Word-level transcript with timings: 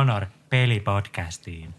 No 0.00 0.04
Honor 0.04 0.26
pelipodcastiin. 0.50 1.74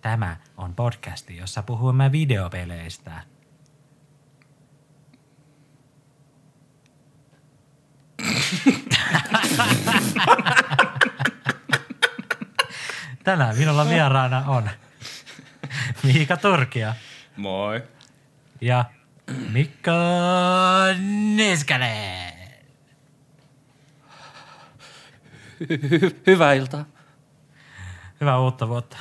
Tämä 0.00 0.36
on 0.56 0.74
podcasti, 0.74 1.36
jossa 1.36 1.62
puhumme 1.62 2.12
videopeleistä. 2.12 3.12
Tänään 13.24 13.58
minulla 13.58 13.88
vieraana 13.88 14.44
on 14.46 14.70
Miika 16.02 16.36
Turkia 16.36 16.94
Moi. 17.36 17.82
ja 18.60 18.84
Mikko 19.52 19.92
Niskanen. 21.36 22.32
Hyvää 26.26 26.52
iltaa. 26.52 26.95
Hyvää 28.20 28.40
uutta 28.40 28.68
vuotta. 28.68 28.96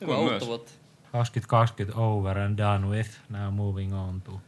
Hyvää 0.00 0.16
uutta 0.18 0.32
myös. 0.32 0.46
vuotta. 0.46 0.72
2020 1.12 2.00
over 2.00 2.38
and 2.38 2.58
done 2.58 2.86
with. 2.86 3.10
Now 3.28 3.54
moving 3.54 3.94
on 3.94 4.20
to 4.20 4.40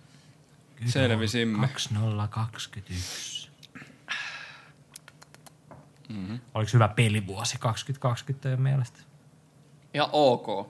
Selvisimme. 0.86 1.68
2021. 1.68 3.50
Mm-hmm. 6.08 6.40
Oliko 6.54 6.70
hyvä 6.74 6.88
pelivuosi 6.88 7.58
2020 7.58 8.42
teidän 8.42 8.62
mielestä? 8.62 8.98
Ja 9.94 10.08
ok. 10.12 10.68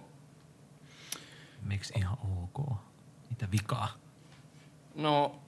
Miksi 1.62 1.92
ihan 1.96 2.18
ok? 2.42 2.76
Mitä 3.30 3.48
vikaa? 3.50 3.88
No, 4.94 5.40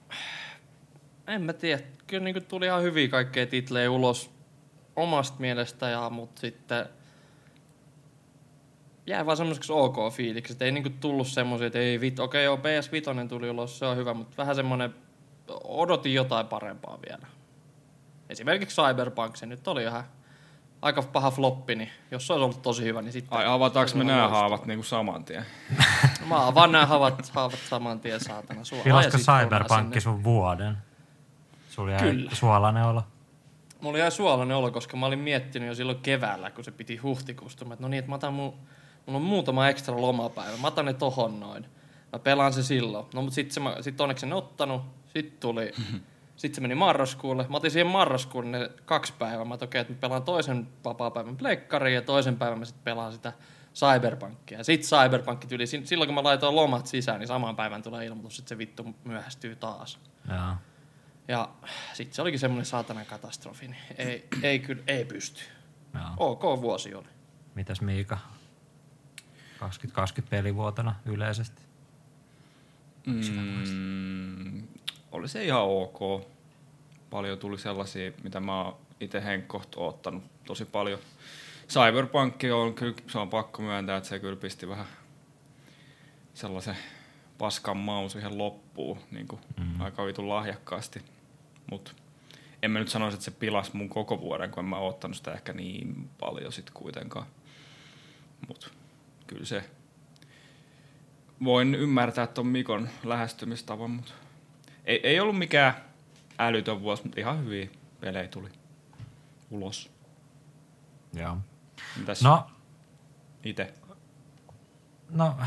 en 1.27 1.41
mä 1.41 1.53
tiedä. 1.53 1.83
Kyllä 2.07 2.23
niin 2.23 2.45
tuli 2.45 2.65
ihan 2.65 2.83
hyviä 2.83 3.07
kaikkea 3.07 3.47
titlejä 3.47 3.91
ulos 3.91 4.31
omasta 4.95 5.39
mielestä, 5.39 5.89
ja, 5.89 6.09
mutta 6.09 6.41
sitten 6.41 6.85
jäi 9.07 9.25
vaan 9.25 9.37
semmoiseksi 9.37 9.73
ok 9.73 9.95
fiiliksi. 10.13 10.53
Että 10.53 10.65
ei 10.65 10.71
niin 10.71 10.97
tullut 10.99 11.27
semmoisia, 11.27 11.67
että 11.67 11.79
ei 11.79 12.01
vit, 12.01 12.19
okei 12.19 12.43
joo, 12.43 12.55
PS5 12.55 13.27
tuli 13.27 13.49
ulos, 13.49 13.79
se 13.79 13.85
on 13.85 13.97
hyvä, 13.97 14.13
mutta 14.13 14.37
vähän 14.37 14.55
semmoinen, 14.55 14.95
odotin 15.63 16.13
jotain 16.13 16.47
parempaa 16.47 16.99
vielä. 17.09 17.27
Esimerkiksi 18.29 18.81
Cyberpunk, 18.81 19.35
se 19.35 19.45
nyt 19.45 19.67
oli 19.67 19.83
ihan 19.83 20.03
aika 20.81 21.01
paha 21.01 21.31
floppi, 21.31 21.75
niin 21.75 21.89
jos 22.11 22.27
se 22.27 22.33
olisi 22.33 22.43
ollut 22.43 22.61
tosi 22.61 22.83
hyvä, 22.83 23.01
niin 23.01 23.11
sitten... 23.11 23.37
Ai 23.37 23.45
avataanko 23.47 23.91
me 23.95 24.03
nämä 24.03 24.27
haavat 24.27 24.65
niinku 24.65 24.83
saman 24.83 25.25
tien? 25.25 25.45
Mä 26.25 26.47
avaan 26.47 26.71
nämä 26.71 26.85
haavat, 26.85 27.29
haavat 27.29 27.59
saman 27.69 27.99
tien, 27.99 28.19
saatana. 28.19 28.61
Pilasko 28.83 29.17
Cyberpunk 29.17 30.01
sun 30.01 30.23
vuoden? 30.23 30.77
Sulla 31.69 31.91
jäi 31.91 31.99
Kyllä. 31.99 32.31
suolainen 32.33 32.83
olo. 32.83 33.03
Mulla 33.81 33.97
jäi 33.97 34.11
suolainen 34.11 34.57
olo, 34.57 34.71
koska 34.71 34.97
mä 34.97 35.05
olin 35.05 35.19
miettinyt 35.19 35.67
jo 35.67 35.75
silloin 35.75 35.99
keväällä, 35.99 36.51
kun 36.51 36.63
se 36.63 36.71
piti 36.71 36.97
huhtikuusta. 36.97 37.65
Mä, 37.65 37.73
että 37.73 37.83
no 37.83 37.87
niin, 37.87 37.99
että 37.99 38.09
mä 38.09 38.15
otan 38.15 38.33
mun, 38.33 38.53
mulla 39.05 39.17
on 39.19 39.25
muutama 39.25 39.67
ekstra 39.69 40.01
lomapäivä. 40.01 40.57
Mä 40.57 40.67
otan 40.67 40.85
ne 40.85 40.93
tohon 40.93 41.39
noin. 41.39 41.65
Mä 42.13 42.19
pelaan 42.19 42.53
se 42.53 42.63
silloin. 42.63 43.05
No 43.13 43.21
mut 43.21 43.33
sit, 43.33 43.51
se, 43.51 43.59
mä- 43.59 43.77
sit 43.81 44.01
onneksi 44.01 44.25
en 44.25 44.33
ottanut. 44.33 44.81
Sitten 45.13 45.39
tuli, 45.39 45.71
sitten 46.35 46.55
se 46.55 46.61
meni 46.61 46.75
marraskuulle. 46.75 47.45
Mä 47.49 47.57
otin 47.57 47.71
siihen 47.71 47.87
marraskuulle 47.87 48.49
ne 48.49 48.69
kaksi 48.85 49.13
päivää. 49.19 49.45
Mä 49.45 49.57
okei, 49.61 49.81
että 49.81 49.93
mä 49.93 49.99
pelaan 49.99 50.23
toisen 50.23 50.67
vapaa-päivän 50.85 51.37
pleikkariin 51.37 51.95
ja 51.95 52.01
toisen 52.01 52.37
päivän 52.37 52.59
mä 52.59 52.65
sitten 52.65 52.83
pelaan 52.83 53.11
sitä 53.13 53.33
Cyberpunkia. 53.75 54.57
Ja 54.57 54.63
sit 54.63 54.81
Cyberpunk 54.81 55.45
tuli, 55.45 55.67
si- 55.67 55.81
silloin 55.85 56.07
kun 56.07 56.15
mä 56.15 56.23
laitoin 56.23 56.55
lomat 56.55 56.87
sisään, 56.87 57.19
niin 57.19 57.27
saman 57.27 57.55
päivän 57.55 57.83
tulee 57.83 58.05
ilmoitus, 58.05 58.39
että 58.39 58.49
se 58.49 58.57
vittu 58.57 58.95
myöhästyy 59.03 59.55
taas. 59.55 59.99
Joo. 60.29 60.53
Ja 61.27 61.49
sitten 61.93 62.15
se 62.15 62.21
olikin 62.21 62.39
semmoinen 62.39 62.65
saatanan 62.65 63.05
katastrofi, 63.05 63.67
niin 63.67 63.81
ei, 63.97 64.27
ei 64.43 64.59
kyllä, 64.59 64.83
ei 64.87 65.05
pysty. 65.05 65.41
Joo. 65.93 66.03
Ok 66.17 66.43
vuosi 66.61 66.93
oli. 66.95 67.07
Mitäs 67.55 67.81
Miika? 67.81 68.17
2020 69.61 70.29
pelivuotena 70.29 70.95
yleisesti. 71.05 71.61
Mm, 73.05 74.67
oli 75.11 75.27
se 75.27 75.45
ihan 75.45 75.61
ok. 75.61 76.27
Paljon 77.09 77.37
tuli 77.37 77.57
sellaisia, 77.57 78.11
mitä 78.23 78.39
mä 78.39 78.61
oon 78.61 78.77
itse 78.99 79.23
henkkoht 79.23 79.75
oottanut 79.75 80.23
tosi 80.45 80.65
paljon. 80.65 80.99
Cyberpunk 81.69 82.35
on 82.53 82.73
kyllä, 82.73 82.95
se 83.07 83.19
on 83.19 83.29
pakko 83.29 83.61
myöntää, 83.61 83.97
että 83.97 84.09
se 84.09 84.19
kyllä 84.19 84.35
pisti 84.35 84.69
vähän 84.69 84.85
sellaisen 86.33 86.77
paskan 87.37 87.77
maun 87.77 88.09
siihen 88.09 88.37
loppuun 88.37 88.97
niin 89.11 89.27
kuin 89.27 89.41
mm. 89.59 89.81
aika 89.81 90.05
vitun 90.05 90.29
lahjakkaasti. 90.29 91.01
Mutta 91.71 91.91
en 92.63 92.71
mä 92.71 92.79
nyt 92.79 92.89
sanoisi, 92.89 93.15
että 93.15 93.25
se 93.25 93.31
pilasi 93.31 93.71
mun 93.73 93.89
koko 93.89 94.21
vuoden, 94.21 94.51
kun 94.51 94.63
en 94.63 94.69
mä 94.69 94.77
oottanut 94.77 95.17
sitä 95.17 95.33
ehkä 95.33 95.53
niin 95.53 96.09
paljon 96.19 96.51
sit 96.51 96.69
kuitenkaan. 96.69 97.25
Mutta 98.47 98.67
kyllä 99.31 99.45
se 99.45 99.63
voin 101.43 101.75
ymmärtää 101.75 102.27
tuon 102.27 102.47
Mikon 102.47 102.89
lähestymistavan, 103.03 103.91
mutta 103.91 104.11
ei, 104.85 104.99
ei 105.03 105.19
ollut 105.19 105.37
mikään 105.37 105.73
älytön 106.39 106.81
vuosi, 106.81 107.03
mutta 107.03 107.19
ihan 107.19 107.45
hyviä 107.45 107.67
pelejä 107.99 108.27
tuli 108.27 108.49
ulos. 109.49 109.91
Joo. 111.13 111.37
Mitäs 111.97 112.21
No, 112.21 112.51
itse? 113.43 113.73
no, 115.09 115.37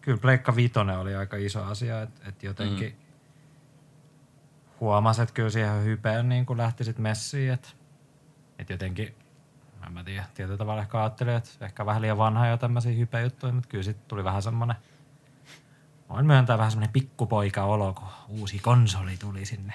kyllä 0.00 0.18
Pleikka 0.18 0.56
Vitonen 0.56 0.98
oli 0.98 1.14
aika 1.14 1.36
iso 1.36 1.62
asia, 1.64 2.02
että 2.02 2.28
et 2.28 2.42
jotenkin 2.42 2.88
mm. 2.88 2.96
huomasi, 4.80 5.22
että 5.22 5.34
kyllä 5.34 5.50
siihen 5.50 5.84
hypeen 5.84 6.28
niin 6.28 6.46
kuin 6.46 6.56
lähti 6.56 6.84
sit 6.84 6.98
messiin, 6.98 7.52
että 7.52 7.68
et 8.58 8.70
jotenkin, 8.70 9.14
en 9.90 9.94
mä 9.94 10.04
tiedä, 10.04 10.24
tietyllä 10.34 10.58
tavalla 10.58 10.82
ehkä 10.82 11.00
ajattelin, 11.00 11.34
että 11.34 11.50
ehkä 11.60 11.86
vähän 11.86 12.02
liian 12.02 12.18
vanha 12.18 12.46
jo 12.46 12.56
tämmöisiä 12.56 12.92
hypejuttuja, 12.92 13.52
mutta 13.52 13.68
kyllä 13.68 13.84
sitten 13.84 14.08
tuli 14.08 14.24
vähän 14.24 14.42
semmoinen, 14.42 14.76
voin 16.08 16.26
myöntää 16.26 16.58
vähän 16.58 16.70
semmoinen 16.70 16.92
pikkupoika-olo, 16.92 17.94
kun 17.94 18.08
uusi 18.28 18.58
konsoli 18.58 19.16
tuli 19.16 19.44
sinne. 19.44 19.72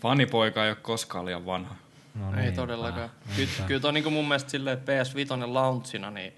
Fanipoika 0.00 0.64
ei 0.64 0.70
ole 0.70 0.76
koskaan 0.76 1.24
liian 1.24 1.46
vanha. 1.46 1.74
No 2.14 2.30
ei 2.30 2.36
niinpä, 2.36 2.56
todellakaan. 2.56 3.10
Kyllä, 3.36 3.50
kyllä 3.66 3.80
toi 3.80 3.92
niinku 3.92 4.10
mun 4.10 4.28
mielestä 4.28 4.50
silleen 4.50 4.78
PS5 4.78 5.54
launchina, 5.54 6.10
niin 6.10 6.32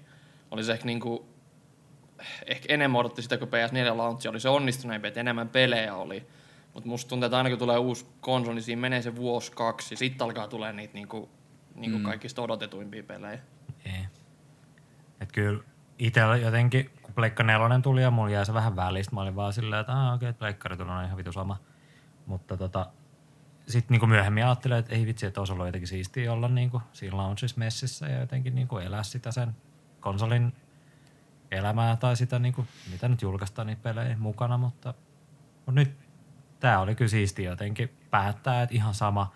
oli 0.51 0.63
se 0.63 0.71
ehkä 0.71 0.85
niinku, 0.85 1.25
ehkä 2.45 2.73
enemmän 2.73 2.99
odotti 2.99 3.21
sitä, 3.21 3.37
kun 3.37 3.47
PS4 3.47 3.97
launchi 3.97 4.27
oli 4.27 4.39
se 4.39 4.49
onnistuneempi, 4.49 5.07
että 5.07 5.19
enemmän 5.19 5.49
pelejä 5.49 5.95
oli. 5.95 6.27
Mutta 6.73 6.89
musta 6.89 7.09
tuntuu, 7.09 7.25
että 7.25 7.37
aina 7.37 7.49
kun 7.49 7.59
tulee 7.59 7.77
uusi 7.77 8.05
konsoli, 8.21 8.55
niin 8.55 8.63
siinä 8.63 8.81
menee 8.81 9.01
se 9.01 9.15
vuosi 9.15 9.51
kaksi, 9.51 9.93
ja 9.93 9.97
sitten 9.97 10.25
alkaa 10.25 10.47
tulee 10.47 10.73
niitä 10.73 10.93
niinku, 10.93 11.29
niinku 11.81 11.97
mm. 11.97 12.03
kaikista 12.03 12.41
odotetuimpia 12.41 13.03
pelejä. 13.03 13.39
Ei. 13.85 14.07
Et 15.21 15.31
kyllä 15.31 15.63
itsellä 15.99 16.37
jotenkin, 16.37 16.89
kun 17.01 17.13
Pleikka 17.13 17.43
nelonen 17.43 17.81
tuli 17.81 18.01
ja 18.01 18.11
mulla 18.11 18.29
jäi 18.29 18.45
se 18.45 18.53
vähän 18.53 18.75
välistä, 18.75 19.15
mä 19.15 19.21
olin 19.21 19.35
vaan 19.35 19.53
silleen, 19.53 19.79
että 19.79 20.13
okei, 20.13 20.29
okay, 20.29 20.39
Pleikkari 20.39 20.77
tuli, 20.77 20.89
on 20.89 21.05
ihan 21.05 21.17
vitu 21.17 21.31
sama. 21.31 21.57
Mutta 22.25 22.57
tota, 22.57 22.85
sitten 23.67 23.93
niinku 23.93 24.07
myöhemmin 24.07 24.45
ajattelin, 24.45 24.77
että 24.77 24.95
ei 24.95 25.05
vitsi, 25.05 25.25
että 25.25 25.41
olisi 25.41 25.53
ollut 25.53 25.65
jotenkin 25.65 25.87
siistiä 25.87 26.33
olla 26.33 26.47
niinku 26.47 26.81
siinä 26.93 27.17
launchissa 27.17 27.59
messissä 27.59 28.07
ja 28.07 28.19
jotenkin 28.19 28.55
niinku 28.55 28.77
elää 28.77 29.03
sitä 29.03 29.31
sen 29.31 29.55
konsolin 29.99 30.53
elämää 31.51 31.95
tai 31.95 32.15
sitä, 32.15 32.39
niinku, 32.39 32.65
mitä 32.91 33.07
nyt 33.07 33.21
julkaistaan 33.21 33.67
niitä 33.67 33.83
pelejä 33.83 34.17
mukana, 34.19 34.57
mutta, 34.57 34.93
mutta 35.55 35.71
nyt 35.71 35.97
tämä 36.59 36.79
oli 36.79 36.95
kyllä 36.95 37.09
siistiä 37.09 37.49
jotenkin 37.49 37.97
päättää, 38.09 38.61
että 38.61 38.75
ihan 38.75 38.93
sama, 38.93 39.33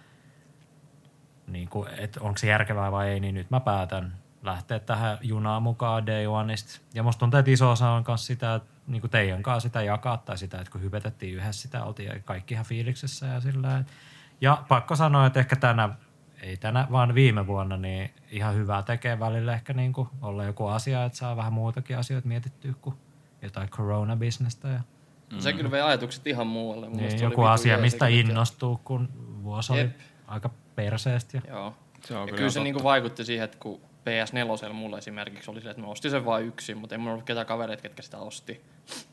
niin 1.48 1.70
kuin, 1.70 1.90
että 1.98 2.20
onko 2.22 2.38
se 2.38 2.48
järkevää 2.48 2.92
vai 2.92 3.10
ei, 3.10 3.20
niin 3.20 3.36
nyt 3.36 3.50
mä 3.50 3.60
päätän 3.60 4.14
lähteä 4.44 4.80
tähän 4.80 5.18
junaan 5.22 5.64
mukaan 5.64 6.06
day 6.06 6.26
oneista. 6.26 6.82
Ja 6.94 7.04
musta 7.04 7.20
tuntuu, 7.20 7.40
että 7.40 7.52
iso 7.52 7.72
osa 7.72 7.90
on 7.90 8.04
myös 8.08 8.26
sitä, 8.26 8.56
että 8.56 8.70
niin 8.88 9.02
kuin 9.02 9.12
teidän 9.12 9.44
kanssa 9.44 9.70
sitä 9.70 9.82
jakaa 9.82 10.18
tai 10.18 10.38
sitä, 10.38 10.58
että 10.58 10.72
kun 10.72 10.82
hypetettiin 10.82 11.36
yhdessä 11.36 11.62
sitä, 11.62 11.84
oltiin 11.84 12.24
kaikki 12.26 12.54
ihan 12.54 12.66
fiiliksessä 12.66 13.26
ja 13.26 13.42
sillä. 13.42 13.84
Ja 14.42 14.64
pakko 14.68 14.96
sanoa, 14.96 15.26
että 15.26 15.40
ehkä 15.40 15.56
tänä, 15.56 15.90
ei 16.42 16.58
tänä, 16.58 16.88
vaan 16.92 17.16
viime 17.16 17.48
vuonna, 17.48 17.78
niin 17.78 18.14
ihan 18.32 18.56
hyvää 18.56 18.84
tekee 18.84 19.20
välillä 19.20 19.54
ehkä 19.54 19.74
niin 19.74 19.94
kuin 19.94 20.10
olla 20.22 20.44
joku 20.44 20.68
asia, 20.68 21.06
että 21.06 21.18
saa 21.18 21.36
vähän 21.36 21.54
muutakin 21.54 21.98
asioita 21.98 22.28
mietittyä 22.28 22.74
kuin 22.82 22.96
jotain 23.42 23.70
corona-bisnestä 23.70 24.68
ja 24.68 24.80
Mm. 25.32 25.40
Se 25.40 25.54
kyllä 25.54 25.72
vei 25.72 25.82
ajatukset 25.82 26.28
ihan 26.28 26.48
muualle. 26.48 26.90
Mun 26.90 26.98
niin, 26.98 27.14
oli 27.14 27.22
joku 27.22 27.44
asia, 27.44 27.78
mistä 27.78 28.08
innostuu, 28.08 28.82
kun 28.84 29.10
vuosi 29.44 29.74
oli 29.74 29.80
Jep. 29.80 30.00
aika 30.28 30.50
perseestä. 30.76 31.38
Ja 31.38 31.54
Joo. 31.54 31.74
Se 32.04 32.14
on 32.14 32.20
Ja 32.20 32.26
kyllä 32.26 32.38
kyllä 32.38 32.52
se 32.52 32.64
niinku 32.64 32.84
vaikutti 32.84 33.26
siihen, 33.26 33.46
että 33.46 33.58
kun 33.60 33.82
PS4 33.82 34.74
mulla 34.74 34.98
esimerkiksi 34.98 35.52
oli 35.52 35.62
se, 35.62 35.70
että 35.70 35.82
mä 35.82 35.88
ostin 35.88 36.12
sen 36.12 36.26
vain 36.26 36.46
yksin, 36.46 36.78
mutta 36.78 36.96
ei 36.96 37.00
mulla 37.00 37.12
ollut 37.12 37.26
ketään 37.26 37.46
kavereita, 37.46 37.82
ketkä 37.82 38.02
sitä 38.02 38.18
osti. 38.18 38.62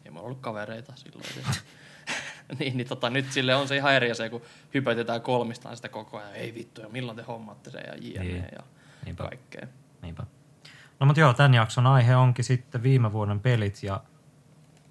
Ei 0.05 0.11
mulla 0.11 0.27
ollut 0.27 0.41
kavereita 0.41 0.93
silloin 0.97 1.25
niin, 2.59 2.77
niin 2.77 2.89
tota, 2.89 3.11
nyt 3.11 3.33
sille 3.33 3.55
on 3.55 3.69
se 3.69 3.77
ihan 3.77 3.95
eri 3.95 4.11
asia, 4.11 4.31
kun 4.31 4.43
hypätetään 4.75 5.21
kolmistaan 5.21 5.77
sitä 5.77 5.89
koko 5.89 6.19
ajan. 6.19 6.35
Ei 6.35 6.55
vittu, 6.55 6.81
ja 6.81 6.89
milloin 6.89 7.17
te 7.17 7.23
hommatte 7.23 7.71
sen 7.71 7.83
ja 7.87 7.95
jne. 8.01 8.25
Niin. 8.25 8.45
ja 8.53 8.63
Niinpä. 9.05 9.25
kaikkea. 9.25 9.67
Niinpä. 10.03 10.23
No 11.01 11.07
mutta 11.07 11.21
joo, 11.21 11.35
tämän 11.35 11.55
jakson 11.55 11.87
aihe 11.87 12.17
onkin 12.17 12.45
sitten 12.45 12.83
viime 12.83 13.13
vuoden 13.13 13.41
pelit 13.41 13.83
ja 13.83 14.01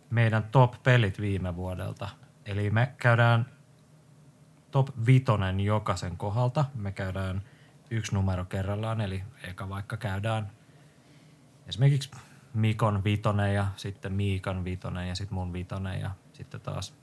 meidän 0.09 0.43
top-pelit 0.43 1.21
viime 1.21 1.55
vuodelta. 1.55 2.09
Eli 2.45 2.69
me 2.69 2.91
käydään 2.97 3.45
top 4.71 4.89
vitonen 5.05 5.59
jokaisen 5.59 6.17
kohdalta. 6.17 6.65
Me 6.75 6.91
käydään 6.91 7.41
yksi 7.89 8.13
numero 8.13 8.45
kerrallaan, 8.45 9.01
eli 9.01 9.23
eka 9.43 9.69
vaikka 9.69 9.97
käydään 9.97 10.51
esimerkiksi 11.67 12.11
Mikon 12.53 13.03
vitonen 13.03 13.55
ja 13.55 13.67
sitten 13.75 14.13
Miikan 14.13 14.63
vitonen 14.63 15.09
ja 15.09 15.15
sitten 15.15 15.35
mun 15.35 15.53
vitonen 15.53 16.01
ja 16.01 16.11
sitten 16.33 16.61
taas 16.61 16.93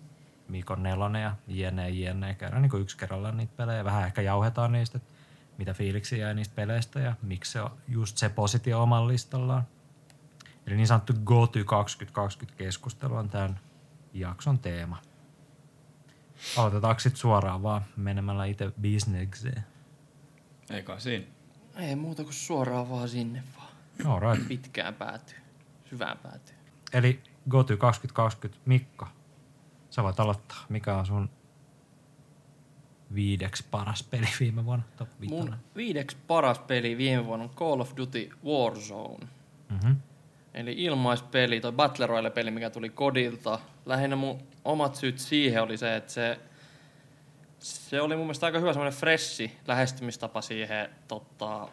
Mikon 0.48 0.82
nelonen 0.82 1.22
ja 1.22 1.34
jne, 1.46 1.90
jne. 1.90 2.34
Käydään 2.34 2.62
niin 2.62 2.80
yksi 2.80 2.96
kerrallaan 2.96 3.36
niitä 3.36 3.52
pelejä. 3.56 3.84
Vähän 3.84 4.06
ehkä 4.06 4.22
jauhetaan 4.22 4.72
niistä, 4.72 4.98
että 4.98 5.12
mitä 5.58 5.74
fiiliksi 5.74 6.18
jäi 6.18 6.34
niistä 6.34 6.54
peleistä 6.54 7.00
ja 7.00 7.14
miksi 7.22 7.52
se 7.52 7.60
on 7.60 7.70
just 7.88 8.16
se 8.16 8.28
positio 8.28 8.82
oman 8.82 9.08
listallaan. 9.08 9.62
Eli 10.66 10.76
niin 10.76 10.86
sanottu 10.86 11.12
GOTY 11.24 11.64
2020 11.64 12.58
keskustelu 12.58 13.14
on 13.14 13.28
tämän 13.28 13.60
jakson 14.14 14.58
teema. 14.58 15.02
Aloitetaanko 16.56 17.00
sitten 17.00 17.20
suoraan 17.20 17.62
vaan 17.62 17.85
menemällä 17.96 18.44
itse 18.44 18.73
bisnekseen? 18.81 19.64
Ei 20.70 20.82
kai 20.82 21.00
siinä. 21.00 21.25
Ei 21.76 21.96
muuta 21.96 22.25
kuin 22.25 22.35
suoraan 22.35 22.90
vaan 22.90 23.08
sinne 23.08 23.43
vaan. 23.56 23.69
All 24.06 24.32
right. 24.32 24.49
Pitkään 24.49 24.94
päätyy. 24.94 25.38
Syvään 25.90 26.19
päätyy. 26.19 26.55
Eli 26.93 27.20
GOTY 27.49 27.76
2020, 27.76 28.62
Mikko, 28.67 29.06
sä 29.90 30.02
voit 30.02 30.20
aloittaa. 30.20 30.64
Mikä 30.69 30.96
on 30.96 31.06
sun 31.06 31.31
viideksi 33.14 33.64
paras 33.70 34.02
peli 34.02 34.26
viime 34.40 34.64
vuonna? 34.64 34.85
Top 34.96 35.08
Mun 35.29 35.56
viideksi 35.76 36.17
paras 36.26 36.58
peli 36.58 36.96
viime 36.96 37.26
vuonna 37.26 37.44
on 37.44 37.50
Call 37.50 37.81
of 37.81 37.93
Duty 37.96 38.31
Warzone. 38.44 39.29
Mm-hmm. 39.70 39.96
Eli 40.55 40.75
ilmaispeli, 40.76 41.61
toi 41.61 41.73
Battle 41.73 42.06
Royale-peli, 42.06 42.50
mikä 42.50 42.70
tuli 42.70 42.90
kodilta. 42.90 43.58
Lähinnä 43.87 44.17
mun 44.17 44.38
omat 44.64 44.94
syyt 44.94 45.19
siihen 45.19 45.62
oli 45.62 45.76
se, 45.76 45.96
että 45.96 46.12
se, 46.12 46.38
se 47.58 48.00
oli 48.00 48.16
mun 48.16 48.26
mielestä 48.26 48.46
aika 48.46 48.58
hyvä 48.58 48.72
semmoinen 48.72 48.99
freshi 48.99 49.58
lähestymistapa 49.66 50.43
siihen 50.43 50.88
tota, 51.08 51.69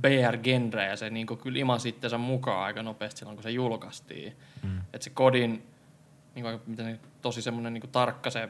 BR-genreen, 0.00 0.90
ja 0.90 0.96
se 0.96 1.10
niinku 1.10 1.36
kyllä 1.36 1.58
imasi 1.58 1.88
itsensä 1.88 2.18
mukaan 2.18 2.64
aika 2.64 2.82
nopeasti 2.82 3.18
silloin, 3.18 3.36
kun 3.36 3.42
se 3.42 3.50
julkaistiin. 3.50 4.36
Mm. 4.62 4.78
Että 4.78 5.04
se 5.04 5.10
kodin, 5.10 5.66
niinku, 6.34 6.48
aika- 6.48 6.64
miten 6.66 6.86
se, 6.86 7.00
tosi 7.22 7.42
semmoinen 7.42 7.72
niinku 7.72 7.86
tarkka 7.86 8.30
se 8.30 8.48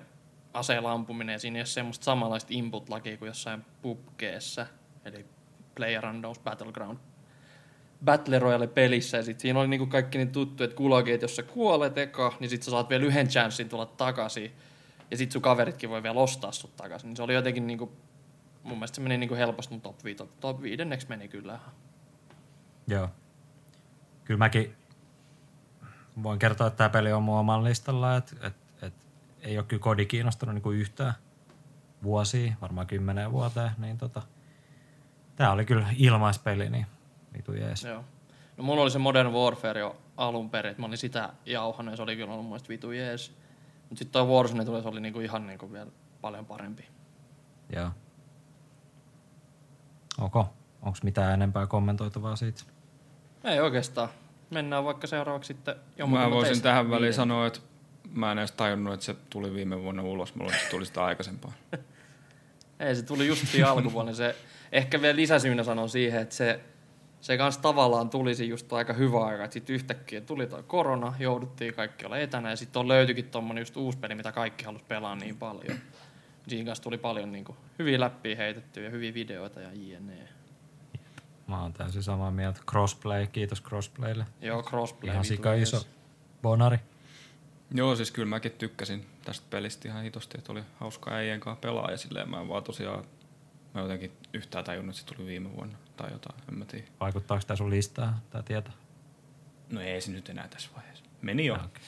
aseella 0.54 0.92
ampuminen, 0.92 1.32
ja 1.32 1.38
siinä 1.38 1.56
ei 1.56 1.60
ole 1.60 1.66
semmoista 1.66 2.04
samanlaista 2.04 2.52
input-lakia 2.52 3.16
kuin 3.16 3.26
jossain 3.26 3.64
pubkeessa, 3.82 4.66
eli 5.04 5.26
Player 5.74 6.06
Unknowns 6.06 6.38
Battleground 6.38 6.98
Battle 8.04 8.38
Royale 8.38 8.66
pelissä 8.66 9.16
ja 9.16 9.22
sit 9.22 9.40
siinä 9.40 9.60
oli 9.60 9.68
niinku 9.68 9.86
kaikki 9.86 10.18
niin 10.18 10.32
tuttu, 10.32 10.64
että 10.64 10.76
kulaki, 10.76 11.12
että 11.12 11.24
jos 11.24 11.36
sä 11.36 11.42
kuolet 11.42 11.98
eka, 11.98 12.32
niin 12.40 12.50
sit 12.50 12.62
sä 12.62 12.70
saat 12.70 12.88
vielä 12.88 13.04
yhden 13.04 13.28
chanssin 13.28 13.68
tulla 13.68 13.86
takaisin. 13.86 14.52
Ja 15.10 15.16
sit 15.16 15.32
sun 15.32 15.42
kaveritkin 15.42 15.90
voi 15.90 16.02
vielä 16.02 16.20
ostaa 16.20 16.52
sut 16.52 16.76
takaisin. 16.76 17.08
Niin 17.08 17.16
se 17.16 17.22
oli 17.22 17.34
jotenkin 17.34 17.66
niinku, 17.66 17.92
mun 18.62 18.78
mielestä 18.78 18.96
se 18.96 19.00
meni 19.00 19.18
niinku 19.18 19.34
helposti 19.34 19.74
mun 19.74 19.80
top, 19.80 20.04
viito, 20.04 20.28
top 20.40 20.62
viidenneksi 20.62 21.08
meni 21.08 21.28
kyllä. 21.28 21.58
Joo. 22.86 23.08
Kyllä 24.24 24.38
mäkin 24.38 24.76
voin 26.22 26.38
kertoa, 26.38 26.66
että 26.66 26.76
tämä 26.76 26.88
peli 26.88 27.12
on 27.12 27.22
mun 27.22 27.38
oman 27.38 27.64
listalla, 27.64 28.16
että 28.16 28.46
et, 28.46 28.54
et 28.82 28.94
ei 29.40 29.58
ole 29.58 29.66
kyllä 29.66 29.82
kodi 29.82 30.06
kiinnostanut 30.06 30.54
niinku 30.54 30.70
yhtään 30.70 31.14
vuosia, 32.02 32.52
varmaan 32.60 32.86
kymmeneen 32.86 33.32
vuoteen, 33.32 33.70
niin 33.78 33.98
tota, 33.98 34.22
tämä 35.36 35.52
oli 35.52 35.64
kyllä 35.64 35.86
ilmaispeli, 35.96 36.70
niin 36.70 36.86
vitu 37.36 37.52
jees. 37.52 37.84
Joo. 37.84 38.04
No 38.56 38.64
mulla 38.64 38.82
oli 38.82 38.90
se 38.90 38.98
Modern 38.98 39.32
Warfare 39.32 39.80
jo 39.80 39.96
alun 40.16 40.50
perin, 40.50 40.70
että 40.70 40.82
mä 40.82 40.86
olin 40.86 40.98
sitä 40.98 41.32
jauhannut 41.46 41.92
ja 41.92 41.96
se 41.96 42.02
oli 42.02 42.16
kyllä 42.16 42.32
ollut 42.32 42.46
mun 42.46 42.58
vitu 42.68 42.92
jees. 42.92 43.36
Mut 43.90 43.98
sit 43.98 44.12
toi 44.12 44.26
Warzone 44.26 44.64
tuli, 44.64 44.82
se 44.82 44.88
oli 44.88 45.00
niinku 45.00 45.20
ihan 45.20 45.46
niinku 45.46 45.72
vielä 45.72 45.90
paljon 46.20 46.46
parempi. 46.46 46.88
Joo. 47.72 47.90
Ok. 50.20 50.36
Onko 50.82 50.98
mitään 51.02 51.34
enempää 51.34 51.66
kommentoitavaa 51.66 52.36
siitä? 52.36 52.62
Ei 53.44 53.60
oikeastaan. 53.60 54.08
Mennään 54.50 54.84
vaikka 54.84 55.06
seuraavaksi 55.06 55.46
sitten 55.46 55.74
Mä 56.06 56.30
voisin 56.30 56.48
teistä 56.48 56.62
tähän 56.62 56.86
väliin 56.86 57.00
viiden. 57.00 57.14
sanoa, 57.14 57.46
että 57.46 57.60
mä 58.12 58.32
en 58.32 58.38
edes 58.38 58.52
tajunnut, 58.52 58.94
että 58.94 59.06
se 59.06 59.16
tuli 59.30 59.54
viime 59.54 59.82
vuonna 59.82 60.02
ulos. 60.02 60.34
Mä 60.34 60.42
luulen, 60.42 60.54
että 60.54 60.64
se 60.64 60.70
tuli 60.70 60.86
sitä 60.86 61.04
aikaisempaa. 61.04 61.52
Ei, 62.80 62.96
se 62.96 63.02
tuli 63.02 63.26
just 63.26 63.46
siinä 63.46 63.70
alkuvuonna. 63.70 64.12
Se, 64.12 64.36
ehkä 64.72 65.02
vielä 65.02 65.16
lisäsyynä 65.16 65.64
sanon 65.64 65.88
siihen, 65.88 66.22
että 66.22 66.34
se, 66.34 66.60
se 67.26 67.38
kans 67.38 67.58
tavallaan 67.58 68.10
tulisi 68.10 68.48
just 68.48 68.72
aika 68.72 68.92
hyvä 68.92 69.24
aika. 69.24 69.44
Että 69.44 69.54
sitten 69.54 69.74
yhtäkkiä 69.74 70.20
tuli 70.20 70.46
toi 70.46 70.62
korona, 70.62 71.14
jouduttiin 71.18 71.74
kaikki 71.74 72.06
olla 72.06 72.18
etänä 72.18 72.50
ja 72.50 72.56
sitten 72.56 72.80
on 72.80 72.88
löytyikin 72.88 73.30
tommonen 73.30 73.60
just 73.60 73.76
uusi 73.76 73.98
peli, 73.98 74.14
mitä 74.14 74.32
kaikki 74.32 74.64
halus 74.64 74.82
pelaa 74.82 75.16
niin 75.16 75.36
paljon. 75.36 75.78
Siinä 76.48 76.66
kanssa 76.66 76.84
tuli 76.84 76.98
paljon 76.98 77.32
niinku 77.32 77.56
hyviä 77.78 78.00
läppiä 78.00 78.36
heitettyä 78.36 78.82
ja 78.82 78.90
hyviä 78.90 79.14
videoita 79.14 79.60
ja 79.60 79.68
jne. 79.72 80.28
Mä 81.46 81.62
oon 81.62 81.72
täysin 81.72 82.02
samaa 82.02 82.30
mieltä. 82.30 82.60
Crossplay, 82.70 83.26
kiitos 83.26 83.62
Crossplaylle. 83.62 84.26
Joo, 84.40 84.62
crossplay. 84.62 85.12
Ihan 85.12 85.24
sika 85.24 85.54
iso 85.54 85.86
bonari. 86.42 86.78
Joo, 87.74 87.96
siis 87.96 88.10
kyllä 88.10 88.28
mäkin 88.28 88.52
tykkäsin 88.52 89.06
tästä 89.24 89.46
pelistä 89.50 89.88
ihan 89.88 90.02
hitosti, 90.02 90.38
että 90.38 90.52
oli 90.52 90.62
hauska 90.80 91.10
äijän 91.10 91.40
kanssa 91.40 91.60
pelaa 91.60 91.90
ja 91.90 91.96
silleen 91.96 92.30
mä 92.30 92.40
en 92.40 92.48
vaan 92.48 92.64
tosiaan, 92.64 93.04
mä 93.76 93.82
jotenkin 93.82 94.12
yhtään 94.32 94.64
tajunnut, 94.64 94.96
että 94.96 95.10
se 95.10 95.16
tuli 95.16 95.28
viime 95.28 95.56
vuonna 95.56 95.78
tai 95.96 96.12
jotain, 96.12 96.40
en 96.48 96.58
mä 96.58 96.64
tiedä. 96.64 96.86
Vaikuttaako 97.00 97.44
tää 97.46 97.56
sun 97.56 97.70
listaa, 97.70 98.20
tää 98.30 98.42
tieto? 98.42 98.70
No 99.70 99.80
ei 99.80 100.00
se 100.00 100.12
nyt 100.12 100.28
enää 100.28 100.48
tässä 100.48 100.70
vaiheessa. 100.76 101.04
Meni 101.22 101.46
jo. 101.46 101.54
Okei. 101.54 101.82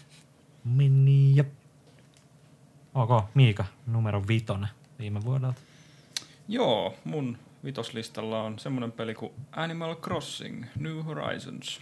Mini 0.64 1.36
ja... 1.36 1.44
Ok, 2.94 3.24
Miika, 3.34 3.64
numero 3.86 4.28
vitonen 4.28 4.68
viime 4.98 5.24
vuodelta. 5.24 5.60
Joo, 6.48 6.94
mun 7.04 7.38
vitoslistalla 7.64 8.42
on 8.42 8.58
semmonen 8.58 8.92
peli 8.92 9.14
kuin 9.14 9.32
Animal 9.52 9.96
Crossing 9.96 10.64
New 10.76 10.98
Horizons. 10.98 11.80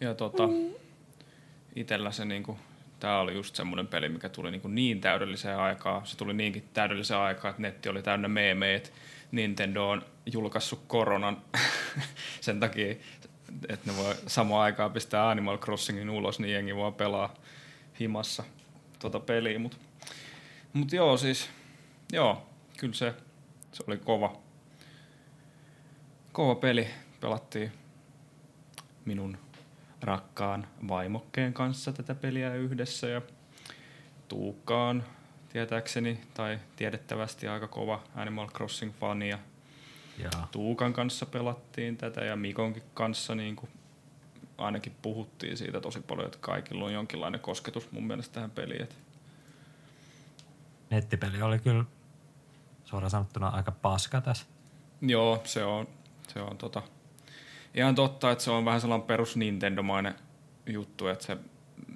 Ja 0.00 0.14
tota, 0.14 0.42
itellä 1.76 2.12
se 2.12 2.24
niinku, 2.24 2.58
tää 3.04 3.20
oli 3.20 3.34
just 3.34 3.54
semmonen 3.54 3.86
peli, 3.86 4.08
mikä 4.08 4.28
tuli 4.28 4.50
niinku 4.50 4.68
niin 4.68 5.00
täydelliseen 5.00 5.58
aikaan. 5.58 6.06
Se 6.06 6.16
tuli 6.16 6.34
niinkin 6.34 6.68
täydelliseen 6.72 7.20
aikaan, 7.20 7.50
että 7.50 7.62
netti 7.62 7.88
oli 7.88 8.02
täynnä 8.02 8.28
meemejä, 8.28 8.76
että 8.76 8.90
Nintendo 9.32 9.88
on 9.88 10.02
julkaissut 10.32 10.84
koronan 10.86 11.42
sen 12.40 12.60
takia, 12.60 12.90
että 13.68 13.90
ne 13.90 13.96
voi 13.96 14.14
samaan 14.26 14.62
aikaan 14.62 14.92
pistää 14.92 15.30
Animal 15.30 15.58
Crossingin 15.58 16.10
ulos, 16.10 16.40
niin 16.40 16.52
jengi 16.52 16.76
voi 16.76 16.92
pelaa 16.92 17.34
himassa 18.00 18.44
tota 18.98 19.20
peliä. 19.20 19.58
Mut, 19.58 19.78
mut 20.72 20.92
joo, 20.92 21.16
siis, 21.16 21.50
joo, 22.12 22.46
kyllä 22.76 22.94
se, 22.94 23.14
se 23.72 23.84
oli 23.86 23.96
kova, 23.96 24.36
kova 26.32 26.54
peli. 26.54 26.88
Pelattiin 27.20 27.72
minun 29.04 29.38
rakkaan 30.04 30.66
vaimokkeen 30.88 31.52
kanssa 31.52 31.92
tätä 31.92 32.14
peliä 32.14 32.54
yhdessä 32.54 33.06
ja 33.06 33.22
Tuukkaan 34.28 35.04
tietääkseni 35.52 36.20
tai 36.34 36.58
tiedettävästi 36.76 37.48
aika 37.48 37.68
kova 37.68 38.02
Animal 38.14 38.48
Crossing-fani 38.48 39.28
ja 39.28 39.38
Joo. 40.18 40.30
Tuukan 40.52 40.92
kanssa 40.92 41.26
pelattiin 41.26 41.96
tätä 41.96 42.24
ja 42.24 42.36
Mikonkin 42.36 42.82
kanssa 42.94 43.34
niin 43.34 43.56
kuin 43.56 43.70
ainakin 44.58 44.96
puhuttiin 45.02 45.56
siitä 45.56 45.80
tosi 45.80 46.00
paljon, 46.00 46.26
että 46.26 46.38
kaikilla 46.40 46.84
on 46.84 46.92
jonkinlainen 46.92 47.40
kosketus 47.40 47.92
mun 47.92 48.06
mielestä 48.06 48.34
tähän 48.34 48.50
peliin. 48.50 48.82
Et 48.82 48.98
Nettipeli 50.90 51.42
oli 51.42 51.58
kyllä 51.58 51.84
suoraan 52.84 53.10
sanottuna 53.10 53.48
aika 53.48 53.72
paska 53.72 54.20
tässä. 54.20 54.46
Joo, 55.00 55.42
se 55.44 55.64
on, 55.64 55.88
se 56.28 56.40
on 56.40 56.58
tota, 56.58 56.82
ihan 57.74 57.94
totta, 57.94 58.30
että 58.30 58.44
se 58.44 58.50
on 58.50 58.64
vähän 58.64 58.80
sellainen 58.80 59.06
perus 59.06 59.36
Nintendo-mainen 59.36 60.14
juttu, 60.66 61.06
että 61.06 61.24
se 61.24 61.36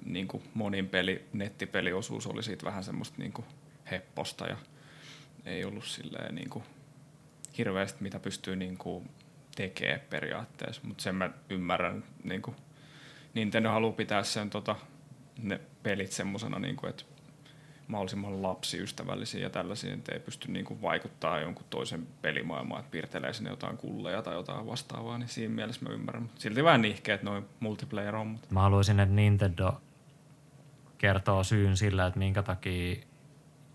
niin 0.05 0.27
kuin 0.27 0.43
monin 0.53 0.89
peli, 0.89 1.25
nettipeliosuus 1.33 2.27
oli 2.27 2.43
siitä 2.43 2.65
vähän 2.65 2.83
semmoista 2.83 3.15
niin 3.17 3.33
kuin 3.33 3.45
hepposta 3.91 4.47
ja 4.47 4.57
ei 5.45 5.65
ollut 5.65 5.85
silleen 5.85 6.35
niin 6.35 6.49
kuin 6.49 6.63
hirveästi 7.57 8.03
mitä 8.03 8.19
pystyy 8.19 8.55
niin 8.55 8.77
kuin 8.77 9.09
tekemään 9.55 10.01
periaatteessa, 10.09 10.81
mutta 10.83 11.03
sen 11.03 11.15
mä 11.15 11.29
ymmärrän, 11.49 12.03
niin 12.23 12.41
kuin 12.41 12.55
Nintendo 13.33 13.69
haluaa 13.69 13.93
pitää 13.93 14.23
sen 14.23 14.49
tota, 14.49 14.75
ne 15.41 15.59
pelit 15.83 16.11
semmosena, 16.11 16.59
niin 16.59 16.87
että 16.89 17.03
mahdollisimman 17.89 18.43
lapsiystävällisiä 18.43 19.41
ja 19.41 19.49
tällaisia, 19.49 19.93
että 19.93 20.11
ei 20.11 20.19
pysty 20.19 20.51
niin 20.51 20.65
kuin 20.65 20.81
vaikuttaa 20.81 21.39
jonkun 21.39 21.65
toisen 21.69 22.07
pelimaailmaan, 22.21 22.79
että 22.79 22.91
piirtelee 22.91 23.33
sinne 23.33 23.49
jotain 23.49 23.77
kulleja 23.77 24.21
tai 24.21 24.33
jotain 24.33 24.67
vastaavaa, 24.67 25.17
niin 25.17 25.29
siinä 25.29 25.55
mielessä 25.55 25.85
mä 25.85 25.91
ymmärrän. 25.91 26.23
Mutta 26.23 26.41
silti 26.41 26.63
vähän 26.63 26.81
nihkeet 26.81 27.23
noin 27.23 27.45
multiplayer-hommat. 27.59 28.51
Mä 28.51 28.61
haluaisin, 28.61 28.99
että 28.99 29.15
Nintendo 29.15 29.81
kertoo 30.97 31.43
syyn 31.43 31.77
sillä, 31.77 32.05
että 32.05 32.19
minkä 32.19 32.43
takia 32.43 32.95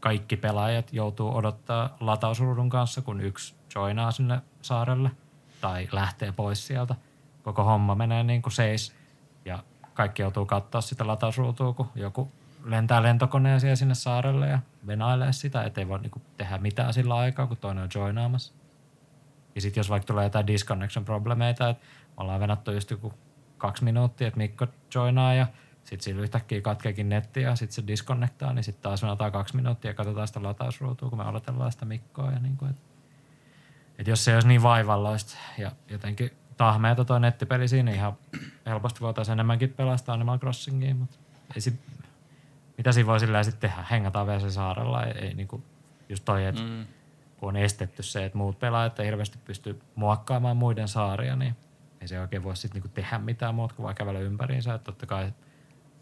kaikki 0.00 0.36
pelaajat 0.36 0.92
joutuu 0.92 1.36
odottaa 1.36 1.96
latausruudun 2.00 2.70
kanssa, 2.70 3.02
kun 3.02 3.20
yksi 3.20 3.54
joinaa 3.74 4.10
sinne 4.10 4.40
saarelle 4.62 5.10
tai 5.60 5.88
lähtee 5.92 6.32
pois 6.32 6.66
sieltä. 6.66 6.94
Koko 7.42 7.64
homma 7.64 7.94
menee 7.94 8.22
niin 8.22 8.42
kuin 8.42 8.52
seis 8.52 8.94
ja 9.44 9.58
kaikki 9.94 10.22
joutuu 10.22 10.46
katsoa 10.46 10.80
sitä 10.80 11.06
latausruutua, 11.06 11.72
kun 11.72 11.88
joku 11.94 12.32
lentää 12.64 13.02
lentokoneeseen 13.02 13.76
sinne 13.76 13.94
saarelle 13.94 14.48
ja 14.48 14.58
venailee 14.86 15.32
sitä, 15.32 15.64
ettei 15.64 15.88
voi 15.88 16.00
niinku 16.00 16.22
tehdä 16.36 16.58
mitään 16.58 16.94
sillä 16.94 17.16
aikaa, 17.16 17.46
kun 17.46 17.56
toinen 17.56 17.84
on 17.84 17.90
joinaamassa. 17.94 18.54
Ja 19.54 19.60
sitten 19.60 19.80
jos 19.80 19.90
vaikka 19.90 20.06
tulee 20.06 20.24
jotain 20.24 20.46
disconnection 20.46 21.04
problemeita, 21.04 21.68
että 21.68 21.84
me 22.06 22.12
ollaan 22.16 22.40
venattu 22.40 22.72
just 22.72 22.90
joku 22.90 23.14
kaksi 23.58 23.84
minuuttia, 23.84 24.26
että 24.28 24.38
Mikko 24.38 24.66
joinaa 24.94 25.34
ja 25.34 25.46
sitten 25.84 26.00
sillä 26.00 26.22
yhtäkkiä 26.22 26.60
katkeekin 26.60 27.08
netti 27.08 27.42
ja 27.42 27.56
sitten 27.56 27.74
se 27.74 27.86
disconnectaa, 27.86 28.52
niin 28.52 28.64
sitten 28.64 28.82
taas 28.82 29.02
venataan 29.02 29.32
kaksi 29.32 29.56
minuuttia 29.56 29.90
ja 29.90 29.94
katsotaan 29.94 30.26
sitä 30.26 30.42
latausruutua, 30.42 31.10
kun 31.10 31.18
me 31.18 31.24
odotellaan 31.24 31.72
sitä 31.72 31.84
Mikkoa. 31.84 32.32
Ja 32.32 32.38
niin 32.38 32.56
kuin, 32.56 32.70
että, 32.70 32.82
että 33.98 34.10
jos 34.10 34.24
se 34.24 34.30
ei 34.30 34.34
olisi 34.34 34.48
niin 34.48 34.62
vaivalloista 34.62 35.36
ja 35.58 35.72
jotenkin 35.88 36.30
tahmeeta 36.56 37.04
toi 37.04 37.20
nettipeli 37.20 37.68
siinä, 37.68 37.90
niin 37.90 37.96
ihan 37.96 38.12
helposti 38.66 39.00
voitaisiin 39.00 39.32
enemmänkin 39.32 39.70
pelastaa 39.70 40.14
Animal 40.14 40.38
Crossingia, 40.38 40.94
mutta 40.94 41.16
ei 41.54 41.60
si- 41.60 41.80
mitä 42.76 42.92
siinä 42.92 43.06
voi 43.06 43.20
sillä 43.20 43.42
sitten 43.42 43.70
tehdä? 43.70 43.84
Hengataan 43.90 44.26
vielä 44.26 44.50
saarella, 44.50 45.04
ei, 45.04 45.12
ei 45.12 45.34
niin 45.34 45.48
kuin, 45.48 45.64
just 46.08 46.24
toi, 46.24 46.44
että 46.44 46.62
mm. 46.62 46.86
kun 47.36 47.48
on 47.48 47.56
estetty 47.56 48.02
se, 48.02 48.24
että 48.24 48.38
muut 48.38 48.58
pelaajat 48.58 49.00
ei 49.00 49.06
hirveästi 49.06 49.38
pysty 49.44 49.80
muokkaamaan 49.94 50.56
muiden 50.56 50.88
saaria, 50.88 51.36
niin 51.36 51.56
ei 52.00 52.08
se 52.08 52.20
oikein 52.20 52.42
voi 52.42 52.56
sitten 52.56 52.82
niinku 52.82 52.94
tehdä 52.94 53.18
mitään 53.18 53.54
muuta 53.54 53.74
kuin 53.74 53.84
vaan 53.84 53.94
kävellä 53.94 54.20
ympäriinsä. 54.20 54.74
Että 54.74 54.84
totta 54.84 55.06
kai 55.06 55.32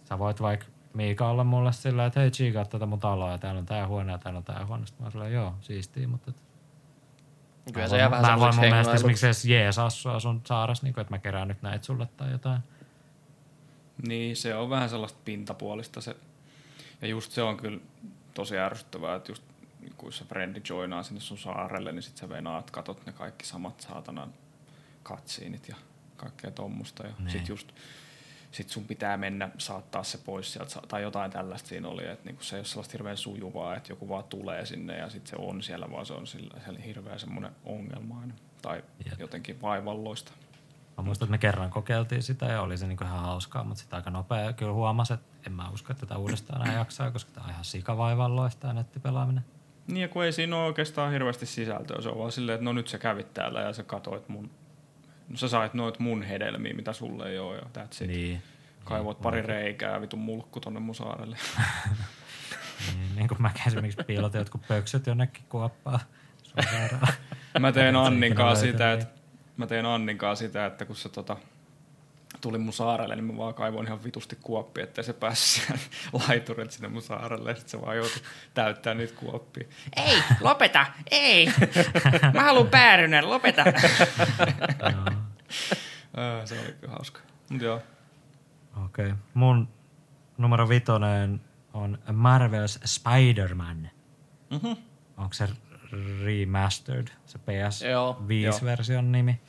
sä 0.04 0.18
voit 0.18 0.42
vaikka 0.42 0.66
Miika 0.94 1.28
olla 1.28 1.44
mulle 1.44 1.72
sillä, 1.72 2.06
että 2.06 2.20
hei 2.20 2.30
tsiikaa 2.30 2.64
tätä 2.64 2.86
mun 2.86 3.00
taloa 3.00 3.30
ja 3.30 3.38
täällä 3.38 3.58
on 3.58 3.66
tää 3.66 3.86
huone 3.86 4.12
ja 4.12 4.18
täällä 4.18 4.38
on 4.38 4.44
tää 4.44 4.66
huone. 4.66 4.86
Sitten 4.86 5.06
mä 5.06 5.20
oon 5.20 5.32
joo, 5.32 5.54
siistii, 5.60 6.06
mutta 6.06 6.30
et, 6.30 6.42
Kyllä 7.72 7.84
mä 7.84 7.88
se 7.88 7.98
jää 7.98 8.10
vähän 8.10 8.32
Mä 8.32 8.38
voin 8.40 8.54
mun 8.54 8.64
mielestä 8.64 8.94
esimerkiksi 8.94 9.26
edes 9.26 9.44
jeesaa 9.44 9.90
sua 9.90 10.20
sun 10.20 10.40
saaressa, 10.46 10.84
niin 10.84 10.94
kuin, 10.94 11.02
että 11.02 11.14
mä 11.14 11.18
kerään 11.18 11.48
nyt 11.48 11.62
näitä 11.62 11.84
sulle 11.84 12.08
tai 12.16 12.30
jotain. 12.30 12.60
Niin, 14.08 14.36
se 14.36 14.54
on 14.54 14.70
vähän 14.70 14.88
sellaista 14.88 15.18
pintapuolista 15.24 16.00
se. 16.00 16.16
Ja 17.02 17.08
just 17.08 17.32
se 17.32 17.42
on 17.42 17.56
kyllä 17.56 17.80
tosi 18.34 18.58
ärsyttävää, 18.58 19.16
että 19.16 19.32
just 19.32 19.42
kun 19.96 20.12
se 20.12 20.24
frendi 20.24 20.60
joinaa 20.68 21.02
sinne 21.02 21.20
sun 21.20 21.38
saarelle, 21.38 21.92
niin 21.92 22.02
sit 22.02 22.16
sä 22.16 22.28
venaat, 22.28 22.70
katot 22.70 23.06
ne 23.06 23.12
kaikki 23.12 23.46
samat 23.46 23.80
saatanan 23.80 24.34
katsiinit 25.02 25.68
ja 25.68 25.76
kaikkea 26.16 26.50
tommusta. 26.50 27.06
Ja 27.06 27.12
Niin. 27.18 27.30
sit 27.30 27.48
just 27.48 27.72
sit 28.52 28.68
sun 28.68 28.84
pitää 28.84 29.16
mennä 29.16 29.50
saattaa 29.58 30.04
se 30.04 30.18
pois 30.18 30.52
sieltä, 30.52 30.80
tai 30.88 31.02
jotain 31.02 31.30
tällaista 31.30 31.68
siinä 31.68 31.88
oli, 31.88 32.06
että 32.06 32.24
niinku 32.24 32.42
se 32.42 32.56
ei 32.56 32.60
ole 32.60 32.66
sellaista 32.66 32.92
hirveän 32.92 33.16
sujuvaa, 33.16 33.76
että 33.76 33.92
joku 33.92 34.08
vaan 34.08 34.24
tulee 34.24 34.66
sinne 34.66 34.98
ja 34.98 35.10
sitten 35.10 35.30
se 35.30 35.36
on 35.38 35.62
siellä, 35.62 35.90
vaan 35.90 36.06
se 36.06 36.12
on 36.12 36.26
sillä, 36.26 36.60
siellä 36.64 36.80
hirveän 36.80 37.18
semmoinen 37.20 37.52
ongelmainen 37.64 38.36
tai 38.62 38.84
Jep. 39.04 39.20
jotenkin 39.20 39.62
vaivalloista. 39.62 40.32
Mä 41.02 41.06
muistan, 41.06 41.26
että 41.26 41.30
me 41.30 41.38
kerran 41.38 41.70
kokeiltiin 41.70 42.22
sitä 42.22 42.46
ja 42.46 42.62
oli 42.62 42.78
se 42.78 42.86
niinku 42.86 43.04
ihan 43.04 43.20
hauskaa, 43.20 43.64
mutta 43.64 43.80
sitten 43.80 43.96
aika 43.96 44.10
nopea 44.10 44.52
kyllä 44.52 44.72
huomasi, 44.72 45.12
että 45.12 45.26
en 45.46 45.52
mä 45.52 45.68
usko, 45.70 45.92
että 45.92 46.06
tätä 46.06 46.18
uudestaan 46.18 46.62
enää 46.62 46.78
jaksaa, 46.78 47.10
koska 47.10 47.30
tämä 47.34 47.44
on 47.44 47.50
ihan 47.50 47.64
sikavaivalloista 47.64 48.60
tämä 48.60 48.72
nettipelaaminen. 48.72 49.44
Niin 49.86 50.02
ja 50.02 50.08
kun 50.08 50.24
ei 50.24 50.32
siinä 50.32 50.56
ole 50.56 50.64
oikeastaan 50.64 51.12
hirveästi 51.12 51.46
sisältöä, 51.46 52.02
se 52.02 52.08
on 52.08 52.18
vaan 52.18 52.32
silleen, 52.32 52.54
että 52.54 52.64
no 52.64 52.72
nyt 52.72 52.88
sä 52.88 52.98
kävit 52.98 53.34
täällä 53.34 53.60
ja 53.60 53.72
sä 53.72 53.82
katoit 53.82 54.28
mun, 54.28 54.50
no 55.28 55.36
sä 55.36 55.48
sait 55.48 55.74
noit 55.74 55.98
mun 55.98 56.22
hedelmiä, 56.22 56.74
mitä 56.74 56.92
sulle 56.92 57.30
ei 57.30 57.38
ole 57.38 57.56
ja 57.56 57.62
that's 57.62 58.04
it. 58.04 58.08
Niin. 58.08 58.42
Kaivoit 58.84 59.20
pari 59.20 59.42
reikää 59.42 59.92
ja 59.92 60.00
vitun 60.00 60.20
mulkku 60.20 60.60
tonne 60.60 60.80
mun 60.80 60.94
saarelle. 60.94 61.36
Niin, 62.94 63.16
niin 63.16 63.28
kuin 63.28 63.42
mä 63.42 63.50
esimerkiksi 63.66 64.04
piilotin 64.06 64.38
jotkut 64.38 64.68
pöksyt 64.68 65.06
jonnekin 65.06 65.44
kuoppaan. 65.48 66.00
sairaalaan. 66.70 67.12
Mä 67.58 67.72
tein 67.72 67.96
Anninkaan 67.96 68.56
ikinä 68.56 68.72
sitä, 68.72 68.92
että 68.92 69.21
mä 69.56 69.66
tein 69.66 69.86
Anninkaan 69.86 70.36
sitä, 70.36 70.66
että 70.66 70.84
kun 70.84 70.96
se 70.96 71.08
tota, 71.08 71.36
tuli 72.40 72.58
mun 72.58 72.72
saarelle, 72.72 73.16
niin 73.16 73.24
mä 73.24 73.36
vaan 73.36 73.54
kaivoin 73.54 73.86
ihan 73.86 74.04
vitusti 74.04 74.38
kuoppia, 74.42 74.84
ettei 74.84 75.04
se 75.04 75.12
päässyt 75.12 75.64
sieltä 75.66 75.82
laiturit 76.28 76.70
sinne 76.70 76.88
mun 76.88 77.02
saarelle. 77.02 77.50
Ja 77.50 77.56
sit 77.56 77.68
se 77.68 77.80
vaan 77.80 77.96
joutui 77.96 78.22
täyttää 78.54 78.94
niitä 78.94 79.14
kuoppia. 79.14 79.68
Ei, 79.96 80.22
lopeta, 80.40 80.86
ei. 81.10 81.46
Mä 82.34 82.42
haluan 82.42 82.68
päärynen, 82.68 83.30
lopeta. 83.30 83.64
Se 86.44 86.60
oli 86.60 86.72
kyllä 86.80 86.92
hauska. 86.92 87.20
Mut 87.50 87.62
joo. 87.62 87.82
Okei. 88.84 89.06
Okay. 89.06 89.18
Mun 89.34 89.68
numero 90.38 90.68
vitonen 90.68 91.40
on 91.72 91.98
Marvel's 92.08 92.80
Spider-Man. 92.84 93.90
Mhm. 94.50 94.72
Onko 95.16 95.32
se 95.32 95.48
remastered, 96.24 97.08
se 97.26 97.38
Joo, 97.90 98.22
PS5-version 98.22 99.12
nimi? 99.12 99.40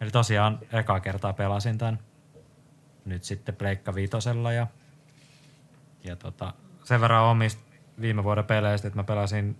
Eli 0.00 0.10
tosiaan 0.10 0.58
eka 0.72 1.00
kertaa 1.00 1.32
pelasin 1.32 1.78
tämän. 1.78 1.98
Nyt 3.04 3.24
sitten 3.24 3.56
Pleikka 3.56 3.94
Vitosella 3.94 4.52
ja, 4.52 4.66
ja 6.04 6.16
tota, 6.16 6.52
sen 6.84 7.00
verran 7.00 7.24
omista 7.24 7.62
viime 8.00 8.24
vuoden 8.24 8.44
peleistä, 8.44 8.88
että 8.88 8.98
mä 8.98 9.04
pelasin 9.04 9.56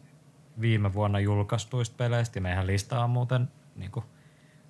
viime 0.61 0.95
vuonna 0.95 1.21
julkaistuista 1.21 1.97
peleistä 1.97 2.39
ja 2.39 2.43
meidän 2.43 2.67
lista 2.67 3.05
on 3.05 3.11
muuten 3.11 3.49
niin 3.77 3.91
kuin 3.91 4.05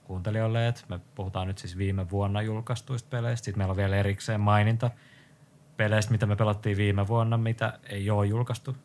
kuuntelijoille, 0.05 0.69
että 0.69 0.85
me 0.89 1.01
puhutaan 1.15 1.47
nyt 1.47 1.59
siis 1.59 1.79
viime 1.79 2.11
vuonna 2.11 2.43
julkaistuista 2.43 3.09
peleistä. 3.11 3.45
Sitten 3.45 3.59
meillä 3.59 3.73
on 3.73 3.77
vielä 3.77 3.97
erikseen 3.97 4.41
maininta 4.41 4.91
peleistä, 5.77 6.13
mitä 6.13 6.27
me 6.27 6.37
pelattiin 6.37 6.77
viime 6.77 7.09
vuonna, 7.09 7.39
mitä 7.39 7.79
ei 7.89 8.11
ole 8.11 8.27
julkaistu. 8.27 8.77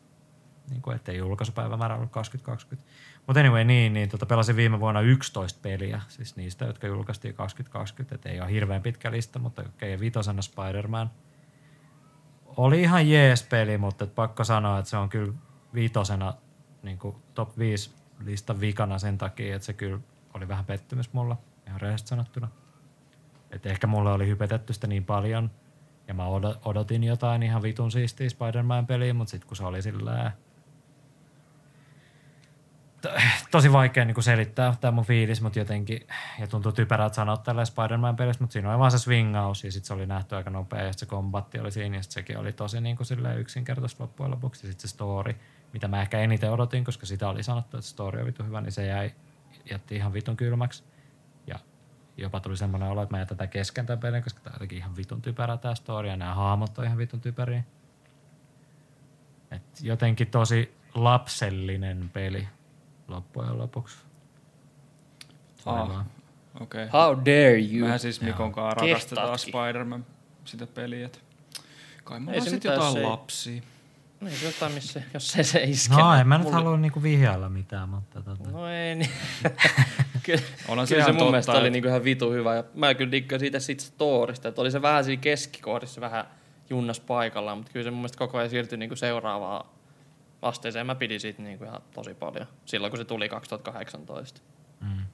Niin 0.70 0.82
kuin, 0.82 0.96
ettei 0.96 1.16
julkaisupäivämäärä 1.16 1.96
ollut 1.96 2.10
2020. 2.10 2.90
Mutta 3.26 3.40
anyway, 3.40 3.64
niin, 3.64 3.92
niin 3.92 4.08
tota, 4.08 4.26
pelasin 4.26 4.56
viime 4.56 4.80
vuonna 4.80 5.00
11 5.00 5.58
peliä, 5.62 6.00
siis 6.08 6.36
niistä, 6.36 6.64
jotka 6.64 6.86
julkaistiin 6.86 7.34
2020. 7.34 8.14
Et 8.14 8.26
ei 8.26 8.40
ole 8.40 8.50
hirveän 8.50 8.82
pitkä 8.82 9.10
lista, 9.10 9.38
mutta 9.38 9.62
okei, 9.62 9.94
okay, 9.94 10.04
vitosena 10.04 10.42
Spider-Man. 10.42 11.10
Oli 12.46 12.82
ihan 12.82 13.10
jees 13.10 13.42
peli, 13.42 13.78
mutta 13.78 14.04
et 14.04 14.14
pakko 14.14 14.44
sanoa, 14.44 14.78
että 14.78 14.90
se 14.90 14.96
on 14.96 15.08
kyllä 15.08 15.32
vitosena 15.74 16.34
niin 16.82 16.98
kuin 16.98 17.16
top 17.34 17.58
5 17.58 17.94
listan 18.24 18.60
vikana 18.60 18.98
sen 18.98 19.18
takia, 19.18 19.56
että 19.56 19.66
se 19.66 19.72
kyllä 19.72 19.98
oli 20.34 20.48
vähän 20.48 20.64
pettymys 20.64 21.12
mulla, 21.12 21.36
ihan 21.66 21.80
rehellisesti 21.80 22.08
sanottuna. 22.08 22.48
Et 23.50 23.66
ehkä 23.66 23.86
mulle 23.86 24.12
oli 24.12 24.26
hypetetty 24.26 24.72
sitä 24.72 24.86
niin 24.86 25.04
paljon, 25.04 25.50
ja 26.08 26.14
mä 26.14 26.26
odo- 26.26 26.58
odotin 26.64 27.04
jotain 27.04 27.42
ihan 27.42 27.62
vitun 27.62 27.90
siistiä 27.90 28.28
Spider-Man-peliä, 28.28 29.14
mutta 29.14 29.30
sitten 29.30 29.48
kun 29.48 29.56
se 29.56 29.64
oli 29.64 29.82
sillä 29.82 30.32
tosi 33.50 33.72
vaikea 33.72 34.04
niin 34.04 34.22
selittää 34.22 34.74
tämä 34.80 34.90
mun 34.90 35.04
fiilis, 35.04 35.42
mutta 35.42 35.58
jotenkin, 35.58 36.06
ja 36.38 36.46
tuntuu 36.46 36.72
typerältä 36.72 37.14
sanoa 37.14 37.36
tällä 37.36 37.64
Spider-Man-pelistä, 37.64 38.44
mutta 38.44 38.52
siinä 38.52 38.70
oli 38.70 38.78
vaan 38.78 38.90
se 38.90 38.98
swingaus, 38.98 39.64
ja 39.64 39.72
sitten 39.72 39.86
se 39.86 39.94
oli 39.94 40.06
nähty 40.06 40.36
aika 40.36 40.50
nopea, 40.50 40.82
ja 40.82 40.92
se 40.92 41.06
kombatti 41.06 41.60
oli 41.60 41.70
siinä, 41.70 41.96
ja 41.96 42.02
sekin 42.02 42.38
oli 42.38 42.52
tosi 42.52 42.80
niin 42.80 42.96
kuin 42.96 43.06
yksinkertaista 43.38 44.02
loppujen 44.02 44.30
lopuksi, 44.30 44.66
ja 44.66 44.72
sitten 44.72 44.88
se 44.88 44.94
story, 44.94 45.34
mitä 45.72 45.88
mä 45.88 46.02
ehkä 46.02 46.18
eniten 46.18 46.50
odotin, 46.50 46.84
koska 46.84 47.06
sitä 47.06 47.28
oli 47.28 47.42
sanottu, 47.42 47.76
että 47.76 47.90
story 47.90 48.20
on 48.20 48.26
vitun 48.26 48.46
hyvä, 48.46 48.60
niin 48.60 48.72
se 48.72 48.86
jäi, 48.86 49.10
jätti 49.70 49.96
ihan 49.96 50.12
vitun 50.12 50.36
kylmäksi, 50.36 50.84
ja 51.46 51.58
jopa 52.16 52.40
tuli 52.40 52.56
semmoinen 52.56 52.88
olo, 52.88 53.02
että 53.02 53.14
mä 53.14 53.18
jätän 53.18 53.36
tätä 53.36 53.50
kesken 53.50 53.86
tämän 53.86 54.00
pelin, 54.00 54.22
koska 54.22 54.40
tämä 54.40 54.56
on 54.60 54.66
ihan 54.70 54.96
vitun 54.96 55.22
typerä 55.22 55.56
tämä 55.56 55.74
story, 55.74 56.08
ja 56.08 56.16
nämä 56.16 56.34
hahmot 56.34 56.78
on 56.78 56.84
ihan 56.84 56.98
vitun 56.98 57.20
typeriä. 57.20 57.64
Et 59.50 59.62
jotenkin 59.82 60.26
tosi 60.26 60.76
lapsellinen 60.94 62.10
peli 62.12 62.48
loppujen 63.10 63.58
lopuksi. 63.58 63.96
Se 65.56 65.70
oli 65.70 65.78
Ah, 65.94 66.04
Okei. 66.60 66.86
How 66.92 67.16
dare 67.16 67.58
you? 67.58 67.84
Mehän 67.84 67.98
siis 67.98 68.20
Mikon 68.20 68.52
kanssa 68.52 68.80
rakastetaan. 68.86 69.38
Spider-Man 69.38 70.06
sitä 70.44 70.66
peliä. 70.66 71.06
et 71.06 71.22
Kai 72.04 72.20
me 72.20 72.32
Ei 72.32 72.40
se 72.40 72.44
sit 72.44 72.54
mitään, 72.54 72.74
jotain 72.74 72.96
ei- 72.96 73.02
lapsia. 73.04 73.62
Niin, 74.20 74.36
se 74.36 74.46
jotain, 74.46 74.72
missä, 74.72 75.02
jos 75.14 75.36
ei 75.36 75.44
se 75.44 75.62
iske. 75.62 75.94
No 75.94 76.14
en 76.14 76.28
mä 76.28 76.38
nyt 76.38 76.44
mulle- 76.44 76.54
halua 76.54 76.76
niinku 76.76 77.02
vihjailla 77.02 77.48
mitään, 77.48 77.88
mutta 77.88 78.22
tota, 78.22 78.50
No 78.50 78.68
ei 78.68 78.94
niin. 78.94 79.10
kyllä, 80.22 80.38
se 80.38 80.44
kyllä 80.66 80.86
se 80.86 80.96
ihan 80.96 81.10
mun 81.10 81.18
totta, 81.18 81.30
mielestä 81.30 81.52
oli 81.52 81.66
et- 81.66 81.72
niinku 81.72 81.88
ihan 81.88 82.04
vitu 82.04 82.32
hyvä. 82.32 82.54
Ja 82.54 82.64
mä 82.74 82.94
kyllä 82.94 83.12
diggasin 83.12 83.40
siitä 83.40 83.60
sit 83.60 83.80
storista, 83.80 84.48
että 84.48 84.60
oli 84.60 84.70
se 84.70 84.82
vähän 84.82 85.04
siinä 85.04 85.20
keskikohdissa 85.22 86.00
vähän 86.00 86.24
junnas 86.70 87.00
paikallaan, 87.00 87.58
mutta 87.58 87.72
kyllä 87.72 87.84
se 87.84 87.90
mun 87.90 87.98
mielestä 88.00 88.18
koko 88.18 88.38
ajan 88.38 88.50
siirtyi 88.50 88.78
niinku 88.78 88.96
seuraavaan 88.96 89.66
asteeseen. 90.42 90.86
Mä 90.86 90.94
pidin 90.94 91.20
siitä 91.20 91.42
niinku 91.42 91.64
ihan 91.64 91.82
tosi 91.94 92.14
paljon 92.14 92.46
silloin, 92.64 92.90
kun 92.90 92.98
se 92.98 93.04
tuli 93.04 93.28
2018. 93.28 94.40
mm. 94.80 95.04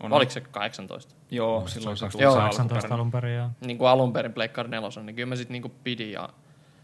On, 0.00 0.12
Oliko 0.12 0.32
se 0.32 0.40
18? 0.40 1.14
Joo, 1.30 1.68
silloin 1.68 1.96
se 1.96 2.08
tuli 2.08 2.22
Joo. 2.22 2.32
se 2.32 2.38
18 2.40 2.74
alkuperäinen. 2.74 2.92
alun 2.92 3.10
perin, 3.10 3.34
joo. 3.36 3.50
Niin 3.60 3.78
kuin 3.78 3.88
alun 3.88 4.12
perin 4.12 4.32
Pleikkari 4.32 4.68
4, 4.68 5.02
niin 5.02 5.16
kyllä 5.16 5.28
mä 5.28 5.36
sit 5.36 5.48
niinku 5.48 5.68
pidin 5.84 6.12
ja 6.12 6.28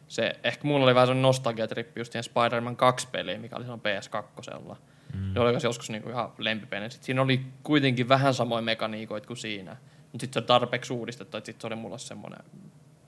se, 0.08 0.40
ehkä 0.44 0.66
mulla 0.66 0.84
oli 0.84 0.94
vähän 0.94 1.06
sellainen 1.06 1.22
nostalgiatrippi 1.22 2.00
just 2.00 2.12
Spider-Man 2.20 2.76
2 2.76 3.08
peliin, 3.12 3.40
mikä 3.40 3.56
oli 3.56 3.64
silloin 3.64 3.80
PS2. 3.80 4.76
Mm. 5.14 5.34
Ne 5.34 5.40
oli 5.40 5.58
joskus 5.62 5.90
niinku 5.90 6.08
ihan 6.08 6.32
lempipeli. 6.38 6.90
Sitten 6.90 7.06
siinä 7.06 7.22
oli 7.22 7.46
kuitenkin 7.62 8.08
vähän 8.08 8.34
samoja 8.34 8.62
mekaniikoita 8.62 9.26
kuin 9.26 9.36
siinä. 9.36 9.76
Mutta 10.12 10.22
sitten 10.22 10.32
se 10.32 10.38
on 10.38 10.46
tarpeeksi 10.60 10.92
uudistettu, 10.92 11.36
että 11.36 11.46
sitten 11.46 11.60
se 11.60 11.66
oli 11.66 11.76
mulla 11.76 11.98
semmoinen 11.98 12.40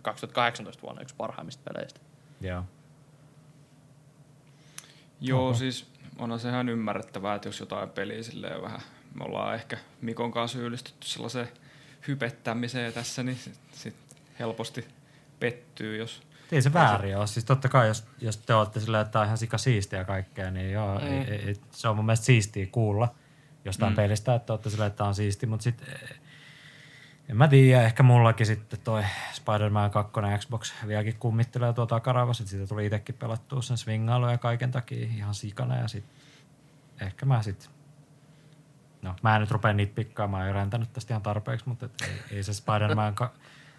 2018 0.03 0.83
vuonna 0.83 1.03
yksi 1.03 1.15
parhaimmista 1.15 1.73
peleistä. 1.73 2.01
joo. 2.41 2.65
Joo, 5.21 5.49
Oho. 5.49 5.55
siis 5.55 5.87
onhan 6.19 6.41
se 6.41 6.49
ihan 6.49 6.69
ymmärrettävää, 6.69 7.35
että 7.35 7.49
jos 7.49 7.61
jotain 7.61 7.91
peliä 7.91 8.23
silleen 8.23 8.63
vähän, 8.63 8.81
me 9.15 9.25
ollaan 9.25 9.55
ehkä 9.55 9.79
Mikon 10.01 10.33
kanssa 10.33 10.59
syyllistytty 10.59 11.07
sellaiseen 11.07 11.49
hypettämiseen 12.09 12.93
tässä, 12.93 13.23
niin 13.23 13.37
sit, 13.37 13.59
sit 13.73 13.95
helposti 14.39 14.89
pettyy, 15.41 15.97
jos 15.97 16.23
Ei 16.53 16.63
se 16.63 16.73
väärin 16.73 17.17
ole. 17.17 17.27
Siis 17.27 17.45
totta 17.45 17.69
kai, 17.69 17.89
jos, 17.89 18.05
jos 18.21 18.37
te 18.37 18.55
olette 18.55 18.81
silleen, 18.81 19.01
että 19.01 19.13
tämä 19.13 19.21
on 19.21 19.27
ihan 19.27 19.39
sika 19.39 19.59
siistiä 19.59 20.05
kaikkea, 20.05 20.51
niin 20.51 20.73
joo, 20.73 20.99
mm. 20.99 21.07
ei, 21.07 21.35
ei, 21.35 21.57
se 21.71 21.89
on 21.89 21.97
mun 21.97 22.07
mielestä 22.07 22.27
siistiä 22.27 22.67
kuulla 22.73 23.15
jostain 23.65 23.93
mm. 23.93 23.97
pelistä, 23.97 24.35
että 24.35 24.53
olette 24.53 24.71
silleen, 24.71 24.87
että 24.87 24.99
tämä 24.99 25.09
on 25.09 25.15
siisti, 25.15 25.47
mutta 25.47 25.65
sitten 25.65 25.89
en 27.31 27.37
mä 27.37 27.49
tiedä, 27.49 27.83
ehkä 27.83 28.03
mullakin 28.03 28.47
sitten 28.47 28.81
toi 28.81 29.03
Spider-Man 29.33 29.91
2 29.91 30.13
Xbox 30.39 30.73
vieläkin 30.87 31.17
kummittelee 31.17 31.73
tuota 31.73 31.95
takaravassa, 31.95 32.43
että 32.43 32.51
siitä 32.51 32.67
tuli 32.67 32.87
itsekin 32.87 33.15
pelattua 33.15 33.63
sen 33.63 33.77
swingailu 33.77 34.29
ja 34.29 34.39
kaiken 34.39 34.71
takia 34.71 35.07
ihan 35.07 35.35
sikana 35.35 35.77
ja 35.77 35.89
sit 35.89 36.05
ehkä 37.01 37.27
mä 37.27 37.43
sitten 37.43 37.71
No, 39.03 39.15
mä 39.23 39.35
en 39.35 39.41
nyt 39.41 39.51
rupea 39.51 39.73
niitä 39.73 39.95
pikkaamaan, 39.95 40.55
mä 40.55 40.61
oon 40.61 40.87
tästä 40.93 41.15
ihan 41.15 41.23
tarpeeksi, 41.23 41.69
mutta 41.69 41.87
et 41.87 41.93
ei, 42.03 42.37
ei 42.37 42.43
se 42.43 42.53
Spider-Man, 42.53 43.15
ka- 43.15 43.33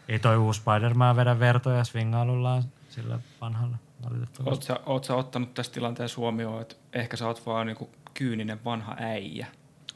ei 0.08 0.20
toi 0.20 0.38
uusi 0.38 0.62
Spider-Man 0.62 1.16
vedä 1.16 1.40
vertoja 1.40 1.84
swingailullaan 1.84 2.64
sillä 2.90 3.20
vanhalla 3.42 3.78
valitettavasti. 4.04 4.50
Oot 4.50 4.64
sä, 4.64 4.80
oot 4.86 5.04
sä 5.04 5.16
ottanut 5.16 5.54
tässä 5.54 5.72
tilanteessa 5.72 6.18
huomioon, 6.18 6.62
että 6.62 6.76
ehkä 6.94 7.18
sä 7.18 7.28
oot 7.28 7.46
vaan 7.46 7.68
niinku 7.68 7.90
kyyninen 8.14 8.64
vanha 8.66 8.96
äijä? 9.00 9.48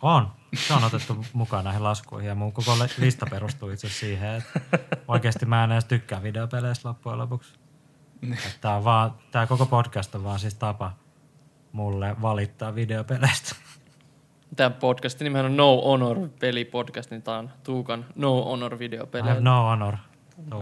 On. 0.01 0.31
Se 0.55 0.73
on 0.73 0.83
otettu 0.83 1.25
mukaan 1.33 1.63
näihin 1.63 1.83
laskuihin 1.83 2.27
ja 2.27 2.35
mun 2.35 2.53
koko 2.53 2.71
lista 2.97 3.25
perustuu 3.29 3.69
itse 3.69 3.89
siihen, 3.89 4.35
että 4.35 4.59
oikeasti 5.07 5.45
mä 5.45 5.63
en 5.63 5.71
edes 5.71 5.85
tykkää 5.85 6.23
videopeleistä 6.23 6.89
loppujen 6.89 7.19
lopuksi. 7.19 7.53
Että 8.23 8.49
tää, 8.61 8.75
on 8.75 8.83
vaan, 8.83 9.13
tää 9.31 9.47
koko 9.47 9.65
podcast 9.65 10.15
on 10.15 10.23
vaan 10.23 10.39
siis 10.39 10.53
tapa 10.55 10.91
mulle 11.71 12.15
valittaa 12.21 12.75
videopeleistä. 12.75 13.55
Tämä 14.55 14.69
podcastin 14.69 15.25
nimehän 15.25 15.45
on 15.45 15.57
No 15.57 15.81
Honor 15.81 16.29
pelipodcast, 16.39 17.11
niin 17.11 17.21
tämä 17.21 17.37
on 17.37 17.51
Tuukan 17.63 18.05
No 18.15 18.43
Honor 18.45 18.73
I 18.73 18.79
videopeli. 18.79 19.27
have 19.27 19.41
no 19.41 19.63
honor. 19.63 19.93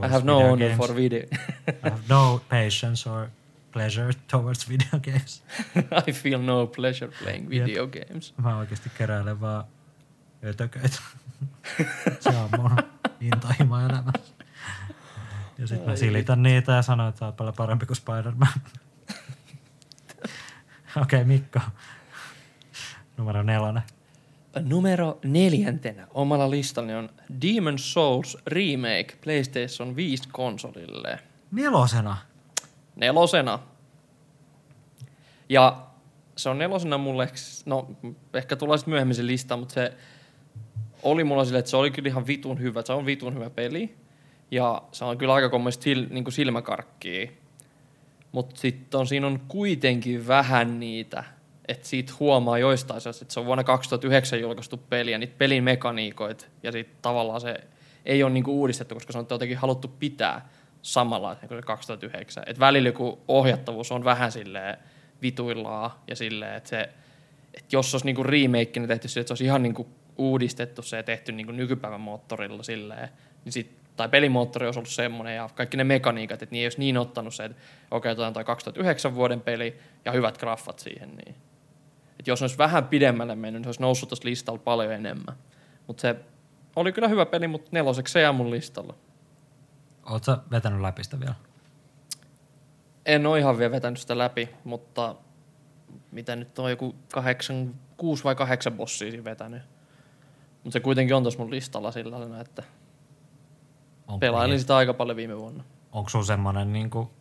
I 0.06 0.08
have 0.10 0.26
no 0.26 0.40
honor 0.40 0.58
games. 0.58 0.78
for 0.78 0.96
video. 0.96 1.20
I 1.68 1.90
have 1.90 2.02
no 2.10 2.42
patience 2.50 3.10
or 3.10 3.28
pleasure 3.74 4.14
towards 4.32 4.70
video 4.70 5.00
games. 5.00 5.44
I 6.08 6.12
feel 6.12 6.42
no 6.42 6.68
pleasure 6.68 7.12
playing 7.24 7.50
video 7.50 7.88
games. 7.88 8.34
Mä 8.38 8.58
oikeasti 8.58 8.92
keräilen 8.98 9.42
vaan 9.42 9.64
ötököitä. 10.44 11.00
Se 12.20 12.30
on 12.30 12.50
mun 12.58 12.78
intohimo 13.22 13.80
elämässä. 13.80 14.34
Ja 15.58 15.68
sitten 15.68 15.90
mä 15.90 15.96
silitän 15.96 16.44
niitä 16.44 16.72
ja 16.72 16.82
sanon, 16.82 17.10
että 17.10 17.26
oot 17.26 17.36
paljon 17.36 17.56
parempi 17.56 17.86
kuin 17.86 17.98
Spider-Man. 17.98 18.54
Okei, 21.02 21.02
okay, 21.02 21.24
Mikko. 21.24 21.60
Numero 23.18 23.44
nelonen. 23.44 23.84
Numero 24.62 25.20
neljäntenä 25.24 26.08
omalla 26.14 26.50
listallani 26.50 26.96
on 26.96 27.10
Demon 27.42 27.80
Souls 27.80 28.38
Remake 28.48 29.18
PlayStation 29.24 29.96
5 29.96 30.30
konsolille. 30.32 31.20
Nelosena. 31.52 32.18
Nelosena. 32.96 33.60
Ja 35.50 35.88
se 36.36 36.50
on 36.50 36.58
nelosena 36.58 36.98
mulle, 36.98 37.30
no 37.66 37.88
ehkä 38.34 38.56
tulee 38.56 38.78
sitten 38.78 38.92
myöhemmin 38.92 39.16
se 39.16 39.26
lista, 39.26 39.58
mutta 39.58 39.74
se 39.74 39.94
oli 41.04 41.24
mulla 41.24 41.46
silleen, 41.46 41.60
että 41.60 41.72
se 41.72 41.78
oli 41.78 41.92
kyllä 41.92 42.08
ihan 42.08 42.28
vitun 42.28 42.60
hyvä. 42.60 42.82
Se 42.82 42.94
on 42.94 43.06
vitun 43.06 43.36
hyvä 43.36 43.50
peli. 43.50 43.96
Ja 44.52 44.82
se 44.92 45.06
on 45.06 45.18
kyllä 45.18 45.34
aika 45.34 45.50
kommista 45.50 45.84
sil, 45.86 46.02
niin 46.10 46.32
silmäkarkkia. 46.32 47.32
Mutta 48.32 48.62
sitten 48.62 49.00
on, 49.00 49.08
siinä 49.08 49.28
on 49.28 49.40
kuitenkin 49.48 50.28
vähän 50.28 50.80
niitä, 50.80 51.24
että 51.68 51.88
siitä 51.88 52.14
huomaa 52.20 52.58
joistain 52.58 52.98
asioista, 52.98 53.24
että 53.24 53.34
se 53.34 53.40
on 53.40 53.46
vuonna 53.46 53.64
2009 53.64 54.40
julkaistu 54.42 54.78
peli 54.78 55.12
ja 55.12 55.18
niitä 55.18 55.36
pelin 55.38 55.64
mekaniikoit. 55.64 56.50
Ja 56.64 56.72
sitten 56.72 56.98
tavallaan 57.02 57.42
se 57.42 57.60
ei 58.06 58.24
ole 58.24 58.32
niinku 58.34 58.60
uudistettu, 58.60 58.96
koska 58.96 59.14
se 59.14 59.20
on 59.20 59.28
jotenkin 59.30 59.58
haluttu 59.58 59.88
pitää 59.88 60.50
samalla 60.84 61.36
kuin 61.36 61.58
se 61.58 61.62
2009. 61.62 62.44
Et 62.48 62.60
välillä 62.60 62.90
joku 62.90 63.20
ohjattavuus 63.28 63.92
on 63.92 64.04
vähän 64.04 64.32
silleen 64.32 64.78
vituillaan 65.22 65.92
ja 66.08 66.16
silleen, 66.16 66.56
että 66.56 66.70
se, 66.70 66.90
että 67.54 67.76
jos 67.76 67.96
olisi 67.96 68.06
niinku 68.06 68.24
remakeinä 68.24 68.88
tehty 68.88 69.08
sille, 69.08 69.22
että 69.22 69.28
se 69.28 69.32
olisi 69.32 69.46
ihan 69.46 69.64
niinku 69.64 69.88
uudistettu 70.18 70.82
se 70.82 70.98
ja 70.98 71.04
tehty 71.04 71.32
niinku 71.32 71.52
nykypäivän 71.52 72.02
moottorilla 72.02 72.64
silleen, 72.64 73.10
niin 73.46 73.54
sit, 73.54 73.76
tai 73.96 74.10
pelimoottori 74.10 74.66
olisi 74.66 74.80
ollut 74.80 74.90
semmoinen 74.90 75.36
ja 75.36 75.50
kaikki 75.56 75.78
ne 75.78 75.84
mekaniikat, 75.84 76.42
että 76.42 76.54
niin 76.54 76.60
ei 76.60 76.66
olisi 76.66 76.80
niin 76.80 76.98
ottanut 76.98 77.36
se, 77.36 77.46
että 77.46 77.58
okei, 77.92 78.12
otetaan 78.12 78.34
toi 78.34 78.44
2009 78.44 79.16
vuoden 79.16 79.42
peli 79.42 79.78
ja 80.06 80.12
hyvät 80.12 80.38
graffat 80.38 80.80
siihen, 80.80 81.10
niin 81.10 81.36
että 82.20 82.32
jos 82.32 82.42
olisi 82.42 82.58
vähän 82.58 82.88
pidemmälle 82.88 83.36
mennyt, 83.36 83.60
niin 83.60 83.64
se 83.64 83.68
olisi 83.68 83.82
noussut 83.82 84.10
tuossa 84.10 84.30
listalla 84.30 84.60
paljon 84.64 84.94
enemmän. 84.94 85.36
Mutta 85.88 86.02
se 86.02 86.16
oli 86.76 86.92
kyllä 86.92 87.08
hyvä 87.08 87.26
peli, 87.26 87.48
mutta 87.48 87.70
neloseksi 87.72 88.12
se 88.12 88.22
jää 88.22 88.32
mun 88.32 88.52
listalla. 88.52 88.96
Sä 90.22 90.38
vetänyt 90.52 90.82
läpi 90.82 91.04
sitä 91.04 91.20
vielä? 91.20 91.36
En 93.06 93.26
ole 93.26 93.40
ihan 93.40 93.58
vielä 93.58 93.72
vetänyt 93.72 94.00
sitä 94.00 94.18
läpi, 94.18 94.50
mutta 94.64 95.16
mitä 96.12 96.36
nyt 96.36 96.60
on 96.60 96.70
joku 96.70 96.96
kahdeksan, 97.14 97.76
kuusi 97.98 98.24
vai 98.24 98.36
kahdeksan 98.36 98.74
bossia 98.74 99.12
siinä 99.12 99.24
vetänyt. 99.24 99.62
Mutta 100.64 100.74
se 100.74 100.80
kuitenkin 100.80 101.16
on 101.16 101.24
tuossa 101.24 101.40
mun 101.40 101.52
listalla 101.52 101.92
sillä 101.92 102.42
että 102.42 102.64
Onko, 104.08 104.20
pelailin 104.20 104.60
sitä 104.60 104.76
aika 104.76 104.94
paljon 104.94 105.16
viime 105.18 105.38
vuonna. 105.38 105.64
onko 105.92 106.10
sulla 106.10 106.26
semmoinen 106.26 106.74
niinku, 106.74 107.12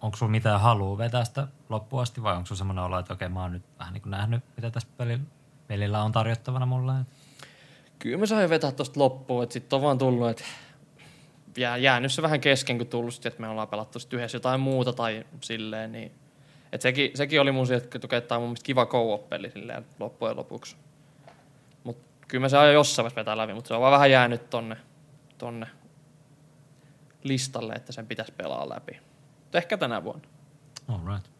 onko 0.00 0.16
sulla 0.16 0.32
mitään 0.32 0.60
halua 0.60 0.98
vetää 0.98 1.24
sitä 1.24 1.48
loppuun 1.68 2.02
asti 2.02 2.22
vai 2.22 2.36
onko 2.36 2.46
sulla 2.46 2.58
semmoinen 2.58 2.84
olo, 2.84 2.98
että 2.98 3.12
okei 3.12 3.28
mä 3.28 3.42
oon 3.42 3.52
nyt 3.52 3.62
vähän 3.78 3.94
niin 3.94 4.02
kuin 4.02 4.10
nähnyt, 4.10 4.44
mitä 4.56 4.70
tässä 4.70 4.88
pelillä, 4.96 5.24
pelillä 5.66 6.02
on 6.02 6.12
tarjottavana 6.12 6.66
mulle. 6.66 6.92
Kyllä 7.98 8.18
mä 8.18 8.26
sain 8.26 8.50
vetää 8.50 8.72
tosta 8.72 9.00
loppuun, 9.00 9.42
että 9.42 9.52
sitten 9.52 9.76
on 9.76 9.82
vaan 9.82 9.98
tullut, 9.98 10.28
että 10.28 10.44
jää, 11.56 11.76
jäänyt 11.76 12.12
se 12.12 12.22
vähän 12.22 12.40
kesken, 12.40 12.78
kun 12.78 12.86
tullut 12.86 13.26
että 13.26 13.40
me 13.40 13.48
ollaan 13.48 13.68
pelattu 13.68 13.98
sit 13.98 14.12
yhdessä 14.12 14.36
jotain 14.36 14.60
muuta 14.60 14.92
tai 14.92 15.24
silleen, 15.40 15.92
niin 15.92 16.12
et 16.72 16.82
sekin, 16.82 17.10
sekin 17.14 17.40
oli 17.40 17.52
mun 17.52 17.66
sieltä, 17.66 17.86
että 17.94 18.20
tämä 18.20 18.36
on 18.36 18.42
mun 18.42 18.48
mielestä 18.48 18.66
kiva 18.66 18.86
co-op-peli 18.86 19.50
silleen 19.50 19.86
loppujen 19.98 20.36
lopuksi. 20.36 20.76
Mut 21.84 21.98
kyllä 22.28 22.42
mä 22.42 22.48
se 22.48 22.58
aion 22.58 22.74
jossain 22.74 23.04
vaiheessa 23.04 23.20
vetää 23.20 23.36
läpi, 23.36 23.54
mutta 23.54 23.68
se 23.68 23.74
on 23.74 23.80
vaan 23.80 23.92
vähän 23.92 24.10
jäänyt 24.10 24.50
tonne, 24.50 24.76
tonne 25.38 25.66
listalle, 27.22 27.72
että 27.72 27.92
sen 27.92 28.06
pitäisi 28.06 28.32
pelaa 28.32 28.68
läpi. 28.68 29.00
Mut 29.44 29.54
ehkä 29.54 29.76
tänä 29.76 30.04
vuonna. 30.04 30.28
All 30.88 31.14
right. 31.14 31.30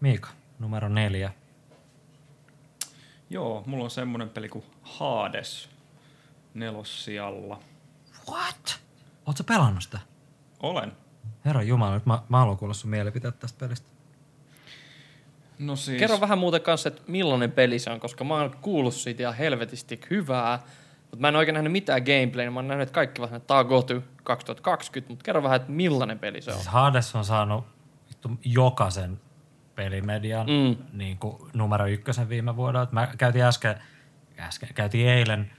Miika, 0.00 0.28
numero 0.58 0.88
neljä. 0.88 1.32
Joo, 3.30 3.62
mulla 3.66 3.84
on 3.84 3.90
semmonen 3.90 4.30
peli 4.30 4.48
kuin 4.48 4.64
Hades 4.82 5.68
nelossijalla. 6.54 7.60
What? 8.30 8.80
Oot 9.26 9.36
sä 9.36 9.44
pelannut 9.44 9.82
sitä? 9.82 9.98
Olen. 10.60 10.92
Herra 11.44 11.62
Jumala, 11.62 11.94
nyt 11.94 12.06
mä, 12.06 12.22
mä 12.28 12.38
haluan 12.38 12.56
kuulla 12.56 12.74
sun 12.74 12.90
mielipiteet 12.90 13.38
tästä 13.38 13.58
pelistä. 13.58 13.88
No 15.58 15.76
siis... 15.76 15.98
Kerro 15.98 16.20
vähän 16.20 16.38
muuten 16.38 16.60
kanssa, 16.60 16.88
että 16.88 17.02
millainen 17.06 17.52
peli 17.52 17.78
se 17.78 17.90
on, 17.90 18.00
koska 18.00 18.24
mä 18.24 18.34
oon 18.34 18.56
kuullut 18.60 18.94
siitä 18.94 19.22
ihan 19.22 19.34
helvetisti 19.34 20.00
hyvää, 20.10 20.58
mutta 21.00 21.16
mä 21.16 21.28
en 21.28 21.36
oikein 21.36 21.54
nähnyt 21.54 21.72
mitään 21.72 22.02
gameplayä, 22.02 22.50
mä 22.50 22.58
oon 22.58 22.68
nähnyt, 22.68 22.82
että 22.82 22.94
kaikki 22.94 23.20
vaan, 23.20 23.34
että 23.34 23.46
tää 23.46 23.58
on 23.58 23.66
Goty 23.66 24.02
2020, 24.24 25.12
mutta 25.12 25.24
kerro 25.24 25.42
vähän, 25.42 25.56
että 25.56 25.72
millainen 25.72 26.18
peli 26.18 26.42
se 26.42 26.50
on. 26.50 26.56
Siis 26.56 26.68
Hades 26.68 27.14
on 27.14 27.24
saanut 27.24 27.64
vittu 28.08 28.30
jokaisen 28.44 29.20
pelimedian 29.74 30.46
mm. 30.46 30.76
niin 30.92 31.18
kuin 31.18 31.36
numero 31.54 31.86
ykkösen 31.86 32.28
viime 32.28 32.56
vuodelta. 32.56 32.92
Mä 32.92 33.08
käytiin 33.18 33.44
äsken, 33.44 33.82
äsken 34.38 34.68
käytiin 34.74 35.08
eilen 35.08 35.52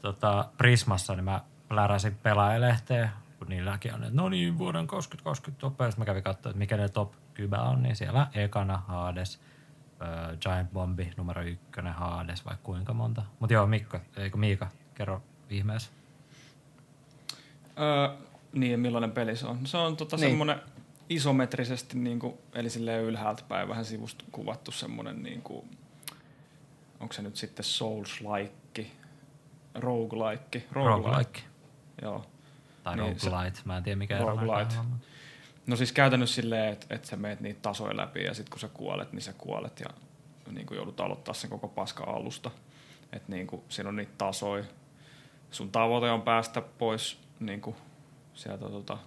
tota, 0.00 0.48
Prismassa, 0.58 1.14
niin 1.14 1.24
mä 1.24 1.40
läräsin 1.70 2.14
pelaajalehteen, 2.22 3.10
kun 3.38 3.48
niilläkin 3.48 3.94
on, 3.94 4.02
että 4.04 4.16
no 4.16 4.28
niin, 4.28 4.58
vuoden 4.58 4.86
2020 4.86 5.60
topeista. 5.60 5.98
Mä 5.98 6.04
kävin 6.04 6.22
katsoa, 6.22 6.50
että 6.50 6.58
mikä 6.58 6.76
ne 6.76 6.88
top 6.88 7.12
10 7.34 7.60
on, 7.66 7.82
niin 7.82 7.96
siellä 7.96 8.26
ekana 8.34 8.82
Hades, 8.88 9.40
äh, 10.02 10.38
Giant 10.40 10.72
Bombi 10.72 11.12
numero 11.16 11.42
ykkönen, 11.42 11.92
Hades, 11.92 12.44
vai 12.44 12.54
kuinka 12.62 12.92
monta. 12.94 13.22
Mutta 13.40 13.54
joo, 13.54 13.66
Mikko, 13.66 14.00
eikö 14.16 14.36
Miika, 14.36 14.68
kerro 14.94 15.22
ihmeessä. 15.50 15.90
Öö, 17.78 18.16
niin, 18.52 18.80
millainen 18.80 19.10
peli 19.12 19.36
se 19.36 19.46
on? 19.46 19.66
Se 19.66 19.76
on 19.76 19.96
tota 19.96 20.16
Niin. 20.16 20.30
semmoinen 20.30 20.60
isometrisesti, 21.08 21.98
niin 21.98 22.18
kuin, 22.18 22.34
eli 22.54 22.70
silleen 22.70 23.04
ylhäältä 23.04 23.42
päin 23.48 23.68
vähän 23.68 23.84
sivusta 23.84 24.24
kuvattu 24.32 24.70
semmoinen, 24.72 25.22
niin 25.22 25.42
kuin, 25.42 25.70
onko 27.00 27.12
se 27.14 27.22
nyt 27.22 27.36
sitten 27.36 27.64
Souls-like, 27.64 28.86
roguelike, 29.74 30.64
Roguelike. 30.72 31.40
Joo. 32.02 32.26
Tai 32.82 32.96
Niin, 32.96 33.16
roguelite, 33.24 33.60
mä 33.64 33.76
en 33.76 33.82
tiedä 33.82 33.98
mikä 33.98 34.16
ero 34.16 34.26
on. 34.26 35.00
No 35.66 35.76
siis 35.76 35.92
käytännössä 35.92 36.34
silleen, 36.34 36.72
että, 36.72 36.86
että 36.90 37.08
sä 37.08 37.16
meet 37.16 37.40
niitä 37.40 37.60
tasoja 37.62 37.96
läpi 37.96 38.24
ja 38.24 38.34
sitten 38.34 38.50
kun 38.50 38.60
sä 38.60 38.68
kuolet, 38.68 39.12
niin 39.12 39.22
sä 39.22 39.32
kuolet 39.32 39.80
ja 39.80 39.86
niin 40.50 40.66
kuin 40.66 40.76
joudut 40.76 41.00
aloittaa 41.00 41.34
sen 41.34 41.50
koko 41.50 41.68
paska 41.68 42.04
alusta. 42.04 42.50
Että 43.12 43.32
niin 43.32 43.46
kuin, 43.46 43.62
siinä 43.68 43.88
on 43.88 43.96
niitä 43.96 44.12
tasoja. 44.18 44.64
Sun 45.50 45.72
tavoite 45.72 46.10
on 46.10 46.22
päästä 46.22 46.60
pois 46.60 47.18
niin 47.40 47.60
kuin 47.60 47.76
sieltä 48.34 48.68
tota, 48.68 48.98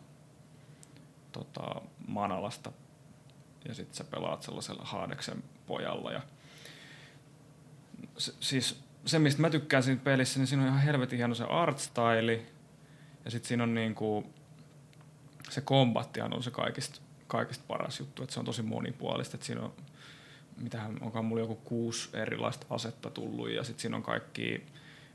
tota, 1.31 1.81
Manalasta 2.07 2.71
ja 3.67 3.73
sitten 3.73 3.95
sä 3.95 4.03
pelaat 4.03 4.43
sellaisella 4.43 4.83
Haadeksen 4.85 5.43
pojalla. 5.67 6.11
Ja 6.11 6.21
se, 8.17 8.33
siis 8.39 8.83
se, 9.05 9.19
mistä 9.19 9.41
mä 9.41 9.49
tykkään 9.49 9.83
siinä 9.83 10.01
pelissä, 10.03 10.39
niin 10.39 10.47
siinä 10.47 10.63
on 10.63 10.69
ihan 10.69 10.81
helvetin 10.81 11.17
hieno 11.17 11.35
se 11.35 11.43
art 11.43 11.79
style. 11.79 12.41
Ja 13.25 13.31
sitten 13.31 13.47
siinä 13.47 13.63
on 13.63 13.73
niinku, 13.73 14.33
se 15.49 15.61
kombattihan 15.61 16.33
on 16.33 16.43
se 16.43 16.51
kaikista, 16.51 17.01
kaikista 17.27 17.63
paras 17.67 17.99
juttu, 17.99 18.23
että 18.23 18.33
se 18.33 18.39
on 18.39 18.45
tosi 18.45 18.61
monipuolista, 18.61 19.37
että 19.37 19.45
siinä 19.45 19.61
on 19.61 19.73
mitähän, 20.61 20.97
onkaan 21.01 21.25
mulla 21.25 21.41
joku 21.41 21.55
kuusi 21.55 22.09
erilaista 22.13 22.65
asetta 22.69 23.09
tullut 23.09 23.49
ja 23.49 23.63
sitten 23.63 23.81
siinä 23.81 23.97
on 23.97 24.03
kaikki, 24.03 24.65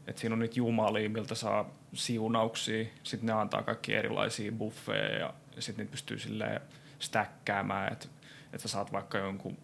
että 0.07 0.21
siinä 0.21 0.33
on 0.33 0.39
niitä 0.39 0.59
jumalia, 0.59 1.11
miltä 1.11 1.35
saa 1.35 1.71
siunauksia, 1.95 2.87
sitten 3.03 3.27
ne 3.27 3.33
antaa 3.33 3.63
kaikki 3.63 3.95
erilaisia 3.95 4.53
buffeja 4.53 5.19
ja 5.19 5.35
sitten 5.59 5.83
niitä 5.83 5.91
pystyy 5.91 6.19
silleen 6.19 6.61
stäkkäämään, 6.99 7.93
että, 7.93 8.07
että 8.53 8.59
sä 8.59 8.69
saat 8.69 8.93
vaikka 8.93 9.19
jonkun 9.19 9.57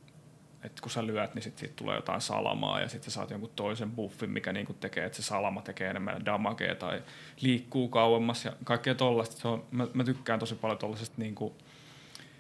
että 0.65 0.83
kun 0.83 0.91
sä 0.91 1.07
lyöt, 1.07 1.35
niin 1.35 1.43
sitten 1.43 1.61
siitä 1.61 1.75
tulee 1.77 1.97
jotain 1.97 2.21
salamaa 2.21 2.81
ja 2.81 2.89
sitten 2.89 3.11
saat 3.11 3.31
jonkun 3.31 3.51
toisen 3.57 3.91
buffin, 3.91 4.31
mikä 4.31 4.53
niinku 4.53 4.73
tekee, 4.73 5.05
että 5.05 5.17
se 5.17 5.23
salama 5.23 5.63
tekee 5.63 5.91
enemmän 5.91 6.25
damagea 6.25 6.75
tai 6.75 7.03
liikkuu 7.41 7.89
kauemmas 7.89 8.45
ja 8.45 8.53
kaikkea 8.65 8.95
tollaista. 8.95 9.41
Se 9.41 9.49
on, 9.49 9.65
mä, 9.71 9.87
mä, 9.95 10.05
tykkään 10.05 10.39
tosi 10.39 10.55
paljon 10.55 10.79
tollasesta 10.79 11.15
niinku, 11.19 11.57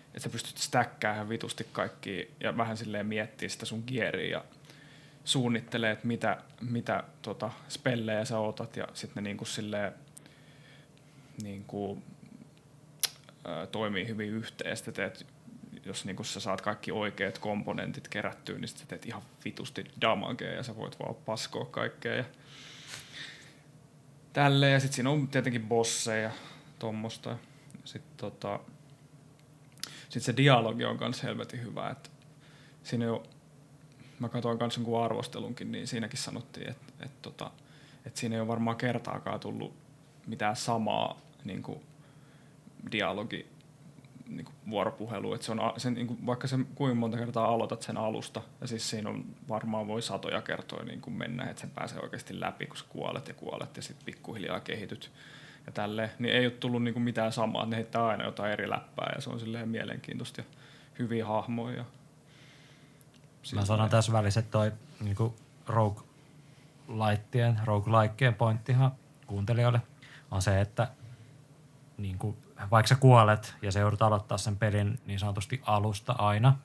että 0.06 0.20
sä 0.20 0.28
pystyt 0.28 0.58
stäkkää 0.58 1.14
ihan 1.14 1.28
vitusti 1.28 1.66
kaikki 1.72 2.30
ja 2.40 2.56
vähän 2.56 2.76
silleen 2.76 3.06
miettiä 3.06 3.48
sitä 3.48 3.66
sun 3.66 3.84
geariä 3.86 4.30
ja 4.30 4.44
suunnittelee, 5.24 5.90
että 5.90 6.06
mitä, 6.06 6.36
mitä 6.60 7.04
tota, 7.22 7.50
spellejä 7.68 8.24
sä 8.24 8.38
otat 8.38 8.76
ja 8.76 8.88
sitten 8.94 9.24
ne 9.24 9.28
niinku 9.28 9.44
silleen 9.44 9.92
niinku, 11.42 12.02
ää, 13.44 13.66
toimii 13.66 14.08
hyvin 14.08 14.28
yhteen. 14.28 14.76
Sitten 14.76 14.94
teet 14.94 15.26
jos 15.84 16.04
niin 16.04 16.24
sä 16.24 16.40
saat 16.40 16.60
kaikki 16.60 16.92
oikeat 16.92 17.38
komponentit 17.38 18.08
kerättyä, 18.08 18.58
niin 18.58 18.68
sä 18.68 18.86
teet 18.88 19.06
ihan 19.06 19.22
vitusti 19.44 19.84
damagea 20.00 20.52
ja 20.52 20.62
sä 20.62 20.76
voit 20.76 20.98
vaan 20.98 21.14
paskoa 21.14 21.64
kaikkea. 21.64 22.14
Ja 22.14 22.24
tälleen. 24.32 24.72
Ja 24.72 24.80
sitten 24.80 24.94
siinä 24.94 25.10
on 25.10 25.28
tietenkin 25.28 25.68
bosseja 25.68 26.22
ja 26.22 26.30
tommosta. 26.78 27.38
Sitten 27.84 28.16
tota, 28.16 28.60
sit 30.08 30.22
se 30.22 30.36
dialogi 30.36 30.84
on 30.84 30.96
myös 31.00 31.22
helvetin 31.22 31.62
hyvä. 31.62 31.90
Että 31.90 32.10
siinä 32.82 33.04
jo, 33.04 33.22
mä 34.18 34.28
katsoin 34.28 34.58
myös 34.60 34.76
jonkun 34.76 35.04
arvostelunkin, 35.04 35.72
niin 35.72 35.86
siinäkin 35.86 36.18
sanottiin, 36.18 36.70
että, 36.70 36.92
että, 37.00 37.18
tota, 37.22 37.50
että 38.04 38.20
siinä 38.20 38.34
ei 38.34 38.40
ole 38.40 38.48
varmaan 38.48 38.76
kertaakaan 38.76 39.40
tullut 39.40 39.74
mitään 40.26 40.56
samaa 40.56 41.20
niin 41.44 41.62
kuin 41.62 41.80
dialogi 42.92 43.49
niin 44.30 44.44
kuin 44.44 44.54
vuoropuhelu, 44.70 45.34
että 45.34 45.46
se 45.46 45.52
on, 45.52 45.60
sen, 45.76 45.94
niin 45.94 46.06
kuin, 46.06 46.26
vaikka 46.26 46.46
sen 46.46 46.66
kuinka 46.74 46.94
monta 46.94 47.16
kertaa 47.16 47.48
aloitat 47.48 47.82
sen 47.82 47.96
alusta, 47.96 48.42
ja 48.60 48.66
siis 48.66 48.90
siinä 48.90 49.10
on 49.10 49.24
varmaan 49.48 49.86
voi 49.86 50.02
satoja 50.02 50.42
kertoja 50.42 50.84
niin 50.84 51.00
kuin 51.00 51.14
mennä, 51.14 51.44
että 51.44 51.60
sen 51.60 51.70
pääsee 51.70 52.00
oikeasti 52.02 52.40
läpi, 52.40 52.66
kun 52.66 52.76
sä 52.76 52.84
kuolet 52.88 53.28
ja 53.28 53.34
kuolet 53.34 53.76
ja 53.76 53.82
sitten 53.82 54.04
pikkuhiljaa 54.04 54.60
kehityt 54.60 55.12
ja 55.66 55.72
tälle, 55.72 56.10
niin 56.18 56.34
ei 56.34 56.46
ole 56.46 56.50
tullut 56.50 56.82
niin 56.82 56.94
kuin 56.94 57.02
mitään 57.02 57.32
samaa, 57.32 57.66
ne 57.66 57.76
heittää 57.76 58.06
aina 58.06 58.24
jotain 58.24 58.52
eri 58.52 58.70
läppää 58.70 59.12
ja 59.14 59.20
se 59.20 59.30
on 59.30 59.40
silleen 59.40 59.68
mielenkiintoista 59.68 60.40
ja 60.40 60.46
hyviä 60.98 61.26
hahmoja. 61.26 61.76
Ja 61.76 61.84
Mä 63.54 63.64
sanon 63.64 63.90
tässä 63.90 64.12
välissä, 64.12 64.40
että 64.40 64.50
toi 64.50 64.72
niin 65.00 65.16
kuin 65.16 65.34
rogue 65.66 66.02
lightien, 66.88 67.60
roguelikeen 67.64 68.34
pointtihan 68.34 68.92
kuuntelijoille 69.26 69.80
on 70.30 70.42
se, 70.42 70.60
että 70.60 70.88
niin 71.98 72.18
kuin 72.18 72.36
vaikka 72.70 72.88
sä 72.88 72.96
kuolet 72.96 73.56
ja 73.62 73.72
se 73.72 73.80
joudut 73.80 74.02
aloittaa 74.02 74.38
sen 74.38 74.56
pelin 74.56 75.00
niin 75.06 75.18
sanotusti 75.18 75.62
alusta 75.66 76.12
aina, 76.12 76.56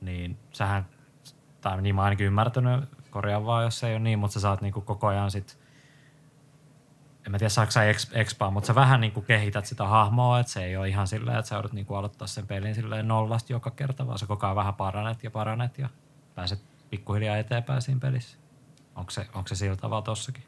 niin 0.00 0.38
sähän, 0.52 0.86
tai 1.60 1.82
niin 1.82 1.94
mä 1.94 2.02
ainakin 2.02 2.26
ymmärtänyt, 2.26 2.84
korjaa 3.10 3.46
vaan 3.46 3.64
jos 3.64 3.78
se 3.78 3.88
ei 3.88 3.94
ole 3.94 4.00
niin, 4.00 4.18
mutta 4.18 4.34
sä 4.34 4.40
saat 4.40 4.60
niinku 4.60 4.80
koko 4.80 5.06
ajan 5.06 5.30
sit, 5.30 5.58
en 7.26 7.32
mä 7.32 7.38
tiedä 7.38 7.48
saako 7.48 7.70
sä 7.70 7.82
expaa, 8.12 8.50
mutta 8.50 8.66
sä 8.66 8.74
vähän 8.74 9.00
niinku 9.00 9.22
kehität 9.22 9.66
sitä 9.66 9.86
hahmoa, 9.86 10.40
että 10.40 10.52
se 10.52 10.64
ei 10.64 10.76
ole 10.76 10.88
ihan 10.88 11.06
silleen, 11.06 11.38
että 11.38 11.48
sä 11.48 11.54
joudut 11.54 11.72
niinku 11.72 11.94
aloittaa 11.94 12.28
sen 12.28 12.46
pelin 12.46 12.74
silleen 12.74 13.08
nollasta 13.08 13.52
joka 13.52 13.70
kerta, 13.70 14.06
vaan 14.06 14.18
sä 14.18 14.26
koko 14.26 14.46
ajan 14.46 14.56
vähän 14.56 14.74
paranet 14.74 15.24
ja 15.24 15.30
paranet 15.30 15.78
ja 15.78 15.88
pääset 16.34 16.62
pikkuhiljaa 16.90 17.36
eteenpäin 17.36 17.82
siinä 17.82 18.00
pelissä. 18.00 18.38
Onko 18.94 19.10
se, 19.10 19.26
onko 19.34 19.48
se 19.48 19.54
sillä 19.54 19.76
tavalla 19.76 20.02
tossakin? 20.02 20.44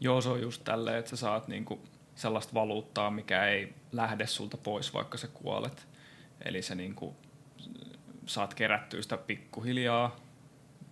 Joo, 0.00 0.20
se 0.20 0.28
on 0.28 0.40
just 0.40 0.64
tälleen, 0.64 0.98
että 0.98 1.10
sä 1.10 1.16
saat 1.16 1.48
niinku 1.48 1.82
sellaista 2.16 2.54
valuuttaa, 2.54 3.10
mikä 3.10 3.46
ei 3.46 3.74
lähde 3.92 4.26
sulta 4.26 4.56
pois, 4.56 4.94
vaikka 4.94 5.18
sä 5.18 5.28
kuolet. 5.28 5.86
Eli 6.44 6.62
sä 6.62 6.74
niin 6.74 6.94
kuin, 6.94 7.16
saat 8.26 8.54
kerättyä 8.54 9.02
sitä 9.02 9.16
pikkuhiljaa, 9.16 10.16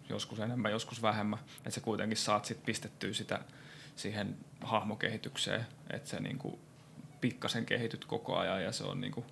joskus 0.09 0.41
enemmän, 0.41 0.73
joskus 0.73 1.03
vähemmän, 1.03 1.39
että 1.57 1.71
sä 1.71 1.81
kuitenkin 1.81 2.17
saat 2.17 2.45
sit 2.45 2.65
pistettyä 2.65 3.13
sitä 3.13 3.41
siihen 3.97 4.37
hahmokehitykseen, 4.61 5.67
että 5.91 6.11
sä 6.11 6.21
niin 6.21 6.39
kuin 6.39 6.59
pikkasen 7.21 7.67
kehityt 7.67 8.05
koko 8.05 8.37
ajan 8.37 8.63
ja 8.63 8.73
se 8.73 8.85
on 8.85 9.01
niin 9.01 9.13
kuin, 9.13 9.27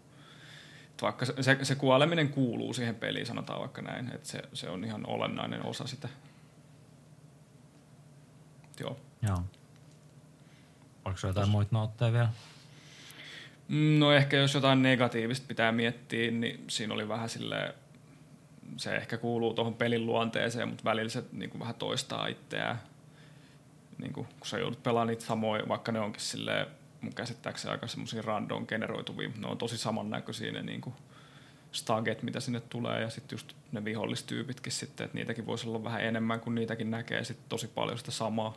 vaikka 1.03 1.27
se, 1.27 1.59
se, 1.63 1.75
kuoleminen 1.75 2.29
kuuluu 2.29 2.75
siihen 2.75 2.95
peliin, 2.95 3.27
sanotaan 3.27 3.61
vaikka 3.61 3.83
näin, 3.83 4.15
että 4.15 4.29
se, 4.29 4.43
se 4.53 4.71
on 4.71 4.85
ihan 4.85 5.07
olennainen 5.07 5.67
osa 5.67 5.87
sitä. 5.87 6.09
Joo. 8.81 9.01
Joo. 9.23 9.45
Oliko 11.05 11.21
se 11.21 11.27
jotain 11.27 11.49
muita 11.49 11.69
nootteja 11.73 12.13
vielä? 12.13 12.29
No 13.99 14.13
ehkä 14.13 14.37
jos 14.37 14.55
jotain 14.55 14.83
negatiivista 14.83 15.47
pitää 15.49 15.73
miettiä, 15.73 16.31
niin 16.31 16.65
siinä 16.69 16.95
oli 16.95 17.09
vähän 17.09 17.29
silleen, 17.29 17.75
se 18.77 18.97
ehkä 18.97 19.17
kuuluu 19.17 19.55
tuohon 19.55 19.75
pelin 19.75 20.07
luonteeseen, 20.07 20.69
mutta 20.69 20.85
välillä 20.85 21.09
se 21.09 21.25
niin 21.33 21.51
kuin 21.51 21.61
vähän 21.61 21.75
toistaa 21.75 22.27
itseään. 22.27 22.81
Niin 23.99 24.13
kuin, 24.13 24.27
kun 24.27 24.47
sä 24.47 24.59
joudut 24.59 24.83
pelaamaan 24.83 25.09
niitä 25.09 25.25
samoja, 25.25 25.69
vaikka 25.69 25.93
ne 25.93 26.01
onkin 26.01 26.21
silleen, 26.21 26.67
mun 27.01 27.15
käsittääkseni 27.15 27.73
aika 27.73 27.87
semmoisia 27.87 28.23
random 28.23 28.67
generoituvia, 28.67 29.31
ne 29.39 29.47
on 29.47 29.59
tosi 29.59 29.79
samannäköisiä 29.79 30.53
ne 30.53 30.63
niin 30.63 30.81
kuin 30.81 30.95
staget, 31.73 32.23
mitä 32.23 32.41
sinne 32.41 32.61
tulee, 32.61 33.01
ja 33.01 33.11
sitten 33.11 33.37
just 33.37 33.53
ne 33.73 33.85
vihollistyypitkin 33.85 34.73
sitten, 34.73 35.05
että 35.05 35.19
niitäkin 35.19 35.47
voisi 35.47 35.69
olla 35.69 35.85
vähän 35.85 36.05
enemmän, 36.05 36.41
kun 36.41 36.55
niitäkin 36.55 36.91
näkee 36.91 37.25
sitten 37.25 37.49
tosi 37.49 37.69
paljon 37.69 37.99
sitä 37.99 38.11
samaa. 38.11 38.57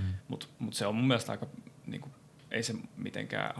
Mm. 0.00 0.14
Mutta 0.28 0.46
mut 0.58 0.74
se 0.74 0.86
on 0.86 0.94
mun 0.94 1.06
mielestä 1.06 1.32
aika, 1.32 1.46
niinku, 1.86 2.08
ei 2.50 2.62
se 2.62 2.74
mitenkään 2.96 3.54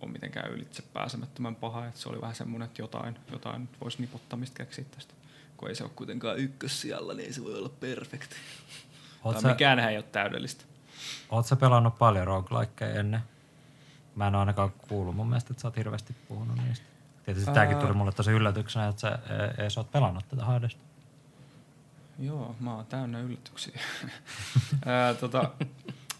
ole 0.00 0.10
mitenkään 0.10 0.50
ylitse 0.50 0.82
pääsemättömän 0.82 1.54
paha. 1.54 1.86
Et 1.86 1.96
se 1.96 2.08
oli 2.08 2.20
vähän 2.20 2.34
semmoinen, 2.34 2.66
että 2.66 2.82
jotain, 2.82 3.18
jotain 3.32 3.68
voisi 3.80 4.00
nipottamista 4.00 4.56
keksiä 4.56 4.84
tästä. 4.90 5.14
Kun 5.56 5.68
ei 5.68 5.74
se 5.74 5.84
ole 5.84 5.92
kuitenkaan 5.96 6.38
ykkössijalla, 6.38 7.14
niin 7.14 7.26
ei 7.26 7.32
se 7.32 7.44
voi 7.44 7.58
olla 7.58 7.68
perfekti. 7.68 8.36
Sä, 9.42 9.48
mikään 9.48 9.78
ei 9.78 9.96
ole 9.96 10.04
täydellistä. 10.12 10.64
Oletko 11.30 11.48
sä 11.48 11.56
pelannut 11.56 11.98
paljon 11.98 12.26
roguelikeja 12.26 13.00
ennen? 13.00 13.20
Mä 14.16 14.26
en 14.26 14.34
ole 14.34 14.40
ainakaan 14.40 14.72
kuullut 14.88 15.16
mun 15.16 15.28
mielestä, 15.28 15.52
että 15.52 15.60
sä 15.60 15.68
oot 15.68 15.76
hirveästi 15.76 16.16
puhunut 16.28 16.58
niistä. 16.66 16.84
Tietysti 17.24 17.50
Ää... 17.50 17.54
tämäkin 17.54 17.78
tuli 17.78 17.92
mulle 17.92 18.12
tosi 18.12 18.30
yllätyksenä, 18.30 18.88
että 18.88 19.00
sä 19.00 19.18
ees 19.58 19.78
oot 19.78 19.92
pelannut 19.92 20.28
tätä 20.28 20.44
haadesta. 20.44 20.80
Joo, 22.20 22.56
mä 22.60 22.74
oon 22.74 22.86
täynnä 22.86 23.20
yllätyksiä. 23.20 23.80
Ää, 24.86 25.14
tota, 25.14 25.50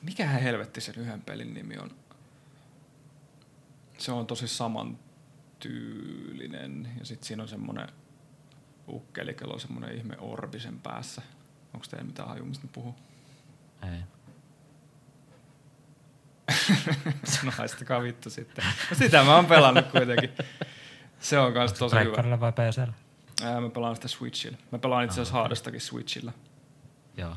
mikähän 0.02 0.42
helvetti 0.42 0.80
sen 0.80 0.94
yhden 0.94 1.22
pelin 1.22 1.54
nimi 1.54 1.78
on? 1.78 1.90
Se 3.98 4.12
on 4.12 4.26
tosi 4.26 4.48
samantyylinen 4.48 6.88
ja 6.98 7.06
sitten 7.06 7.26
siinä 7.26 7.42
on 7.42 7.48
semmoinen 7.48 7.88
ukkeli, 8.88 9.34
kello 9.34 9.54
on 9.54 9.60
semmoinen 9.60 9.96
ihme 9.96 10.16
orbi 10.18 10.60
sen 10.60 10.80
päässä. 10.80 11.22
Onko 11.74 11.86
teillä 11.90 12.06
mitään 12.06 12.28
haju, 12.28 12.44
mistä 12.44 12.66
puhuu? 12.72 12.94
Ei. 13.82 14.00
no 17.44 17.52
haistakaa 17.56 18.02
vittu 18.02 18.30
sitten. 18.30 18.64
No 18.90 18.96
sitä 18.96 19.24
mä 19.24 19.36
oon 19.36 19.46
pelannut 19.46 19.86
kuitenkin. 19.86 20.30
Se 21.20 21.38
on 21.38 21.52
kans 21.52 21.72
tosi 21.72 21.96
hyvä. 21.96 22.40
vai 22.40 22.52
PCllä? 22.52 22.92
Ää, 23.42 23.60
mä 23.60 23.68
pelaan 23.68 23.94
sitä 23.94 24.08
Switchillä. 24.08 24.58
Mä 24.72 24.78
pelaan 24.78 25.04
itse 25.04 25.14
asiassa 25.14 25.34
Haadastakin 25.34 25.80
Switchillä. 25.80 26.32
Joo. 27.16 27.36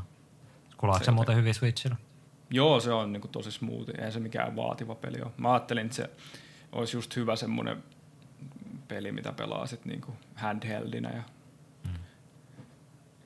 Kuulaatko 0.77 1.03
se, 1.03 1.05
se 1.05 1.11
muuten 1.11 1.35
hyvin 1.35 1.53
Switchillä? 1.53 1.95
Joo, 2.49 2.79
se 2.79 2.91
on 2.91 3.13
niinku 3.13 3.27
tosi 3.27 3.51
smooth. 3.51 3.89
Ei 3.99 4.11
se 4.11 4.19
mikään 4.19 4.55
vaativa 4.55 4.95
peli 4.95 5.21
ole. 5.21 5.31
Mä 5.37 5.53
ajattelin, 5.53 5.85
että 5.85 5.95
se 5.95 6.09
olisi 6.71 6.97
just 6.97 7.15
hyvä 7.15 7.35
semmoinen 7.35 7.83
peli, 8.87 9.11
mitä 9.11 9.31
pelaa 9.31 9.67
sit 9.67 9.85
niinku 9.85 10.13
handheldinä. 10.35 11.09
Ja... 11.09 11.23
Mm. 11.83 11.93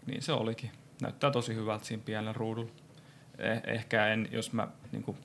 Niin 0.06 0.22
se 0.22 0.32
olikin. 0.32 0.72
Näyttää 1.02 1.32
tosi 1.32 1.56
hyvältä 1.56 1.86
siinä 1.86 2.04
pienellä 2.06 2.34
ruudulla. 2.34 2.72
Eh- 3.38 3.70
ehkä 3.70 4.08
en, 4.08 4.30
jos 4.32 4.54
mä 4.54 4.68
niinku 4.92 5.18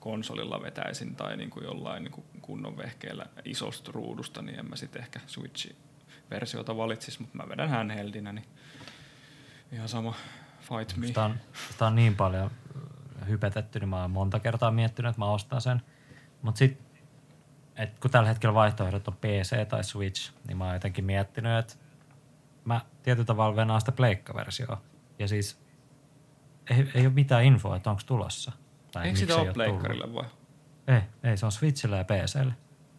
konsolilla 0.00 0.62
vetäisin 0.62 1.16
tai 1.16 1.36
niinku 1.36 1.60
jollain 1.60 2.02
niinku 2.02 2.24
kunnon 2.42 2.76
vehkeellä 2.76 3.26
isosta 3.44 3.92
ruudusta, 3.92 4.42
niin 4.42 4.58
en 4.58 4.68
mä 4.70 4.76
sitten 4.76 5.02
ehkä 5.02 5.20
Switchi 5.26 5.76
versiota 6.30 6.76
valitsisi, 6.76 7.20
mutta 7.20 7.36
mä 7.36 7.48
vedän 7.48 7.68
handheldinä, 7.68 8.32
niin 8.32 8.46
ihan 9.72 9.88
sama 9.88 10.14
fight 10.60 10.96
me. 10.96 11.06
Sitä 11.06 11.24
on, 11.24 11.34
sitä 11.70 11.86
on 11.86 11.94
niin 11.94 12.16
paljon 12.16 12.50
hypetetty, 13.28 13.80
niin 13.80 13.88
mä 13.88 14.00
oon 14.00 14.10
monta 14.10 14.40
kertaa 14.40 14.70
miettinyt, 14.70 15.10
että 15.10 15.20
mä 15.20 15.30
ostan 15.30 15.60
sen. 15.60 15.82
Mutta 16.42 16.58
sitten, 16.58 16.86
kun 18.00 18.10
tällä 18.10 18.28
hetkellä 18.28 18.54
vaihtoehdot 18.54 19.08
on 19.08 19.16
PC 19.16 19.68
tai 19.68 19.84
Switch, 19.84 20.32
niin 20.48 20.56
mä 20.56 20.64
oon 20.64 20.74
jotenkin 20.74 21.04
miettinyt, 21.04 21.58
että 21.58 21.74
mä 22.64 22.80
tietyllä 23.02 23.26
tavalla 23.26 23.56
venaan 23.56 23.80
sitä 23.80 23.92
pleikkaversioa. 23.92 24.82
Ja 25.18 25.28
siis 25.28 25.60
ei, 26.70 26.90
ei 26.94 27.06
ole 27.06 27.14
mitään 27.14 27.44
infoa, 27.44 27.76
että 27.76 27.90
onko 27.90 28.02
tulossa. 28.06 28.52
Tai 28.92 29.06
Eikö 29.06 29.18
sitä 29.18 29.36
ole 29.36 29.52
pleikkarille 29.52 30.14
vai? 30.14 30.24
Ei, 30.88 31.00
ei, 31.30 31.36
se 31.36 31.46
on 31.46 31.52
Switchillä 31.52 31.96
ja 31.96 32.04
PCllä. 32.04 32.52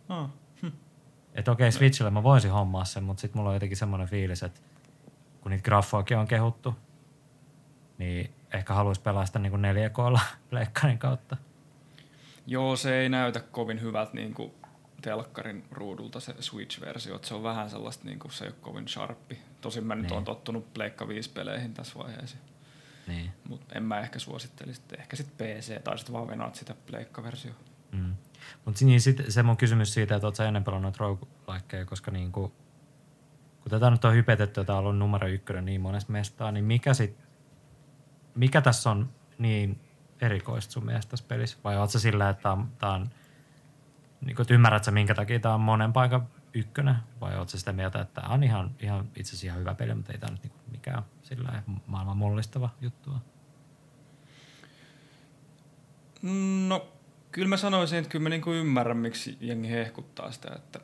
Ah. 0.10 0.30
Että 1.38 1.52
okei, 1.52 1.72
Switchillä 1.72 2.12
mä 2.12 2.24
voisin 2.24 2.52
hommaa 2.52 2.86
sen, 2.86 3.04
mutta 3.04 3.22
sitten 3.22 3.40
mulla 3.40 3.50
on 3.50 3.56
jotenkin 3.56 3.78
semmoinen 3.78 4.08
fiilis, 4.08 4.44
että 4.44 4.60
kun 5.42 5.52
niitä 5.52 5.64
graffoakin 5.64 6.18
on 6.18 6.28
kehuttu, 6.28 6.76
niin 7.98 8.32
ehkä 8.54 8.74
haluaisi 8.74 9.02
pelaa 9.02 9.26
sitä 9.26 9.40
niin 9.40 9.54
4Klla 9.54 10.20
pleikkarin 10.50 10.98
kautta. 11.00 11.38
Joo, 12.48 12.76
se 12.76 12.98
ei 13.00 13.10
näytä 13.10 13.40
kovin 13.40 13.82
hyvältä 13.82 14.12
niin 14.14 14.34
kuin 14.34 14.52
telkkarin 15.02 15.64
ruudulta 15.72 16.20
se 16.20 16.36
Switch-versio. 16.40 17.16
että 17.16 17.28
Se 17.28 17.34
on 17.34 17.44
vähän 17.44 17.70
sellaista, 17.70 18.06
niin 18.06 18.20
kuin, 18.20 18.32
se 18.32 18.46
ei 18.46 18.50
ole 18.50 18.58
kovin 18.62 18.88
sharppi. 18.88 19.38
Tosin 19.62 19.84
mä 19.84 19.96
nyt 19.96 20.04
Niin. 20.04 20.14
oon 20.14 20.26
tottunut 20.26 20.74
Pleikka 20.74 21.06
5-peleihin 21.06 21.74
tässä 21.74 22.00
vaiheessa. 22.00 22.38
Niin. 23.08 23.32
Mutta 23.50 23.76
en 23.76 23.84
mä 23.84 24.00
ehkä 24.00 24.20
suosittelisi. 24.20 24.82
Ehkä 24.98 25.16
sitten 25.16 25.48
PC 25.48 25.84
tai 25.84 25.98
sitten 25.98 26.14
vaan 26.14 26.28
venaat 26.28 26.56
sitä 26.56 26.76
Pleikka-versiota. 26.86 27.72
Mm. 27.92 28.16
Mutta 28.66 28.86
niin 28.86 29.02
sit, 29.02 29.22
se 29.30 29.44
mun 29.44 29.58
kysymys 29.58 29.94
siitä, 29.94 30.16
että 30.16 30.28
oot 30.28 30.36
sä 30.36 30.48
ennen 30.48 30.64
pelannut 30.64 30.98
roguelikeja, 30.98 31.86
koska 31.86 32.12
niinku, 32.12 32.54
kun 33.62 33.70
tätä 33.70 33.90
nyt 33.90 34.06
on 34.06 34.14
hypetetty, 34.14 34.62
että 34.62 34.74
on 34.74 34.80
ollut 34.80 34.98
numero 34.98 35.28
ykkönen 35.28 35.66
niin 35.66 35.82
monesta 35.82 36.12
mestaa, 36.12 36.52
niin 36.52 36.66
mikä 36.66 36.94
sit, 36.94 37.18
mikä 38.36 38.62
tässä 38.62 38.90
on 38.90 39.10
niin 39.38 39.82
erikoista 40.22 40.72
sun 40.72 40.86
mielestä 40.86 41.10
tässä 41.10 41.26
pelissä? 41.28 41.58
Vai 41.64 41.78
oot 41.78 41.90
sä 41.90 42.00
sillä, 42.00 42.30
että 42.30 42.58
tää 42.80 42.92
on, 42.92 43.10
niin 44.22 44.42
että 44.42 44.54
ymmärrät 44.54 44.84
sä 44.84 44.92
minkä 44.92 45.16
takia 45.16 45.40
tää 45.40 45.54
on 45.54 45.62
monen 45.62 45.94
paikan 45.94 46.28
ykkönen? 46.54 46.96
Vai 47.22 47.38
oot 47.38 47.50
sä 47.50 47.60
sitä 47.60 47.74
mieltä, 47.74 48.02
että 48.02 48.22
tää 48.22 48.30
on 48.30 48.44
ihan, 48.44 48.72
ihan 48.80 49.10
itse 49.16 49.30
asiassa 49.30 49.48
ihan 49.48 49.60
hyvä 49.60 49.76
peli, 49.76 49.96
mutta 49.96 50.12
ei 50.12 50.18
tää 50.18 50.32
nyt 50.32 50.44
niinku 50.44 50.58
mikään 50.72 51.04
sillä 51.24 51.64
maailman 51.88 52.18
mullistava 52.18 52.70
juttu 52.82 53.12
ole? 53.12 53.20
No, 56.68 56.88
kyllä 57.32 57.48
mä 57.48 57.58
sanoisin, 57.58 58.00
että 58.00 58.10
kyllä 58.10 58.24
mä 58.24 58.30
niinku 58.30 58.52
ymmärrän, 58.52 58.98
miksi 58.98 59.38
jengi 59.42 59.70
hehkuttaa 59.70 60.32
sitä. 60.32 60.54
Että 60.56 60.80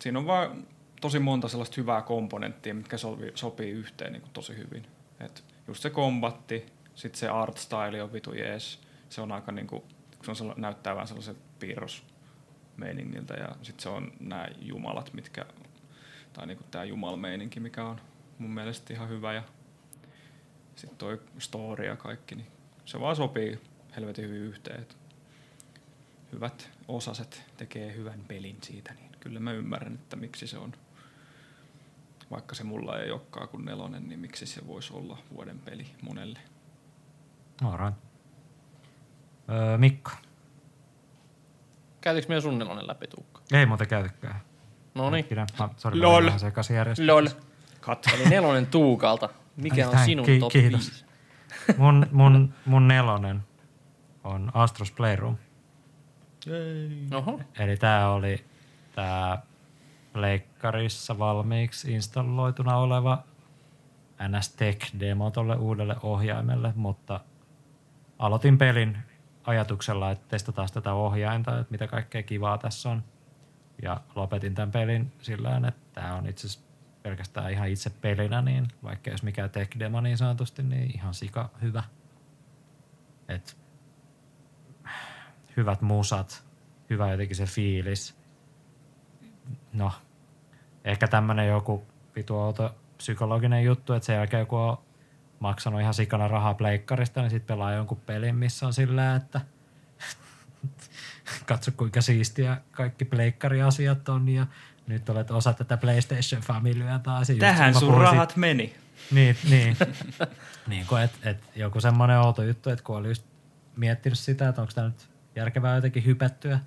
siinä 0.00 0.18
on 0.18 0.26
vaan 0.26 0.66
tosi 1.00 1.18
monta 1.18 1.48
sellaista 1.48 1.80
hyvää 1.80 2.02
komponenttia, 2.02 2.74
mitkä 2.74 2.96
sopii, 2.96 3.32
sopii 3.34 3.70
yhteen 3.70 4.12
niinku 4.12 4.28
tosi 4.32 4.56
hyvin. 4.56 4.86
Et 5.20 5.44
just 5.68 5.82
se 5.82 5.90
kombatti, 5.90 6.66
sitten 6.94 7.18
se 7.18 7.28
art 7.28 7.56
style 7.56 8.02
on 8.02 8.12
vitu 8.12 8.32
jees. 8.32 8.80
Se 9.08 9.20
on 9.20 9.32
aika 9.32 9.52
niinku, 9.52 9.84
se 10.32 10.44
on 10.44 10.54
näyttää 10.56 10.94
vähän 10.94 11.08
sellaisen 11.08 11.36
piirrosmeiningiltä 11.58 13.34
ja 13.34 13.48
sitten 13.62 13.82
se 13.82 13.88
on 13.88 14.12
nämä 14.20 14.48
jumalat, 14.60 15.12
mitkä, 15.12 15.46
tai 16.32 16.46
niinku 16.46 16.64
tämä 16.70 16.84
jumalmeininki, 16.84 17.60
mikä 17.60 17.84
on 17.84 18.00
mun 18.38 18.50
mielestä 18.50 18.94
ihan 18.94 19.08
hyvä 19.08 19.32
ja 19.32 19.42
sitten 20.76 20.98
toi 20.98 21.20
story 21.38 21.86
ja 21.86 21.96
kaikki, 21.96 22.34
niin 22.34 22.46
se 22.84 23.00
vaan 23.00 23.16
sopii 23.16 23.58
helvetin 23.96 24.24
hyvin 24.24 24.40
yhteen. 24.40 24.80
Et 24.80 24.97
hyvät 26.32 26.70
osaset 26.88 27.42
tekee 27.56 27.94
hyvän 27.94 28.20
pelin 28.28 28.58
siitä, 28.62 28.94
niin 28.94 29.10
kyllä 29.20 29.40
mä 29.40 29.52
ymmärrän, 29.52 29.94
että 29.94 30.16
miksi 30.16 30.46
se 30.46 30.58
on, 30.58 30.72
vaikka 32.30 32.54
se 32.54 32.64
mulla 32.64 32.98
ei 32.98 33.10
olekaan 33.10 33.48
kuin 33.48 33.64
nelonen, 33.64 34.08
niin 34.08 34.20
miksi 34.20 34.46
se 34.46 34.66
voisi 34.66 34.92
olla 34.94 35.18
vuoden 35.34 35.58
peli 35.58 35.86
monelle. 36.02 36.38
Alright. 37.64 37.98
Öö, 39.50 39.78
Mikko. 39.78 40.10
Käytiinkö 42.00 42.28
meidän 42.28 42.42
sun 42.42 42.58
nelonen 42.58 42.86
läpi 42.86 43.06
Tuukka? 43.06 43.42
Ei 43.52 43.66
muuten 43.66 43.88
käytykään. 43.88 44.40
No 44.94 45.10
niin. 45.10 45.26
Lol. 45.92 46.30
Lol. 47.06 47.28
Kat. 47.80 48.06
Eli 48.14 48.24
nelonen 48.24 48.66
Tuukalta. 48.66 49.28
Mikä 49.56 49.88
on 49.88 49.98
sinun 50.04 50.26
ki- 50.26 50.38
top 50.38 50.52
kiitos. 50.52 51.04
5? 51.68 51.78
Mun, 51.78 52.06
mun, 52.12 52.54
mun 52.66 52.88
nelonen 52.88 53.42
on 54.24 54.50
Astros 54.54 54.90
Playroom. 54.92 55.36
Oho. 57.14 57.40
Eli 57.58 57.76
tää 57.76 58.10
oli 58.10 58.44
tää 58.94 59.42
pleikkarissa 60.12 61.18
valmiiksi 61.18 61.92
installoituna 61.92 62.76
oleva 62.76 63.22
NS 64.28 64.56
Tech-demo 64.56 65.30
tolle 65.30 65.56
uudelle 65.56 65.96
ohjaimelle, 66.02 66.72
mutta 66.76 67.20
aloitin 68.18 68.58
pelin 68.58 68.98
ajatuksella, 69.44 70.10
että 70.10 70.28
testataan 70.28 70.68
tätä 70.72 70.92
ohjainta, 70.92 71.58
että 71.58 71.70
mitä 71.70 71.86
kaikkea 71.86 72.22
kivaa 72.22 72.58
tässä 72.58 72.90
on. 72.90 73.04
Ja 73.82 74.00
lopetin 74.14 74.54
tämän 74.54 74.72
pelin 74.72 75.12
sillä 75.22 75.48
tavalla, 75.48 75.68
että 75.68 75.80
tämä 75.92 76.14
on 76.14 76.26
itse 76.26 76.46
asiassa 76.46 76.68
pelkästään 77.02 77.52
ihan 77.52 77.68
itse 77.68 77.90
pelinä, 77.90 78.42
niin 78.42 78.68
vaikka 78.82 79.10
jos 79.10 79.22
mikä 79.22 79.48
tech-demo 79.48 80.00
niin 80.00 80.18
sanotusti, 80.18 80.62
niin 80.62 80.90
ihan 80.94 81.14
sika 81.14 81.50
hyvä. 81.62 81.82
Et 83.28 83.56
hyvät 85.58 85.82
musat, 85.82 86.44
hyvä 86.90 87.10
jotenkin 87.10 87.36
se 87.36 87.46
fiilis. 87.46 88.16
No, 89.72 89.92
ehkä 90.84 91.08
tämmönen 91.08 91.48
joku 91.48 91.86
vitu 92.16 92.36
outo 92.38 92.74
psykologinen 92.96 93.64
juttu, 93.64 93.92
että 93.92 94.06
sen 94.06 94.16
jälkeen 94.16 94.46
kun 94.46 94.58
on 94.58 94.78
maksanut 95.40 95.80
ihan 95.80 95.94
sikana 95.94 96.28
rahaa 96.28 96.54
pleikkarista, 96.54 97.20
niin 97.20 97.30
sitten 97.30 97.54
pelaa 97.54 97.72
jonkun 97.72 98.00
pelin, 98.06 98.34
missä 98.36 98.66
on 98.66 98.72
sillä, 98.72 99.16
että 99.16 99.40
katso 101.46 101.70
kuinka 101.76 102.00
siistiä 102.00 102.60
kaikki 102.70 103.04
pleikkariasiat 103.04 104.08
on 104.08 104.28
ja 104.28 104.46
nyt 104.86 105.08
olet 105.08 105.30
osa 105.30 105.52
tätä 105.52 105.76
PlayStation 105.76 106.42
Familyä 106.42 106.98
taas. 106.98 107.28
Just 107.30 107.40
Tähän 107.40 107.74
sun 107.74 107.88
puhuin 107.88 108.00
rahat 108.00 108.36
meni. 108.36 108.74
niin, 109.10 109.36
niin. 109.50 109.76
niin 110.68 110.86
kuin, 110.86 111.02
et, 111.02 111.12
et 111.22 111.38
joku 111.56 111.80
semmoinen 111.80 112.18
outo 112.18 112.42
juttu, 112.42 112.70
että 112.70 112.84
kun 112.84 112.96
oli 112.96 113.08
just 113.08 113.24
miettinyt 113.76 114.18
sitä, 114.18 114.48
että 114.48 114.60
onko 114.60 114.72
tämä 114.74 114.86
nyt 114.86 115.08
järkevää 115.38 115.74
jotenkin 115.74 116.04
hypättyä 116.04 116.60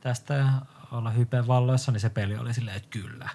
tästä 0.00 0.34
ja 0.34 0.48
olla 0.92 1.10
hypen 1.10 1.46
valloissa, 1.46 1.92
niin 1.92 2.00
se 2.00 2.10
peli 2.10 2.36
oli 2.36 2.54
silleen, 2.54 2.76
että 2.76 2.88
kyllä, 2.90 3.28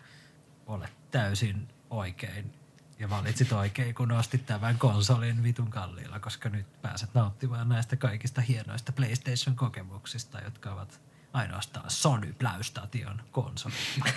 olet 0.67 0.93
täysin 1.11 1.67
oikein 1.89 2.53
ja 2.99 3.09
valitsit 3.09 3.51
oikein, 3.51 3.95
kun 3.95 4.11
ostit 4.11 4.45
tämän 4.45 4.77
konsolin 4.77 5.43
vitun 5.43 5.69
kalliilla, 5.69 6.19
koska 6.19 6.49
nyt 6.49 6.81
pääset 6.81 7.09
nauttimaan 7.13 7.69
näistä 7.69 7.95
kaikista 7.95 8.41
hienoista 8.41 8.91
PlayStation-kokemuksista, 8.91 10.41
jotka 10.43 10.73
ovat 10.73 11.01
ainoastaan 11.33 11.89
Sony 11.89 12.35
PlayStation 12.39 13.21
konsoli. 13.31 13.73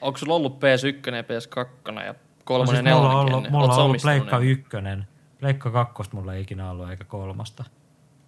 Onko 0.00 0.18
sulla 0.18 0.34
ollut 0.34 0.56
PS1 0.56 1.14
ja 1.14 1.22
PS2 1.22 2.04
ja 2.04 2.14
kolmonen 2.44 2.84
No 2.84 2.90
ja 2.90 2.96
siis 2.96 3.02
mulla 3.02 3.20
on 3.20 3.26
nelonenkin 3.26 3.34
ollut, 3.34 3.50
mulla 3.50 3.74
on 3.74 3.84
ollut 3.84 4.02
Pleikka 4.02 4.38
ne? 4.38 4.46
ykkönen. 4.46 5.08
Pleikka 5.40 5.70
kakkosta 5.70 6.16
mulla 6.16 6.34
ei 6.34 6.42
ikinä 6.42 6.70
ollut 6.70 6.90
eikä 6.90 7.04
kolmosta. 7.04 7.64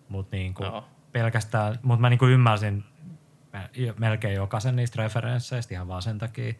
Mut 0.09 0.33
niinku 0.33 0.65
Joo. 0.65 0.85
Pelkästään, 1.13 1.79
mut 1.83 2.01
mä 2.01 2.11
niinku 2.11 2.27
ymmärsin 2.27 2.85
me- 3.53 3.95
melkein 3.99 4.35
jokaisen 4.35 4.77
niistä 4.77 5.03
referensseistä 5.03 5.75
ihan 5.75 5.89
vaan 5.89 6.03
sen 6.03 6.19
takia, 6.19 6.55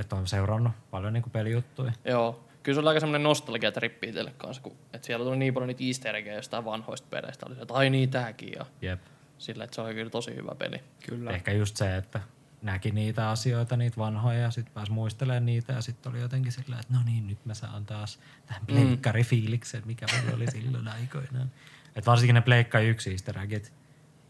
että 0.00 0.16
on 0.16 0.26
seurannut 0.26 0.72
paljon 0.90 1.12
niinku 1.12 1.30
pelijuttuja. 1.30 1.92
Joo. 2.04 2.44
Kyllä 2.62 2.76
se 2.76 2.80
oli 2.80 2.88
aika 2.88 3.00
semmoinen 3.00 3.22
nostalgia-trippi 3.22 4.08
itselle 4.08 4.32
kanssa, 4.38 4.62
kun, 4.62 4.76
että 4.92 5.06
siellä 5.06 5.24
tuli 5.24 5.36
niin 5.36 5.54
paljon 5.54 5.68
niitä 5.68 5.84
easter 5.84 6.16
eggejä 6.16 6.36
jostain 6.36 6.64
vanhoista 6.64 7.08
peleistä. 7.10 7.46
Oli 7.46 7.54
se, 7.54 7.62
että 7.62 7.74
ai 7.74 7.90
niin, 7.90 8.10
tääkin. 8.10 8.52
Ja 8.52 8.66
Jep. 8.82 9.00
sillä, 9.38 9.64
että 9.64 9.74
se 9.74 9.80
oli 9.80 9.94
kyllä 9.94 10.10
tosi 10.10 10.34
hyvä 10.34 10.54
peli. 10.54 10.82
Kyllä. 11.06 11.30
Ehkä 11.30 11.52
just 11.52 11.76
se, 11.76 11.96
että 11.96 12.20
näki 12.62 12.90
niitä 12.90 13.30
asioita, 13.30 13.76
niitä 13.76 13.96
vanhoja 13.96 14.38
ja 14.38 14.50
sitten 14.50 14.74
pääsi 14.74 14.92
muistelemaan 14.92 15.46
niitä 15.46 15.72
ja 15.72 15.82
sitten 15.82 16.12
oli 16.12 16.20
jotenkin 16.20 16.52
sillä, 16.52 16.76
että 16.80 16.94
no 16.94 17.00
niin, 17.04 17.26
nyt 17.26 17.44
mä 17.44 17.54
saan 17.54 17.86
taas 17.86 18.20
tähän 18.46 18.66
pleikkarifiiliksen, 18.66 19.82
mikä 19.86 20.06
mulla 20.20 20.36
oli 20.36 20.50
silloin 20.50 20.88
aikoinaan. 20.88 21.50
Et 21.98 22.06
varsinkin 22.06 22.34
ne 22.34 22.40
pleikka 22.40 22.80
yksi 22.80 23.10
easter 23.10 23.38
eggit 23.38 23.72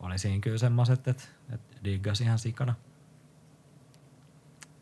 oli 0.01 0.19
siinä 0.19 0.41
kyllä 0.41 0.59
semmoset, 0.59 1.09
että 1.09 1.25
et 1.53 1.61
diggas 1.85 2.21
ihan 2.21 2.39
sikana. 2.39 2.75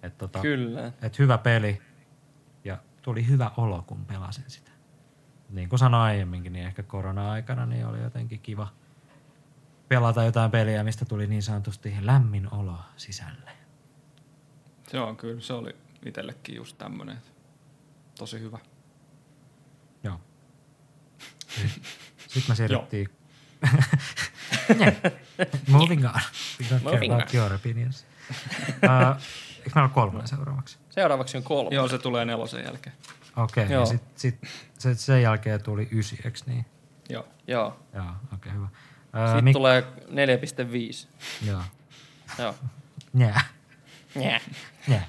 Et 0.03 0.19
tota, 0.19 0.41
Kyllä. 0.41 0.93
et 1.03 1.19
hyvä 1.19 1.39
peli 1.39 1.83
ja 2.65 2.79
tuli 3.03 3.27
hyvä 3.27 3.51
olo, 3.57 3.83
kun 3.87 4.05
pelasin 4.05 4.45
sitä. 4.47 4.71
Niin 5.51 5.69
kuin 5.69 5.79
sanoin 5.79 6.03
aiemminkin, 6.03 6.53
niin 6.53 6.67
ehkä 6.67 6.83
korona-aikana 6.83 7.67
niin 7.67 7.87
oli 7.87 8.03
jotenkin 8.03 8.41
kiva 8.41 8.69
pelata 9.89 10.25
jotain 10.25 10.51
peliä, 10.51 10.85
mistä 10.85 11.05
tuli 11.05 11.27
niin 11.27 11.43
sanotusti 11.43 11.97
lämmin 12.01 12.55
olo 12.55 12.79
sisälle. 12.97 13.51
Se 14.89 15.01
on 15.01 15.17
kyllä, 15.17 15.41
se 15.41 15.53
oli 15.53 15.77
itsellekin 16.05 16.55
just 16.55 16.79
tämmönen. 16.79 17.17
että 17.17 17.31
Tosi 18.19 18.41
hyvä. 18.41 18.59
Joo. 20.03 20.21
Sitten 22.29 22.43
me 22.49 22.55
siirryttiin... 22.55 23.09
Moving 25.69 26.05
on. 26.07 26.13
We 26.61 26.67
don't 26.67 26.83
care 26.83 26.93
Moving 26.93 27.13
about 27.13 27.35
on. 27.35 27.41
your 27.41 27.53
opinions. 27.55 28.07
Uh, 28.31 29.17
eikö 29.59 29.71
meillä 29.75 29.83
ole 29.83 29.91
kolmonen 29.95 30.29
seuraavaksi? 30.29 30.79
Seuraavaksi 30.91 31.37
on 31.37 31.43
kolme. 31.43 31.75
Joo, 31.75 31.89
se 31.89 31.99
tulee 31.99 32.25
nelosen 32.25 32.65
jälkeen. 32.65 32.97
Okei, 33.37 33.65
okay, 33.65 33.75
Joo. 33.75 33.83
ja 33.83 33.87
sit, 33.87 34.03
sit, 34.17 34.39
se, 34.79 34.95
sen 34.95 35.23
jälkeen 35.23 35.63
tuli 35.63 35.89
ysi, 35.93 36.19
eikö 36.25 36.39
niin? 36.47 36.67
Joo. 37.09 37.29
Joo. 37.47 37.81
Joo, 37.95 38.05
okei, 38.05 38.17
okay, 38.35 38.53
hyvä. 38.53 38.69
Sitten 39.27 39.47
Uh, 39.49 39.53
tulee 39.53 39.81
4.5. 39.83 41.47
Joo. 41.47 41.63
Joo. 42.39 42.55
Nää. 43.13 43.41
Nyä. 44.15 44.41
Nää. 44.89 45.09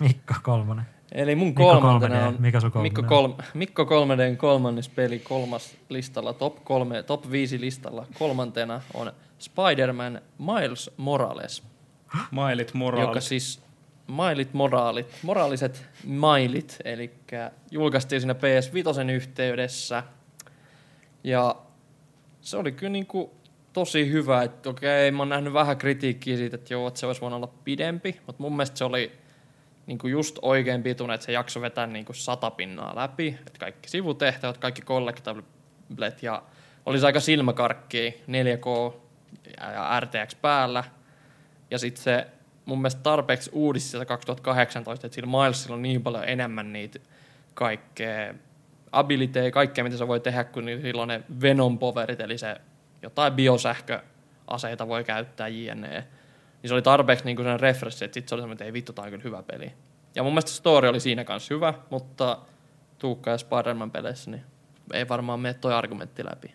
Mikko 0.00 0.34
kolmonen. 0.42 0.86
Eli 1.12 1.34
mun 1.34 1.48
Mikko 1.48 1.62
kolmantena 1.62 2.14
3D. 2.14 2.28
on 2.28 2.36
Mikä 2.38 2.60
sun 2.60 2.72
Mikko, 2.82 3.02
kolm, 3.02 3.34
Mikko 3.54 3.84
3Dn 3.84 4.36
kolmannes 4.36 4.88
peli 4.88 5.18
kolmas 5.18 5.76
listalla, 5.88 6.32
top, 6.32 6.64
kolme, 6.64 7.02
top 7.02 7.30
5 7.30 7.60
listalla. 7.60 8.06
Kolmantena 8.18 8.82
on 8.94 9.12
Spider-Man 9.38 10.20
Miles 10.38 10.90
Morales, 10.96 11.62
Mailit 12.30 12.68
joka 12.68 12.78
moraali. 12.78 13.20
siis 13.20 13.62
mailit 14.06 14.54
moraalit, 14.54 15.06
moraaliset 15.22 15.88
mailit, 16.06 16.76
eli 16.84 17.10
julkaistiin 17.70 18.20
siinä 18.20 18.34
PS5 18.34 19.10
yhteydessä. 19.10 20.02
Ja 21.24 21.56
se 22.40 22.56
oli 22.56 22.72
kyllä 22.72 22.92
niinku 22.92 23.34
tosi 23.72 24.10
hyvä, 24.12 24.42
että 24.42 24.70
okei, 24.70 25.10
mä 25.10 25.18
oon 25.18 25.28
nähnyt 25.28 25.52
vähän 25.52 25.76
kritiikkiä 25.78 26.36
siitä, 26.36 26.56
että 26.56 26.74
joo, 26.74 26.88
että 26.88 27.00
se 27.00 27.06
olisi 27.06 27.20
voinut 27.20 27.36
olla 27.36 27.54
pidempi, 27.64 28.20
mutta 28.26 28.42
mun 28.42 28.52
mielestä 28.52 28.78
se 28.78 28.84
oli 28.84 29.12
niinku 29.88 30.08
just 30.08 30.38
oikein 30.42 30.82
pituinen, 30.82 31.14
että 31.14 31.26
se 31.26 31.32
jakso 31.32 31.60
vetää 31.60 31.86
niinku 31.86 32.12
sata 32.12 32.50
pinnaa 32.50 32.96
läpi, 32.96 33.38
että 33.46 33.58
kaikki 33.58 33.88
sivutehtävät, 33.88 34.58
kaikki 34.58 34.82
collectablet 34.82 36.22
ja 36.22 36.42
olisi 36.86 37.06
aika 37.06 37.20
silmäkarkkia 37.20 38.10
4K 38.10 38.94
ja 39.60 40.00
RTX 40.00 40.36
päällä. 40.42 40.84
Ja 41.70 41.78
sitten 41.78 42.02
se 42.02 42.26
mun 42.64 42.78
mielestä 42.78 43.02
tarpeeksi 43.02 43.50
uudisti 43.52 43.90
sitä 43.90 44.04
2018, 44.04 45.06
että 45.06 45.14
sillä 45.14 45.42
Milesilla 45.42 45.76
on 45.76 45.82
niin 45.82 46.02
paljon 46.02 46.24
enemmän 46.28 46.72
niitä 46.72 46.98
kaikkea 47.54 48.34
abiliteja, 48.92 49.50
kaikkea 49.50 49.84
mitä 49.84 49.96
se 49.96 50.08
voi 50.08 50.20
tehdä, 50.20 50.44
kun 50.44 50.64
sillä 50.82 51.02
on 51.02 51.08
ne 51.08 51.22
Venom 51.42 51.78
powerit, 51.78 52.20
eli 52.20 52.38
se 52.38 52.56
jotain 53.02 53.32
biosähköaseita 53.32 54.88
voi 54.88 55.04
käyttää 55.04 55.48
jne. 55.48 56.04
Niin 56.62 56.68
se 56.68 56.74
oli 56.74 56.82
tarpeeksi 56.82 57.24
niin 57.24 57.42
sen 57.42 57.60
refresh, 57.60 58.02
että 58.02 58.14
sitten 58.14 58.28
se 58.28 58.34
oli 58.34 58.42
semmoinen, 58.42 58.54
että 58.54 58.64
ei 58.64 58.72
vittu, 58.72 58.92
tää 58.92 59.04
on 59.04 59.10
kyllä 59.10 59.24
hyvä 59.24 59.42
peli. 59.42 59.72
Ja 60.14 60.22
mun 60.22 60.32
mielestä 60.32 60.50
story 60.50 60.88
oli 60.88 61.00
siinä 61.00 61.24
kanssa 61.24 61.54
hyvä, 61.54 61.74
mutta 61.90 62.38
Tuukka 62.98 63.30
ja 63.30 63.38
Spider-Man 63.38 63.90
peleissä, 63.90 64.30
niin 64.30 64.42
ei 64.92 65.08
varmaan 65.08 65.40
mene 65.40 65.54
toi 65.54 65.74
argumentti 65.74 66.24
läpi. 66.24 66.54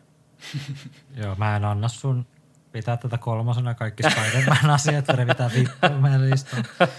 Joo, 1.23 1.35
mä 1.35 1.55
en 1.55 1.65
anna 1.65 1.87
sun 1.87 2.25
pitää 2.71 2.97
tätä 2.97 3.17
kolmosena 3.17 3.73
kaikki 3.73 4.03
Spider-Man 4.03 4.69
asiat, 4.75 5.09
revitään 5.09 5.51
vittuun 5.55 6.01
meidän 6.01 6.29
listaan. 6.29 6.63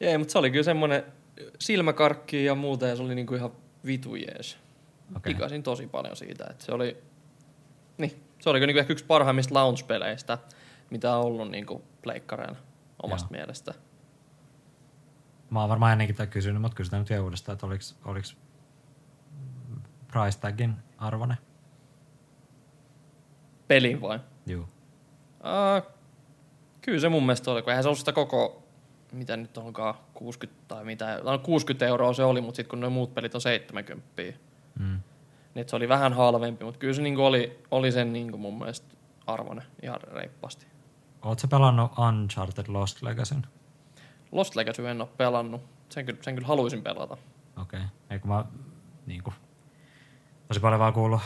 Ei, 0.00 0.18
mutta 0.18 0.32
se 0.32 0.38
oli 0.38 0.50
kyllä 0.50 0.64
semmoinen 0.64 1.04
silmäkarkki 1.58 2.44
ja 2.44 2.54
muuta, 2.54 2.86
ja 2.86 2.96
se 2.96 3.02
oli 3.02 3.14
niinku 3.14 3.34
ihan 3.34 3.50
vitu 3.86 4.14
jees. 4.14 4.58
Okei. 5.16 5.34
Tikasin 5.34 5.62
tosi 5.62 5.86
paljon 5.86 6.16
siitä, 6.16 6.46
että 6.50 6.64
se 6.64 6.72
oli, 6.72 7.02
niin, 7.98 8.22
se 8.44 8.50
oli 8.50 8.60
niinku 8.60 8.78
ehkä 8.78 8.92
yksi 8.92 9.04
parhaimmista 9.04 9.54
launch-peleistä, 9.54 10.38
mitä 10.90 11.16
on 11.16 11.24
ollut 11.24 11.50
niinku 11.50 11.82
pleikkareilla 12.02 12.58
omasta 13.02 13.28
Joo. 13.30 13.38
mielestä. 13.38 13.74
Mä 15.50 15.60
oon 15.60 15.68
varmaan 15.68 15.92
ennenkin 15.92 16.16
tätä 16.16 16.32
kysynyt, 16.32 16.62
mutta 16.62 16.76
kysytään 16.76 17.00
nyt 17.00 17.10
vielä 17.10 17.22
uudestaan, 17.22 17.54
että 17.54 17.66
oliks, 17.66 17.96
oliks 18.04 18.36
price 20.12 20.38
tagin 20.40 20.74
arvone? 20.98 21.38
Pelin 23.68 24.00
vai? 24.00 24.20
Juu. 24.46 24.62
Uh, 24.62 25.92
kyllä 26.80 27.00
se 27.00 27.08
mun 27.08 27.26
mielestä 27.26 27.50
oli, 27.50 27.62
kun 27.62 27.70
eihän 27.70 27.82
se 27.82 27.88
ollut 27.88 27.98
sitä 27.98 28.12
koko, 28.12 28.62
mitä 29.12 29.36
nyt 29.36 29.58
onkaan, 29.58 29.94
60 30.14 30.62
tai 30.68 30.84
mitä, 30.84 31.20
no 31.22 31.38
60 31.38 31.86
euroa 31.86 32.12
se 32.12 32.24
oli, 32.24 32.40
mutta 32.40 32.56
sitten 32.56 32.70
kun 32.70 32.80
nuo 32.80 32.90
muut 32.90 33.14
pelit 33.14 33.34
on 33.34 33.40
70, 33.40 34.22
niin 35.54 35.68
se 35.68 35.76
oli 35.76 35.88
vähän 35.88 36.12
halvempi, 36.12 36.64
mutta 36.64 36.78
kyllä 36.78 36.94
se 36.94 37.02
niinku 37.02 37.24
oli, 37.24 37.62
oli 37.70 37.92
sen 37.92 38.12
niinku 38.12 38.38
mun 38.38 38.58
mielestä 38.58 38.94
arvoinen 39.26 39.64
ihan 39.82 40.00
reippaasti. 40.00 40.66
Sä 41.36 41.48
pelannut 41.48 41.92
Uncharted 41.98 42.64
Lost 42.68 43.02
Legacyn? 43.02 43.46
Lost 44.32 44.56
Legacy 44.56 44.88
en 44.88 45.00
ole 45.00 45.08
pelannut, 45.16 45.62
sen 45.88 46.06
kyllä, 46.06 46.22
sen 46.22 46.34
kyllä 46.34 46.48
haluaisin 46.48 46.82
pelata. 46.82 47.16
Okei. 47.62 47.80
Okay. 47.80 47.88
Eikö 48.10 48.28
mä 48.28 48.44
niinku, 49.06 49.32
tosi 50.48 50.60
paljon 50.60 50.80
vaan 50.80 50.92
kuullut 50.92 51.20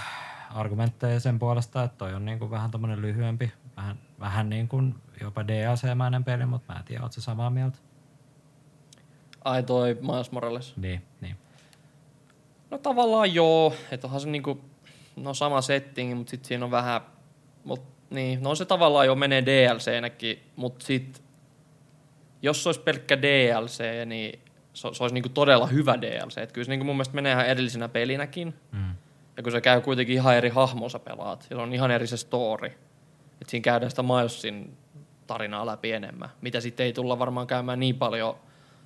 argumentteja 0.54 1.20
sen 1.20 1.38
puolesta, 1.38 1.82
että 1.82 1.98
toi 1.98 2.14
on 2.14 2.24
niinku 2.24 2.50
vähän 2.50 2.70
tommonen 2.70 3.02
lyhyempi, 3.02 3.52
vähän, 3.76 3.98
vähän 4.20 4.50
niin 4.50 4.68
kuin 4.68 4.94
jopa 5.20 5.42
DLC-mäinen 5.42 6.24
peli, 6.24 6.46
mutta 6.46 6.72
mä 6.72 6.78
en 6.78 6.84
tiedä, 6.84 7.02
oot 7.02 7.12
sä 7.12 7.20
samaa 7.20 7.50
mieltä? 7.50 7.78
Ai 9.44 9.62
toi 9.62 9.98
Miles 10.00 10.32
Morales. 10.32 10.76
Niin, 10.76 11.02
niin. 11.20 11.36
No 12.70 12.78
tavallaan 12.78 13.34
joo, 13.34 13.74
että 13.90 14.06
onhan 14.06 14.20
se 14.20 14.28
niinku, 14.28 14.60
no 15.16 15.34
sama 15.34 15.60
setting, 15.60 16.18
mutta 16.18 16.30
sitten 16.30 16.48
siinä 16.48 16.64
on 16.64 16.70
vähän, 16.70 17.00
mut, 17.64 17.82
niin, 18.10 18.42
no 18.42 18.54
se 18.54 18.64
tavallaan 18.64 19.06
jo 19.06 19.14
menee 19.14 19.42
DLC-näkin, 19.46 20.38
mutta 20.56 20.86
sit, 20.86 21.22
jos 22.42 22.62
se 22.62 22.68
olisi 22.68 22.80
pelkkä 22.80 23.22
DLC, 23.22 23.82
niin 24.06 24.38
se, 24.72 24.88
se 24.92 25.02
olisi 25.04 25.14
niinku 25.14 25.28
todella 25.28 25.66
hyvä 25.66 25.98
DLC. 26.02 26.38
Et 26.38 26.52
kyllä 26.52 26.64
se 26.64 26.70
niinku 26.70 26.84
mun 26.84 26.96
mielestä 26.96 27.14
menee 27.14 27.32
ihan 27.32 27.46
erillisenä 27.46 27.88
pelinäkin, 27.88 28.54
Mm. 28.72 28.94
ja 29.36 29.42
kun 29.42 29.52
se 29.52 29.60
käy 29.60 29.80
kuitenkin 29.80 30.14
ihan 30.14 30.36
eri 30.36 30.48
hahmossa 30.48 30.98
pelaat, 30.98 31.46
ja 31.50 31.56
se 31.56 31.62
on 31.62 31.74
ihan 31.74 31.90
eri 31.90 32.06
se 32.06 32.16
story. 32.16 32.66
Että 33.40 33.50
siinä 33.50 33.64
käydään 33.64 33.90
sitä 33.90 34.02
Milesin 34.02 34.76
tarinaa 35.26 35.66
läpi 35.66 35.92
enemmän, 35.92 36.28
mitä 36.40 36.60
sitten 36.60 36.86
ei 36.86 36.92
tulla 36.92 37.18
varmaan 37.18 37.46
käymään 37.46 37.80
niin 37.80 37.96
paljon 37.96 38.36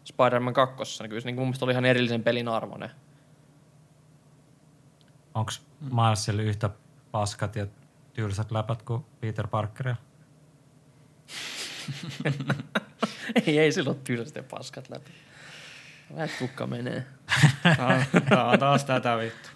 Spider-Man 0.05 0.55
2. 0.55 1.03
Niin 1.03 1.09
kyllä 1.11 1.21
se 1.21 1.27
niinku 1.29 1.41
mun 1.41 1.49
mielestä 1.49 1.65
oli 1.65 1.73
ihan 1.73 1.85
erillisen 1.85 2.23
pelin 2.23 2.49
arvoinen. 2.49 2.91
Onks 5.35 5.63
Milesilla 5.81 6.43
yhtä 6.43 6.71
paskat 7.11 7.57
ja 7.57 7.67
tylsät 8.13 8.51
läpät 8.51 8.83
kuin 8.83 9.05
Peter 9.21 9.47
Parkerilla? 9.47 9.97
ei, 13.47 13.59
ei 13.59 13.73
silloin 13.73 13.99
tylsät 14.05 14.37
ja 14.37 14.43
paskat 14.43 14.89
läpi. 14.91 15.11
Vähän 16.15 16.29
tukka 16.39 16.67
menee. 16.67 17.07
Tää, 17.63 18.07
on 18.47 18.59
taas 18.59 18.85
tätä 18.85 19.19
vittu. 19.19 19.49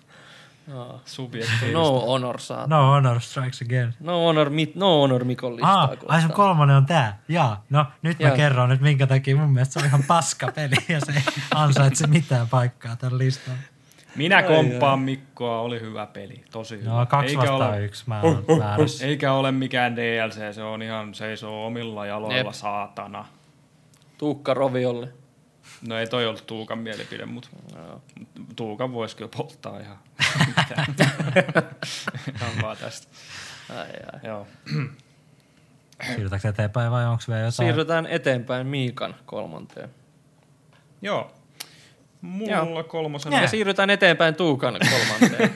No, 0.67 1.01
Subjektiivista. 1.05 1.73
no 1.79 2.01
honor 2.01 2.41
saa. 2.41 2.67
No, 2.67 2.77
No 2.81 2.87
honor 2.87 3.21
strikes 3.21 3.62
again. 3.62 3.95
no 4.01 4.25
honor, 4.25 4.51
mit, 4.51 4.75
no 4.75 5.01
honor 5.01 5.25
Mikon 5.25 5.57
listaa. 5.57 5.83
Ah, 5.83 5.91
ai 6.09 6.23
sun 6.23 6.33
kolmonen 6.33 6.77
on 6.77 6.87
tää. 6.87 7.19
Jaa, 7.29 7.65
no 7.71 7.87
nyt 8.03 8.19
mä 8.21 8.29
Joo. 8.29 8.37
kerron 8.37 8.69
nyt 8.69 8.81
minkä 8.81 9.07
takia 9.07 9.37
mun 9.37 9.51
mielestä 9.51 9.73
se 9.73 9.79
on 9.79 9.85
ihan 9.87 10.03
paska 10.03 10.53
peli 10.53 10.75
ja 10.89 11.01
se 11.01 11.12
ei 11.12 11.23
ansaitse 11.55 12.07
mitään 12.07 12.49
paikkaa 12.49 12.97
tällä 12.97 13.19
listalla. 13.19 13.59
Minä 14.16 14.42
komppaan 14.42 14.98
Mikkoa, 14.98 15.61
oli 15.61 15.81
hyvä 15.81 16.07
peli, 16.07 16.44
tosi 16.50 16.81
hyvä. 16.81 16.90
No 16.90 17.07
kaksi 17.07 17.31
eikä 17.31 17.40
vastaan 17.40 17.70
ole, 17.70 17.85
yksi, 17.85 18.05
mä 18.07 18.20
oon 18.20 18.44
eikä 19.09 19.33
ole 19.33 19.52
mikään 19.52 19.96
DLC, 19.96 20.55
se 20.55 20.62
on 20.62 20.83
ihan 20.83 21.14
seisoo 21.14 21.66
omilla 21.66 22.07
jaloilla, 22.07 22.37
Jep. 22.37 22.46
saatana. 22.52 23.24
Tuukka 24.18 24.55
Roviolle. 24.55 25.09
No 25.88 25.98
ei 25.98 26.07
toi 26.07 26.26
ollut 26.26 26.46
Tuukan 26.46 26.79
mielipide, 26.79 27.26
mutta 27.26 27.48
Joo. 27.76 28.02
Tuukan 28.57 28.92
voisi 28.92 29.16
kyllä 29.16 29.31
polttaa 29.37 29.81
ihan 29.81 29.98
ihan 32.37 32.52
vaan 32.62 32.76
tästä. 32.76 33.09
Ai, 33.70 33.88
ai. 34.12 34.20
Joo. 34.22 34.46
Siirrytäänkö 36.07 36.48
eteenpäin 36.48 36.90
vai 36.90 37.07
onko 37.07 37.22
vielä 37.29 37.40
jotain? 37.40 37.52
Siirrytään 37.52 38.07
eteenpäin 38.07 38.66
Miikan 38.66 39.14
kolmanteen. 39.26 39.88
Joo. 41.02 41.36
Mulla 42.27 42.83
kolmosena. 42.83 43.41
Ja 43.41 43.49
siirrytään 43.49 43.91
eteenpäin 43.91 44.35
Tuukan 44.35 44.77
kolmanteen. 44.91 45.55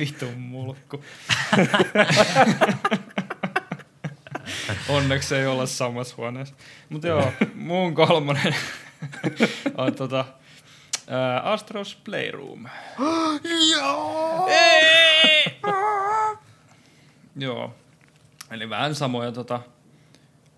Vitun 0.00 0.38
mulkku. 0.40 1.04
Onneksi 4.88 5.36
ei 5.36 5.46
olla 5.46 5.66
samassa 5.66 6.14
huoneessa. 6.16 6.54
Mutta 6.88 7.06
joo, 7.06 7.32
mun 7.54 7.94
kolmonen 7.94 8.54
on 9.76 9.94
tota, 9.94 10.24
ää, 11.08 11.40
Astros 11.40 11.94
Playroom. 12.04 12.66
joo! 13.70 14.48
joo. 17.36 17.74
Eli 18.50 18.70
vähän 18.70 18.94
samoja, 18.94 19.32
tota, 19.32 19.60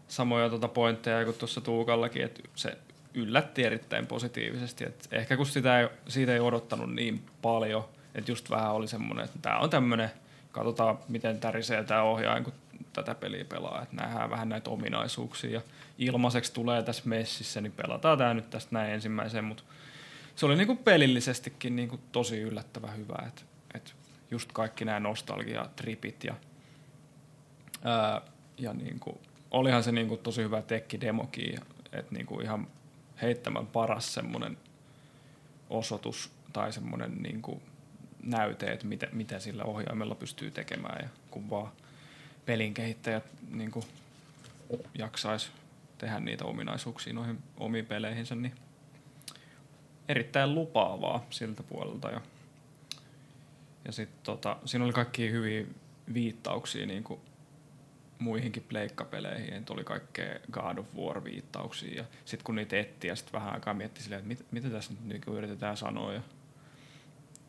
samoja 0.08 0.50
tota 0.50 0.68
pointteja 0.68 1.24
kuin 1.24 1.36
tuossa 1.36 1.60
Tuukallakin, 1.60 2.24
että 2.24 2.42
se 2.54 2.78
yllätti 3.14 3.64
erittäin 3.64 4.06
positiivisesti. 4.06 4.84
Et 4.84 5.08
ehkä 5.10 5.36
kun 5.36 5.46
sitä 5.46 5.80
ei, 5.80 5.88
siitä 6.08 6.32
ei 6.32 6.40
odottanut 6.40 6.94
niin 6.94 7.24
paljon, 7.42 7.84
että 8.14 8.30
just 8.30 8.50
vähän 8.50 8.72
oli 8.72 8.88
semmoinen, 8.88 9.24
että 9.24 9.38
tämä 9.42 9.58
on 9.58 9.70
tämmöinen, 9.70 10.10
katsotaan 10.52 10.98
miten 11.08 11.40
tärisee 11.40 11.84
tämä 11.84 12.02
ohjaaja, 12.02 12.44
kun 12.44 12.52
tätä 12.92 13.14
peliä 13.14 13.44
pelaa, 13.44 13.82
että 13.82 13.96
nähdään 13.96 14.30
vähän 14.30 14.48
näitä 14.48 14.70
ominaisuuksia 14.70 15.50
ja 15.50 15.60
ilmaiseksi 15.98 16.52
tulee 16.52 16.82
tässä 16.82 17.02
messissä, 17.06 17.60
niin 17.60 17.72
pelataan 17.72 18.18
tämä 18.18 18.34
nyt 18.34 18.50
tästä 18.50 18.68
näin 18.72 18.92
ensimmäiseen, 18.92 19.44
mutta 19.44 19.62
se 20.36 20.46
oli 20.46 20.56
niinku 20.56 20.76
pelillisestikin 20.76 21.76
niinku 21.76 22.00
tosi 22.12 22.40
yllättävän 22.40 22.96
hyvä, 22.96 23.24
että 23.28 23.42
et 23.74 23.94
just 24.30 24.52
kaikki 24.52 24.84
nämä 24.84 25.00
nostalgia-tripit 25.00 26.24
ja, 26.24 26.34
ää, 27.84 28.20
ja 28.58 28.72
niinku, 28.72 29.20
olihan 29.54 29.82
se 29.82 29.92
niinku 29.92 30.16
tosi 30.16 30.42
hyvä 30.42 30.62
tekki-demokin, 30.62 31.60
että 31.92 32.14
niinku 32.14 32.40
ihan 32.40 32.66
heittämän 33.22 33.66
paras 33.66 34.14
semmoinen 34.14 34.58
osoitus 35.70 36.30
tai 36.52 36.72
semmoinen 36.72 37.22
niinku 37.22 37.62
näyte, 38.22 38.66
että 38.66 38.86
mitä, 38.86 39.08
mitä 39.12 39.38
sillä 39.38 39.64
ohjaimella 39.64 40.14
pystyy 40.14 40.50
tekemään 40.50 40.98
ja 41.02 41.08
kun 41.30 41.50
vaan 41.50 41.72
pelin 42.46 42.74
kehittäjät 42.74 43.24
niin 43.50 43.70
kuin, 43.70 43.84
jaksais 44.98 45.50
tehdä 45.98 46.20
niitä 46.20 46.44
ominaisuuksia 46.44 47.12
noihin 47.12 47.38
omiin 47.56 47.86
peleihinsä, 47.86 48.34
niin 48.34 48.54
erittäin 50.08 50.54
lupaavaa 50.54 51.26
siltä 51.30 51.62
puolelta. 51.62 52.10
Ja, 52.10 52.20
ja 53.84 53.92
sitten 53.92 54.20
tota, 54.22 54.56
siinä 54.64 54.84
oli 54.84 54.92
kaikki 54.92 55.30
hyviä 55.30 55.66
viittauksia 56.14 56.86
niin 56.86 57.04
kuin 57.04 57.20
muihinkin 58.24 58.64
pleikkapeleihin, 58.68 59.54
että 59.54 59.72
oli 59.72 59.84
kaikkea 59.84 60.34
God 60.50 60.78
of 60.78 60.86
War-viittauksia. 60.96 61.96
Ja 61.96 62.04
sitten 62.24 62.44
kun 62.44 62.54
niitä 62.54 62.78
etti 62.78 63.08
ja 63.08 63.16
sitten 63.16 63.32
vähän 63.32 63.54
aikaa 63.54 63.74
mietti 63.74 64.02
silleen, 64.02 64.18
että 64.18 64.28
mit, 64.28 64.46
mitä 64.50 64.70
tässä 64.70 64.92
nyt 64.92 65.04
niin 65.04 65.36
yritetään 65.36 65.76
sanoa. 65.76 66.12
Ja, 66.12 66.20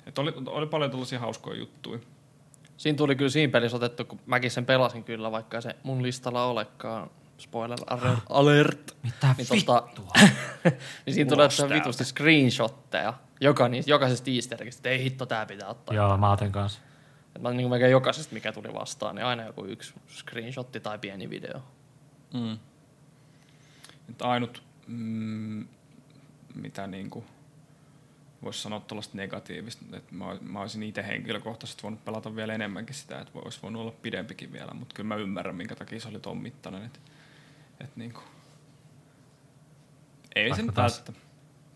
että 0.05 0.21
oli, 0.21 0.33
oli 0.45 0.65
paljon 0.67 0.91
tällaisia 0.91 1.19
hauskoja 1.19 1.59
juttuja. 1.59 1.99
Siinä 2.77 2.97
tuli 2.97 3.15
kyllä 3.15 3.29
siinä 3.31 3.51
pelissä 3.51 3.77
otettu, 3.77 4.05
kun 4.05 4.19
mäkin 4.25 4.51
sen 4.51 4.65
pelasin 4.65 5.03
kyllä, 5.03 5.31
vaikka 5.31 5.61
se 5.61 5.75
mun 5.83 6.03
listalla 6.03 6.45
olekaan. 6.45 7.09
Spoiler 7.37 7.77
alert. 7.89 8.19
alert. 8.29 8.97
Mitä 9.03 9.35
Niin 9.37 9.47
vittua? 9.51 9.91
tota- 9.95 10.29
niin 11.05 11.13
siinä 11.13 11.29
tulee 11.29 11.47
vitusti 11.73 12.05
screenshotteja. 12.05 13.13
Joka, 13.41 13.67
niistä, 13.67 13.91
jokaisesta 13.91 14.31
easter 14.31 14.61
eggistä, 14.61 14.79
että 14.79 14.89
ei 14.89 15.03
hitto, 15.03 15.25
tää 15.25 15.45
pitää 15.45 15.67
ottaa. 15.69 15.95
Joo, 15.95 16.17
mä 16.17 16.31
otin 16.31 16.51
kanssa. 16.51 16.79
Et 17.35 17.41
mä 17.41 17.51
niin 17.51 17.69
melkein 17.69 17.91
jokaisesta, 17.91 18.33
mikä 18.33 18.51
tuli 18.51 18.73
vastaan, 18.73 19.15
niin 19.15 19.25
aina 19.25 19.43
joku 19.43 19.65
yksi 19.65 19.93
screenshotti 20.09 20.79
tai 20.79 20.99
pieni 20.99 21.29
video. 21.29 21.61
Mm. 22.33 22.59
Nyt 24.07 24.21
ainut, 24.21 24.63
mm, 24.87 25.67
mitä 26.55 26.87
niinku 26.87 27.23
voisi 28.43 28.61
sanoa 28.61 28.79
tuollaista 28.79 29.17
negatiivista, 29.17 29.85
että 29.93 30.15
mä, 30.15 30.37
mä 30.41 30.61
olisin 30.61 30.83
itse 30.83 31.07
henkilökohtaisesti 31.07 31.83
voinut 31.83 32.05
pelata 32.05 32.35
vielä 32.35 32.53
enemmänkin 32.53 32.95
sitä, 32.95 33.19
että 33.19 33.39
olisi 33.39 33.59
voinut 33.63 33.81
olla 33.81 33.93
pidempikin 34.01 34.53
vielä, 34.53 34.73
mutta 34.73 34.95
kyllä 34.95 35.07
mä 35.07 35.15
ymmärrän, 35.15 35.55
minkä 35.55 35.75
takia 35.75 35.99
se 35.99 36.07
oli 36.07 36.19
ton 36.19 36.37
mittainen. 36.37 36.85
Että, 36.85 36.99
että 37.79 37.93
niinku, 37.95 38.19
ei 40.35 40.49
Saanko 40.49 40.65
sen 40.65 40.73
taas-. 40.73 41.03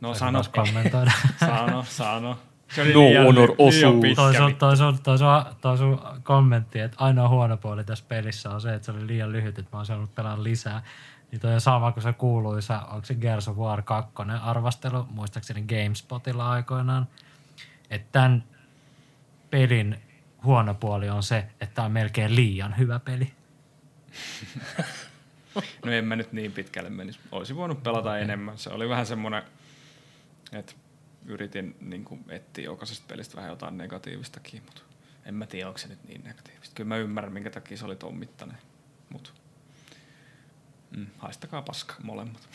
No 0.02 0.14
Saanko 0.14 0.44
sano, 0.44 0.54
taas 0.54 0.68
kommentoida. 0.68 1.12
sano, 1.40 1.84
sano. 1.84 2.38
Se 2.76 2.82
oli 2.82 2.94
No 2.94 3.00
liian, 3.00 3.26
honor 3.26 3.50
ly- 3.50 3.56
liian 3.58 4.16
toi, 4.16 4.36
sun, 4.36 4.56
toi, 4.56 4.78
sun, 4.78 5.00
toi, 5.04 5.18
sun, 5.18 5.28
toi 5.62 5.78
sun 5.78 6.02
kommentti, 6.24 6.80
että 6.80 6.98
ainoa 7.00 7.30
huono 7.30 7.58
puoli 7.58 7.84
tässä 7.84 8.06
pelissä 8.08 8.50
on 8.50 8.62
se, 8.62 8.74
että 8.74 8.86
se 8.86 8.92
oli 8.92 9.08
liian 9.08 9.32
lyhyt, 9.32 9.60
että 9.60 9.70
mä 9.74 9.78
olisin 9.78 9.94
halunnut 9.94 10.16
pelaa 10.16 10.44
lisää. 10.44 10.84
Niin 11.32 11.40
toi 11.40 11.54
on 11.54 11.62
sama 11.62 11.92
kuin 11.92 12.04
se 12.04 12.14
kuuluisa, 12.14 12.80
onko 12.80 13.06
se 13.06 13.16
Gears 13.16 13.48
of 13.48 13.58
War 13.58 13.82
2 13.82 14.14
arvostelu, 14.42 15.08
muistaakseni 15.10 15.62
GameSpotilla 15.62 16.52
aikoinaan. 16.52 17.08
Että 17.90 18.08
tämän 18.12 18.44
pelin 19.50 20.00
huono 20.44 20.74
puoli 20.74 21.10
on 21.10 21.24
se, 21.24 21.38
että 21.38 21.76
tää 21.76 21.86
on 21.86 21.92
melkein 21.92 22.36
liian 22.36 22.78
hyvä 22.78 23.00
peli. 23.00 23.32
No 25.86 25.92
en 25.92 26.06
mä 26.06 26.16
nyt 26.16 26.34
niin 26.34 26.52
pitkälle 26.52 26.90
menisi. 26.90 27.20
Olisin 27.32 27.56
voinut 27.56 27.84
pelata 27.84 28.10
okay. 28.10 28.22
enemmän. 28.22 28.58
Se 28.58 28.70
oli 28.70 28.90
vähän 28.90 29.06
semmoinen, 29.06 29.44
että 30.52 30.74
yritin 31.30 31.76
niin 31.82 32.06
kuin, 32.06 32.26
etsiä 32.30 32.66
jokaisesta 32.66 33.06
pelistä 33.08 33.36
vähän 33.36 33.50
jotain 33.50 33.78
negatiivistakin, 33.78 34.62
mutta 34.66 34.82
en 35.26 35.36
mä 35.36 35.46
tiedä, 35.46 35.68
onko 35.68 35.78
se 35.78 35.88
nyt 35.88 36.04
niin 36.04 36.24
negatiivista. 36.24 36.76
Kyllä 36.76 36.88
mä 36.88 36.98
ymmärrän, 36.98 37.34
minkä 37.34 37.50
takia 37.50 37.78
se 37.78 37.86
oli 37.86 37.96
ton 37.96 38.16
mittainen, 38.16 38.58
mutta 39.10 39.30
mm, 40.98 41.08
haistakaa 41.18 41.62
paska 41.62 41.96
molemmat. 42.04 42.50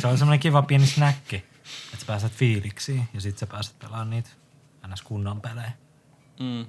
Se 0.00 0.06
oli 0.06 0.18
semmoinen 0.18 0.40
kiva 0.40 0.62
pieni 0.62 0.86
snäkki, 0.86 1.36
että 1.36 1.98
sä 1.98 2.06
pääset 2.06 2.32
fiiliksiin 2.32 3.08
ja 3.14 3.20
sit 3.20 3.38
sä 3.38 3.46
pääset 3.46 3.78
pelaamaan 3.78 4.10
niitä 4.10 4.30
ns. 4.86 5.02
kunnon 5.02 5.40
pelejä. 5.40 5.72
Mm. 6.40 6.66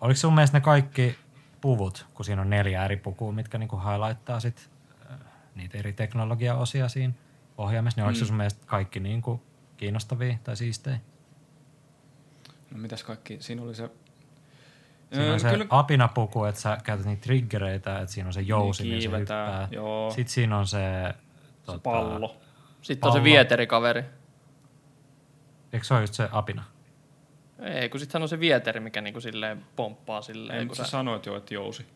Oliko 0.00 0.16
sun 0.18 0.34
mielestä 0.34 0.56
ne 0.56 0.60
kaikki 0.62 1.18
puvut, 1.60 2.06
kun 2.14 2.24
siinä 2.24 2.42
on 2.42 2.50
neljä 2.50 2.84
eri 2.84 2.96
pukua, 2.96 3.32
mitkä 3.32 3.58
niinku 3.58 3.76
highlighttaa 3.76 4.40
sit, 4.40 4.70
äh, 5.10 5.18
niitä 5.54 5.78
eri 5.78 5.92
teknologiaosia 5.92 6.88
siinä 6.88 7.12
ohjaamassa, 7.58 8.00
niin 8.00 8.06
oliko 8.06 8.20
Mm. 8.20 8.26
sun 8.26 8.36
mielestä 8.36 8.66
kaikki 8.66 9.00
niinku 9.00 9.42
kiinnostavia 9.82 10.38
tai 10.44 10.56
siistejä? 10.56 10.98
No 12.70 12.78
mitäs 12.78 13.04
kaikki, 13.04 13.36
siinä 13.40 13.62
oli 13.62 13.74
se... 13.74 13.90
Siinä 15.12 15.24
Öö, 15.26 15.32
on 15.32 15.40
se 15.40 15.50
kyllä- 15.50 15.66
apinapuku, 15.70 16.44
että 16.44 16.60
sä 16.60 16.78
käytät 16.84 17.06
niitä 17.06 17.22
triggereitä, 17.22 17.98
että 17.98 18.12
siinä 18.14 18.26
on 18.26 18.32
se 18.32 18.40
jousi, 18.40 18.82
niin, 18.82 19.02
se 19.02 19.08
kiivetään, 19.08 19.62
hyppää. 19.62 19.68
joo. 19.70 20.10
Sitten 20.10 20.28
siinä 20.34 20.58
on 20.58 20.66
se, 20.66 20.78
se 21.08 21.66
tota, 21.66 21.78
pallo. 21.78 22.36
Sitten 22.82 23.06
on 23.06 23.12
se 23.12 23.16
Pallo. 23.18 23.24
vieterikaveri. 23.24 24.04
Eikö 25.72 25.86
se 25.86 25.94
ole 25.94 26.02
just 26.02 26.14
se 26.14 26.28
apina? 26.32 26.64
Ei, 27.58 27.88
kun 27.88 28.00
sittenhän 28.00 28.22
on 28.22 28.28
se 28.28 28.40
vieteri, 28.40 28.80
mikä 28.80 29.00
niinku 29.00 29.20
silleen 29.20 29.64
pomppaa 29.76 30.22
silleen. 30.22 30.58
Ei, 30.58 30.66
kun 30.66 30.76
sä 30.76 30.84
sä... 30.84 30.90
sanoit 30.90 31.26
jo, 31.26 31.36
että 31.36 31.54
jousi. 31.54 31.86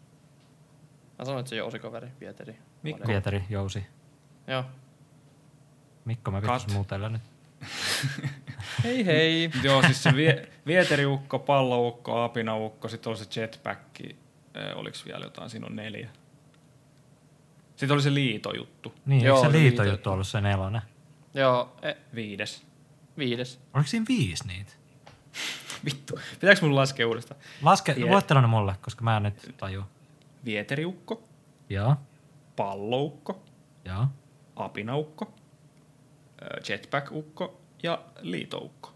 Mä 1.18 1.24
sanoin, 1.24 1.40
että 1.40 1.50
se 1.50 1.56
jousikaveri, 1.56 2.08
vieteri. 2.20 2.58
Mikko. 2.82 3.08
Vieteri, 3.08 3.44
jousi. 3.50 3.86
Joo. 4.46 4.64
Mikko, 6.04 6.30
mä 6.30 6.40
pitäis 6.40 6.72
muutella 6.72 7.08
nyt. 7.08 7.35
Hei 8.84 9.06
hei. 9.06 9.50
Joo, 9.62 9.82
siis 9.82 10.02
se 10.02 10.14
vie, 10.16 10.48
vieteriukko, 10.66 11.38
palloukko, 11.38 12.22
apinaukko, 12.22 12.88
sitten 12.88 13.10
oli 13.10 13.18
se 13.18 13.40
jetpack, 13.40 14.00
oliko 14.74 14.96
vielä 15.06 15.24
jotain, 15.24 15.50
siinä 15.50 15.66
on 15.66 15.76
neljä. 15.76 16.08
Sitten 17.76 17.94
oli 17.94 18.02
se 18.02 18.14
liitojuttu, 18.14 18.94
Niin, 19.06 19.24
Joo, 19.24 19.42
se 19.42 19.52
liitojuttu 19.52 20.10
liito- 20.10 20.12
ollut 20.12 20.26
se 20.26 20.40
nelonen? 20.40 20.82
Joo, 21.34 21.76
e, 21.82 21.92
viides. 22.14 22.62
viides. 23.18 23.60
Oliko 23.74 23.88
siinä 23.88 24.06
viisi 24.08 24.46
niitä? 24.46 24.72
Vittu, 25.84 26.20
pitääkö 26.40 26.60
mun 26.62 26.74
laskea 26.74 27.06
uudestaan? 27.08 27.40
Laske, 27.62 27.94
luettelo 28.00 28.40
ne 28.40 28.46
mulle, 28.46 28.74
koska 28.80 29.04
mä 29.04 29.16
en 29.16 29.22
nyt 29.22 29.54
tajua. 29.56 29.88
Vieteriukko, 30.44 31.22
Joo, 31.68 31.96
palloukko, 32.56 33.42
joo. 33.84 34.06
apinaukko, 34.56 35.34
jetpack-ukko 36.68 37.60
ja 37.82 37.98
liitoukko. 38.20 38.92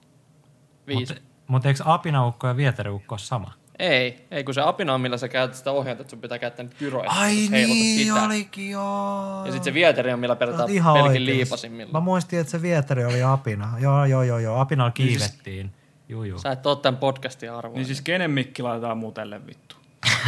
Viisi. 0.86 1.14
Mutta 1.14 1.22
mut 1.47 1.66
eikö 1.66 1.82
apinaukko 1.84 2.47
ja 2.47 2.57
vieteriukko 2.57 3.12
ole 3.14 3.18
sama? 3.18 3.53
Ei, 3.78 4.26
ei 4.30 4.45
kun 4.45 4.55
se 4.55 4.61
apina 4.61 4.95
on, 4.95 5.01
millä 5.01 5.16
sä 5.16 5.28
käytät 5.28 5.57
sitä 5.57 5.70
ohjainta, 5.72 6.01
että 6.01 6.11
sun 6.11 6.20
pitää 6.20 6.38
käyttää 6.38 6.62
niitä 6.64 6.76
pyroja. 6.78 7.11
Ai 7.11 7.34
niin, 7.51 8.07
sitä. 8.07 8.22
olikin 8.22 8.70
joo. 8.70 9.43
Ja 9.47 9.53
sitten 9.53 9.64
se 9.64 9.74
vieteri 9.74 10.12
on, 10.12 10.20
millä 10.20 10.36
oot 10.59 10.70
ihan 10.70 10.95
pelkin 10.95 11.11
oikees. 11.11 11.26
liipasimmilla. 11.36 11.93
Mä 11.93 12.01
muistin, 12.01 12.41
että 12.41 12.51
se 12.51 12.62
vieteri 12.62 13.05
oli 13.05 13.22
apina. 13.22 13.74
Joo, 13.78 14.05
joo, 14.05 14.22
joo, 14.22 14.38
joo. 14.38 14.61
Apinalla 14.61 14.91
kiivettiin. 14.91 15.72
Juu, 16.09 16.24
juu. 16.24 16.38
Sä 16.38 16.53
et 16.53 16.66
oo 16.66 16.76
tämän 16.76 16.99
podcastin 16.99 17.53
arvoa. 17.53 17.76
Niin 17.76 17.86
siis 17.86 18.01
kenen 18.01 18.30
mikki 18.30 18.62
laitetaan 18.62 18.99
mutelle 18.99 19.47
vittu? 19.47 19.76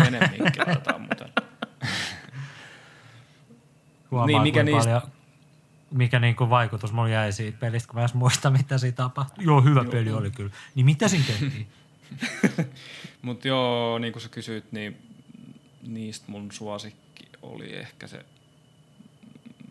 Kenen 0.05 0.31
mikki 0.31 0.59
laitetaan 0.67 1.01
mutelle? 1.01 1.33
Huomaa, 4.11 4.27
niin, 4.27 4.43
mikä 4.43 4.65
kuinka 4.65 4.77
niistä- 4.77 4.91
paljon, 5.01 5.22
mikä 5.93 6.19
niinku 6.19 6.51
vaikutus 6.51 6.93
mulla 6.93 7.09
jäi 7.09 7.33
siitä 7.33 7.59
pelistä, 7.59 7.89
kun 7.89 7.97
mä 7.97 8.01
en 8.01 8.05
edes 8.05 8.15
muista, 8.15 8.51
mitä 8.51 8.79
siinä 8.79 8.95
tapahtui. 8.95 9.45
Joo, 9.45 9.61
hyvä 9.61 9.85
peli 9.85 10.13
oli 10.13 10.31
kyllä. 10.31 10.51
Niin 10.75 10.87
mitä 10.87 11.09
siinä 11.09 11.25
tehtiin? 11.27 11.67
Mutta 13.23 13.49
joo, 13.49 13.99
niin 13.99 14.13
kuin 14.13 14.23
sä 14.23 14.29
kysyit, 14.29 14.73
niin 14.73 14.97
niistä 15.83 16.25
mun 16.29 16.53
suosikki 16.53 17.29
oli 17.43 17.77
ehkä 17.77 18.07
se... 18.07 18.25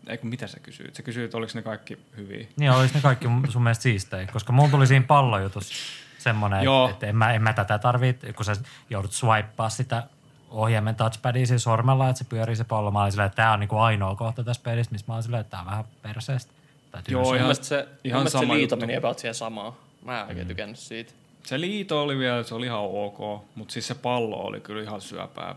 Ei 0.06 0.18
kun 0.18 0.30
mitä 0.30 0.46
sä 0.46 0.60
kysyit? 0.60 0.94
Sä 0.94 1.02
kysyit, 1.02 1.34
oliko 1.34 1.52
ne 1.54 1.62
kaikki 1.62 1.98
hyviä? 2.16 2.46
niin, 2.56 2.70
olisi 2.70 2.94
ne 2.94 3.00
kaikki 3.00 3.26
sun 3.48 3.62
mielestä 3.62 3.82
siistejä, 3.82 4.26
koska 4.26 4.52
mulla 4.52 4.70
tuli 4.70 4.86
siinä 4.86 5.06
pallojutus 5.06 5.72
semmoinen, 6.18 6.62
Joo. 6.62 6.84
että, 6.84 6.94
että 6.94 7.06
en, 7.06 7.16
mä, 7.16 7.32
en 7.32 7.42
mä 7.42 7.52
tätä 7.52 7.78
tarvitse, 7.78 8.32
kun 8.32 8.44
sä 8.44 8.56
joudut 8.90 9.12
swipeaa 9.12 9.68
sitä 9.68 10.06
ohjaimen 10.52 10.94
touchpadia 10.94 11.46
siinä 11.46 11.58
sormella, 11.58 12.08
että 12.08 12.18
se 12.18 12.24
pyörii 12.24 12.56
se 12.56 12.64
pallo. 12.64 12.90
Mä 12.90 13.02
olin 13.02 13.12
silleen, 13.12 13.26
että 13.26 13.36
tää 13.36 13.52
on 13.52 13.60
niinku 13.60 13.76
ainoa 13.78 14.16
kohta 14.16 14.44
tässä 14.44 14.62
pelissä, 14.64 14.92
missä 14.92 15.04
mä 15.08 15.14
olin 15.14 15.22
silleen, 15.22 15.40
että 15.40 15.50
tää 15.50 15.60
on 15.60 15.66
vähän 15.66 15.84
perseestä. 16.02 16.52
Tai 16.90 17.02
Joo, 17.08 17.34
ihan- 17.34 17.56
se, 17.56 17.88
ihan 18.04 18.18
mielestä 18.20 18.38
se 18.38 18.42
sama 18.42 18.54
liito 18.54 18.74
juttu. 18.74 18.86
meni 18.86 18.96
about 18.96 19.18
siihen 19.18 19.34
samaan. 19.34 19.72
Mä 20.04 20.20
en 20.20 20.26
oikein 20.28 20.48
tykännyt 20.48 20.78
siitä. 20.78 21.12
Se 21.44 21.60
liito 21.60 22.02
oli 22.02 22.18
vielä, 22.18 22.42
se 22.42 22.54
oli 22.54 22.66
ihan 22.66 22.80
ok, 22.80 23.44
mutta 23.54 23.72
siis 23.72 23.86
se 23.86 23.94
pallo 23.94 24.36
oli 24.36 24.60
kyllä 24.60 24.82
ihan 24.82 25.00
syöpää 25.00 25.54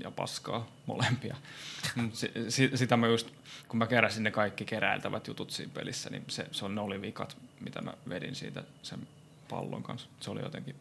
ja 0.00 0.10
paskaa 0.10 0.66
molempia. 0.86 1.36
Mut 1.96 2.14
si, 2.14 2.32
si, 2.48 2.70
sitä 2.74 2.96
mä 2.96 3.06
just, 3.06 3.28
kun 3.68 3.78
mä 3.78 3.86
keräsin 3.86 4.22
ne 4.22 4.30
kaikki 4.30 4.64
keräiltävät 4.64 5.26
jutut 5.26 5.50
siinä 5.50 5.72
pelissä, 5.74 6.10
niin 6.10 6.24
se, 6.28 6.46
se 6.52 6.64
on, 6.64 6.74
ne 6.74 6.80
oli 6.80 7.02
vikat, 7.02 7.36
mitä 7.60 7.82
mä 7.82 7.92
vedin 8.08 8.34
siitä 8.34 8.62
sen 8.82 9.08
pallon 9.50 9.82
kanssa. 9.82 10.08
Se 10.20 10.30
oli 10.30 10.40
jotenkin, 10.42 10.74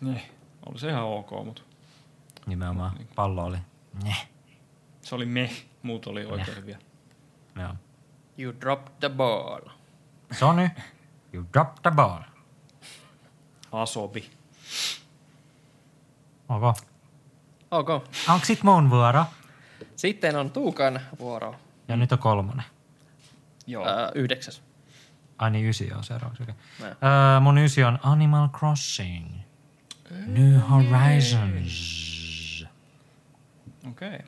ne, 0.00 0.22
oli 0.66 0.78
se 0.78 0.88
ihan 0.88 1.04
ok, 1.04 1.30
mutta 1.44 1.62
Nimenomaan. 2.46 2.96
Pallo 3.14 3.44
oli. 3.44 3.58
Nyeh. 4.04 4.28
se 5.02 5.14
oli 5.14 5.26
me, 5.26 5.50
muut 5.82 6.06
oli 6.06 6.24
oikein 6.24 6.56
hyviä. 6.56 6.78
Joo. 7.56 7.74
You 8.38 8.54
dropped 8.60 8.94
the 9.00 9.08
ball. 9.08 9.60
Sony, 10.32 10.70
you 11.32 11.44
dropped 11.52 11.82
the 11.82 11.90
ball. 11.90 12.22
Asobi. 13.72 14.30
Ok. 16.48 16.76
Ok. 17.70 17.88
Onko 18.28 18.44
sit 18.46 18.62
mun 18.62 18.90
vuoro? 18.90 19.24
Sitten 19.96 20.36
on 20.36 20.50
Tuukan 20.50 21.00
vuoro. 21.18 21.54
Ja 21.88 21.96
nyt 21.96 22.12
on 22.12 22.18
kolmonen. 22.18 22.64
Joo. 23.66 23.86
Öö, 23.86 24.10
yhdeksäs. 24.14 24.62
Ai 25.38 25.50
niin, 25.50 25.68
ysi 25.68 25.92
on 25.92 26.04
seuraavaksi. 26.04 26.42
Okay. 26.42 26.54
Öö, 26.90 27.40
mun 27.40 27.58
ysi 27.58 27.84
on 27.84 27.98
Animal 28.02 28.48
Crossing. 28.48 29.26
New 30.26 30.60
Horizons. 30.70 32.11
Okei. 33.90 34.08
Okay. 34.08 34.26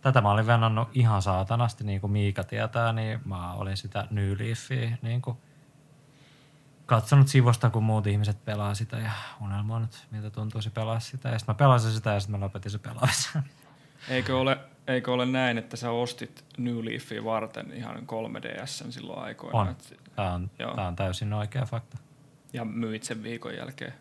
Tätä 0.00 0.20
mä 0.20 0.30
olin 0.30 0.46
vennannut 0.46 0.88
ihan 0.94 1.22
saatanasti, 1.22 1.84
niin 1.84 2.00
kuin 2.00 2.10
Miika 2.10 2.44
tietää, 2.44 2.92
niin 2.92 3.20
mä 3.24 3.52
olin 3.52 3.76
sitä 3.76 4.06
New 4.10 4.32
Leafia 4.38 4.96
niin 5.02 5.22
kuin 5.22 5.36
katsonut 6.86 7.28
sivusta, 7.28 7.70
kun 7.70 7.84
muut 7.84 8.06
ihmiset 8.06 8.44
pelaa 8.44 8.74
sitä 8.74 8.96
ja 8.96 9.10
unelmoinut, 9.40 10.06
miltä 10.10 10.30
tuntuisi 10.30 10.70
pelaa 10.70 11.00
sitä. 11.00 11.28
Ja 11.28 11.38
sitten 11.38 11.54
mä 11.54 11.58
pelasin 11.58 11.92
sitä 11.92 12.14
ja 12.14 12.20
sitten 12.20 12.40
mä 12.40 12.44
lopetin 12.44 12.70
se 12.70 12.78
pelaamisen. 12.78 13.42
Eikö 14.08 14.38
ole, 14.38 14.58
eikö 14.86 15.12
ole 15.12 15.26
näin, 15.26 15.58
että 15.58 15.76
sä 15.76 15.90
ostit 15.90 16.44
New 16.58 16.84
Leafia 16.84 17.24
varten 17.24 17.72
ihan 17.72 17.96
3DS 17.96 18.90
silloin 18.90 19.24
aikoina? 19.24 19.58
On. 19.58 19.76
Tämä 20.16 20.32
on, 20.32 20.50
Joo. 20.58 20.74
tämä 20.74 20.88
on 20.88 20.96
täysin 20.96 21.32
oikea 21.32 21.64
fakta. 21.64 21.98
ja 22.52 22.64
myit 22.64 23.02
sen 23.02 23.22
viikon 23.22 23.54
jälkeen, 23.54 23.94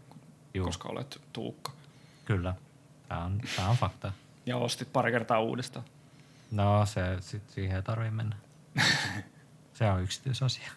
Juu. 0.54 0.66
koska 0.66 0.90
olet 0.90 1.22
tuukka. 1.34 1.72
Kyllä. 2.26 2.56
Tämä 3.10 3.24
on, 3.24 3.42
tämä 3.56 3.70
on 3.70 3.78
fakta. 3.78 4.12
Ja 4.46 4.58
ostit 4.58 4.94
pari 4.94 5.12
kertaa 5.12 5.40
uudestaan. 5.40 5.86
No 6.52 6.86
se, 6.86 7.02
sit 7.20 7.50
siihen 7.50 7.76
ei 7.76 7.82
tarvii 7.84 8.12
mennä. 8.12 8.36
se 9.74 9.90
on 9.90 10.04
yksityisasia. 10.04 10.72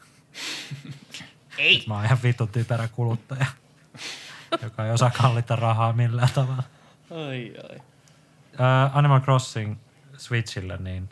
Ei. 1.58 1.84
Mä 1.86 1.94
oon 1.94 2.04
ihan 2.04 2.18
vittu 2.22 2.46
typerä 2.46 2.88
kuluttaja, 2.88 3.46
joka 4.62 4.86
ei 4.86 4.92
osaa 4.92 5.10
kallita 5.10 5.56
rahaa 5.56 5.92
millään 5.92 6.28
tavalla. 6.34 6.62
Ai 7.10 7.54
ai. 7.70 7.76
Äh, 8.60 8.96
Animal 8.96 9.20
Crossing 9.20 9.76
Switchille, 10.16 10.76
niin 10.76 11.08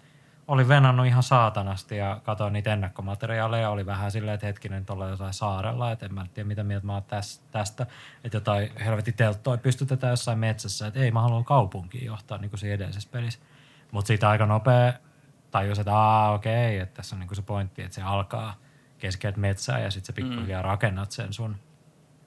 oli 0.49 0.69
venannut 0.69 1.07
ihan 1.07 1.23
saatanasti 1.23 1.97
ja 1.97 2.21
katsoin 2.25 2.53
niitä 2.53 2.73
ennakkomateriaaleja. 2.73 3.71
Oli 3.71 3.87
vähän 3.87 4.11
silleen, 4.11 4.35
että 4.35 4.47
hetkinen, 4.47 4.87
tuolla 4.87 5.09
jossain 5.09 5.35
saarella, 5.35 5.93
että 5.93 6.07
en 6.07 6.15
mä 6.15 6.27
tiedä 6.35 6.47
mitä 6.47 6.65
mieltä 6.65 6.87
mä 6.87 6.93
oon 6.93 7.03
täs, 7.03 7.43
tästä. 7.51 7.87
Että 8.25 8.37
jotain 8.37 8.71
helvetin 8.85 9.15
telttoa 9.15 9.57
pystytetään 9.57 10.11
jossain 10.11 10.39
metsässä. 10.39 10.87
Että 10.87 11.01
ei, 11.01 11.11
mä 11.11 11.23
haluan 11.23 11.45
kaupunkiin 11.45 12.07
johtaa 12.07 12.39
niin 12.39 12.51
kuin 12.51 12.61
siinä 12.61 12.75
edellisessä 12.75 13.09
pelissä. 13.13 13.41
Mutta 13.93 14.07
siitä 14.07 14.29
aika 14.29 14.47
nopea 14.47 14.93
tajus, 15.51 15.79
että 15.79 15.97
aa 15.97 16.33
okei, 16.33 16.79
että 16.79 16.95
tässä 16.95 17.17
on 17.17 17.21
niin 17.21 17.29
kuin 17.29 17.37
se 17.37 17.43
pointti, 17.43 17.83
että 17.83 17.95
se 17.95 18.03
alkaa 18.03 18.55
keskeltä 18.99 19.41
metsää 19.41 19.79
ja 19.79 19.91
sitten 19.91 20.07
se 20.07 20.13
pikkuhiljaa 20.13 20.63
mm. 20.63 20.69
rakennat 20.69 21.13
sen 21.13 21.33
sun 21.33 21.57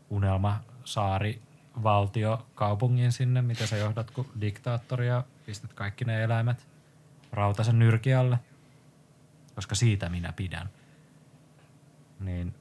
unelmasaari 0.09 1.41
valtio 1.83 2.47
kaupungin 2.55 3.11
sinne, 3.11 3.41
mitä 3.41 3.67
sä 3.67 3.77
johdat 3.77 4.11
kuin 4.11 4.27
diktaattori 4.41 5.07
ja 5.07 5.23
pistät 5.45 5.73
kaikki 5.73 6.05
ne 6.05 6.23
eläimet 6.23 6.76
rautaisen 7.31 7.79
nyrki 7.79 8.13
alle, 8.13 8.39
koska 9.55 9.75
siitä 9.75 10.09
minä 10.09 10.33
pidän. 10.33 10.69
Niin 12.19 12.55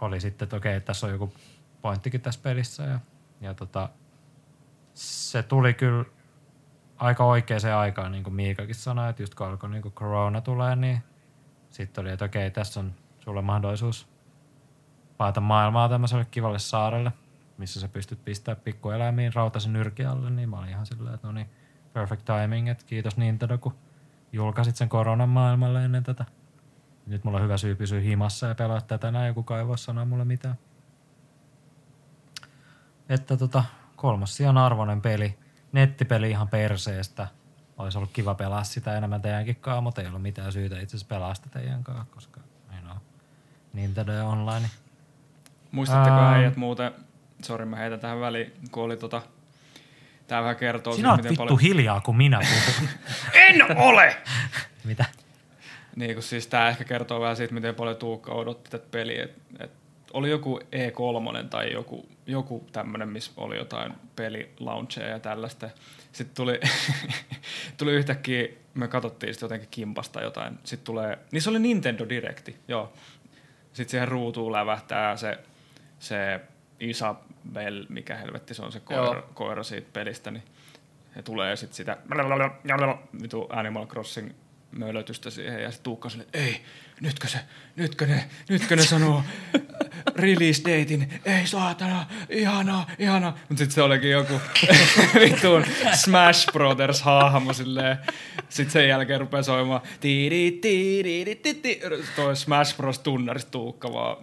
oli 0.00 0.20
sitten, 0.20 0.46
että 0.46 0.56
okei, 0.56 0.80
tässä 0.80 1.06
on 1.06 1.12
joku 1.12 1.32
pointtikin 1.82 2.20
tässä 2.20 2.40
pelissä 2.42 2.82
ja, 2.82 3.00
ja 3.40 3.54
tota, 3.54 3.88
se 4.94 5.42
tuli 5.42 5.74
kyllä 5.74 6.04
aika 6.96 7.24
oikeaan 7.24 7.78
aikaan, 7.78 8.12
niin 8.12 8.24
kuin 8.24 8.34
Miikakin 8.34 8.74
sanoi, 8.74 9.10
että 9.10 9.22
just 9.22 9.34
kun 9.34 9.46
alkoi 9.46 9.70
niin 9.70 9.82
kuin 9.82 9.94
corona 9.94 10.40
tulee, 10.40 10.76
niin 10.76 11.02
sitten 11.70 12.02
oli, 12.02 12.10
että 12.10 12.24
okei, 12.24 12.50
tässä 12.50 12.80
on 12.80 12.94
sulle 13.20 13.42
mahdollisuus 13.42 14.08
paeta 15.16 15.40
maailmaa 15.40 15.88
tämmöiselle 15.88 16.26
kivalle 16.30 16.58
saarelle, 16.58 17.12
missä 17.58 17.80
sä 17.80 17.88
pystyt 17.88 18.24
pistämään 18.24 18.62
pikkueläimiin 18.64 19.34
rautaisen 19.34 19.72
nyrki 19.72 20.04
alle, 20.04 20.30
niin 20.30 20.48
mä 20.48 20.58
olin 20.58 20.70
ihan 20.70 20.86
silleen, 20.86 21.14
että 21.14 21.26
no 21.26 21.32
niin, 21.32 21.50
perfect 21.92 22.22
timing, 22.24 22.68
että 22.68 22.84
kiitos 22.86 23.16
Nintendo, 23.16 23.58
kun 23.58 23.74
julkaisit 24.32 24.76
sen 24.76 24.88
koronan 24.88 25.28
maailmalle 25.28 25.84
ennen 25.84 26.04
tätä. 26.04 26.24
Nyt 27.06 27.24
mulla 27.24 27.38
on 27.38 27.44
hyvä 27.44 27.56
syy 27.56 27.74
pysyä 27.74 28.00
himassa 28.00 28.46
ja 28.46 28.54
pelaa 28.54 28.80
tätä 28.80 29.10
näin, 29.10 29.26
joku 29.26 29.54
ei 29.54 29.66
voi 29.66 29.78
sanoa 29.78 30.04
mulle 30.04 30.24
mitään. 30.24 30.54
Että 33.08 33.36
tota, 33.36 33.64
kolmas 33.96 34.36
sijan 34.36 34.58
arvoinen 34.58 35.00
peli. 35.00 35.38
Nettipeli 35.72 36.30
ihan 36.30 36.48
perseestä. 36.48 37.28
Olisi 37.78 37.98
ollut 37.98 38.10
kiva 38.12 38.34
pelaa 38.34 38.64
sitä 38.64 38.96
enemmän 38.96 39.22
teidänkin 39.22 39.56
kanssa, 39.56 39.80
mutta 39.80 40.00
ei 40.00 40.06
ollut 40.06 40.22
mitään 40.22 40.52
syytä 40.52 40.80
itse 40.80 40.96
asiassa 40.96 41.14
pelaa 41.14 41.34
sitä 41.34 41.48
teidän 41.48 41.84
kanssa, 41.84 42.14
koska 42.14 42.40
ei 42.72 42.78
ole 42.90 43.00
Nintendo 43.72 44.28
online. 44.28 44.70
Muistatteko 45.72 46.16
Ää. 46.16 46.32
äijät 46.32 46.56
muuten, 46.56 46.92
sori 47.42 47.64
mä 47.64 47.76
heitän 47.76 48.00
tähän 48.00 48.20
väliin, 48.20 48.52
kun 48.70 48.82
oli 48.82 48.96
tota, 48.96 49.22
tää 50.28 50.42
vähän 50.42 50.56
kertoo 50.56 50.92
Sinä 50.92 51.10
oot 51.10 51.16
miten 51.16 51.30
vittu 51.30 51.42
paljon... 51.42 51.60
hiljaa, 51.60 52.00
kun 52.00 52.16
minä 52.16 52.40
puhun. 52.40 52.88
En 53.48 53.78
ole! 53.78 54.16
Mitä? 54.84 55.04
Niin 55.96 56.14
kun 56.14 56.22
siis 56.22 56.46
tää 56.46 56.68
ehkä 56.68 56.84
kertoo 56.84 57.20
vähän 57.20 57.36
siitä, 57.36 57.54
miten 57.54 57.74
paljon 57.74 57.96
Tuukka 57.96 58.32
odotti 58.32 58.70
tätä 58.70 58.86
peliä. 58.90 59.24
Et, 59.24 59.32
et 59.60 59.70
oli 60.12 60.30
joku 60.30 60.60
E3 60.60 61.48
tai 61.50 61.72
joku, 61.72 62.08
joku 62.26 62.66
tämmönen, 62.72 63.08
missä 63.08 63.32
oli 63.36 63.56
jotain 63.56 63.92
pelilauncheja 64.16 65.08
ja 65.08 65.20
tällaista. 65.20 65.70
Sitten 66.12 66.36
tuli, 66.36 66.60
tuli 67.78 67.92
yhtäkkiä, 67.92 68.48
me 68.74 68.88
katsottiin 68.88 69.34
sitten 69.34 69.46
jotenkin 69.46 69.68
kimpasta 69.70 70.22
jotain. 70.22 70.58
Sitten 70.64 70.86
tulee, 70.86 71.18
niin 71.32 71.42
se 71.42 71.50
oli 71.50 71.58
Nintendo 71.58 72.08
Directi, 72.08 72.56
joo. 72.68 72.92
Sitten 73.72 73.90
siihen 73.90 74.08
ruutuun 74.08 74.52
lävähtää 74.52 75.16
se, 75.16 75.38
se 75.98 76.40
Isabel, 77.48 77.86
mikä 77.88 78.16
helvetti 78.16 78.54
se 78.54 78.62
on 78.62 78.72
se 78.72 78.80
koira, 78.80 79.04
Joo. 79.04 79.28
koira 79.34 79.62
siitä 79.62 79.88
pelistä, 79.92 80.30
niin 80.30 80.42
ja 81.16 81.22
tulee 81.22 81.56
sitten 81.56 81.76
sitä 81.76 81.96
vitu 83.22 83.46
Animal 83.50 83.86
Crossing 83.86 84.30
mölötystä 84.70 85.30
siihen 85.30 85.62
ja 85.62 85.70
sitten 85.70 85.84
Tuukka 85.84 86.08
sille, 86.08 86.26
ei, 86.32 86.60
nytkö 87.00 87.28
se, 87.28 87.38
nytkö 87.76 88.06
ne, 88.06 88.24
nytkö 88.48 88.76
ne 88.76 88.82
sanoo 88.82 89.22
release 90.16 90.62
datein, 90.62 91.20
ei 91.24 91.46
saatana, 91.46 92.06
ihanaa, 92.30 92.90
ihanaa. 92.98 93.32
Mutta 93.48 93.58
sitten 93.58 93.74
se 93.74 93.82
olikin 93.82 94.10
joku 94.10 94.40
vittuun 95.20 95.64
Smash 95.94 96.52
Brothers 96.52 97.02
hahmo 97.02 97.52
silleen. 97.52 97.98
Sitten 98.48 98.72
sen 98.72 98.88
jälkeen 98.88 99.20
rupeaa 99.20 99.42
soimaan 99.42 99.80
tiiri, 100.00 100.58
tiiri, 100.62 101.34
tiiri, 101.34 102.04
toi 102.16 102.36
Smash 102.36 102.76
Bros 102.76 102.98
tunnarista 102.98 103.50
Tuukka 103.50 103.92
vaan. 103.92 104.16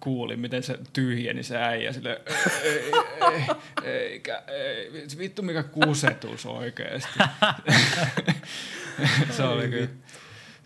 Kuulin, 0.00 0.40
miten 0.40 0.62
se 0.62 0.78
tyhjeni 0.92 1.42
se 1.42 1.56
äijä 1.56 1.92
sille 1.92 2.20
ei, 2.64 2.70
ei, 2.72 2.92
ei, 3.32 3.90
eikä, 3.92 4.42
ei, 4.46 4.92
vittu 5.18 5.42
mikä 5.42 5.62
kusetus 5.62 6.46
oikeesti. 6.46 7.18
se 9.36 9.42
oli 9.42 9.68
kyllä. 9.68 9.88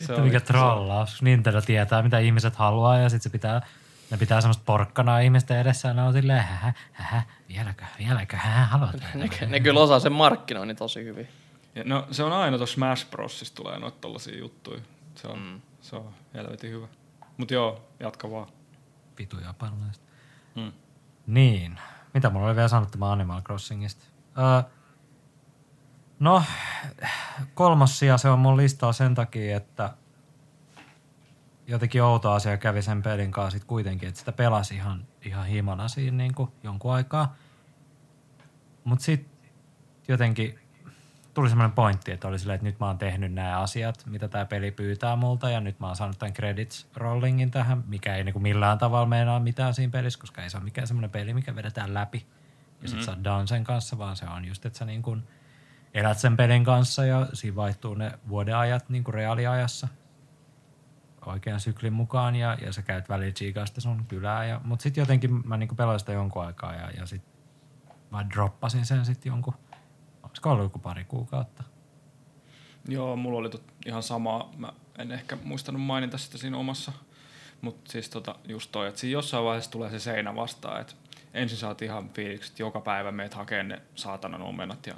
Se 0.01 0.09
Vittu 0.09 0.25
mikä 0.25 0.41
trollaus. 0.41 1.23
Nintendo 1.23 1.61
tietää, 1.61 2.03
mitä 2.03 2.19
ihmiset 2.19 2.57
haluaa 2.57 2.99
ja 2.99 3.09
sitten 3.09 3.23
se 3.23 3.31
pitää, 3.31 3.67
ne 4.11 4.17
pitää 4.17 4.41
semmoista 4.41 4.63
porkkanaa 4.67 5.21
ihmisten 5.21 5.59
edessä 5.59 5.89
ja 5.89 5.95
ne 5.95 6.03
on 6.03 6.13
silleen, 6.13 6.43
hähä, 6.43 6.73
hähä, 6.93 7.23
vieläkö, 7.49 7.85
vieläkö, 7.99 8.37
hähä, 8.37 8.65
haluat. 8.65 8.97
Ne, 9.15 9.29
ne 9.47 9.61
kyllä 9.61 9.81
osaa 9.81 10.01
sen 10.01 10.13
markkinoinnin 10.13 10.77
tosi 10.77 11.05
hyvin. 11.05 11.29
Ja 11.75 11.83
no 11.85 12.07
se 12.11 12.23
on 12.23 12.33
aina 12.33 12.57
tuossa 12.57 12.75
Smash 12.75 13.11
Brosissa 13.11 13.55
tulee 13.55 13.79
noita 13.79 13.99
tollasia 14.01 14.39
juttuja. 14.39 14.81
Se 15.15 15.29
on, 15.29 15.39
mm. 15.39 15.61
se 15.81 15.97
on 15.97 16.11
helvetin 16.35 16.71
hyvä. 16.71 16.87
Mut 17.37 17.51
joo, 17.51 17.89
jatka 18.01 18.31
vaan. 18.31 18.49
Vitu 19.19 19.39
japanilaista. 19.39 20.05
Mm. 20.55 20.73
Niin. 21.27 21.81
Mitä 22.15 22.31
mulla 22.31 22.47
oli 22.47 22.57
vielä 22.57 22.69
sanottavaa 22.69 23.13
Animal 23.13 23.43
Crossingista? 23.43 24.05
Öö, 24.39 24.71
no, 26.19 26.43
kolmas 27.55 27.99
sija 27.99 28.19
se 28.19 28.29
on 28.29 28.39
mun 28.39 28.57
listalla 28.57 28.93
sen 28.93 29.15
takia, 29.15 29.57
että 29.57 29.95
jotenkin 31.67 32.03
outo 32.03 32.33
asia 32.33 32.57
kävi 32.57 32.83
sen 32.83 33.03
pelin 33.03 33.31
kanssa 33.31 33.59
sit 33.59 33.65
kuitenkin, 33.65 34.09
että 34.09 34.19
sitä 34.19 34.33
pelasi 34.33 34.75
ihan, 34.75 35.07
ihan 35.25 35.47
himana 35.47 35.89
siinä 35.89 36.17
niin 36.17 36.35
kuin 36.35 36.53
jonkun 36.63 36.93
aikaa. 36.93 37.35
Mutta 38.85 39.05
sitten 39.05 39.53
jotenkin 40.09 40.59
tuli 41.35 41.49
semmoinen 41.49 41.75
pointti, 41.75 42.13
että 42.13 42.29
oli 42.29 42.39
silleen, 42.39 42.55
että 42.55 42.65
nyt 42.65 42.81
mä 42.81 42.87
oon 42.87 42.99
tehnyt 42.99 43.33
nämä 43.33 43.61
asiat, 43.61 44.07
mitä 44.07 44.29
tämä 44.29 44.45
peli 44.45 44.71
pyytää 44.71 45.17
multa, 45.17 45.51
ja 45.51 45.61
nyt 45.61 45.81
mä 45.81 45.87
oon 45.87 45.97
saanut 45.97 46.19
tämän 46.19 46.33
credits 46.33 46.89
rollingin 46.97 47.51
tähän, 47.51 47.85
mikä 47.87 48.17
ei 48.17 48.25
niinku 48.25 48.41
millään 48.41 48.79
tavalla 48.79 49.07
meinaa 49.07 49.41
mitään 49.41 49.75
siinä 49.75 49.91
pelissä, 49.91 50.21
koska 50.21 50.43
ei 50.43 50.51
se 50.51 50.57
ole 50.57 50.65
mikään 50.65 50.87
semmoinen 50.87 51.11
peli, 51.11 51.35
mikä 51.35 51.57
vedetään 51.57 51.95
läpi. 51.95 52.27
Ja 52.83 52.89
sit 52.89 53.03
sä 53.03 53.17
oot 53.27 53.49
sen 53.49 53.65
kanssa, 53.65 53.99
vaan 53.99 54.17
se 54.17 54.27
on 54.27 54.45
just, 54.45 54.67
että 54.67 54.79
sä 54.79 54.85
niinku 54.85 55.17
elät 55.95 56.19
sen 56.19 56.37
pelin 56.37 56.65
kanssa, 56.65 57.05
ja 57.05 57.27
siinä 57.33 57.57
vaihtuu 57.57 57.95
ne 57.95 58.19
vuodenajat 58.29 58.89
niinku 58.89 59.13
reaaliajassa 59.13 59.89
oikean 61.27 61.61
syklin 61.61 61.93
mukaan, 61.93 62.37
ja, 62.37 62.57
ja 62.63 62.73
sä 62.73 62.83
käyt 62.83 63.09
välillä 63.09 63.67
sun 63.79 64.05
kylää. 64.07 64.45
Ja, 64.45 64.61
mutta 64.65 64.83
sitten 64.83 65.03
jotenkin 65.03 65.49
mä 65.49 65.57
niinku 65.57 65.75
pelasin 65.75 66.01
sitä 66.01 66.13
jonkun 66.13 66.47
aikaa, 66.47 66.75
ja, 66.75 66.91
ja 66.91 67.07
sitten 67.07 67.35
mä 68.11 68.27
droppasin 68.35 68.87
sen 68.87 69.05
sitten 69.05 69.31
jonkun, 69.31 69.55
ollut 70.53 70.65
joku 70.65 70.79
pari 70.79 71.05
kuukautta. 71.05 71.65
Joo, 72.89 73.17
mulla 73.17 73.39
oli 73.39 73.51
tot 73.51 73.63
ihan 73.87 74.03
sama. 74.03 74.51
Mä 74.57 74.73
en 74.99 75.13
ehkä 75.13 75.37
muistanut 75.45 75.83
mainita 75.83 76.19
sitä 76.19 76.39
siinä 76.39 76.59
omassa. 76.59 76.93
Mutta 77.61 77.93
siis 77.93 78.09
tota, 78.09 78.35
just 78.49 78.73
toi, 78.73 78.89
että 78.89 79.01
siinä 79.01 79.13
jossain 79.13 79.45
vaiheessa 79.45 79.71
tulee 79.71 79.91
se 79.91 79.99
seinä 79.99 80.37
vastaan, 80.37 80.81
että 80.81 80.95
ensin 81.35 81.59
saat 81.59 81.83
ihan 81.83 82.11
fiilikset, 82.11 82.59
joka 82.59 82.81
päivä 82.81 83.13
meet 83.13 83.35
hakemaan 83.35 83.69
ne 83.69 83.83
saatanan 83.95 84.43
omenat 84.43 84.87
ja 84.87 84.95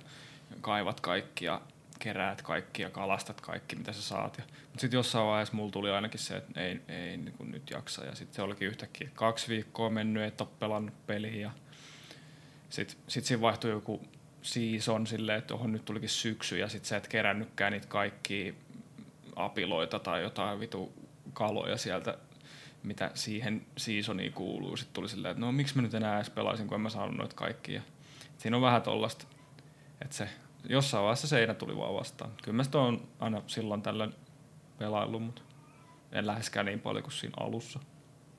kaivat 0.61 1.01
kaikki 1.01 1.45
ja 1.45 1.61
keräät 1.99 2.43
kaikki 2.43 2.83
ja 2.83 2.91
kalastat 2.91 3.41
kaikki, 3.41 3.77
mitä 3.77 3.93
sä 3.93 4.03
saat. 4.03 4.39
Mutta 4.39 4.81
sitten 4.81 4.99
jossain 4.99 5.27
vaiheessa 5.27 5.55
mulla 5.55 5.71
tuli 5.71 5.91
ainakin 5.91 6.21
se, 6.21 6.37
että 6.37 6.61
ei, 6.61 6.81
ei 6.89 7.17
niin 7.17 7.35
nyt 7.41 7.71
jaksa. 7.71 8.05
Ja 8.05 8.15
sitten 8.15 8.37
se 8.37 8.43
olikin 8.43 8.69
yhtäkkiä 8.69 9.11
kaksi 9.15 9.49
viikkoa 9.49 9.91
mennyt, 9.91 10.23
et 10.23 10.41
ole 10.41 10.49
pelannut 10.59 11.07
peliä. 11.07 11.51
Sitten 12.71 12.99
sit 13.09 13.25
siinä 13.25 13.41
vaihtui 13.41 13.71
joku 13.71 14.03
season 14.47 15.07
silleen, 15.07 15.39
että 15.39 15.55
ohon 15.55 15.73
nyt 15.73 15.85
tulikin 15.85 16.09
syksy 16.09 16.59
ja 16.59 16.69
sit 16.69 16.85
sä 16.85 16.97
et 16.97 17.09
kerännytkään 17.09 17.73
niitä 17.73 17.87
kaikki 17.87 18.55
apiloita 19.37 19.99
tai 19.99 20.23
jotain 20.23 20.61
vitu 20.61 20.93
kaloja 21.33 21.77
sieltä, 21.77 22.19
mitä 22.83 23.11
siihen 23.15 23.67
seasoniin 23.77 24.33
kuuluu. 24.33 24.77
Sitten 24.77 24.95
tuli 24.95 25.09
silleen, 25.09 25.33
että 25.33 25.41
no 25.41 25.53
miksi 25.53 25.77
mä 25.77 25.83
nyt 25.83 25.95
enää 25.95 26.17
edes 26.17 26.31
pelaisin, 26.31 26.67
kun 26.67 26.75
en 26.75 26.81
mä 26.81 26.91
saanut 26.91 27.17
noita 27.17 27.37
kaikkia. 27.37 27.75
Ja 27.75 27.83
siinä 28.39 28.57
on 28.57 28.63
vähän 28.63 28.83
tollasta, 28.83 29.27
että 30.01 30.17
se 30.17 30.29
jossain 30.69 31.03
vaiheessa 31.03 31.29
seinä 31.29 31.55
tuli 31.55 31.77
vaan 31.77 31.95
vastaan. 31.95 32.31
Kyllä 32.43 32.57
mä 32.57 32.65
sitä 32.65 32.79
on 32.79 33.09
aina 33.19 33.43
silloin 33.47 33.83
tällöin 33.83 34.15
pelaillut, 34.79 35.23
mutta 35.23 35.43
en 36.13 36.27
läheskään 36.27 36.67
niin 36.67 36.81
paljon 36.81 37.03
kuin 37.03 37.13
siinä 37.13 37.35
alussa. 37.41 37.81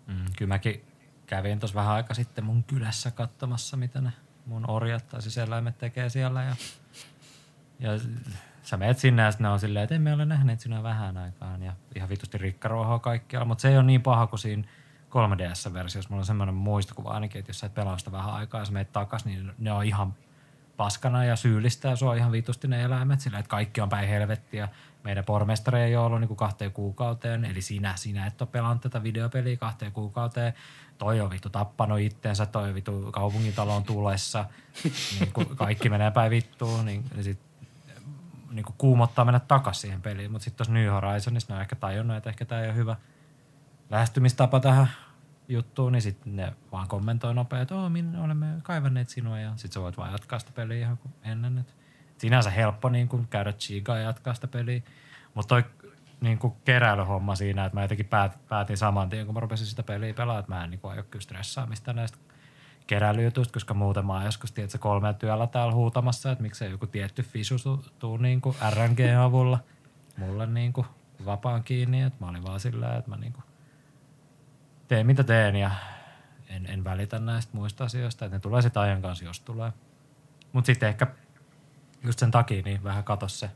Mm, 0.07 0.25
kyllä 0.37 0.49
mäkin 0.49 0.85
kävin 1.25 1.59
tuossa 1.59 1.75
vähän 1.75 1.93
aika 1.93 2.13
sitten 2.13 2.43
mun 2.43 2.63
kylässä 2.63 3.11
katsomassa, 3.11 3.77
mitä 3.77 4.01
ne 4.01 4.11
mun 4.47 4.69
orjat 4.69 5.07
tai 5.07 5.19
eläimet 5.47 5.77
tekee 5.77 6.09
siellä. 6.09 6.43
Ja, 6.43 6.55
ja 7.79 7.91
sä 8.63 8.77
meet 8.77 8.97
sinne 8.97 9.21
ja 9.23 9.31
ne 9.39 9.49
on 9.49 9.59
silleen, 9.59 9.83
että 9.83 9.95
emme 9.95 10.13
ole 10.13 10.25
nähneet 10.25 10.59
sinä 10.59 10.83
vähän 10.83 11.17
aikaan. 11.17 11.63
Ja 11.63 11.73
ihan 11.95 12.09
vitusti 12.09 12.37
rikkaruohoa 12.37 12.99
kaikkialla, 12.99 13.45
mutta 13.45 13.61
se 13.61 13.69
ei 13.69 13.77
ole 13.77 13.85
niin 13.85 14.01
paha 14.01 14.27
kuin 14.27 14.39
siinä 14.39 14.63
3DS-versiossa. 15.09 16.09
Mulla 16.09 16.21
on 16.21 16.25
semmoinen 16.25 16.55
muistokuva 16.55 17.09
ainakin, 17.09 17.39
että 17.39 17.49
jos 17.49 17.59
sä 17.59 17.67
et 17.67 17.73
pelaa 17.73 17.97
sitä 17.97 18.11
vähän 18.11 18.33
aikaa 18.33 18.61
ja 18.61 18.65
sä 18.65 18.71
meet 18.71 18.91
takas, 18.91 19.25
niin 19.25 19.51
ne 19.57 19.71
on 19.71 19.85
ihan 19.85 20.13
paskana 20.77 21.25
ja 21.25 21.35
syyllistää 21.35 21.95
sua 21.95 22.15
ihan 22.15 22.31
vitusti 22.31 22.67
ne 22.67 22.83
eläimet 22.83 23.19
sillä, 23.19 23.39
että 23.39 23.49
kaikki 23.49 23.81
on 23.81 23.89
päin 23.89 24.09
helvettiä. 24.09 24.69
Meidän 25.03 25.25
pormestari 25.25 25.79
ei 25.79 25.95
ole 25.95 26.05
ollut 26.05 26.19
niin 26.19 26.27
kuin 26.27 26.37
kahteen 26.37 26.71
kuukauteen, 26.71 27.45
eli 27.45 27.61
sinä, 27.61 27.93
sinä 27.95 28.25
et 28.25 28.41
ole 28.41 28.49
pelannut 28.51 28.81
tätä 28.81 29.03
videopeliä 29.03 29.57
kahteen 29.57 29.91
kuukauteen. 29.91 30.53
Toi 30.97 31.21
on 31.21 31.29
vittu 31.29 31.49
tappanut 31.49 31.99
itteensä, 31.99 32.45
toi 32.45 32.69
on 32.69 32.75
vittu 32.75 33.11
kaupungintalon 33.11 33.83
tulessa. 33.83 34.45
niin 35.19 35.33
kuin 35.33 35.47
kaikki 35.55 35.89
menee 35.89 36.11
päin 36.11 36.31
vittuun, 36.31 36.85
niin, 36.85 37.05
niin 37.13 37.23
sit 37.23 37.39
niin 38.51 38.65
kuin 38.65 38.75
kuumottaa 38.77 39.25
mennä 39.25 39.39
takaisin 39.39 39.81
siihen 39.81 40.01
peliin. 40.01 40.31
Mutta 40.31 40.43
sitten 40.43 40.57
tuossa 40.57 40.73
New 40.73 40.89
Horizonissa 40.89 41.53
ne 41.53 41.55
on 41.55 41.61
ehkä 41.61 41.75
tajunnut, 41.75 42.17
että 42.17 42.29
ehkä 42.29 42.45
tämä 42.45 42.61
ei 42.61 42.67
ole 42.67 42.75
hyvä 42.75 42.95
lähestymistapa 43.89 44.59
tähän 44.59 44.87
juttuun, 45.47 45.91
niin 45.91 46.01
sitten 46.01 46.35
ne 46.35 46.53
vaan 46.71 46.87
kommentoi 46.87 47.33
nopeasti, 47.33 47.61
että 47.61 47.75
oh, 47.75 47.91
minä 47.91 48.23
olemme 48.23 48.47
kaivanneet 48.63 49.09
sinua 49.09 49.39
ja 49.39 49.49
sitten 49.49 49.71
sä 49.71 49.81
voit 49.81 49.97
vaan 49.97 50.11
jatkaa 50.11 50.39
sitä 50.39 50.51
peliä 50.51 50.79
ihan 50.79 50.97
kuin 50.97 51.13
ennen. 51.23 51.57
Et 51.57 51.75
sinänsä 52.17 52.49
helppo 52.49 52.89
niin 52.89 53.07
kuin 53.07 53.27
käydä 53.27 53.53
chigaa 53.53 53.97
ja 53.97 54.03
jatkaa 54.03 54.33
sitä 54.33 54.47
peliä, 54.47 54.81
mutta 55.33 55.47
toi 55.47 55.63
niin 56.21 56.39
kuin 56.39 56.53
keräilyhomma 56.65 57.35
siinä, 57.35 57.65
että 57.65 57.77
mä 57.77 57.81
jotenkin 57.81 58.05
päät, 58.05 58.39
päätin 58.49 58.77
saman 58.77 59.09
tien, 59.09 59.25
kun 59.25 59.35
mä 59.35 59.39
rupesin 59.39 59.67
sitä 59.67 59.83
peliä 59.83 60.13
pelaamaan, 60.13 60.39
että 60.39 60.55
mä 60.55 60.63
en 60.63 60.69
niin 60.69 60.79
kuin 60.79 60.91
aio 60.91 61.03
kyllä 61.03 61.23
stressaa 61.23 61.65
mistä 61.65 61.93
näistä 61.93 62.17
keräilyjutuista, 62.87 63.53
koska 63.53 63.73
muuten 63.73 64.05
mä 64.05 64.13
oon 64.13 64.25
joskus 64.25 64.51
tiedätkö, 64.51 64.77
kolme 64.77 65.13
työllä 65.13 65.47
täällä 65.47 65.73
huutamassa, 65.73 66.31
että 66.31 66.41
miksei 66.41 66.71
joku 66.71 66.87
tietty 66.87 67.23
fisu 67.23 67.85
tuu 67.99 68.17
niin 68.17 68.41
kuin 68.41 68.55
RNG-avulla 68.69 69.59
mulle 70.17 70.47
niin 70.47 70.73
kuin 70.73 70.87
vapaan 71.25 71.63
kiinni, 71.63 72.01
että 72.01 72.25
mä 72.25 72.29
olin 72.29 72.43
vaan 72.43 72.59
sillä 72.59 72.97
että 72.97 73.09
mä 73.09 73.17
niin 73.17 73.33
kuin 73.33 73.43
teen 74.87 75.05
mitä 75.05 75.23
teen 75.23 75.55
ja 75.55 75.71
en, 76.49 76.65
en 76.65 76.83
välitä 76.83 77.19
näistä 77.19 77.57
muista 77.57 77.83
asioista, 77.83 78.25
että 78.25 78.35
ne 78.35 78.39
tulee 78.39 78.61
sitten 78.61 78.81
ajan 78.81 79.01
kanssa, 79.01 79.25
jos 79.25 79.39
tulee. 79.39 79.73
Mutta 80.53 80.65
sitten 80.65 80.89
ehkä 80.89 81.07
just 82.03 82.19
sen 82.19 82.31
takia 82.31 82.61
niin 82.65 82.83
vähän 82.83 83.03
katos 83.03 83.39
se 83.39 83.49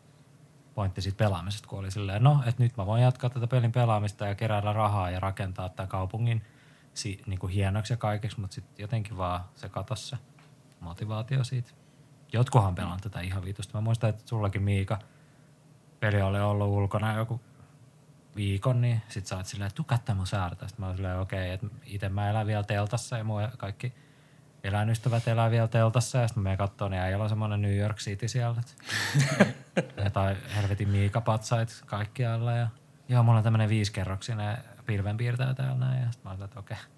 pointti 0.75 1.01
siitä 1.01 1.17
pelaamisesta, 1.17 1.67
kun 1.67 1.79
oli 1.79 1.91
silleen, 1.91 2.23
no, 2.23 2.43
että 2.45 2.63
nyt 2.63 2.77
mä 2.77 2.85
voin 2.85 3.03
jatkaa 3.03 3.29
tätä 3.29 3.47
pelin 3.47 3.71
pelaamista 3.71 4.27
ja 4.27 4.35
keräillä 4.35 4.73
rahaa 4.73 5.09
ja 5.09 5.19
rakentaa 5.19 5.69
tämän 5.69 5.89
kaupungin 5.89 6.41
si, 6.93 7.21
niin 7.25 7.39
kuin 7.39 7.53
hienoksi 7.53 7.93
ja 7.93 7.97
kaikeksi, 7.97 8.39
mutta 8.39 8.53
sitten 8.53 8.83
jotenkin 8.83 9.17
vaan 9.17 9.43
se 9.55 9.69
katos 9.69 10.09
se 10.09 10.17
motivaatio 10.79 11.43
siitä. 11.43 11.71
Jotkuhan 12.33 12.75
pelaan 12.75 12.99
tätä 12.99 13.21
ihan 13.21 13.43
vitusta. 13.43 13.77
Mä 13.77 13.81
muistan, 13.81 14.09
että 14.09 14.23
sullakin 14.25 14.61
Miika 14.61 14.99
peli 15.99 16.21
oli 16.21 16.39
ollut 16.39 16.67
ulkona 16.67 17.15
joku 17.15 17.41
viikon, 18.35 18.81
niin 18.81 19.01
sit 19.07 19.27
sä 19.27 19.37
oot 19.37 19.45
silleen, 19.45 19.67
että 19.67 19.75
tuu 19.75 19.85
katsomaan 19.85 20.17
mun 20.17 20.27
saarta. 20.27 20.67
Sitten 20.67 20.83
mä 20.83 20.87
oon 20.87 20.95
silleen, 20.95 21.19
okei, 21.19 21.53
okay, 21.55 21.67
että 21.67 21.67
itse 21.85 22.09
mä 22.09 22.29
elän 22.29 22.47
vielä 22.47 22.63
teltassa 22.63 23.17
ja 23.17 23.23
mun 23.23 23.41
kaikki 23.57 23.93
eläinystävät 24.63 25.27
elää 25.27 25.51
vielä 25.51 25.67
teltassa 25.67 26.17
ja 26.17 26.27
sitten 26.27 26.43
menen 26.43 26.57
katsomaan, 26.57 26.91
niin 26.91 27.01
äijällä 27.01 27.23
on 27.23 27.29
semmoinen 27.29 27.61
New 27.61 27.77
York 27.77 27.97
City 27.97 28.27
siellä. 28.27 28.61
tai 30.13 30.37
helvetin 30.55 30.89
miikapatsait 30.89 31.83
kaikkialla 31.85 32.51
ja 32.51 32.67
joo, 33.09 33.23
mulla 33.23 33.37
on 33.37 33.43
tämmöinen 33.43 33.69
viisikerroksinen 33.69 34.57
pilvenpiirtäjä 34.85 35.53
täällä 35.53 35.85
näin 35.85 36.01
ja 36.01 36.11
sitten 36.11 36.31
mä 36.31 36.35
oon 36.35 36.43
että 36.43 36.59
okei. 36.59 36.77
Okay. 36.77 36.91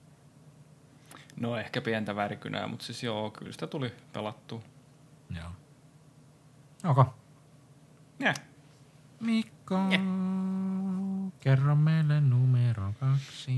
No 1.40 1.58
ehkä 1.58 1.82
pientä 1.82 2.16
värikynää, 2.16 2.68
mutta 2.68 2.86
siis 2.86 3.04
joo, 3.04 3.32
kyllä 3.32 3.52
sitä 3.52 3.68
tuli 3.68 3.94
pelattua. 4.14 4.62
Joo. 5.36 5.50
Okay. 6.84 7.06
Yeah. 8.22 8.36
Mikko, 9.20 9.76
kerro 11.40 11.76
meille 11.76 12.22
numero 12.22 12.94
kaksi. 13.00 13.52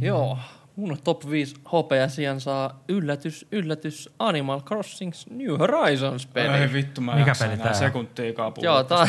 Joo, 0.00 0.38
mun 0.78 0.98
top 1.04 1.30
5 1.30 1.54
HPSian 1.54 2.40
saa 2.40 2.84
yllätys, 2.88 3.46
yllätys 3.52 4.08
Animal 4.18 4.60
Crossing 4.60 5.12
New 5.30 5.58
Horizons 5.58 6.26
peli. 6.26 6.56
Ei 6.56 6.72
vittu, 6.72 7.00
mä 7.00 7.16
Mikä 7.16 7.32
peli 7.38 7.56
tää 7.56 7.68
on? 7.68 7.74
sekuntiikaan 7.74 8.52
puhua 8.52 8.64
Joo, 8.64 8.84
tää 8.84 9.08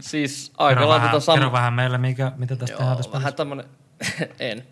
siis 0.00 0.50
Kerro, 0.50 0.66
aika 0.66 0.80
lailla 0.80 0.94
vähän, 0.94 1.10
tota 1.10 1.32
kerro 1.32 1.44
sama. 1.44 1.52
vähän 1.52 1.72
meille, 1.72 1.98
mikä, 1.98 2.32
mitä 2.36 2.56
tästä 2.56 2.76
tehdään 2.76 2.88
Joo, 2.88 2.96
tässä 2.96 3.12
vähän 3.12 3.34
tämmönen, 3.34 3.66
en. 4.40 4.64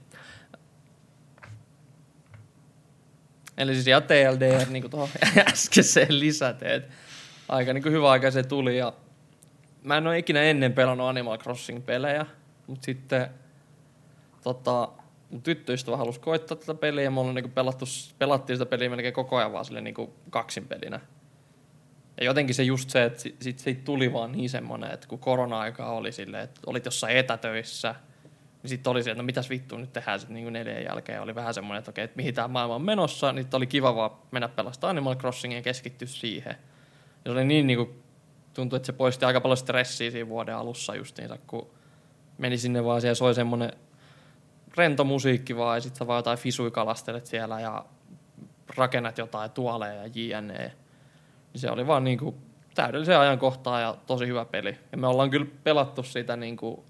Eli 3.58 3.74
siis 3.74 3.86
ihan 3.86 4.02
TLDR 4.02 4.68
niin 4.70 4.82
kuin 4.82 4.90
tuohon 4.90 5.08
äskeiseen 5.52 6.20
lisäteet. 6.20 6.88
Aika 7.48 7.72
niin 7.72 7.82
kuin 7.82 7.92
hyvä 7.92 8.10
aika 8.10 8.30
se 8.30 8.42
tuli 8.42 8.78
ja 8.78 8.92
mä 9.82 9.96
en 9.96 10.06
ole 10.06 10.18
ikinä 10.18 10.42
ennen 10.42 10.72
pelannut 10.72 11.08
Animal 11.08 11.38
Crossing-pelejä, 11.38 12.26
mutta 12.66 12.84
sitten 12.84 13.30
tota, 14.42 14.88
mun 15.30 15.42
tyttöystävä 15.42 15.96
halusi 15.96 16.20
koittaa 16.20 16.56
tätä 16.56 16.74
peliä 16.74 17.04
ja 17.04 17.10
me 17.10 17.20
ollaan 17.20 17.34
niin 17.34 17.50
pelattu, 17.50 17.84
pelattiin 18.18 18.56
sitä 18.56 18.66
peliä 18.66 18.90
melkein 18.90 19.14
koko 19.14 19.36
ajan 19.36 19.52
vaan 19.52 19.64
sille 19.64 19.80
niin 19.80 19.94
kuin 19.94 20.10
kaksin 20.30 20.68
pelinä. 20.68 21.00
Ja 22.20 22.26
jotenkin 22.26 22.54
se 22.54 22.62
just 22.62 22.90
se, 22.90 23.04
että 23.04 23.20
sit, 23.20 23.36
sit 23.42 23.58
siitä 23.58 23.84
tuli 23.84 24.12
vaan 24.12 24.32
niin 24.32 24.50
semmoinen, 24.50 24.90
että 24.90 25.08
kun 25.08 25.18
korona-aika 25.18 25.86
oli 25.86 26.12
silleen, 26.12 26.44
että 26.44 26.60
olit 26.66 26.84
jossain 26.84 27.16
etätöissä, 27.16 27.94
niin 28.62 28.68
sitten 28.68 28.90
oli 28.90 29.02
se, 29.02 29.10
että 29.10 29.22
no 29.22 29.26
mitäs 29.26 29.50
vittua 29.50 29.78
nyt 29.78 29.92
tehdään 29.92 30.20
sitten 30.20 30.34
niin 30.34 30.52
neljän 30.52 30.84
jälkeen. 30.84 31.22
Oli 31.22 31.34
vähän 31.34 31.54
semmoinen, 31.54 31.78
että 31.78 31.90
okei, 31.90 32.04
että 32.04 32.16
mihin 32.16 32.34
tämä 32.34 32.48
maailma 32.48 32.74
on 32.74 32.82
menossa, 32.82 33.32
niin 33.32 33.46
oli 33.52 33.66
kiva 33.66 33.96
vaan 33.96 34.10
mennä 34.30 34.48
pelastaa 34.48 34.90
Animal 34.90 35.16
Crossingia 35.16 35.58
ja 35.58 35.62
keskittyä 35.62 36.08
siihen. 36.08 36.56
Ja 37.24 37.24
se 37.24 37.30
oli 37.30 37.44
niin, 37.44 37.66
niin 37.66 37.76
kuin, 37.76 38.02
tuntui, 38.54 38.76
että 38.76 38.86
se 38.86 38.92
poisti 38.92 39.24
aika 39.24 39.40
paljon 39.40 39.56
stressiä 39.56 40.10
siinä 40.10 40.28
vuoden 40.28 40.56
alussa 40.56 40.94
justiinsa, 40.94 41.38
kun 41.46 41.70
meni 42.38 42.58
sinne 42.58 42.84
vaan 42.84 43.00
siellä 43.00 43.14
soi 43.14 43.34
semmoinen 43.34 43.72
rento 44.76 45.04
musiikki 45.04 45.56
vaan 45.56 45.76
ja 45.76 45.80
sitten 45.80 45.98
sä 45.98 46.06
vaan 46.06 46.18
jotain 46.18 46.38
fisui 46.38 46.70
kalastelet 46.70 47.26
siellä 47.26 47.60
ja 47.60 47.84
rakennat 48.76 49.18
jotain 49.18 49.50
tuoleja 49.50 49.94
ja 49.94 50.10
jne. 50.14 50.58
Niin 51.52 51.60
se 51.60 51.70
oli 51.70 51.86
vaan 51.86 52.04
niinku 52.04 52.34
täydellisen 52.74 53.18
ajankohtaa 53.18 53.80
ja 53.80 53.96
tosi 54.06 54.26
hyvä 54.26 54.44
peli. 54.44 54.78
Ja 54.92 54.98
me 54.98 55.06
ollaan 55.06 55.30
kyllä 55.30 55.46
pelattu 55.64 56.02
sitä 56.02 56.36
niinku, 56.36 56.84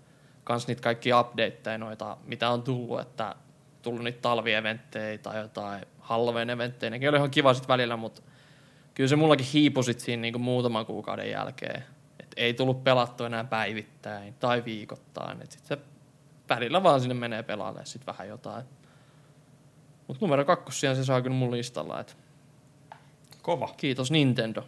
kans 0.44 0.66
niitä 0.66 0.82
kaikki 0.82 1.10
updateja 1.12 1.78
noita, 1.78 2.16
mitä 2.24 2.50
on 2.50 2.62
tullut, 2.62 3.00
että 3.00 3.34
tullut 3.82 4.04
niitä 4.04 4.18
talvieventtejä 4.22 5.18
tai 5.18 5.40
jotain 5.40 5.86
Halloween 5.98 6.50
eventtejä. 6.50 6.90
Nekin 6.90 7.08
oli 7.08 7.16
ihan 7.16 7.30
kiva 7.30 7.54
sit 7.54 7.68
välillä, 7.68 7.96
mutta 7.96 8.22
kyllä 8.94 9.08
se 9.08 9.16
mullakin 9.16 9.46
hiipui 9.52 9.84
sit 9.84 10.00
siinä 10.00 10.20
niinku 10.20 10.38
muutaman 10.38 10.86
kuukauden 10.86 11.30
jälkeen. 11.30 11.84
Et 12.20 12.32
ei 12.36 12.54
tullut 12.54 12.84
pelattu 12.84 13.24
enää 13.24 13.44
päivittäin 13.44 14.34
tai 14.34 14.64
viikoittain. 14.64 15.42
Et 15.42 15.52
sit 15.52 15.64
se 15.64 15.78
välillä 16.48 16.82
vaan 16.82 17.00
sinne 17.00 17.14
menee 17.14 17.42
pelaalle 17.42 17.84
sit 17.84 18.06
vähän 18.06 18.28
jotain. 18.28 18.64
Mutta 20.06 20.24
numero 20.26 20.44
kakkosia 20.44 20.94
se 20.94 21.04
saa 21.04 21.22
kyllä 21.22 21.36
mun 21.36 21.50
listalla. 21.50 22.00
Et 22.00 22.16
Kova. 23.42 23.74
kiitos 23.76 24.10
Nintendo. 24.10 24.64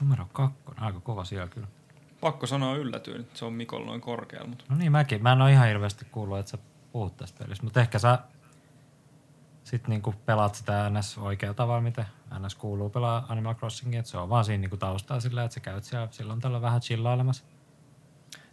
Numero 0.00 0.26
kakkonen, 0.32 0.82
aika 0.82 1.00
kova 1.00 1.24
siellä 1.24 1.48
kyllä. 1.48 1.66
Pakko 2.20 2.46
sanoa 2.46 2.76
yllätyin, 2.76 3.20
että 3.20 3.38
se 3.38 3.44
on 3.44 3.52
Mikolla 3.52 3.86
noin 3.86 4.00
korkealla, 4.00 4.48
mutta 4.48 4.64
No 4.68 4.76
niin, 4.76 4.92
mäkin. 4.92 5.22
Mä 5.22 5.32
en 5.32 5.42
ole 5.42 5.52
ihan 5.52 5.68
hirveästi 5.68 6.04
kuullut, 6.04 6.38
että 6.38 6.50
sä 6.50 6.58
puhut 6.92 7.16
tästä 7.16 7.44
pelistä, 7.44 7.64
mutta 7.64 7.80
ehkä 7.80 7.98
sä 7.98 8.18
sit 9.64 9.88
niinku 9.88 10.14
pelaat 10.26 10.54
sitä 10.54 10.90
NS 10.90 11.18
oikealla 11.18 11.54
tavalla, 11.54 11.80
miten 11.80 12.06
NS 12.38 12.54
kuuluu 12.54 12.90
pelaa 12.90 13.26
Animal 13.28 13.54
Crossingia, 13.54 14.00
että 14.00 14.10
se 14.10 14.18
on 14.18 14.28
vaan 14.28 14.44
siinä 14.44 14.60
niinku 14.60 14.76
taustaa 14.76 15.20
sillä, 15.20 15.44
että 15.44 15.54
sä 15.54 15.60
käyt 15.60 15.84
siellä 15.84 16.08
silloin 16.10 16.40
tällä 16.40 16.62
vähän 16.62 16.80
chillailemassa. 16.80 17.44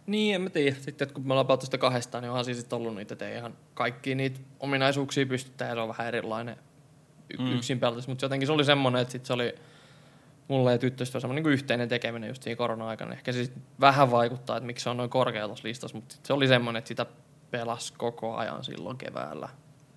Niin, 0.08 0.34
en 0.34 0.40
mä 0.42 0.50
tiedä. 0.50 0.76
Sitten 0.80 1.06
että 1.06 1.14
kun 1.14 1.26
me 1.26 1.32
ollaan 1.32 1.46
pelattu 1.46 1.66
sitä 1.66 1.78
kahdestaan, 1.78 2.22
niin 2.22 2.30
onhan 2.30 2.44
siis 2.44 2.66
ollut 2.72 2.94
niitä, 2.94 3.14
että 3.14 3.28
ei 3.28 3.36
ihan 3.36 3.54
kaikki 3.74 4.14
niitä 4.14 4.40
ominaisuuksia 4.60 5.26
pystyttää 5.26 5.68
ja 5.68 5.74
se 5.74 5.80
on 5.80 5.88
vähän 5.88 6.06
erilainen 6.08 6.56
y- 7.30 7.36
Mm. 7.42 7.52
yksin 7.52 7.80
pelatessa. 7.80 8.10
Mutta 8.10 8.24
jotenkin 8.24 8.46
se 8.46 8.52
oli 8.52 8.64
semmoinen, 8.64 9.02
että 9.02 9.12
sit 9.12 9.26
se 9.26 9.32
oli 9.32 9.54
mulle 10.48 10.72
ja 10.72 10.78
tyttöstä 10.78 11.20
semmoinen 11.20 11.44
niin 11.44 11.52
yhteinen 11.52 11.88
tekeminen 11.88 12.28
just 12.28 12.42
siinä 12.42 12.56
korona-aikana. 12.56 13.12
Ehkä 13.12 13.32
se 13.32 13.50
vähän 13.80 14.10
vaikuttaa, 14.10 14.56
että 14.56 14.66
miksi 14.66 14.82
se 14.82 14.90
on 14.90 14.96
noin 14.96 15.10
korkea 15.10 15.46
tuossa 15.46 15.68
listassa, 15.68 15.96
mutta 15.96 16.14
se 16.22 16.32
oli 16.32 16.48
semmoinen, 16.48 16.78
että 16.78 16.88
sitä 16.88 17.06
pelas 17.50 17.92
koko 17.92 18.36
ajan 18.36 18.64
silloin 18.64 18.96
keväällä. 18.96 19.48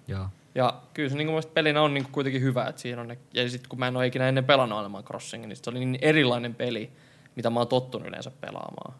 Joo. 0.07 0.25
Ja 0.55 0.81
kyllä 0.93 1.09
se 1.09 1.15
niin 1.15 1.27
kuin 1.27 1.43
pelinä 1.53 1.81
on 1.81 1.93
niin 1.93 2.03
kuin 2.03 2.13
kuitenkin 2.13 2.41
hyvä, 2.41 2.65
että 2.65 2.81
siinä 2.81 3.01
on 3.01 3.07
ne, 3.07 3.17
ja 3.33 3.49
sitten 3.49 3.69
kun 3.69 3.79
mä 3.79 3.87
en 3.87 3.97
ole 3.97 4.07
ikinä 4.07 4.27
ennen 4.29 4.45
pelannut 4.45 4.79
Animal 4.79 5.03
Crossingin, 5.03 5.49
niin 5.49 5.57
se 5.63 5.69
oli 5.69 5.79
niin 5.85 5.99
erilainen 6.01 6.55
peli, 6.55 6.91
mitä 7.35 7.49
mä 7.49 7.59
oon 7.59 7.67
tottunut 7.67 8.07
yleensä 8.07 8.31
pelaamaan. 8.41 8.93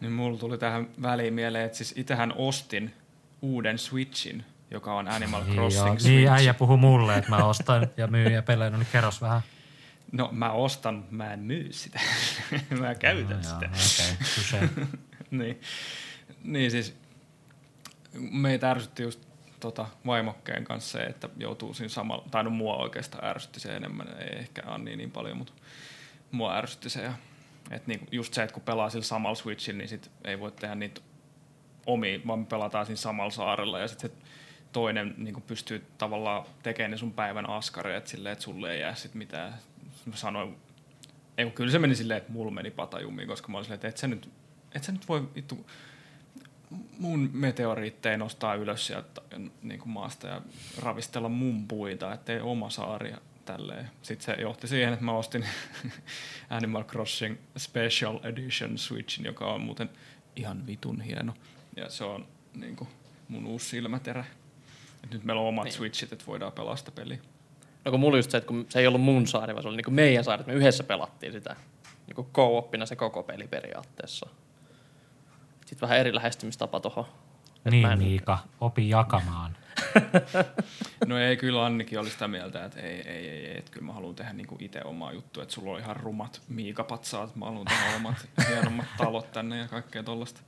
Niin 0.00 0.12
mulla 0.12 0.38
tuli 0.38 0.58
tähän 0.58 0.88
väliin 1.02 1.34
mieleen, 1.34 1.64
että 1.64 1.78
siis 1.78 1.94
itähän 1.96 2.32
ostin 2.36 2.94
uuden 3.42 3.78
Switchin, 3.78 4.44
joka 4.70 4.94
on 4.94 5.08
Animal 5.08 5.44
Crossing 5.44 5.86
joo, 5.86 5.88
Switch. 5.88 6.06
niin 6.06 6.28
äijä 6.28 6.54
puhuu 6.54 6.76
mulle, 6.76 7.16
että 7.16 7.30
mä 7.30 7.44
ostan 7.44 7.88
ja 7.96 8.06
myyn 8.06 8.32
ja 8.32 8.42
pelaan, 8.42 8.72
no 8.72 8.78
niin 8.78 8.88
kerros 8.92 9.20
vähän. 9.20 9.40
No 10.12 10.28
mä 10.32 10.50
ostan, 10.50 11.04
mä 11.10 11.32
en 11.32 11.40
myy 11.40 11.72
sitä. 11.72 12.00
mä 12.80 12.94
käytän 12.94 13.36
No, 13.36 13.42
sitä. 13.42 13.70
Okei, 14.56 14.68
okay, 14.68 14.86
niin. 15.30 15.60
niin 16.44 16.70
siis 16.70 16.96
meitä 18.30 18.70
ärsytti 18.70 19.02
just 19.02 19.20
tota, 19.60 19.86
vaimokkeen 20.06 20.64
kanssa 20.64 20.98
se, 20.98 21.04
että 21.04 21.28
joutuu 21.36 21.74
siinä 21.74 21.88
samalla, 21.88 22.24
tai 22.30 22.44
no 22.44 22.50
mua 22.50 22.76
oikeastaan 22.76 23.24
ärsytti 23.24 23.60
se 23.60 23.76
enemmän, 23.76 24.08
ei 24.18 24.38
ehkä 24.38 24.62
Anni 24.66 24.96
niin 24.96 25.10
paljon, 25.10 25.36
mutta 25.36 25.52
mua 26.30 26.56
ärsytti 26.56 26.90
se. 26.90 27.02
Ja, 27.02 27.12
et 27.70 27.86
niinku 27.86 28.06
just 28.12 28.34
se, 28.34 28.42
että 28.42 28.54
kun 28.54 28.62
pelaa 28.62 28.90
sillä 28.90 29.04
samalla 29.04 29.34
Switchillä, 29.34 29.78
niin 29.78 29.88
sit 29.88 30.10
ei 30.24 30.40
voi 30.40 30.52
tehdä 30.52 30.74
niitä 30.74 31.00
omia, 31.86 32.20
vaan 32.26 32.38
me 32.38 32.46
pelataan 32.46 32.86
siinä 32.86 32.96
samalla 32.96 33.30
saarella 33.30 33.78
ja 33.78 33.88
sitten 33.88 34.10
toinen 34.72 35.14
niin 35.18 35.42
pystyy 35.42 35.86
tavallaan 35.98 36.46
tekemään 36.62 36.90
ne 36.90 36.96
sun 36.96 37.12
päivän 37.12 37.50
askareet 37.50 38.06
silleen, 38.06 38.32
että 38.32 38.44
sulle 38.44 38.72
ei 38.72 38.80
jää 38.80 38.94
sit 38.94 39.14
mitään. 39.14 39.54
Mä 40.06 40.16
sanoin, 40.16 40.56
ei 41.38 41.50
kyllä 41.50 41.72
se 41.72 41.78
meni 41.78 41.94
silleen, 41.94 42.18
että 42.18 42.32
mulla 42.32 42.50
meni 42.50 42.70
patajumiin, 42.70 43.28
koska 43.28 43.48
mä 43.48 43.58
olin 43.58 43.64
silleen, 43.64 43.76
että 43.76 43.88
et 43.88 43.96
sä 43.96 44.06
nyt, 44.06 44.30
et 44.74 44.84
sä 44.84 44.92
nyt 44.92 45.08
voi 45.08 45.28
vittu 45.34 45.66
mun 46.98 47.30
meteoriitteja 47.32 48.16
nostaa 48.18 48.54
ylös 48.54 48.86
sieltä 48.86 49.22
niin 49.62 49.80
maasta 49.84 50.28
ja 50.28 50.40
ravistella 50.82 51.28
mun 51.28 51.68
puita, 51.68 52.12
ettei 52.12 52.40
oma 52.40 52.70
saari 52.70 53.14
tälleen. 53.46 53.90
Sitten 54.02 54.36
se 54.36 54.42
johti 54.42 54.68
siihen, 54.68 54.92
että 54.92 55.04
mä 55.04 55.12
ostin 55.12 55.44
Animal 56.50 56.84
Crossing 56.84 57.36
Special 57.56 58.18
Edition 58.22 58.78
Switchin, 58.78 59.24
joka 59.24 59.46
on 59.46 59.60
muuten 59.60 59.90
ihan 60.36 60.66
vitun 60.66 61.00
hieno. 61.00 61.34
Ja 61.76 61.88
se 61.90 62.04
on 62.04 62.26
niin 62.54 62.76
kuin 62.76 62.88
mun 63.28 63.46
uusi 63.46 63.66
silmäterä. 63.68 64.24
Et 65.04 65.10
nyt 65.12 65.24
meillä 65.24 65.42
on 65.42 65.48
omat 65.48 65.64
Niin. 65.64 65.72
Switchit, 65.72 66.12
että 66.12 66.26
voidaan 66.26 66.52
pelaa 66.52 66.76
sitä 66.76 66.90
peliä. 66.90 67.18
No 67.84 67.90
kun 67.90 68.00
mulla 68.00 68.16
just 68.16 68.30
se, 68.30 68.36
että 68.36 68.48
kun 68.48 68.66
se 68.68 68.78
ei 68.80 68.86
ollut 68.86 69.00
mun 69.00 69.26
saari, 69.26 69.54
vaan 69.54 69.62
se 69.62 69.68
oli 69.68 69.76
niin 69.76 69.94
meidän 69.94 70.24
saari, 70.24 70.40
että 70.40 70.52
me 70.52 70.58
yhdessä 70.58 70.84
pelattiin 70.84 71.32
sitä 71.32 71.56
niin 72.06 72.14
kuin 72.14 72.28
co-oppina 72.34 72.86
se 72.86 72.96
koko 72.96 73.22
peli 73.22 73.48
periaatteessa. 73.48 74.26
Sitten 75.66 75.80
vähän 75.88 75.98
eri 75.98 76.14
lähestymistapa 76.14 76.80
tuohon. 76.80 77.04
Niin, 77.70 77.86
en- 77.86 77.98
Miika, 77.98 78.38
opi 78.60 78.88
jakamaan. 78.88 79.56
No 81.06 81.18
ei, 81.18 81.36
kyllä 81.36 81.66
Annikin 81.66 82.00
oli 82.00 82.10
sitä 82.10 82.28
mieltä, 82.28 82.64
että 82.64 82.80
ei, 82.80 83.00
ei, 83.00 83.28
ei, 83.28 83.46
ei 83.46 83.58
että 83.58 83.70
kyllä 83.72 83.86
mä 83.86 83.92
haluan 83.92 84.14
tehdä 84.14 84.32
niinku 84.32 84.56
itse 84.60 84.82
omaa 84.84 85.12
juttua, 85.12 85.42
että 85.42 85.54
sulla 85.54 85.72
on 85.72 85.78
ihan 85.78 85.96
rumat 85.96 86.42
miikapatsaat, 86.48 87.36
mä 87.36 87.44
haluan 87.44 87.66
tehdä 87.66 87.96
omat 87.96 88.28
hienommat 88.48 88.86
talot 88.98 89.32
tänne 89.32 89.58
ja 89.58 89.68
kaikkea 89.68 90.02
tollasta. 90.02 90.40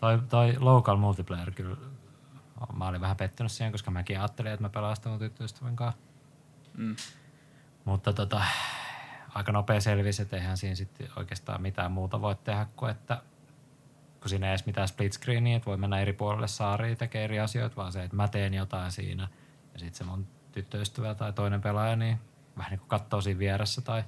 Toi, 0.00 0.18
toi 0.28 0.56
local 0.58 0.96
multiplayer 0.96 1.50
kyllä, 1.50 1.76
mä 2.72 2.88
olin 2.88 3.00
vähän 3.00 3.16
pettynyt 3.16 3.52
siihen, 3.52 3.72
koska 3.72 3.90
mäkin 3.90 4.18
ajattelin, 4.18 4.52
että 4.52 4.62
mä 4.62 4.68
pelaan 4.68 4.96
sitä 4.96 5.08
mun 5.08 5.18
tyttöystävän 5.18 5.76
kanssa. 5.76 6.00
Mm. 6.76 6.96
Mutta 7.84 8.12
tota, 8.12 8.42
aika 9.34 9.52
nopea 9.52 9.80
selvisi, 9.80 10.22
että 10.22 10.36
eihän 10.36 10.56
siinä 10.56 10.74
sitten 10.74 11.08
oikeastaan 11.16 11.62
mitään 11.62 11.92
muuta 11.92 12.20
voi 12.20 12.36
tehdä 12.44 12.66
kuin, 12.76 12.90
että 12.90 13.22
kun 14.26 14.30
siinä 14.30 14.46
ei 14.46 14.50
edes 14.50 14.66
mitään 14.66 14.88
split 14.88 15.12
screeniä, 15.12 15.56
että 15.56 15.66
voi 15.66 15.76
mennä 15.76 16.00
eri 16.00 16.12
puolelle 16.12 16.48
saaria 16.48 16.96
tekee 16.96 17.24
eri 17.24 17.40
asioita, 17.40 17.76
vaan 17.76 17.92
se, 17.92 18.02
että 18.02 18.16
mä 18.16 18.28
teen 18.28 18.54
jotain 18.54 18.92
siinä 18.92 19.28
ja 19.72 19.78
sitten 19.78 19.98
se 19.98 20.04
mun 20.04 20.26
tyttöystävä 20.52 21.14
tai 21.14 21.32
toinen 21.32 21.60
pelaaja, 21.60 21.96
niin 21.96 22.18
vähän 22.56 22.70
niin 22.70 22.78
kuin 22.78 22.88
katsoo 22.88 23.20
siinä 23.20 23.38
vieressä 23.38 23.80
tai 23.80 24.04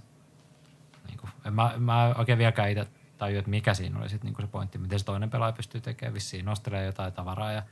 niin 1.06 1.18
kuin, 1.18 1.30
en 1.44 1.52
mä, 1.52 1.72
mä 1.76 2.14
oikein 2.18 2.38
vieläkään 2.38 2.70
itse 2.70 2.86
tajua, 3.18 3.38
että 3.38 3.50
mikä 3.50 3.74
siinä 3.74 3.98
oli 3.98 4.08
sit 4.08 4.24
niin 4.24 4.34
kuin 4.34 4.46
se 4.46 4.52
pointti, 4.52 4.78
miten 4.78 4.98
se 4.98 5.04
toinen 5.04 5.30
pelaaja 5.30 5.52
pystyy 5.52 5.80
tekemään, 5.80 6.14
vissiin 6.14 6.44
nostelee 6.44 6.84
jotain 6.84 7.12
tavaraa 7.12 7.52
ja 7.52 7.62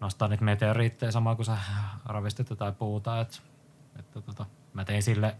nostaa 0.00 0.28
niitä 0.28 0.44
meteoriitteja 0.44 1.12
samaa 1.12 1.34
kuin 1.34 1.46
sä 1.46 1.58
ravistit 2.04 2.50
jotain 2.50 2.74
puuta, 2.74 3.20
että, 3.20 3.38
että 3.98 4.20
tota, 4.20 4.46
mä 4.72 4.84
tein 4.84 5.02
sille 5.02 5.36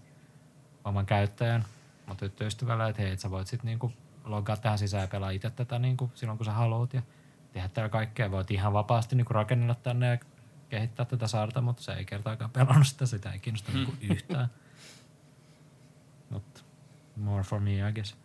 oman 0.84 1.06
käyttäjän 1.06 1.64
mun 2.06 2.16
tyttöystävällä, 2.16 2.88
että 2.88 3.02
hei, 3.02 3.10
et 3.10 3.20
sä 3.20 3.30
voit 3.30 3.46
sitten 3.46 3.66
niinku 3.66 3.92
logaa 4.24 4.56
tähän 4.56 4.78
sisään 4.78 5.00
ja 5.00 5.08
pelaa 5.08 5.30
itse 5.30 5.50
tätä 5.50 5.78
niinku 5.78 6.10
silloin, 6.14 6.38
kun 6.38 6.44
sä 6.44 6.52
haluat 6.52 6.94
ja 6.94 7.02
tehdä 7.52 7.68
täällä 7.68 7.88
kaikkea. 7.88 8.30
Voit 8.30 8.50
ihan 8.50 8.72
vapaasti 8.72 9.16
niinku 9.16 9.32
rakennella 9.32 9.74
tänne 9.74 10.08
ja 10.08 10.18
kehittää 10.68 11.06
tätä 11.06 11.26
saarta, 11.26 11.60
mutta 11.60 11.82
se 11.82 11.92
ei 11.92 12.04
kertaakaan 12.04 12.50
pelannut 12.50 12.86
sitä, 12.86 13.06
sitä 13.06 13.32
ei 13.32 13.38
kiinnosta 13.38 13.72
niinku 13.72 13.94
yhtään. 14.00 14.48
Mutta 16.30 16.60
more 17.16 17.42
for 17.42 17.60
me, 17.60 17.88
I 17.88 17.92
guess. 17.92 18.16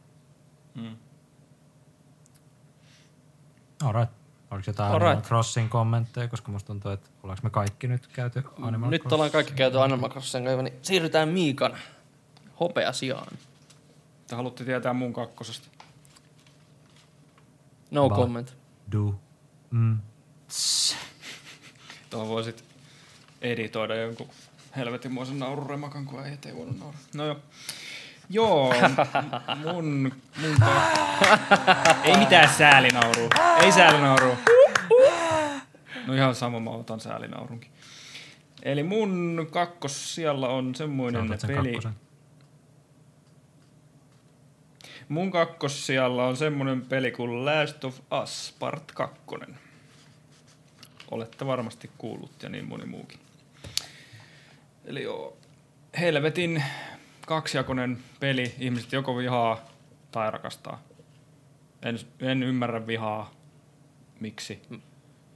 Mm. 0.76 0.98
Alright. 3.84 4.14
Oliko 4.52 4.64
jotain 4.68 4.91
Alright. 4.91 5.12
Animal 5.12 5.28
Crossing 5.28 5.70
kommentteja, 5.70 6.28
koska 6.28 6.52
musta 6.52 6.68
tuntuu, 6.68 6.91
että 6.91 7.10
ollaanko 7.24 7.43
me 7.43 7.50
kaikki 7.50 7.88
nyt 7.88 8.08
käyty 8.08 8.43
Animal 8.62 8.89
Nyt 8.89 9.12
ollaan 9.12 9.32
kaikki 9.32 9.54
käyty 9.54 9.82
Animal 9.82 10.10
Crossing 10.10 10.45
niin 10.45 10.74
siirrytään 10.82 11.30
Miikan 11.30 11.78
hopea 12.60 12.93
sijaan. 12.93 13.38
Te 14.28 14.36
haluatte 14.36 14.66
tietää 14.66 14.93
mun 14.93 15.14
kakkosesta. 15.14 15.76
No 17.92 18.10
Va- 18.10 18.16
comment. 18.16 18.56
Do. 18.92 19.16
Mm. 19.72 19.98
Tuohon 22.10 22.28
voisit 22.28 22.64
editoida 23.42 23.96
jonkun 23.96 24.28
helvetinmoisen 24.76 25.40
naururemakan, 25.40 26.06
kun 26.06 26.26
ei 26.26 26.38
ei 26.46 26.56
voinut 26.56 26.80
nauraa. 26.80 27.00
No 27.16 27.26
joo. 27.26 27.40
Joo, 28.30 28.74
mun, 29.74 30.12
mun 30.42 30.56
Ei 32.04 32.18
mitään 32.18 32.50
säälinaurua. 32.50 33.30
Ei 33.62 33.72
säälinaurua. 33.72 34.38
No 36.08 36.14
ihan 36.14 36.36
sama, 36.36 36.60
mä 36.60 36.70
otan 36.70 37.00
säälinaurunkin. 37.00 37.72
Eli 38.64 38.84
mun 38.84 39.48
kakkos 39.52 40.16
siellä 40.16 40.48
on 40.48 40.76
semmoinen 40.76 41.30
peli. 41.48 41.56
kakkosen. 41.72 41.96
Mun 45.10 45.32
kakkos 45.32 45.86
siellä 45.88 46.24
on 46.26 46.38
semmoinen 46.38 46.82
peli 46.82 47.12
kuin 47.12 47.45
Last 47.45 47.84
of 47.84 47.99
Us 48.24 48.55
Part 48.60 48.91
2. 48.91 49.16
Olette 51.12 51.45
varmasti 51.45 51.89
kuullut 51.97 52.43
ja 52.43 52.49
niin 52.49 52.66
moni 52.66 52.86
muukin. 52.86 53.20
Eli 54.86 55.03
joo, 55.03 55.38
helvetin 55.99 56.64
kaksijakoinen 57.28 57.97
peli. 58.20 58.55
Ihmiset 58.60 58.91
joko 58.93 59.18
vihaa 59.18 59.66
tai 60.12 60.32
rakastaa. 60.32 60.84
En, 61.82 61.99
en 62.20 62.43
ymmärrä 62.43 62.88
vihaa. 62.88 63.32
Miksi? 64.20 64.62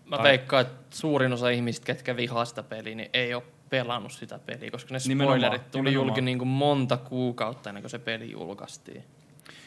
Mä 0.05 0.17
Tai- 0.17 0.23
veikkaan, 0.23 0.61
että 0.61 0.97
suurin 0.97 1.33
osa 1.33 1.49
ihmisistä, 1.49 1.85
ketkä 1.85 2.15
vihaa 2.15 2.45
sitä 2.45 2.63
peliä, 2.63 2.95
niin 2.95 3.09
ei 3.13 3.33
ole 3.33 3.43
pelannut 3.69 4.11
sitä 4.11 4.39
peliä, 4.39 4.71
koska 4.71 4.93
ne 4.93 4.99
Nimenomaan, 5.07 5.39
spoilerit 5.39 5.71
tuli 5.71 5.81
nimenomaan. 5.83 6.07
julki 6.07 6.21
niin 6.21 6.37
kuin 6.37 6.47
monta 6.47 6.97
kuukautta 6.97 7.69
ennen 7.69 7.83
kuin 7.83 7.91
se 7.91 7.99
peli 7.99 8.31
julkaistiin. 8.31 9.03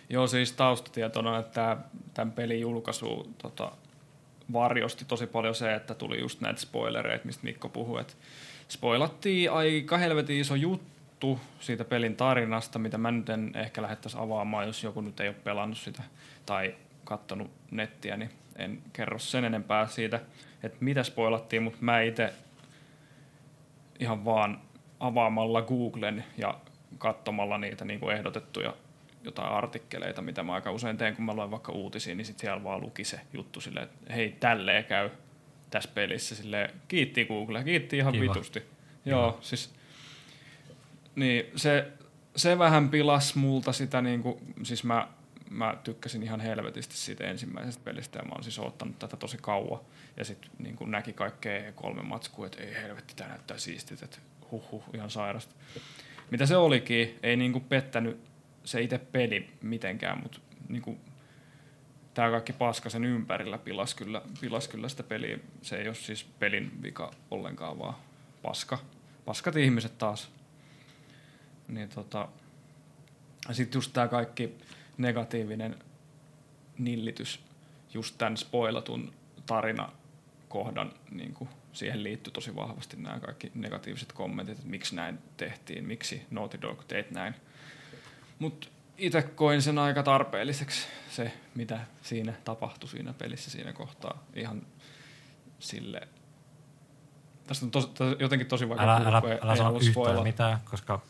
Joo, 0.08 0.26
siis 0.26 0.52
taustatietona, 0.52 1.38
että 1.38 1.76
tämän 2.14 2.32
pelin 2.32 2.60
julkaisu 2.60 3.34
tota, 3.38 3.72
varjosti 4.52 5.04
tosi 5.04 5.26
paljon 5.26 5.54
se, 5.54 5.74
että 5.74 5.94
tuli 5.94 6.20
just 6.20 6.40
näitä 6.40 6.60
spoilereita, 6.60 7.26
mistä 7.26 7.44
Mikko 7.44 7.68
puhui. 7.68 8.00
Että 8.00 8.14
spoilattiin 8.68 9.52
aika 9.52 9.98
helvetin 9.98 10.40
iso 10.40 10.54
juttu 10.54 11.40
siitä 11.60 11.84
pelin 11.84 12.16
tarinasta, 12.16 12.78
mitä 12.78 12.98
mä 12.98 13.10
nyt 13.10 13.28
en 13.28 13.52
ehkä 13.54 13.82
lähettäisi 13.82 14.16
avaamaan, 14.20 14.66
jos 14.66 14.84
joku 14.84 15.00
nyt 15.00 15.20
ei 15.20 15.28
ole 15.28 15.36
pelannut 15.44 15.78
sitä 15.78 16.02
tai 16.46 16.74
kattonut 17.04 17.50
nettiä, 17.70 18.16
niin 18.16 18.30
en 18.56 18.82
kerro 18.92 19.18
sen 19.18 19.44
enempää 19.44 19.86
siitä, 19.86 20.20
että 20.62 20.78
mitä 20.80 21.02
spoilattiin, 21.02 21.62
mutta 21.62 21.78
mä 21.80 22.00
itse 22.00 22.32
ihan 24.00 24.24
vaan 24.24 24.60
avaamalla 25.00 25.62
Googlen 25.62 26.24
ja 26.38 26.54
katsomalla 26.98 27.58
niitä 27.58 27.84
niin 27.84 28.00
kuin 28.00 28.16
ehdotettuja 28.16 28.74
jotain 29.24 29.52
artikkeleita, 29.52 30.22
mitä 30.22 30.42
mä 30.42 30.54
aika 30.54 30.72
usein 30.72 30.96
teen, 30.96 31.16
kun 31.16 31.24
mä 31.24 31.34
luen 31.34 31.50
vaikka 31.50 31.72
uutisia, 31.72 32.14
niin 32.14 32.24
sitten 32.24 32.40
siellä 32.40 32.64
vaan 32.64 32.80
luki 32.80 33.04
se 33.04 33.20
juttu 33.32 33.60
silleen, 33.60 33.84
että 33.84 34.14
hei, 34.14 34.36
tälleen 34.40 34.84
käy 34.84 35.10
tässä 35.70 35.90
pelissä. 35.94 36.34
Silleen, 36.34 36.70
kiitti 36.88 37.24
Google, 37.24 37.64
kiitti 37.64 37.96
ihan 37.96 38.12
Kiva. 38.12 38.22
vitusti. 38.22 38.62
Joo, 39.04 39.38
siis 39.40 39.74
niin 41.14 41.44
se, 41.56 41.92
se 42.36 42.58
vähän 42.58 42.88
pilas 42.88 43.34
multa 43.34 43.72
sitä, 43.72 44.02
niin 44.02 44.22
kuin, 44.22 44.38
siis 44.62 44.84
mä, 44.84 45.08
mä 45.50 45.76
tykkäsin 45.84 46.22
ihan 46.22 46.40
helvetisti 46.40 46.96
siitä 46.96 47.24
ensimmäisestä 47.24 47.84
pelistä 47.84 48.18
ja 48.18 48.24
mä 48.24 48.32
oon 48.32 48.44
siis 48.44 48.58
ottanut 48.58 48.98
tätä 48.98 49.16
tosi 49.16 49.38
kauan. 49.40 49.80
Ja 50.16 50.24
sitten 50.24 50.50
niin 50.58 50.76
kuin 50.76 50.90
näki 50.90 51.12
kaikkea 51.12 51.72
kolme 51.72 52.02
matskua, 52.02 52.46
että 52.46 52.62
ei 52.62 52.74
helvetti, 52.74 53.14
tää 53.16 53.28
näyttää 53.28 53.58
siistit, 53.58 54.02
että 54.02 54.18
huh, 54.50 54.70
huh 54.70 54.84
ihan 54.94 55.10
sairasta. 55.10 55.54
Mitä 56.30 56.46
se 56.46 56.56
olikin, 56.56 57.18
ei 57.22 57.36
niin 57.36 57.52
kuin 57.52 57.64
pettänyt 57.64 58.20
se 58.64 58.80
itse 58.80 58.98
peli 58.98 59.50
mitenkään, 59.62 60.20
mutta 60.22 60.38
niin 60.68 60.82
kuin 60.82 61.00
tämä 62.14 62.30
kaikki 62.30 62.52
paska 62.52 62.90
sen 62.90 63.04
ympärillä 63.04 63.58
pilas 63.58 63.94
kyllä, 63.94 64.22
pilas 64.40 64.68
kyllä 64.68 64.88
sitä 64.88 65.02
peliä. 65.02 65.38
Se 65.62 65.76
ei 65.76 65.88
ole 65.88 65.94
siis 65.94 66.24
pelin 66.24 66.82
vika 66.82 67.12
ollenkaan, 67.30 67.78
vaan 67.78 67.94
paska. 68.42 68.78
Paskat 69.24 69.56
ihmiset 69.56 69.98
taas. 69.98 70.30
Niin 71.68 71.88
tota, 71.88 72.28
sitten 73.52 73.76
just 73.78 73.92
tämä 73.92 74.08
kaikki 74.08 74.54
negatiivinen 74.98 75.76
nillitys, 76.78 77.40
just 77.94 78.18
tämän 78.18 78.36
spoilatun 78.36 79.12
tarinakohdan, 79.46 80.92
niin 81.10 81.34
kuin 81.34 81.50
siihen 81.72 82.02
liittyy 82.02 82.32
tosi 82.32 82.56
vahvasti 82.56 82.96
nämä 82.96 83.20
kaikki 83.20 83.52
negatiiviset 83.54 84.12
kommentit, 84.12 84.58
että 84.58 84.70
miksi 84.70 84.96
näin 84.96 85.18
tehtiin, 85.36 85.84
miksi 85.84 86.22
Naughty 86.30 86.62
Dog 86.62 86.84
teit 86.88 87.10
näin. 87.10 87.34
Mutta 88.38 88.68
itse 88.98 89.22
koin 89.22 89.62
sen 89.62 89.78
aika 89.78 90.02
tarpeelliseksi, 90.02 90.86
se 91.10 91.32
mitä 91.54 91.80
siinä 92.02 92.32
tapahtui 92.44 92.88
siinä 92.88 93.12
pelissä 93.12 93.50
siinä 93.50 93.72
kohtaa. 93.72 94.22
Ihan 94.34 94.62
sille 95.58 96.08
Tästä 97.46 97.66
on 97.66 97.70
tos, 97.70 97.86
tos, 97.86 98.16
jotenkin 98.18 98.46
tosi 98.48 98.68
vaikea 98.68 98.84
Älä, 98.96 99.20
puhua, 99.20 99.32
älä, 99.32 99.38
älä 99.42 99.52
ei 99.52 99.56
sano 99.58 99.70
yhtään 99.76 99.92
spoilata. 99.92 100.22
mitään, 100.22 100.58
koska 100.70 101.00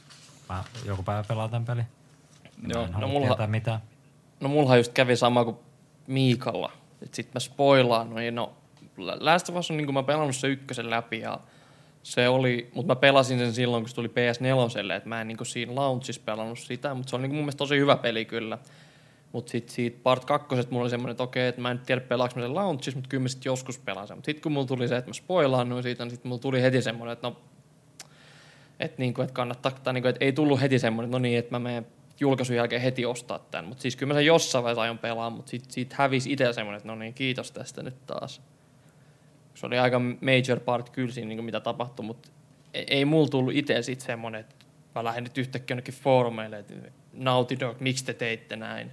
mä 0.49 0.65
joku 0.85 1.03
päivä 1.03 1.25
pelaan 1.29 1.51
tämän 1.51 1.65
pelin. 1.65 1.85
Joo, 2.69 2.83
Mä 2.87 2.95
en 2.95 3.01
no 3.01 3.09
mulla- 3.09 3.47
mitään. 3.47 3.81
No 4.41 4.49
mullahan 4.49 4.79
just 4.79 4.93
kävi 4.93 5.17
sama 5.17 5.45
kuin 5.45 5.57
Miikalla. 6.07 6.73
Et 7.03 7.15
sit 7.15 7.35
mä 7.35 7.41
spoilaan, 7.41 8.11
no, 8.11 8.19
ei, 8.19 8.31
no 8.31 8.53
Last 8.97 9.49
of 9.49 9.57
Us 9.57 9.71
on 9.71 9.77
niin 9.77 9.87
kuin 9.87 9.95
mä 9.95 10.03
pelannut 10.03 10.37
se 10.37 10.47
ykkösen 10.49 10.91
läpi 10.91 11.21
ja 11.21 11.41
se 12.05 12.29
oli, 12.29 12.71
mutta 12.75 12.95
mä 12.95 12.97
pelasin 12.97 13.39
sen 13.39 13.53
silloin, 13.53 13.83
kun 13.83 13.89
se 13.89 13.95
tuli 13.95 14.09
PS4, 14.09 14.93
että 14.93 15.09
mä 15.09 15.21
en 15.21 15.29
niin 15.29 15.39
siinä 15.43 15.75
launchissa 15.75 16.23
pelannut 16.25 16.59
sitä, 16.59 16.95
mutta 16.95 17.11
se 17.11 17.17
on 17.17 17.23
niin 17.23 17.35
mun 17.35 17.41
mielestä 17.41 17.59
tosi 17.59 17.79
hyvä 17.79 17.97
peli 17.97 18.25
kyllä. 18.25 18.59
Mutta 19.33 19.51
sitten 19.51 19.75
siitä 19.75 19.99
part 20.03 20.25
kakkosesta 20.25 20.73
mulla 20.73 20.83
oli 20.83 20.91
semmoinen, 20.91 21.11
että 21.11 21.23
okei, 21.23 21.49
että 21.49 21.61
mä 21.61 21.71
en 21.71 21.79
tiedä 21.79 22.01
pelaanko 22.01 22.41
sen 22.41 22.55
launchissa, 22.55 22.99
mutta 22.99 23.09
kyllä 23.09 23.23
mä 23.23 23.29
sit 23.29 23.45
joskus 23.45 23.79
pelaan 23.79 24.09
sen. 24.09 24.17
Mutta 24.17 24.27
sitten 24.27 24.43
kun 24.43 24.53
mulla 24.53 24.67
tuli 24.67 24.89
se, 24.89 24.97
että 24.97 25.11
mä 25.11 25.15
spoilaan 25.15 25.69
noin 25.69 25.83
siitä, 25.83 26.05
niin 26.05 26.11
sitten 26.11 26.29
mulla 26.29 26.41
tuli 26.41 26.63
heti 26.63 26.83
semmoinen, 26.83 27.13
että 27.13 27.27
no, 27.27 27.37
että 28.81 28.97
niinku, 28.99 29.23
et 29.23 29.31
kannattaa, 29.31 29.73
tai 29.73 29.95
niinku, 29.95 30.09
et 30.09 30.17
ei 30.21 30.33
tullut 30.33 30.61
heti 30.61 30.79
semmoinen, 30.79 31.09
että 31.09 31.19
no 31.19 31.23
niin, 31.23 31.39
että 31.39 31.51
mä 31.51 31.59
menen 31.59 31.87
julkaisun 32.21 32.57
jälkeen 32.57 32.83
heti 32.83 33.07
ostaa 33.07 33.39
tämän. 33.39 33.65
Mutta 33.65 33.83
siis 33.83 33.97
kyllä 33.97 34.13
mä 34.13 34.19
sen 34.19 34.27
jossain 34.27 34.65
vaiheessa 34.65 34.83
aion 34.83 34.99
pelaa, 34.99 35.31
mutta 35.31 35.51
siitä, 35.51 35.67
siitä 35.69 35.95
hävisi 35.99 36.33
itse 36.33 36.53
semmoinen, 36.53 36.77
että 36.77 36.89
no 36.89 36.95
niin, 36.95 37.15
kiitos 37.15 37.53
tästä 37.53 37.83
nyt 37.83 38.07
taas. 38.07 38.41
Se 39.55 39.67
oli 39.67 39.79
aika 39.79 39.99
major 39.99 40.61
part 40.61 40.91
kyllä 40.91 41.13
siinä, 41.13 41.29
niin 41.29 41.45
mitä 41.45 41.61
tapahtui, 41.61 42.07
mutta 42.07 42.29
ei, 42.75 42.85
ei 42.89 43.05
mulla 43.05 43.29
tullut 43.29 43.55
itse 43.55 43.83
sitten 43.83 44.07
semmoinen, 44.07 44.41
että 44.41 44.55
mä 44.95 45.05
lähden 45.05 45.25
nyt 45.25 45.39
yhtäkkiä 45.39 45.75
jonnekin 45.75 45.95
foorumeille, 45.95 46.59
että 46.59 46.75
Naughty 47.13 47.61
Dog, 47.61 47.81
miksi 47.81 48.05
te 48.05 48.15
teitte 48.15 48.57
näin. 48.57 48.91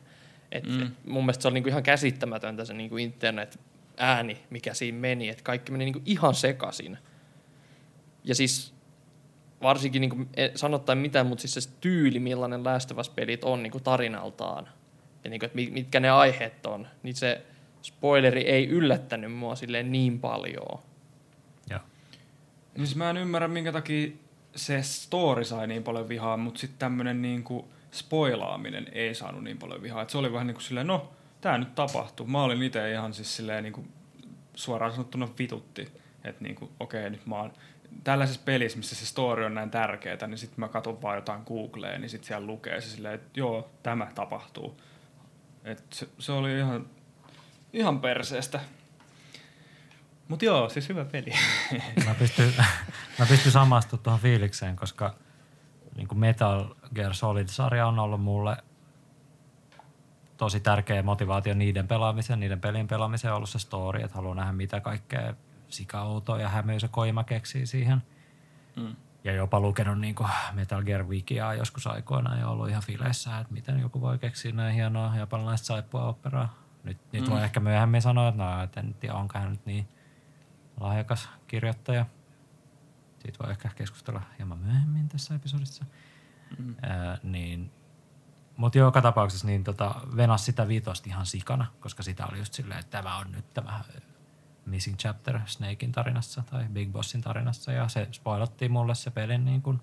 Et, 0.52 0.64
Mm. 0.64 0.82
et 0.82 0.90
mun 1.06 1.24
mielestä 1.24 1.42
se 1.42 1.48
oli 1.48 1.54
niinku 1.54 1.70
ihan 1.70 1.84
käsittämätöntä 1.84 2.66
se 2.66 2.74
niinku 2.74 2.98
internet-ääni, 2.98 4.38
mikä 4.50 4.74
siinä 4.74 4.98
meni, 4.98 5.30
että 5.30 5.44
kaikki 5.44 5.72
meni 5.72 5.86
niinku 5.86 6.02
ihan 6.06 6.34
sekaisin. 6.36 6.98
Ja 8.24 8.36
siis 8.36 8.74
varsinkin 9.62 10.00
niinku, 10.02 10.18
en 10.38 10.52
sano 10.58 10.80
tai 10.80 10.96
mitään, 10.96 11.26
mutta 11.28 11.42
siis 11.42 11.54
se 11.54 11.70
tyyli, 11.82 12.20
millainen 12.20 12.64
Last 12.64 12.92
of 12.92 12.98
Us-pelit 12.98 13.44
on 13.44 13.64
niinku 13.64 13.80
tarinaltaan, 13.80 14.68
ja 15.24 15.30
niinku, 15.30 15.46
että 15.46 15.56
mi- 15.56 15.70
mitkä 15.72 16.00
ne 16.00 16.10
aiheet 16.10 16.66
on, 16.66 16.88
niin 17.04 17.16
se 17.16 17.42
spoileri 17.82 18.42
ei 18.42 18.68
yllättänyt 18.68 19.34
mua 19.34 19.56
silleen 19.56 19.92
niin 19.92 20.20
paljon. 20.20 20.80
Joo. 21.70 21.80
Niin 22.76 22.86
siis 22.86 22.96
mä 22.96 23.10
en 23.10 23.18
ymmärrä, 23.18 23.48
minkä 23.48 23.72
takia 23.72 24.12
se 24.56 24.82
story 24.82 25.44
sai 25.44 25.68
niin 25.68 25.84
paljon 25.84 26.10
vihaa, 26.10 26.38
mutta 26.38 26.60
sitten 26.60 26.80
tämmöinen 26.80 27.22
niinku 27.22 27.68
spoilaaminen 27.92 28.88
ei 28.92 29.16
saanut 29.16 29.44
niin 29.44 29.58
paljon 29.58 29.82
vihaa. 29.82 30.02
Et 30.02 30.10
se 30.10 30.18
oli 30.18 30.34
vähän 30.34 30.48
niin 30.48 30.56
kuin 30.56 30.64
silleen, 30.64 30.88
no, 30.88 31.12
tää 31.42 31.58
nyt 31.58 31.76
tapahtui. 31.76 32.28
Mä 32.28 32.44
olin 32.44 32.64
itse 32.64 32.92
ihan 32.92 33.14
siis 33.14 33.36
silleen 33.36 33.64
niinku 33.64 33.86
suoraan 34.56 34.92
sanottuna 34.92 35.30
vitutti, 35.40 35.88
että 36.24 36.44
niinku, 36.44 36.72
okei, 36.80 37.10
nyt 37.10 37.26
mä 37.26 37.36
oon 37.36 37.54
tällaisessa 38.04 38.42
pelissä, 38.46 38.78
missä 38.78 38.96
se 38.96 39.06
story 39.06 39.46
on 39.46 39.54
näin 39.54 39.72
tärkeää, 39.72 40.28
niin 40.28 40.38
sitten 40.38 40.60
mä 40.60 40.68
katson 40.68 41.02
vaan 41.02 41.16
jotain 41.16 41.42
Googleen, 41.48 42.02
niin 42.02 42.10
sitten 42.10 42.28
siellä 42.28 42.48
lukee 42.48 42.82
se 42.82 42.90
silleen, 42.90 43.16
että 43.16 43.40
joo, 43.40 43.70
tämä 43.84 44.08
tapahtuu. 44.16 44.82
Et 45.64 45.84
se, 45.94 46.08
se 46.20 46.32
oli 46.32 46.58
ihan, 46.58 46.86
ihan 47.74 48.00
perseestä. 48.00 48.60
Mut 50.28 50.42
joo, 50.42 50.70
siis 50.70 50.90
hyvä 50.90 51.06
peli. 51.06 51.34
Mä 52.06 52.14
pystyn, 52.20 52.54
mä 53.20 53.26
pystyn 53.26 53.52
samastumaan 53.52 54.04
tuohon 54.04 54.20
fiilikseen, 54.20 54.76
koska 54.76 55.16
niin 55.96 56.20
Metal 56.20 56.66
Gear 56.96 57.14
Solid-sarja 57.14 57.88
on 57.88 58.00
ollut 58.00 58.22
mulle 58.22 58.58
tosi 60.38 60.60
tärkeä 60.60 61.04
motivaatio 61.04 61.54
niiden 61.54 61.88
pelaamiseen, 61.88 62.40
niiden 62.40 62.62
pelin 62.62 62.88
pelaamiseen 62.88 63.32
on 63.32 63.36
ollut 63.36 63.50
se 63.50 63.60
story, 63.60 64.02
että 64.02 64.16
haluaa 64.16 64.36
nähdä 64.36 64.52
mitä 64.52 64.80
kaikkea 64.80 65.34
sikautoa 65.70 66.40
ja 66.40 66.50
hämöisä 66.50 66.88
koima 66.88 67.24
keksii 67.24 67.66
siihen. 67.66 68.04
Mm. 68.76 68.96
Ja 69.24 69.34
jopa 69.34 69.60
lukenut 69.60 70.00
niin 70.00 70.16
kuin 70.16 70.30
Metal 70.54 70.84
Gear 70.84 71.04
Wikiaa 71.04 71.54
joskus 71.54 71.88
aikoinaan 71.88 72.40
ja 72.40 72.48
ollut 72.48 72.70
ihan 72.70 72.84
fileissä, 72.84 73.40
että 73.40 73.54
miten 73.54 73.80
joku 73.80 74.02
voi 74.02 74.18
keksiä 74.18 74.52
näin 74.52 74.76
hienoa 74.76 75.16
japanilaista 75.16 75.66
saippua 75.66 76.06
operaa. 76.06 76.61
Nyt, 76.84 76.98
nyt 77.12 77.24
Mm. 77.24 77.30
voi 77.30 77.44
ehkä 77.44 77.60
myöhemmin 77.60 78.02
sanoa, 78.02 78.28
että 78.28 78.44
no, 78.44 78.64
et 78.64 78.78
en 78.78 78.94
tiedä, 78.94 79.16
onko 79.16 79.40
hän 79.40 79.50
nyt 79.50 79.66
niin 79.66 79.88
lahjakas 80.80 81.30
kirjoittaja. 81.48 82.06
Siitä 83.20 83.40
voi 83.44 83.52
ehkä 83.52 83.70
keskustella 83.76 84.22
hieman 84.38 84.58
myöhemmin 84.58 85.10
tässä 85.10 85.36
episodissa. 85.36 85.86
Mm. 86.60 86.76
Ää, 86.82 87.18
niin, 87.24 87.72
mutta 88.58 88.78
joka 88.78 89.02
tapauksessa 89.02 89.48
niin 89.48 89.64
tota, 89.64 89.96
venas 90.16 90.46
sitä 90.46 90.68
viitosta 90.68 91.10
ihan 91.10 91.26
sikana, 91.26 91.66
koska 91.80 92.04
sitä 92.04 92.26
oli 92.26 92.38
just 92.38 92.54
silleen, 92.54 92.80
että 92.80 92.98
tämä 93.02 93.18
on 93.18 93.32
nyt 93.32 93.54
tämä 93.54 93.82
Missing 94.66 94.98
Chapter 94.98 95.40
Snakein 95.46 95.92
tarinassa 95.92 96.44
tai 96.52 96.66
Big 96.74 96.92
Bossin 96.92 97.22
tarinassa 97.22 97.72
ja 97.72 97.88
se 97.88 98.08
spoilattiin 98.12 98.72
mulle 98.72 98.96
se 98.96 99.12
pelin 99.12 99.46
niin 99.46 99.62
kuin 99.62 99.82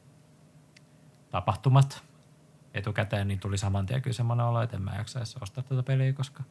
tapahtumat 1.30 2.04
etukäteen, 2.74 3.28
niin 3.28 3.40
tuli 3.40 3.58
saman 3.58 3.86
tien 3.86 4.02
kyllä 4.02 4.14
semmoinen 4.14 4.46
olo, 4.46 4.62
että 4.62 4.76
en 4.76 4.82
mä 4.82 4.96
jaksa 4.96 5.20
ostaa 5.40 5.64
tätä 5.64 5.82
peliä, 5.82 6.12
koska 6.12 6.42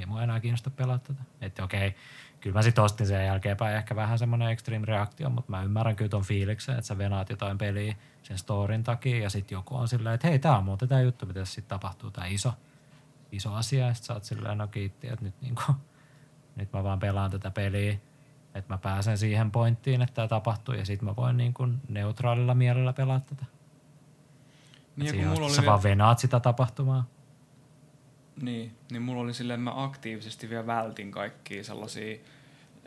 ei 0.00 0.06
mua 0.06 0.22
enää 0.22 0.40
kiinnosta 0.40 0.70
pelata 0.70 1.04
tätä. 1.06 1.22
Että 1.40 1.64
okei, 1.64 1.94
kyllä 2.40 2.54
mä 2.54 2.62
sitten 2.62 2.84
ostin 2.84 3.06
sen 3.06 3.26
jälkeenpäin 3.26 3.76
ehkä 3.76 3.96
vähän 3.96 4.18
semmoinen 4.18 4.50
extreme 4.50 4.86
reaktio, 4.86 5.30
mutta 5.30 5.50
mä 5.50 5.62
ymmärrän 5.62 5.96
kyllä 5.96 6.08
ton 6.08 6.24
fiiliksen, 6.24 6.74
että 6.74 6.86
sä 6.86 6.98
venaat 6.98 7.30
jotain 7.30 7.58
peliä 7.58 7.96
sen 8.22 8.38
storin 8.38 8.84
takia 8.84 9.22
ja 9.22 9.30
sitten 9.30 9.56
joku 9.56 9.76
on 9.76 9.88
silleen, 9.88 10.14
että 10.14 10.28
hei, 10.28 10.38
tää 10.38 10.58
on 10.58 10.64
muuten 10.64 10.88
tää 10.88 11.00
juttu, 11.00 11.26
mitä 11.26 11.44
sitten 11.44 11.68
tapahtuu, 11.68 12.10
tää 12.10 12.26
iso, 12.26 12.52
iso 13.32 13.54
asia. 13.54 13.86
Ja 13.86 13.94
sit 13.94 14.04
sä 14.04 14.14
oot 14.14 14.24
silleen, 14.24 14.58
no 14.58 14.66
kiitti, 14.66 15.08
että 15.08 15.24
nyt, 15.24 15.40
niinku, 15.40 15.62
nyt 16.56 16.72
mä 16.72 16.84
vaan 16.84 16.98
pelaan 16.98 17.30
tätä 17.30 17.50
peliä, 17.50 17.98
että 18.54 18.74
mä 18.74 18.78
pääsen 18.78 19.18
siihen 19.18 19.50
pointtiin, 19.50 20.02
että 20.02 20.14
tämä 20.14 20.28
tapahtuu 20.28 20.74
ja 20.74 20.84
sitten 20.84 21.08
mä 21.08 21.16
voin 21.16 21.36
niinku 21.36 21.68
neutraalilla 21.88 22.54
mielellä 22.54 22.92
pelaa 22.92 23.20
tätä. 23.20 23.44
Niin, 24.96 25.14
kun 25.14 25.24
mulla 25.24 25.46
oli 25.46 25.66
vaan 25.66 25.82
vielä, 25.82 25.92
venaat 25.92 26.18
sitä 26.18 26.40
tapahtumaa. 26.40 27.04
Niin, 28.42 28.76
niin 28.90 29.02
mulla 29.02 29.22
oli 29.22 29.34
silleen, 29.34 29.60
mä 29.60 29.84
aktiivisesti 29.84 30.50
vielä 30.50 30.66
vältin 30.66 31.10
kaikkia 31.10 31.64
sellaisia 31.64 32.18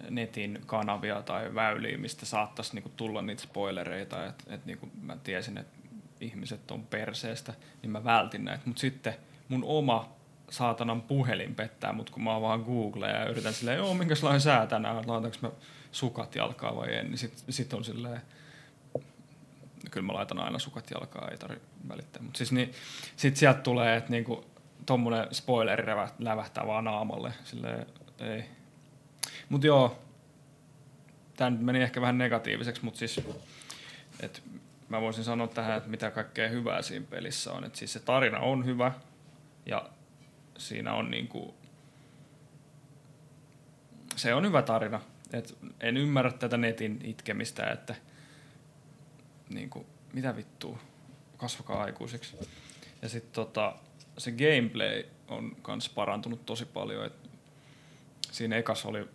netin 0.09 0.61
kanavia 0.65 1.21
tai 1.21 1.55
väyliä, 1.55 1.97
mistä 1.97 2.25
saattaisi 2.25 2.75
niinku 2.75 2.91
tulla 2.97 3.21
niitä 3.21 3.41
spoilereita, 3.41 4.25
että 4.25 4.43
et 4.53 4.65
niinku 4.65 4.89
mä 5.01 5.17
tiesin, 5.23 5.57
että 5.57 5.77
ihmiset 6.21 6.71
on 6.71 6.83
perseestä, 6.85 7.53
niin 7.81 7.91
mä 7.91 8.03
vältin 8.03 8.45
näitä. 8.45 8.63
Mutta 8.65 8.79
sitten 8.79 9.15
mun 9.49 9.63
oma 9.63 10.09
saatanan 10.49 11.01
puhelin 11.01 11.55
pettää 11.55 11.93
mut, 11.93 12.09
kun 12.09 12.23
mä 12.23 12.41
vaan 12.41 12.61
Googleen 12.61 13.15
ja 13.15 13.25
yritän 13.25 13.53
silleen, 13.53 13.77
joo, 13.77 13.93
minkälainen 13.93 14.41
sää 14.41 14.67
tänään, 14.67 14.95
laitanko 14.95 15.37
mä 15.41 15.51
sukat 15.91 16.35
jalkaa 16.35 16.75
vai 16.75 16.95
en, 16.95 17.05
niin 17.05 17.17
sit, 17.17 17.43
sit 17.49 17.73
on 17.73 17.83
silleen, 17.83 18.21
kyllä 19.91 20.07
mä 20.07 20.13
laitan 20.13 20.39
aina 20.39 20.59
sukat 20.59 20.91
jalkaa, 20.91 21.27
ei 21.31 21.37
tarvi 21.37 21.61
välittää. 21.89 22.21
Mutta 22.21 22.37
siis 22.37 22.51
niin, 22.51 22.71
sit 23.15 23.37
sieltä 23.37 23.59
tulee, 23.59 23.97
että 23.97 24.11
niinku, 24.11 24.45
tommonen 24.91 25.27
spoileri 25.31 25.83
lävähtää 26.19 26.67
vaan 26.67 26.83
naamalle. 26.83 27.33
Silleen, 27.43 27.85
ei. 28.19 28.43
Mut 29.49 29.63
joo, 29.63 29.99
tämä 31.37 31.49
nyt 31.49 31.61
meni 31.61 31.81
ehkä 31.81 32.01
vähän 32.01 32.17
negatiiviseksi, 32.17 32.85
mutta 32.85 32.99
siis, 32.99 33.21
et 34.19 34.43
mä 34.89 35.01
voisin 35.01 35.23
sanoa 35.23 35.47
tähän, 35.47 35.77
että 35.77 35.89
mitä 35.89 36.11
kaikkea 36.11 36.49
hyvää 36.49 36.81
siinä 36.81 37.05
pelissä 37.09 37.53
on. 37.53 37.63
Et 37.63 37.75
siis 37.75 37.93
se 37.93 37.99
tarina 37.99 38.39
on 38.39 38.65
hyvä 38.65 38.91
ja 39.65 39.89
siinä 40.57 40.93
on 40.93 41.11
niinku, 41.11 41.55
se 44.15 44.33
on 44.33 44.45
hyvä 44.45 44.61
tarina. 44.61 45.01
Et 45.33 45.57
en 45.79 45.97
ymmärrä 45.97 46.31
tätä 46.31 46.57
netin 46.57 46.99
itkemistä, 47.03 47.71
että 47.71 47.95
niinku, 49.49 49.85
mitä 50.13 50.35
vittua, 50.35 50.79
kasvakaa 51.37 51.81
aikuiseksi. 51.81 52.37
Ja 53.01 53.09
sitten 53.09 53.33
tota, 53.33 53.75
se 54.21 54.31
gameplay 54.31 55.03
on 55.27 55.55
kans 55.61 55.89
parantunut 55.89 56.45
tosi 56.45 56.65
paljon. 56.65 57.05
Et 57.05 57.13
siinä 58.31 58.57
ekas 58.57 58.85
oli 58.85 59.07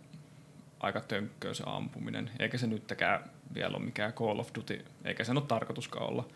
aika 0.79 1.01
tönkköä 1.01 1.53
se 1.53 1.63
ampuminen, 1.65 2.31
eikä 2.39 2.57
se 2.57 2.67
nyttäkään 2.67 3.23
vielä 3.55 3.77
ole 3.77 3.85
mikään 3.85 4.13
Call 4.13 4.39
of 4.39 4.49
Duty, 4.55 4.85
eikä 5.05 5.23
sen 5.23 5.37
ole 5.37 5.45
tarkoituskaan 5.47 6.09
olla. 6.09 6.27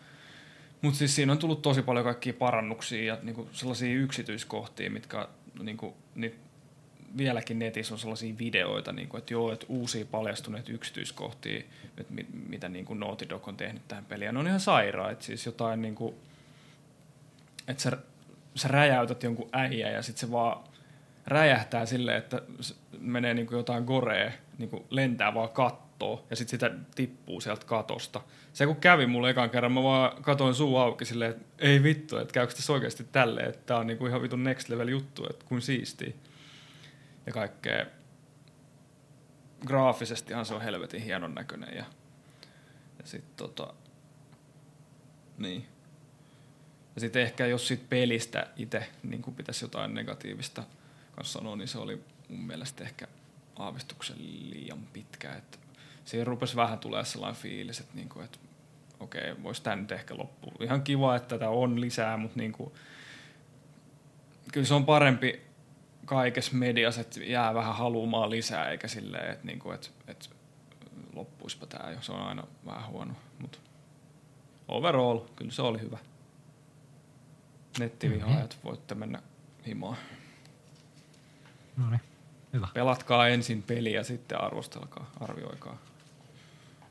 Mutta 0.82 0.98
siis 0.98 1.14
siinä 1.14 1.32
on 1.32 1.38
tullut 1.38 1.62
tosi 1.62 1.82
paljon 1.82 2.04
kaikkia 2.04 2.32
parannuksia 2.32 3.04
ja 3.04 3.18
niinku 3.22 3.48
sellaisia 3.52 3.94
yksityiskohtia, 3.94 4.90
mitkä 4.90 5.28
niinku, 5.62 5.96
ni, 6.14 6.34
vieläkin 7.16 7.58
netissä 7.58 7.94
on 7.94 7.98
sellaisia 7.98 8.38
videoita, 8.38 8.92
niin 8.92 9.08
kuin, 9.08 9.18
että 9.18 9.34
joo, 9.34 9.52
että 9.52 9.66
uusia 9.68 10.04
paljastuneita 10.04 10.72
yksityiskohtia, 10.72 11.62
että 11.98 12.14
mit, 12.14 12.26
mitä 12.48 12.68
niin 12.68 12.84
kuin 12.84 13.00
Naughty 13.00 13.28
Dog 13.28 13.48
on 13.48 13.56
tehnyt 13.56 13.82
tähän 13.88 14.04
peliin. 14.04 14.34
Ne 14.34 14.40
on 14.40 14.46
ihan 14.46 14.60
sairaat, 14.60 15.22
siis 15.22 15.46
jotain 15.46 15.82
niin 15.82 15.94
kuin, 15.94 16.14
että 17.68 17.82
sä, 17.82 17.98
sä 18.54 18.68
räjäytät 18.68 19.22
jonkun 19.22 19.48
äijä 19.52 19.90
ja 19.90 20.02
sitten 20.02 20.20
se 20.20 20.32
vaan 20.32 20.64
räjähtää 21.26 21.86
silleen, 21.86 22.18
että 22.18 22.42
menee 22.98 23.34
niin 23.34 23.46
kuin 23.46 23.56
jotain 23.56 23.84
gorea, 23.84 24.32
niin 24.58 24.70
kuin 24.70 24.84
lentää 24.90 25.34
vaan 25.34 25.48
kattoo 25.48 26.26
ja 26.30 26.36
sitten 26.36 26.50
sitä 26.50 26.70
tippuu 26.94 27.40
sieltä 27.40 27.66
katosta. 27.66 28.20
Se 28.52 28.66
kun 28.66 28.76
kävi 28.76 29.06
mulle 29.06 29.30
ekan 29.30 29.50
kerran, 29.50 29.72
mä 29.72 29.82
vaan 29.82 30.22
katoin 30.22 30.54
suu 30.54 30.76
auki 30.76 31.04
silleen, 31.04 31.30
että 31.30 31.44
ei 31.58 31.82
vittu, 31.82 32.16
että 32.16 32.32
käykö 32.32 32.54
tässä 32.54 32.72
oikeasti 32.72 33.04
tälleen, 33.12 33.48
että 33.48 33.62
tää 33.66 33.76
on 33.76 33.86
niin 33.86 33.98
kuin 33.98 34.08
ihan 34.08 34.22
vitun 34.22 34.44
next 34.44 34.68
level 34.68 34.88
juttu, 34.88 35.26
että 35.30 35.44
kuin 35.48 35.62
siistiä. 35.62 36.12
Ja 37.26 37.32
kaikkea 37.32 37.86
graafisestihan 39.66 40.46
se 40.46 40.54
on 40.54 40.62
helvetin 40.62 41.02
hienon 41.02 41.34
näköinen 41.34 41.76
ja, 41.76 41.84
ja 42.98 43.06
sitten 43.06 43.36
tota, 43.36 43.74
niin. 45.38 45.71
Ja 46.94 47.00
sitten 47.00 47.22
ehkä 47.22 47.46
jos 47.46 47.68
siitä 47.68 47.84
pelistä 47.88 48.46
itse 48.56 48.88
niin 49.02 49.22
pitäisi 49.36 49.64
jotain 49.64 49.94
negatiivista 49.94 50.64
kanssa 51.16 51.38
sanoa, 51.38 51.56
niin 51.56 51.68
se 51.68 51.78
oli 51.78 52.02
mun 52.28 52.46
mielestä 52.46 52.84
ehkä 52.84 53.06
aavistuksen 53.56 54.16
liian 54.50 54.86
pitkä. 54.92 55.34
Että 55.34 55.58
siihen 56.04 56.26
rupesi 56.26 56.56
vähän 56.56 56.78
tulee 56.78 57.04
sellainen 57.04 57.42
fiilis, 57.42 57.80
että, 57.80 57.94
niin 57.94 58.08
kuin, 58.08 58.24
että 58.24 58.38
okei, 59.00 59.42
voisi 59.42 59.62
tämä 59.62 59.76
nyt 59.76 59.92
ehkä 59.92 60.16
loppua. 60.16 60.52
Ihan 60.60 60.82
kiva, 60.82 61.16
että 61.16 61.28
tätä 61.28 61.50
on 61.50 61.80
lisää, 61.80 62.16
mutta 62.16 62.38
niin 62.38 62.52
kuin, 62.52 62.72
kyllä 64.52 64.66
se 64.66 64.74
on 64.74 64.86
parempi 64.86 65.42
kaikessa 66.04 66.54
mediassa, 66.54 67.00
että 67.00 67.20
jää 67.20 67.54
vähän 67.54 67.74
haluamaan 67.74 68.30
lisää, 68.30 68.70
eikä 68.70 68.88
silleen, 68.88 69.32
että, 69.32 69.46
niin 69.46 69.58
kuin, 69.58 69.74
että, 69.74 69.88
että 70.08 70.28
loppuispa 71.14 71.66
tämä 71.66 71.90
jo. 71.90 72.00
Se 72.00 72.12
on 72.12 72.22
aina 72.22 72.44
vähän 72.66 72.86
huono, 72.86 73.14
mutta 73.38 73.58
overall, 74.68 75.18
kyllä 75.36 75.50
se 75.50 75.62
oli 75.62 75.80
hyvä. 75.80 75.98
Nettivihaajat, 77.78 78.58
voitte 78.64 78.94
mennä 78.94 79.22
himaan. 79.66 79.96
No 81.76 81.90
niin, 81.90 82.00
hyvä. 82.52 82.68
Pelatkaa 82.74 83.28
ensin 83.28 83.62
peliä, 83.62 84.02
sitten 84.02 84.40
arvostelkaa, 84.40 85.10
arvioikaa. 85.20 85.78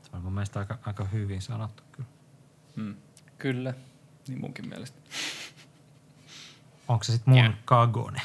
Se 0.02 0.10
on 0.12 0.22
mun 0.22 0.32
mielestä 0.32 0.58
aika, 0.58 0.78
aika 0.86 1.04
hyvin 1.04 1.42
sanottu 1.42 1.82
kyllä. 1.92 2.08
Hmm. 2.76 2.94
Kyllä. 3.38 3.74
Niin 4.28 4.40
munkin 4.40 4.68
mielestä. 4.68 4.98
Onko 6.88 7.04
se 7.04 7.12
sitten 7.12 7.34
mun 7.34 7.54
kagone? 7.64 8.20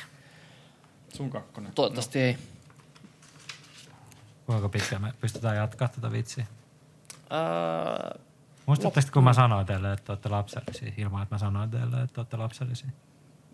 Sun 1.14 1.30
kakkonen. 1.30 1.74
Toivottavasti 1.74 2.20
ei. 2.20 2.38
Kuinka 4.46 4.70
pitkään 4.70 5.02
me 5.02 5.14
pystytään 5.22 5.56
jatkaa 5.58 5.88
tätä 5.88 6.12
vitsiä? 6.12 6.46
Uh, 7.14 8.27
Muistatteko, 8.68 9.08
kun 9.14 9.24
mä 9.24 9.34
sanoin 9.34 9.66
teille, 9.66 9.94
että 9.94 10.12
olette 10.12 10.30
lapsellisia, 10.30 10.92
ilman 10.98 11.24
että 11.24 11.36
mä 11.36 11.40
sanoin 11.40 11.70
teille, 11.70 12.02
että 12.02 12.22
olette 12.22 12.38
lapsellisia? 12.38 12.90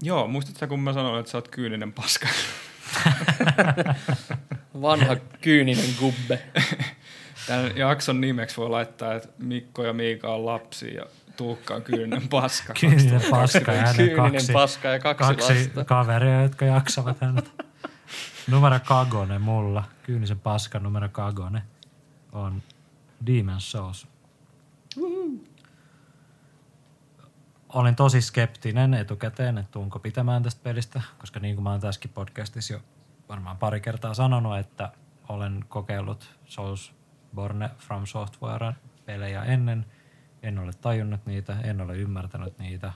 Joo, 0.02 0.28
muistatko 0.28 0.68
kun 0.68 0.80
mä 0.80 0.94
sanoin, 0.94 1.20
että 1.20 1.32
sä 1.32 1.38
oot 1.38 1.48
kyyninen 1.48 1.94
paska? 1.94 2.28
vanha 4.82 5.16
kyyninen 5.42 5.90
gubbe. 6.00 6.40
Tämän 7.48 7.78
jakson 7.78 8.22
nimeksi 8.22 8.58
voi 8.58 8.70
laittaa, 8.70 9.14
että 9.14 9.30
Mikko 9.38 9.84
ja 9.84 9.94
Miika 9.94 10.34
on 10.36 10.46
lapsi 10.46 10.94
ja 10.94 11.06
Tuukka 11.38 11.76
on 11.76 11.82
kyyninen 11.82 12.28
paska. 12.28 12.74
Kyyninen 12.82 13.22
paska 13.32 13.72
ja 13.72 13.82
hänen 13.82 13.96
Kyyninen 13.96 14.32
kaksi, 14.32 14.54
paska 14.54 14.88
ja 14.88 15.00
kaksi, 15.00 15.24
kaksi 15.36 15.54
lasta. 15.54 15.86
kaveria, 15.86 16.42
jotka 16.42 16.66
jaksavat 16.66 17.22
hänet. 17.22 17.52
Numero 18.48 18.80
kagone 18.86 19.40
mulla, 19.40 19.84
kyynisen 20.04 20.40
paska 20.40 20.80
numero 20.80 21.10
kagone 21.10 21.64
on 22.32 22.64
Demon's 23.26 23.60
Souls. 23.60 24.08
Olin 27.70 27.96
tosi 27.96 28.22
skeptinen 28.22 28.94
etukäteen, 28.94 29.58
että 29.58 29.72
tuunko 29.72 30.00
pitämään 30.00 30.44
tästä 30.44 30.64
pelistä, 30.64 31.02
koska 31.20 31.40
niin 31.40 31.56
kuin 31.56 31.64
mä 31.64 31.72
oon 31.72 31.80
tässäkin 31.80 32.12
podcastissa 32.12 32.74
jo 32.74 32.80
varmaan 33.30 33.58
pari 33.58 33.82
kertaa 33.82 34.14
sanonut, 34.14 34.58
että 34.58 34.92
olen 35.30 35.66
kokeillut 35.70 36.36
Soulsborne 36.46 37.70
From 37.78 38.06
Softwaren 38.06 38.74
pelejä 39.06 39.44
ennen. 39.44 39.86
En 40.44 40.60
ole 40.60 40.72
tajunnut 40.74 41.26
niitä, 41.26 41.60
en 41.64 41.82
ole 41.82 41.98
ymmärtänyt 41.98 42.60
niitä. 42.60 42.94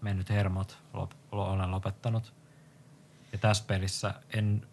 Mennyt 0.00 0.30
hermot, 0.30 0.78
lop, 0.92 1.10
olen 1.32 1.70
lopettanut. 1.70 2.34
Ja 3.32 3.38
tässä 3.38 3.64
pelissä 3.66 4.14
en, 4.32 4.66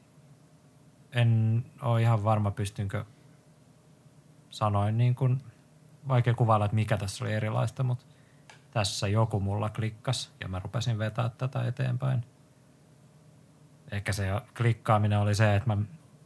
en 1.11 1.63
ole 1.81 2.01
ihan 2.01 2.23
varma, 2.23 2.51
pystynkö 2.51 3.05
sanoin 4.49 4.97
niin 4.97 5.15
kuin, 5.15 5.41
vaikea 6.07 6.33
kuvailla, 6.33 6.65
että 6.65 6.75
mikä 6.75 6.97
tässä 6.97 7.25
oli 7.25 7.33
erilaista, 7.33 7.83
mutta 7.83 8.05
tässä 8.71 9.07
joku 9.07 9.39
mulla 9.39 9.69
klikkas 9.69 10.33
ja 10.39 10.47
mä 10.47 10.59
rupesin 10.59 10.97
vetää 10.97 11.29
tätä 11.29 11.67
eteenpäin. 11.67 12.25
Ehkä 13.91 14.13
se 14.13 14.25
klikkaaminen 14.57 15.19
oli 15.19 15.35
se, 15.35 15.55
että 15.55 15.75
mä 15.75 15.77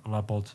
lopulta 0.05 0.51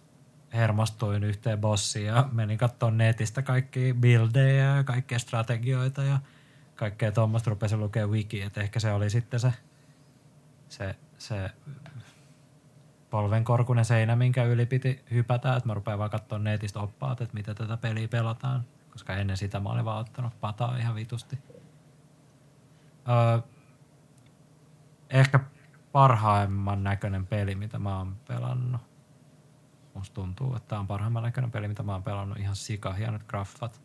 hermostuin 0.52 1.24
yhteen 1.24 1.60
bossiin 1.60 2.06
ja 2.06 2.28
menin 2.32 2.58
katsomaan 2.58 2.98
netistä 2.98 3.42
kaikki 3.42 3.94
buildejä 4.00 4.76
ja 4.76 4.84
kaikkia 4.84 5.18
strategioita 5.18 6.02
ja 6.02 6.18
kaikkea 6.76 7.12
tuommoista 7.12 7.50
rupesin 7.50 7.80
lukea 7.80 8.06
wiki, 8.06 8.42
että 8.42 8.60
ehkä 8.60 8.80
se 8.80 8.92
oli 8.92 9.10
sitten 9.10 9.40
se, 9.40 9.52
se, 10.68 10.96
se 11.18 11.50
polvenkorkunen 13.10 13.84
seinä, 13.84 14.16
minkä 14.16 14.44
yli 14.44 14.66
piti 14.66 15.04
hypätä, 15.10 15.56
että 15.56 15.68
mä 15.68 15.74
rupean 15.74 15.98
vaan 15.98 16.10
katsoa 16.10 16.38
netistä 16.38 16.80
oppaat, 16.80 17.20
että 17.20 17.34
miten 17.34 17.56
tätä 17.56 17.76
peliä 17.76 18.08
pelataan, 18.08 18.64
koska 18.90 19.16
ennen 19.16 19.36
sitä 19.36 19.60
mä 19.60 19.68
olin 19.68 19.84
vaan 19.84 20.00
ottanut 20.00 20.40
pataa 20.40 20.76
ihan 20.76 20.94
vitusti. 20.94 21.38
Öö, 23.08 23.40
ehkä 25.10 25.40
parhaimman 25.92 26.84
näköinen 26.84 27.26
peli, 27.26 27.54
mitä 27.54 27.78
mä 27.78 27.98
oon 27.98 28.16
pelannut. 28.28 28.80
Musta 29.94 30.14
tuntuu, 30.14 30.56
että 30.56 30.68
tämä 30.68 30.80
on 30.80 30.86
parhaimman 30.86 31.22
näköinen 31.22 31.50
peli, 31.50 31.68
mitä 31.68 31.82
mä 31.82 31.92
oon 31.92 32.02
pelannut. 32.02 32.38
Ihan 32.38 32.56
sika 32.56 32.92
hienot 32.92 33.22
graffat. 33.22 33.80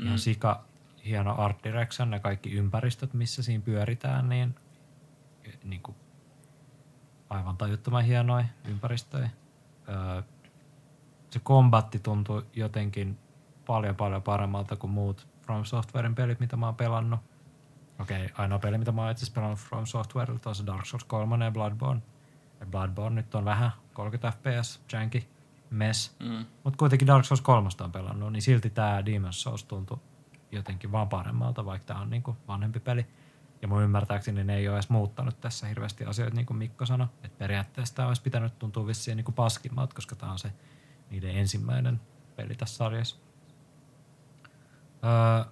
Ihan 0.00 0.14
Mm. 0.14 0.18
sika 0.18 0.64
hieno 1.04 1.34
art 1.38 1.64
direction 1.64 2.12
ja 2.12 2.20
kaikki 2.20 2.52
ympäristöt, 2.52 3.14
missä 3.14 3.42
siinä 3.42 3.64
pyöritään, 3.64 4.28
niin, 4.28 4.54
niin 5.64 5.82
kuin 5.82 5.96
aivan 7.30 7.56
tajuttoman 7.56 8.04
hienoja 8.04 8.44
ympäristöjä. 8.64 9.30
Öö, 9.88 10.22
se 11.30 11.38
kombatti 11.38 11.98
tuntui 11.98 12.46
jotenkin 12.52 13.18
paljon 13.66 13.96
paljon 13.96 14.22
paremmalta 14.22 14.76
kuin 14.76 14.90
muut 14.90 15.28
From 15.42 15.64
Softwaren 15.64 16.14
pelit, 16.14 16.40
mitä 16.40 16.56
mä 16.56 16.66
oon 16.66 16.74
pelannut. 16.74 17.20
Okei, 18.00 18.28
ainoa 18.34 18.58
peli, 18.58 18.78
mitä 18.78 18.92
mä 18.92 19.02
oon 19.02 19.10
itse 19.10 19.32
pelannut 19.32 19.58
From 19.58 19.86
Softwarelta 19.86 20.48
on 20.48 20.54
se 20.54 20.66
Dark 20.66 20.86
Souls 20.86 21.04
3 21.04 21.44
ja 21.44 21.50
Bloodborne. 21.50 22.02
Ja 22.60 22.66
Bloodborne 22.66 23.14
nyt 23.14 23.34
on 23.34 23.44
vähän 23.44 23.70
30 23.92 24.32
fps, 24.38 24.80
janky, 24.92 25.22
mess. 25.70 26.16
Mm. 26.20 26.46
Mutta 26.64 26.76
kuitenkin 26.76 27.06
Dark 27.06 27.24
Souls 27.24 27.40
3 27.40 27.68
on 27.80 27.92
pelannut, 27.92 28.32
niin 28.32 28.42
silti 28.42 28.70
tämä 28.70 29.00
Demon's 29.00 29.32
Souls 29.32 29.64
tuntui 29.64 29.98
jotenkin 30.52 30.92
vaan 30.92 31.08
paremmalta, 31.08 31.64
vaikka 31.64 31.86
tämä 31.86 32.00
on 32.00 32.10
niinku 32.10 32.36
vanhempi 32.48 32.80
peli. 32.80 33.06
Ja 33.62 33.68
mun 33.68 33.82
ymmärtääkseni 33.82 34.44
ne 34.44 34.56
ei 34.56 34.68
ole 34.68 34.76
edes 34.76 34.90
muuttanut 34.90 35.40
tässä 35.40 35.66
hirveästi 35.66 36.04
asioita, 36.04 36.36
niin 36.36 36.46
kuin 36.46 36.56
Mikko 36.56 36.86
sanoi. 36.86 37.06
Että 37.22 37.38
periaatteessa 37.38 37.94
tämä 37.94 38.08
olisi 38.08 38.22
pitänyt 38.22 38.58
tuntua 38.58 38.86
vissiin 38.86 39.16
niin 39.16 39.24
kuin 39.24 39.34
paskimmalta, 39.34 39.94
koska 39.94 40.16
tämä 40.16 40.32
on 40.32 40.38
se 40.38 40.52
niiden 41.10 41.36
ensimmäinen 41.36 42.00
peli 42.36 42.54
tässä 42.54 42.76
sarjassa. 42.76 43.25
Öö, 45.04 45.44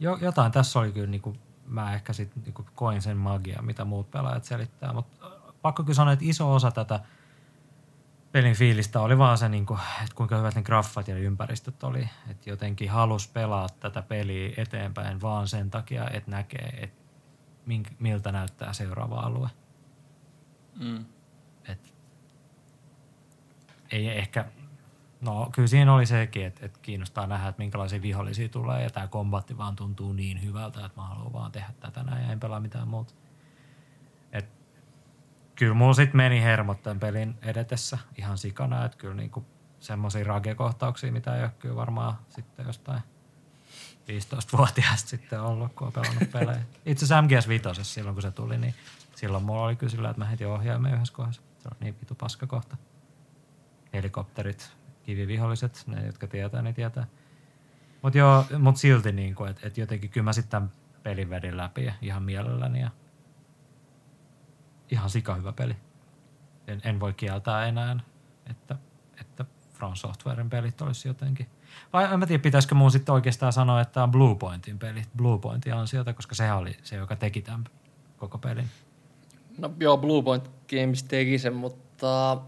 jo, 0.00 0.18
jotain 0.20 0.52
tässä 0.52 0.78
oli 0.78 0.92
kyllä, 0.92 1.10
niin 1.10 1.22
kuin, 1.22 1.40
mä 1.66 1.94
ehkä 1.94 2.12
sitten 2.12 2.42
niin 2.42 2.66
koin 2.74 3.02
sen 3.02 3.16
magia, 3.16 3.62
mitä 3.62 3.84
muut 3.84 4.10
pelaajat 4.10 4.44
selittää, 4.44 4.92
mutta 4.92 5.30
pakko 5.62 5.82
kyllä 5.82 5.94
sanoa, 5.94 6.12
että 6.12 6.24
iso 6.28 6.54
osa 6.54 6.70
tätä 6.70 7.00
pelin 8.32 8.54
fiilistä 8.54 9.00
oli 9.00 9.18
vaan 9.18 9.38
se, 9.38 9.48
niin 9.48 9.66
kuin, 9.66 9.80
että 10.02 10.14
kuinka 10.14 10.36
hyvät 10.36 10.54
ne 10.54 10.62
graffat 10.62 11.08
ja 11.08 11.16
ympäristöt 11.16 11.84
oli. 11.84 12.08
Että 12.30 12.50
jotenkin 12.50 12.90
halus 12.90 13.28
pelaa 13.28 13.68
tätä 13.80 14.02
peliä 14.02 14.54
eteenpäin 14.56 15.20
vaan 15.20 15.48
sen 15.48 15.70
takia, 15.70 16.10
että 16.10 16.30
näkee, 16.30 16.78
että 16.82 17.02
mink, 17.66 17.88
miltä 17.98 18.32
näyttää 18.32 18.72
seuraava 18.72 19.20
alue. 19.20 19.50
Mm. 20.80 21.04
Et 21.68 21.94
ei 23.90 24.08
ehkä, 24.08 24.44
no 25.22 25.48
kyllä 25.52 25.68
siinä 25.68 25.94
oli 25.94 26.06
sekin, 26.06 26.46
että, 26.46 26.66
että 26.66 26.78
kiinnostaa 26.82 27.26
nähdä, 27.26 27.48
että 27.48 27.62
minkälaisia 27.62 28.02
vihollisia 28.02 28.48
tulee 28.48 28.82
ja 28.82 28.90
tämä 28.90 29.06
kombatti 29.06 29.58
vaan 29.58 29.76
tuntuu 29.76 30.12
niin 30.12 30.42
hyvältä, 30.42 30.86
että 30.86 31.00
mä 31.00 31.06
haluan 31.06 31.32
vaan 31.32 31.52
tehdä 31.52 31.68
tätä 31.80 32.02
näin 32.02 32.26
ja 32.26 32.32
en 32.32 32.40
pelaa 32.40 32.60
mitään 32.60 32.88
muuta. 32.88 33.14
Et, 34.32 34.46
kyllä 35.56 35.74
mulla 35.74 35.94
sitten 35.94 36.16
meni 36.16 36.42
hermot 36.42 36.82
tämän 36.82 37.00
pelin 37.00 37.34
edetessä 37.42 37.98
ihan 38.18 38.38
sikana, 38.38 38.84
että 38.84 38.98
kyllä 38.98 39.14
niinku 39.14 39.46
semmoisia 39.80 40.24
ragekohtauksia, 40.24 41.12
mitä 41.12 41.36
ei 41.36 41.42
ole 41.42 41.52
kyllä 41.58 41.76
varmaan 41.76 42.18
sitten 42.28 42.66
jostain 42.66 43.00
15-vuotiaasta 44.08 45.08
sitten 45.08 45.40
ollut, 45.40 45.72
kun 45.72 45.86
on 45.86 45.92
pelannut 45.92 46.30
pelejä. 46.30 46.62
Itse 46.86 47.04
asiassa 47.04 47.22
MGS 47.22 47.48
5 47.48 47.64
silloin, 47.82 48.14
kun 48.14 48.22
se 48.22 48.30
tuli, 48.30 48.58
niin 48.58 48.74
silloin 49.16 49.44
mulla 49.44 49.62
oli 49.62 49.76
kyllä 49.76 49.90
sillä, 49.90 50.10
että 50.10 50.20
mä 50.20 50.26
heti 50.28 50.44
ohjaimen 50.44 50.94
yhdessä 50.94 51.14
kohdassa. 51.14 51.42
Se 51.58 51.68
on 51.68 51.76
niin 51.80 51.96
vitu 52.00 52.14
paska 52.14 52.46
kohta. 52.46 52.76
Helikopterit, 53.92 54.72
kiviviholliset, 55.02 55.84
ne 55.86 56.06
jotka 56.06 56.26
tietää, 56.26 56.62
niin 56.62 56.74
tietää. 56.74 57.06
Mutta 58.02 58.18
joo, 58.18 58.44
mut 58.58 58.76
silti 58.76 59.12
niin 59.12 59.34
kuin, 59.34 59.50
että 59.50 59.66
et 59.66 59.78
jotenkin 59.78 60.10
kyllä 60.10 60.24
mä 60.24 60.32
sitten 60.32 60.72
pelin 61.02 61.30
vedin 61.30 61.56
läpi 61.56 61.92
ihan 62.02 62.22
mielelläni 62.22 62.80
ja 62.80 62.90
ihan 64.90 65.10
sika 65.10 65.34
hyvä 65.34 65.52
peli. 65.52 65.76
En, 66.66 66.80
en 66.84 67.00
voi 67.00 67.12
kieltää 67.12 67.66
enää, 67.66 68.00
että, 68.50 68.76
että 69.20 69.44
From 69.72 69.94
Softwaren 69.94 70.50
pelit 70.50 70.82
olisi 70.82 71.08
jotenkin. 71.08 71.46
Vai 71.92 72.12
en 72.12 72.18
mä 72.18 72.26
tiedä, 72.26 72.42
pitäisikö 72.42 72.74
mun 72.74 72.90
sitten 72.90 73.12
oikeastaan 73.12 73.52
sanoa, 73.52 73.80
että 73.80 74.02
on 74.02 74.10
Blue 74.10 74.34
Pointin 74.34 74.78
pelit. 74.78 75.08
Blue 75.16 75.38
Pointin 75.38 75.74
ansiota, 75.74 76.12
koska 76.12 76.34
se 76.34 76.52
oli 76.52 76.76
se, 76.82 76.96
joka 76.96 77.16
teki 77.16 77.42
tämän 77.42 77.64
koko 78.16 78.38
pelin. 78.38 78.68
No 79.58 79.70
joo, 79.80 79.98
Blue 79.98 80.22
Point 80.22 80.50
Games 80.70 81.02
teki 81.02 81.38
sen, 81.38 81.54
mutta 81.54 82.38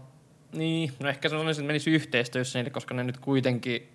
niin, 0.55 0.91
no 0.99 1.09
ehkä 1.09 1.29
se 1.29 1.35
on 1.35 1.49
että 1.49 1.63
menisi 1.63 1.91
yhteistyössä 1.91 2.59
niille, 2.59 2.69
koska 2.69 2.93
ne 2.93 3.03
nyt 3.03 3.17
kuitenkin, 3.17 3.91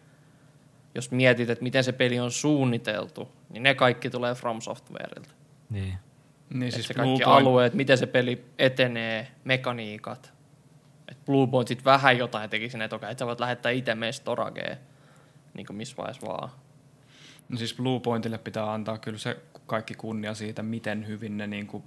jos 0.94 1.10
mietit, 1.10 1.50
että 1.50 1.62
miten 1.62 1.84
se 1.84 1.92
peli 1.92 2.20
on 2.20 2.30
suunniteltu, 2.30 3.28
niin 3.50 3.62
ne 3.62 3.74
kaikki 3.74 4.10
tulee 4.10 4.34
From 4.34 4.60
Softwareilta. 4.60 5.30
Niin. 5.70 5.94
Niin 6.50 6.72
Siis 6.72 6.74
siis 6.74 6.86
se 6.86 6.94
Blue 6.94 7.06
kaikki 7.06 7.24
Point, 7.24 7.40
alueet, 7.40 7.74
miten 7.74 7.98
se 7.98 8.06
peli 8.06 8.44
etenee, 8.58 9.28
mekaniikat. 9.44 10.32
Et 11.08 11.24
Blue 11.26 11.46
Point 11.46 11.68
sit 11.68 11.84
vähän 11.84 12.18
jotain 12.18 12.50
teki 12.50 12.70
sinne, 12.70 12.84
että 12.84 12.96
okei, 12.96 13.10
et 13.10 13.18
sä 13.18 13.26
voit 13.26 13.40
lähettää 13.40 13.72
itse 13.72 13.94
meidän 13.94 14.12
storageen, 14.12 14.76
niin 15.54 15.66
kuin 15.66 15.76
missä 15.76 15.96
vaiheessa 15.96 16.26
vaan. 16.26 16.50
no 17.48 17.56
siis 17.56 17.74
Blue 17.74 18.00
Pointille 18.00 18.38
pitää 18.38 18.72
antaa 18.72 18.98
kyllä 18.98 19.18
se 19.18 19.36
kaikki 19.70 19.94
kunnia 19.94 20.34
siitä, 20.34 20.62
miten 20.62 21.06
hyvin 21.06 21.36
ne 21.36 21.46
niin 21.46 21.66
kuin 21.66 21.82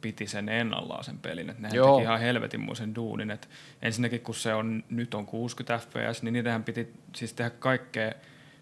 piti 0.00 0.26
sen 0.26 0.48
ennallaan 0.48 1.04
sen 1.04 1.18
pelin. 1.18 1.50
Et 1.50 1.58
nehän 1.58 1.76
Joo. 1.76 1.96
teki 1.96 2.02
ihan 2.02 2.20
helvetinmoisen 2.20 2.94
duunin. 2.94 3.30
Et 3.30 3.48
ensinnäkin 3.82 4.20
kun 4.20 4.34
se 4.34 4.54
on, 4.54 4.84
nyt 4.90 5.14
on 5.14 5.26
60 5.26 5.78
fps, 5.78 6.22
niin 6.22 6.32
niitähän 6.32 6.64
piti 6.64 6.92
siis 7.14 7.32
tehdä 7.32 7.50
kaikkea 7.50 8.12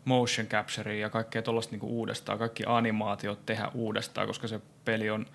motion 0.04 0.46
capturea 0.46 1.00
ja 1.00 1.10
kaikkea 1.10 1.42
tuollaista 1.42 1.70
niinku 1.70 1.98
uudestaan, 1.98 2.38
kaikki 2.38 2.62
animaatiot 2.66 3.46
tehdä 3.46 3.70
uudestaan, 3.74 4.26
koska 4.26 4.48
se 4.48 4.60
peli 4.84 5.10
on, 5.10 5.26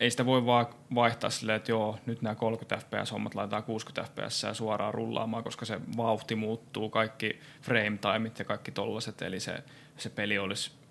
ei 0.00 0.10
sitä 0.10 0.26
voi 0.26 0.46
vaan 0.46 0.66
vaihtaa 0.94 1.30
silleen, 1.30 1.56
että 1.56 1.72
joo, 1.72 1.98
nyt 2.06 2.22
nämä 2.22 2.34
30 2.34 2.76
fps 2.76 3.12
hommat 3.12 3.34
laitetaan 3.34 3.62
60 3.62 4.12
fps 4.12 4.42
ja 4.42 4.54
suoraan 4.54 4.94
rullaamaan, 4.94 5.44
koska 5.44 5.64
se 5.64 5.80
vauhti 5.96 6.34
muuttuu, 6.34 6.90
kaikki 6.90 7.38
frame 7.62 7.98
timeit 7.98 8.38
ja 8.38 8.44
kaikki 8.44 8.70
tollaset, 8.70 9.22
eli 9.22 9.40
se, 9.40 9.64
se 9.96 10.10
peli 10.10 10.38
olisi 10.38 10.81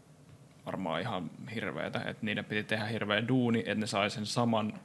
varmaan 0.65 1.01
ihan 1.01 1.31
hirveetä, 1.55 1.99
että 1.99 2.25
niiden 2.25 2.45
piti 2.45 2.63
tehdä 2.63 2.85
hirveä 2.85 3.27
duuni, 3.27 3.59
että 3.59 3.75
ne 3.75 3.87
sai 3.87 4.09
sen 4.09 4.25
saman 4.25 4.79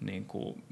niin 0.00 0.24
kuin, 0.24 0.62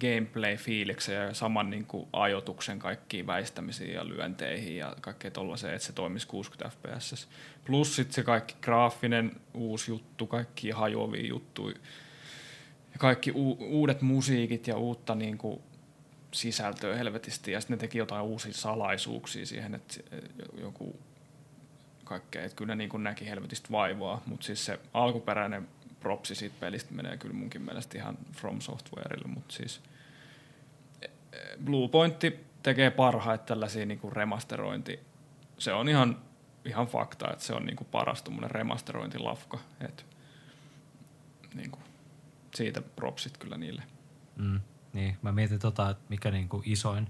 gameplay-fiiliksen 0.00 1.14
ja 1.14 1.34
saman 1.34 1.70
niin 1.70 1.86
kuin, 1.86 2.08
ajoituksen 2.12 2.78
kaikkiin 2.78 3.26
väistämisiin 3.26 3.94
ja 3.94 4.08
lyönteihin 4.08 4.76
ja 4.76 4.96
kaikkea 5.00 5.30
tollaiseen, 5.30 5.74
että 5.74 5.86
se 5.86 5.92
toimisi 5.92 6.26
60 6.26 6.76
fps. 6.76 7.28
Plus 7.64 7.96
sitten 7.96 8.14
se 8.14 8.22
kaikki 8.22 8.54
graafinen 8.62 9.32
uusi 9.54 9.90
juttu, 9.90 10.26
kaikki 10.26 10.70
hajoavia 10.70 11.26
juttuja 11.26 11.76
ja 12.92 12.98
kaikki 12.98 13.32
u- 13.34 13.58
uudet 13.60 14.02
musiikit 14.02 14.66
ja 14.66 14.76
uutta 14.76 15.14
niin 15.14 15.38
kuin, 15.38 15.62
sisältöä 16.32 16.96
helvetisti 16.96 17.52
ja 17.52 17.60
sitten 17.60 17.74
ne 17.76 17.80
teki 17.80 17.98
jotain 17.98 18.22
uusia 18.22 18.52
salaisuuksia 18.52 19.46
siihen, 19.46 19.74
että 19.74 19.94
se- 19.94 20.04
joku 20.60 20.98
kaikkea, 22.04 22.44
että 22.44 22.56
kyllä 22.56 22.74
niin 22.74 22.90
näki 23.02 23.28
helvetistä 23.28 23.68
vaivaa, 23.72 24.22
mutta 24.26 24.46
siis 24.46 24.64
se 24.64 24.80
alkuperäinen 24.94 25.68
propsi 26.00 26.34
siitä 26.34 26.56
pelistä 26.60 26.94
menee 26.94 27.16
kyllä 27.16 27.34
munkin 27.34 27.62
mielestä 27.62 27.98
ihan 27.98 28.18
From 28.32 28.60
Softwareille, 28.60 29.28
mutta 29.28 29.54
siis 29.54 29.80
eh, 31.02 31.10
Blue 31.64 31.88
Pointti 31.88 32.44
tekee 32.62 32.90
parhaita 32.90 33.44
tällaisia 33.44 33.86
niin 33.86 34.12
remasterointi. 34.12 35.00
Se 35.58 35.72
on 35.72 35.88
ihan, 35.88 36.16
ihan 36.64 36.86
fakta, 36.86 37.32
että 37.32 37.44
se 37.44 37.52
on 37.52 37.66
niin 37.66 37.76
kuin 37.76 37.88
paras 37.90 38.22
tuommoinen 38.22 38.50
remasterointilafka, 38.50 39.58
että 39.80 40.02
niin 41.54 41.70
kuin, 41.70 41.82
siitä 42.54 42.82
propsit 42.82 43.38
kyllä 43.38 43.56
niille. 43.56 43.82
Mm, 44.36 44.60
niin, 44.92 45.16
mä 45.22 45.32
mietin 45.32 45.58
tota, 45.58 45.90
että 45.90 46.04
mikä 46.08 46.30
niinku 46.30 46.62
isoin 46.64 47.08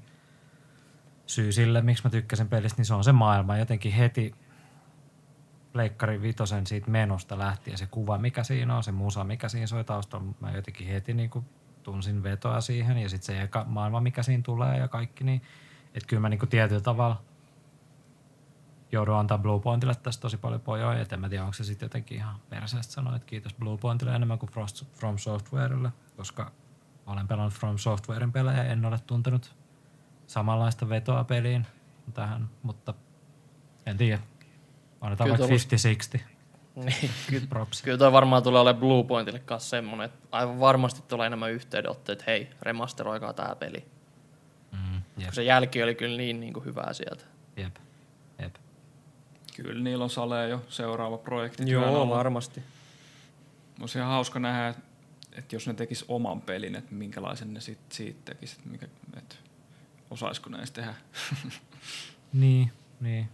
syy 1.27 1.53
sille, 1.53 1.83
miksi 1.83 2.05
mä 2.05 2.11
tykkäsin 2.11 2.49
pelistä, 2.49 2.79
niin 2.79 2.87
se 2.87 2.95
on 2.95 3.05
se 3.05 3.13
maailma. 3.13 3.57
Jotenkin 3.57 3.93
heti 3.93 4.35
Pleikkari 5.75 6.23
Vitosen 6.23 6.67
siitä 6.67 6.91
menosta 6.91 7.39
lähtien 7.39 7.79
se 7.79 7.87
kuva, 7.87 8.19
mikä 8.19 8.45
siinä 8.45 8.77
on, 8.77 8.85
se 8.85 8.93
musa, 8.93 9.25
mikä 9.25 9.49
siinä 9.49 9.67
soi 9.67 9.85
taustalla. 9.85 10.35
Mä 10.41 10.51
jotenkin 10.51 10.87
heti 10.87 11.15
niinku 11.15 11.45
tunsin 11.83 12.23
vetoa 12.23 12.61
siihen 12.61 12.99
ja 12.99 13.09
sitten 13.09 13.27
se 13.27 13.43
eka 13.43 13.65
maailma, 13.69 14.01
mikä 14.01 14.23
siinä 14.23 14.43
tulee 14.43 14.79
ja 14.79 14.89
kaikki. 14.89 15.25
Niin, 15.25 15.43
että 15.95 16.07
kyllä 16.07 16.21
mä 16.21 16.29
niinku 16.29 16.47
tietyllä 16.47 16.81
tavalla 16.81 17.23
joudun 18.93 19.17
antaa 19.17 19.39
Blue 19.39 19.61
Pointille 19.61 19.95
tästä 19.95 20.21
tosi 20.21 20.37
paljon 20.37 20.61
pojoja, 20.61 21.01
et 21.01 21.13
en 21.13 21.21
mä 21.21 21.29
tiedä, 21.29 21.45
onko 21.45 21.53
se 21.53 21.65
sitten 21.65 21.87
jotenkin 21.87 22.19
ihan 22.19 22.37
perseestä 22.49 22.93
sanoa, 22.93 23.17
että 23.17 23.27
kiitos 23.27 23.55
Blue 23.55 23.79
Pointille 23.79 24.15
enemmän 24.15 24.39
kuin 24.39 24.51
Frost, 24.51 24.85
From 24.93 25.19
Softwarelle, 25.19 25.93
koska 26.17 26.53
olen 27.07 27.29
pelannut 27.29 27.55
From 27.55 27.79
Softwaren 27.79 28.33
pelejä, 28.33 28.65
en 28.65 28.85
ole 28.85 28.99
tuntenut 28.99 29.57
samanlaista 30.27 30.89
vetoa 30.89 31.25
peliin 31.25 31.67
tähän, 32.15 32.49
mutta 32.63 32.95
en 33.87 33.97
tiedä. 33.97 34.23
Annetaan 35.05 35.27
Kyllä 35.31 35.39
vaikka 35.39 35.47
tuollaista- 35.67 36.19
50-60 36.19 36.21
Niin, 36.85 37.11
kyllä, 37.31 37.47
props. 37.49 37.83
kyllä 37.83 37.99
toi 37.99 38.13
varmaan 38.13 38.43
tulee 38.43 38.61
olemaan 38.61 38.81
Blue 38.81 39.05
Pointille 39.05 39.39
kanssa 39.39 39.69
semmonen, 39.69 40.05
että 40.05 40.19
aivan 40.33 40.61
varmasti 40.61 41.03
tulee 41.09 41.27
enemmän 41.27 41.53
yhteydenottoja, 41.53 42.13
että 42.13 42.25
hei, 42.27 42.51
remasteroikaa 42.63 43.33
tää 43.33 43.57
peli. 43.61 43.85
Mm, 44.73 44.95
jep, 45.17 45.25
Kun 45.25 45.35
se 45.35 45.43
jälki 45.45 45.83
oli 45.83 45.95
kyllä 45.95 46.17
niin, 46.17 46.41
niin 46.41 46.53
kuin 46.53 46.65
hyvää 46.65 46.93
sieltä. 46.93 47.25
jep, 47.57 47.77
jep. 48.43 48.55
Kyllä 49.57 49.83
niillä 49.85 50.05
on 50.05 50.11
salee 50.11 50.49
jo 50.49 50.65
seuraava 50.69 51.19
projekti. 51.19 51.71
Joo, 51.71 52.09
varmasti. 52.09 52.63
Olisi 53.81 53.99
ihan 53.99 54.11
hauska 54.11 54.39
nähdä, 54.39 54.75
että 55.33 55.57
jos 55.57 55.67
ne 55.67 55.75
tekis 55.75 56.05
oman 56.09 56.41
pelin, 56.41 56.75
että 56.75 56.95
minkälaisen 56.95 57.55
ne 57.55 57.61
sit, 57.61 57.79
siitä 57.89 58.21
tekis, 58.25 58.53
että, 58.53 58.69
mikä, 58.69 58.87
että 59.17 59.35
osaisiko 60.11 60.51
ne 60.51 60.59
edes 60.59 60.71
tehdä. 60.71 60.95
Niin, 62.33 62.73
niin. 63.01 63.29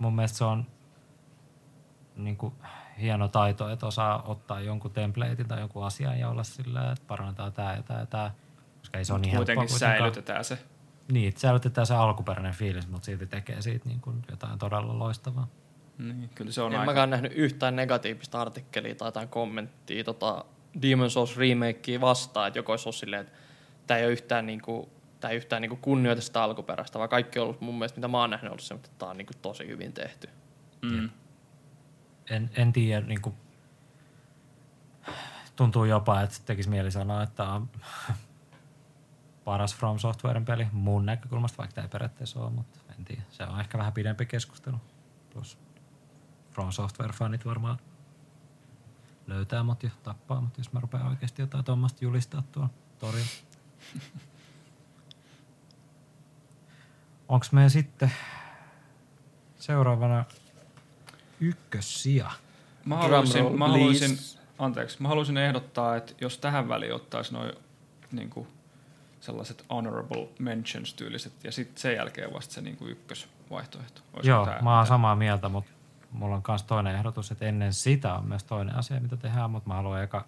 Mut 0.00 0.10
mun 0.10 0.16
mielestä 0.16 0.38
se 0.38 0.44
on 0.44 0.66
niinku 2.16 2.54
hieno 3.00 3.28
taito, 3.28 3.68
että 3.68 3.86
osaa 3.86 4.22
ottaa 4.22 4.60
jonkun 4.60 4.90
templatein 4.90 5.48
tai 5.48 5.60
jonkun 5.60 5.84
asian 5.84 6.18
ja 6.18 6.28
olla 6.28 6.44
sillä, 6.44 6.92
että 6.92 7.04
parannetaan 7.06 7.52
tää 7.52 7.76
ja 7.76 7.82
tää 7.82 8.00
ja 8.00 8.06
tää. 8.06 8.34
Koska 8.78 8.98
ei 8.98 9.04
se 9.04 9.12
ole 9.12 9.20
niin 9.20 9.32
helppoa 9.32 9.54
Kuitenkin 9.54 9.78
säilytetään 9.78 10.44
se. 10.44 10.58
Niin, 11.12 11.28
että 11.28 11.40
säilytetään 11.40 11.86
se 11.86 11.94
alkuperäinen 11.94 12.54
fiilis, 12.54 12.88
mutta 12.88 13.06
silti 13.06 13.26
tekee 13.26 13.62
siitä 13.62 13.88
niin 13.88 14.00
kuin 14.00 14.22
jotain 14.30 14.58
todella 14.58 14.98
loistavaa. 14.98 15.48
Niin, 15.98 16.30
kyllä 16.34 16.52
se 16.52 16.62
on 16.62 16.72
En 16.72 16.80
aika... 16.80 16.90
mäkään 16.90 17.10
nähnyt 17.10 17.32
yhtään 17.32 17.76
negatiivista 17.76 18.40
artikkelia 18.40 18.94
tai 18.94 19.08
jotain 19.08 19.28
kommenttia 19.28 20.04
tota 20.04 20.44
Demon's 20.76 21.10
Souls 21.10 21.36
remakea 21.36 22.00
vastaan, 22.00 22.48
että 22.48 22.58
joku 22.58 22.70
olisi 22.70 22.88
ollut 22.88 22.96
silleen, 22.96 23.22
että 23.22 23.32
tämä 23.86 23.98
ei 23.98 24.04
ole 24.04 24.12
yhtään, 24.12 24.46
niinku, 24.46 24.88
tää 25.20 25.30
ei 25.30 25.36
yhtään 25.36 25.62
niinku 25.62 25.76
kunnioita 25.76 26.22
sitä 26.22 26.42
alkuperäistä, 26.42 26.98
vaan 26.98 27.08
kaikki 27.08 27.38
on 27.38 27.44
ollut 27.44 27.60
mun 27.60 27.74
mielestä, 27.74 27.98
mitä 27.98 28.08
mä 28.08 28.20
oon 28.20 28.30
nähnyt, 28.30 28.50
ollut 28.50 28.62
se, 28.62 28.74
että 28.74 28.88
tämä 28.98 29.10
on 29.10 29.16
niinku 29.16 29.32
tosi 29.42 29.66
hyvin 29.66 29.92
tehty. 29.92 30.28
Mm. 30.82 31.10
En, 32.30 32.50
en 32.56 32.72
tiedä, 32.72 33.06
niin 33.06 33.22
kuin, 33.22 33.34
tuntuu 35.56 35.84
jopa, 35.84 36.20
että 36.20 36.36
tekisi 36.46 36.68
mieli 36.68 36.90
sanoa, 36.90 37.22
että 37.22 37.36
tämä 37.36 37.54
on 37.54 37.70
paras 39.44 39.76
From 39.76 39.98
Softwaren 39.98 40.44
peli 40.44 40.66
mun 40.72 41.06
näkökulmasta, 41.06 41.58
vaikka 41.58 41.74
tämä 41.74 41.84
ei 41.84 41.88
periaatteessa 41.88 42.40
ole, 42.40 42.50
mutta 42.50 42.78
en 42.98 43.04
tiedä. 43.04 43.22
Se 43.30 43.44
on 43.44 43.60
ehkä 43.60 43.78
vähän 43.78 43.92
pidempi 43.92 44.26
keskustelu. 44.26 44.76
Plus 45.32 45.58
From 46.50 46.68
Software-fanit 46.68 47.44
varmaan 47.44 47.78
löytää 49.26 49.62
mut 49.62 49.82
ja 49.82 49.90
tappaa 50.02 50.40
mut, 50.40 50.58
jos 50.58 50.72
mä 50.72 50.80
rupean 50.80 51.06
oikeasti 51.06 51.42
jotain 51.42 51.64
tuommoista 51.64 52.04
julistaa 52.04 52.42
tuolla 52.52 52.70
torilla. 52.98 53.28
Onks 57.30 57.52
meidän 57.52 57.70
sitten 57.70 58.12
seuraavana 59.58 60.24
ykkössija? 61.40 62.30
Mä 62.84 62.96
haluaisin, 62.96 63.40
roll, 63.40 63.56
mä 63.56 63.68
haluaisin, 63.68 64.18
anteeksi, 64.58 65.02
mä 65.02 65.08
haluaisin 65.08 65.36
ehdottaa, 65.36 65.96
että 65.96 66.12
jos 66.20 66.38
tähän 66.38 66.68
väliin 66.68 66.94
ottaisi 66.94 67.32
noin 67.32 67.52
niin 68.12 68.30
sellaiset 69.20 69.64
honorable 69.70 70.28
mentions 70.38 70.94
tyyliset 70.94 71.32
ja 71.44 71.52
sitten 71.52 71.80
sen 71.80 71.94
jälkeen 71.94 72.32
vasta 72.32 72.54
se 72.54 72.60
niin 72.60 72.76
kuin 72.76 72.90
ykkösvaihtoehto. 72.90 74.00
Olisiko 74.12 74.28
Joo, 74.36 74.46
tää- 74.46 74.62
mä 74.62 74.76
oon 74.76 74.84
tää- 74.84 74.88
samaa 74.88 75.16
mieltä, 75.16 75.48
mutta 75.48 75.70
mulla 76.10 76.36
on 76.36 76.42
myös 76.48 76.62
toinen 76.62 76.94
ehdotus, 76.94 77.30
että 77.30 77.44
ennen 77.44 77.72
sitä 77.72 78.14
on 78.14 78.28
myös 78.28 78.44
toinen 78.44 78.76
asia, 78.76 79.00
mitä 79.00 79.16
tehdään, 79.16 79.50
mutta 79.50 79.68
mä 79.68 79.74
haluan 79.74 80.02
eka 80.02 80.24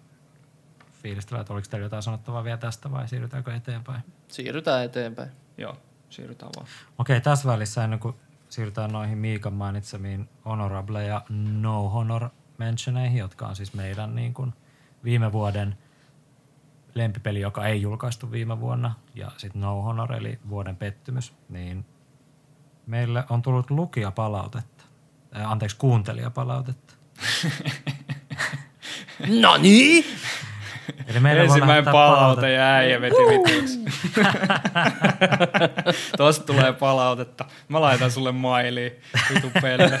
fiilistellä, 1.01 1.41
että 1.41 1.53
oliko 1.53 1.67
teillä 1.69 1.85
jotain 1.85 2.03
sanottavaa 2.03 2.43
vielä 2.43 2.57
tästä 2.57 2.91
vai 2.91 3.07
siirrytäänkö 3.07 3.55
eteenpäin? 3.55 4.03
Siirrytään 4.27 4.85
eteenpäin. 4.85 5.29
Joo, 5.57 5.77
siirrytään 6.13 6.51
vaan. 6.55 6.67
Okei, 6.97 7.21
tässä 7.21 7.49
välissä 7.49 7.83
ennen 7.83 7.99
kuin 7.99 8.15
siirrytään 8.49 8.91
noihin 8.91 9.17
Miikan 9.17 9.53
mainitsemiin 9.53 10.29
honorable 10.45 11.05
ja 11.05 11.21
no 11.61 11.89
honor 11.89 12.29
mentioneihin, 12.57 13.17
jotka 13.17 13.47
on 13.47 13.55
siis 13.55 13.73
meidän 13.73 14.15
niin 14.15 14.33
kuin 14.33 14.53
viime 15.03 15.31
vuoden 15.31 15.77
lempipeli, 16.95 17.41
joka 17.41 17.65
ei 17.65 17.81
julkaistu 17.81 18.31
viime 18.31 18.59
vuonna, 18.59 18.93
ja 19.15 19.31
sitten 19.37 19.61
No 19.61 19.81
Honor, 19.81 20.13
eli 20.13 20.39
vuoden 20.49 20.75
pettymys, 20.75 21.33
niin 21.49 21.85
meille 22.85 23.23
on 23.29 23.41
tullut 23.41 23.71
lukijapalautetta, 23.71 24.83
äh, 25.37 25.51
anteeksi, 25.51 25.77
kuuntelijapalautetta. 25.77 26.93
No 29.41 29.57
niin! 29.57 30.05
Eli 31.07 31.39
Ensimmäinen 31.39 31.91
palaute 31.91 32.51
ja 32.51 32.61
äijä 32.61 33.01
veti 33.01 33.15
vituksi. 33.15 33.79
Tosta 36.17 36.45
tulee 36.45 36.73
palautetta. 36.73 37.45
Mä 37.67 37.81
laitan 37.81 38.11
sulle 38.11 38.31
mailiin. 38.31 38.91
Vitu 39.33 39.51
pelle. 39.61 39.89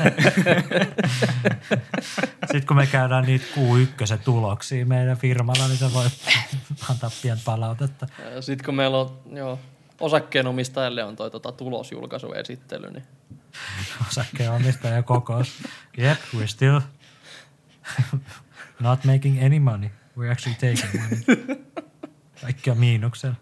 Sitten 2.51 2.67
kun 2.67 2.77
me 2.77 2.87
käydään 2.87 3.25
niitä 3.25 3.45
Q1 3.55 4.17
tuloksia 4.23 4.85
meidän 4.85 5.17
firmalla, 5.17 5.67
niin 5.67 5.77
se 5.77 5.93
voi 5.93 6.05
antaa 6.89 7.11
pientä 7.21 7.41
palautetta. 7.45 8.07
Sitten 8.39 8.65
kun 8.65 8.75
meillä 8.75 8.97
on, 8.97 9.19
joo, 9.31 9.59
osakkeenomistajalle 9.99 11.03
on 11.03 11.15
toi 11.15 11.31
tota, 11.31 11.51
tulosjulkaisuesittely, 11.51 12.91
niin 12.91 13.03
Osakkeenomistaja 14.07 15.03
kokous. 15.03 15.53
Yep, 15.97 16.17
we're 16.35 16.47
still 16.47 16.79
not 18.79 19.05
making 19.05 19.45
any 19.45 19.59
money. 19.59 19.89
We're 20.17 20.31
actually 20.31 20.55
taking 20.55 21.01
money. 21.01 21.23
Kaikki 22.41 22.71
on 22.71 22.77
miinuksella. 22.77 23.35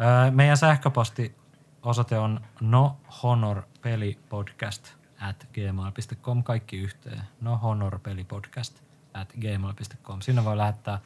Öö, 0.00 0.30
meidän 0.30 0.56
sähköposti-osoite 0.56 2.18
on 2.18 2.40
nohonorpelipodcast 2.60 4.94
at 5.20 5.48
gmail.com. 5.54 6.42
Kaikki 6.42 6.76
yhteen. 6.76 7.22
Nohonorpelipodcast 7.40 8.82
at 9.14 9.32
gmail.com. 9.40 10.20
Sinne 10.20 10.44
voi 10.44 10.56
lähettää 10.56 11.00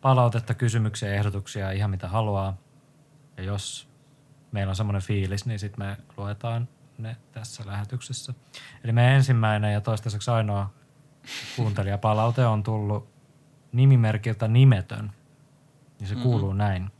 palautetta, 0.00 0.54
kysymyksiä, 0.54 1.14
ehdotuksia, 1.14 1.70
ihan 1.70 1.90
mitä 1.90 2.08
haluaa. 2.08 2.56
Ja 3.36 3.42
jos 3.42 3.88
meillä 4.52 4.70
on 4.70 4.76
semmoinen 4.76 5.02
fiilis, 5.02 5.46
niin 5.46 5.58
sitten 5.58 5.86
me 5.86 5.96
luetaan 6.16 6.68
ne 6.98 7.16
tässä 7.32 7.62
lähetyksessä. 7.66 8.34
Eli 8.84 8.92
meidän 8.92 9.12
ensimmäinen 9.12 9.72
ja 9.72 9.80
toistaiseksi 9.80 10.30
ainoa 10.30 10.70
kuuntelijapalaute 11.56 12.46
on 12.46 12.62
tullut 12.62 13.13
nimimerkiltä 13.74 14.48
nimetön. 14.48 15.12
Ja 16.00 16.06
se 16.06 16.14
kuuluu 16.14 16.50
mm-hmm. 16.50 16.58
näin. 16.58 16.90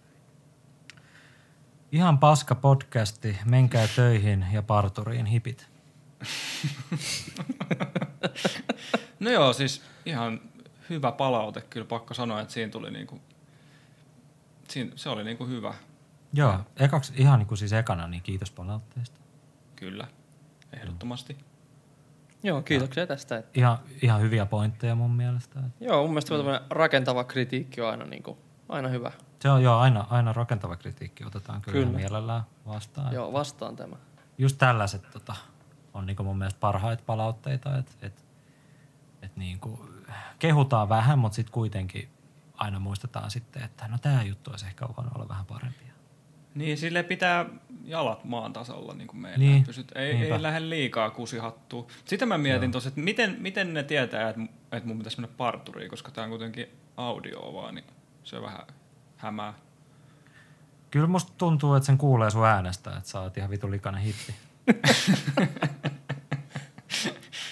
Ihan 1.92 2.18
paska 2.18 2.54
podcasti, 2.54 3.38
menkää 3.44 3.88
töihin 3.96 4.46
ja 4.52 4.62
parturiin 4.62 5.26
hipit. 5.26 5.68
No 9.20 9.30
joo, 9.30 9.52
siis 9.52 9.82
ihan 10.06 10.40
hyvä 10.90 11.12
palaute. 11.12 11.60
Kyllä 11.60 11.86
pakko 11.86 12.14
sanoa, 12.14 12.40
että 12.40 12.54
siinä 12.54 12.72
tuli 12.72 12.90
niinku, 12.90 13.20
siinä, 14.68 14.92
se 14.96 15.08
oli 15.08 15.24
niinku 15.24 15.46
hyvä. 15.46 15.74
Joo, 16.32 16.60
ekaksi, 16.76 17.12
ihan 17.16 17.38
niin 17.38 17.46
kuin 17.46 17.58
siis 17.58 17.72
ekana, 17.72 18.06
niin 18.06 18.22
kiitos 18.22 18.50
palautteesta. 18.50 19.20
Kyllä, 19.76 20.08
ehdottomasti. 20.72 21.36
Joo, 22.44 22.62
kiitoksia 22.62 23.06
tästä. 23.06 23.36
Että, 23.36 23.50
Ihan, 23.54 23.78
ihan 24.02 24.20
hyviä 24.20 24.46
pointteja 24.46 24.94
mun 24.94 25.10
mielestä. 25.10 25.60
joo, 25.80 26.02
mun 26.02 26.10
mielestä 26.10 26.34
mm. 26.34 26.66
rakentava 26.70 27.24
kritiikki 27.24 27.80
on 27.80 27.90
aina, 27.90 28.04
niin 28.04 28.22
kuin, 28.22 28.38
aina 28.68 28.88
hyvä. 28.88 29.12
Se 29.40 29.50
on 29.50 29.62
joo, 29.62 29.78
aina, 29.78 30.06
aina 30.10 30.32
rakentava 30.32 30.76
kritiikki 30.76 31.24
otetaan 31.24 31.62
kyllä, 31.62 31.78
Kyllä. 31.86 31.98
mielellään 31.98 32.42
vastaan. 32.66 33.14
Joo, 33.14 33.32
vastaan 33.32 33.76
tämä. 33.76 33.96
just 34.38 34.58
tällaiset 34.58 35.10
tota, 35.12 35.34
on 35.94 36.06
niinku 36.06 36.22
mun 36.22 36.38
mielestä 36.38 36.60
parhaita 36.60 37.02
palautteita, 37.06 37.78
että 37.78 37.92
et, 38.02 38.24
et 39.22 39.36
niinku, 39.36 39.88
kehutaan 40.38 40.88
vähän, 40.88 41.18
mutta 41.18 41.36
sitten 41.36 41.52
kuitenkin 41.52 42.08
aina 42.56 42.78
muistetaan 42.78 43.30
sitten, 43.30 43.62
että 43.62 43.88
no 43.88 43.98
tämä 43.98 44.22
juttu 44.22 44.50
olisi 44.50 44.66
ehkä 44.66 44.86
voinut 44.96 45.16
olla 45.16 45.28
vähän 45.28 45.46
parempi. 45.46 45.84
Niin, 46.54 46.78
sille 46.78 47.02
pitää 47.02 47.46
jalat 47.84 48.24
maan 48.24 48.52
tasalla 48.52 48.94
niin 48.94 49.08
kuin 49.08 49.20
meillä. 49.20 49.38
Niin, 49.38 49.64
Pysyt, 49.64 49.92
ei, 49.94 50.14
niinpä. 50.14 50.34
ei 50.34 50.42
lähde 50.42 50.68
liikaa 50.68 51.10
kusihattua. 51.10 51.86
Sitä 52.04 52.26
mä 52.26 52.38
mietin 52.38 52.72
tuossa, 52.72 52.88
että 52.88 53.00
miten, 53.00 53.36
miten 53.38 53.74
ne 53.74 53.82
tietää, 53.82 54.28
että, 54.28 54.42
että 54.72 54.88
mun 54.88 54.98
pitäisi 54.98 55.20
mennä 55.20 55.34
parturiin, 55.36 55.90
koska 55.90 56.10
tämä 56.10 56.24
on 56.24 56.30
kuitenkin 56.30 56.66
audio 56.96 57.52
vaan, 57.54 57.74
niin 57.74 57.84
se 58.24 58.42
vähän 58.42 58.66
hämää. 59.16 59.54
Kyllä 60.90 61.06
musta 61.06 61.32
tuntuu, 61.38 61.74
että 61.74 61.86
sen 61.86 61.98
kuulee 61.98 62.30
sun 62.30 62.46
äänestä, 62.46 62.96
että 62.96 63.08
sä 63.08 63.20
oot 63.20 63.36
ihan 63.36 63.50
vitu 63.50 63.70
likainen 63.70 64.02
hippi. 64.02 64.34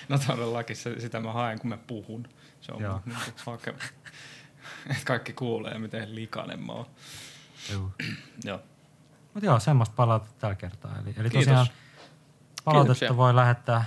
No 0.08 0.18
todellakin 0.18 0.76
se, 0.76 1.00
sitä 1.00 1.20
mä 1.20 1.32
haen, 1.32 1.58
kun 1.58 1.68
mä 1.68 1.76
puhun. 1.76 2.28
Se 2.60 2.72
on 2.72 2.82
Joo. 2.82 3.00
niin 3.06 3.16
hake. 3.46 3.70
Että 4.90 5.04
kaikki 5.04 5.32
kuulee, 5.32 5.78
miten 5.78 6.14
likainen 6.14 6.62
mä 6.62 6.72
oon. 6.72 6.86
Joo. 8.44 8.60
Mutta 9.34 9.46
joo, 9.46 9.60
semmoista 9.60 9.94
palautetta 9.96 10.34
tällä 10.38 10.54
kertaa. 10.54 10.98
Eli, 10.98 11.14
eli 11.16 11.30
Kiitos. 11.30 11.44
tosiaan 11.46 11.66
palautetta 12.64 12.94
Kiitoksia. 12.94 13.16
voi 13.16 13.34
lähettää 13.34 13.84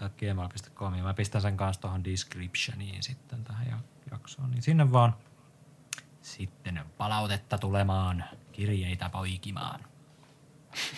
at 0.00 0.12
gmail.com 0.16 0.94
ja 0.94 1.02
mä 1.02 1.14
pistän 1.14 1.42
sen 1.42 1.56
kanssa 1.56 1.82
tuohon 1.82 2.04
descriptioniin 2.04 3.02
sitten 3.02 3.44
tähän 3.44 3.66
ja- 3.66 3.78
jaksoon. 4.10 4.50
Niin 4.50 4.62
sinne 4.62 4.92
vaan 4.92 5.14
sitten 6.22 6.80
palautetta 6.98 7.58
tulemaan, 7.58 8.24
kirjeitä 8.52 9.08
poikimaan. 9.08 9.80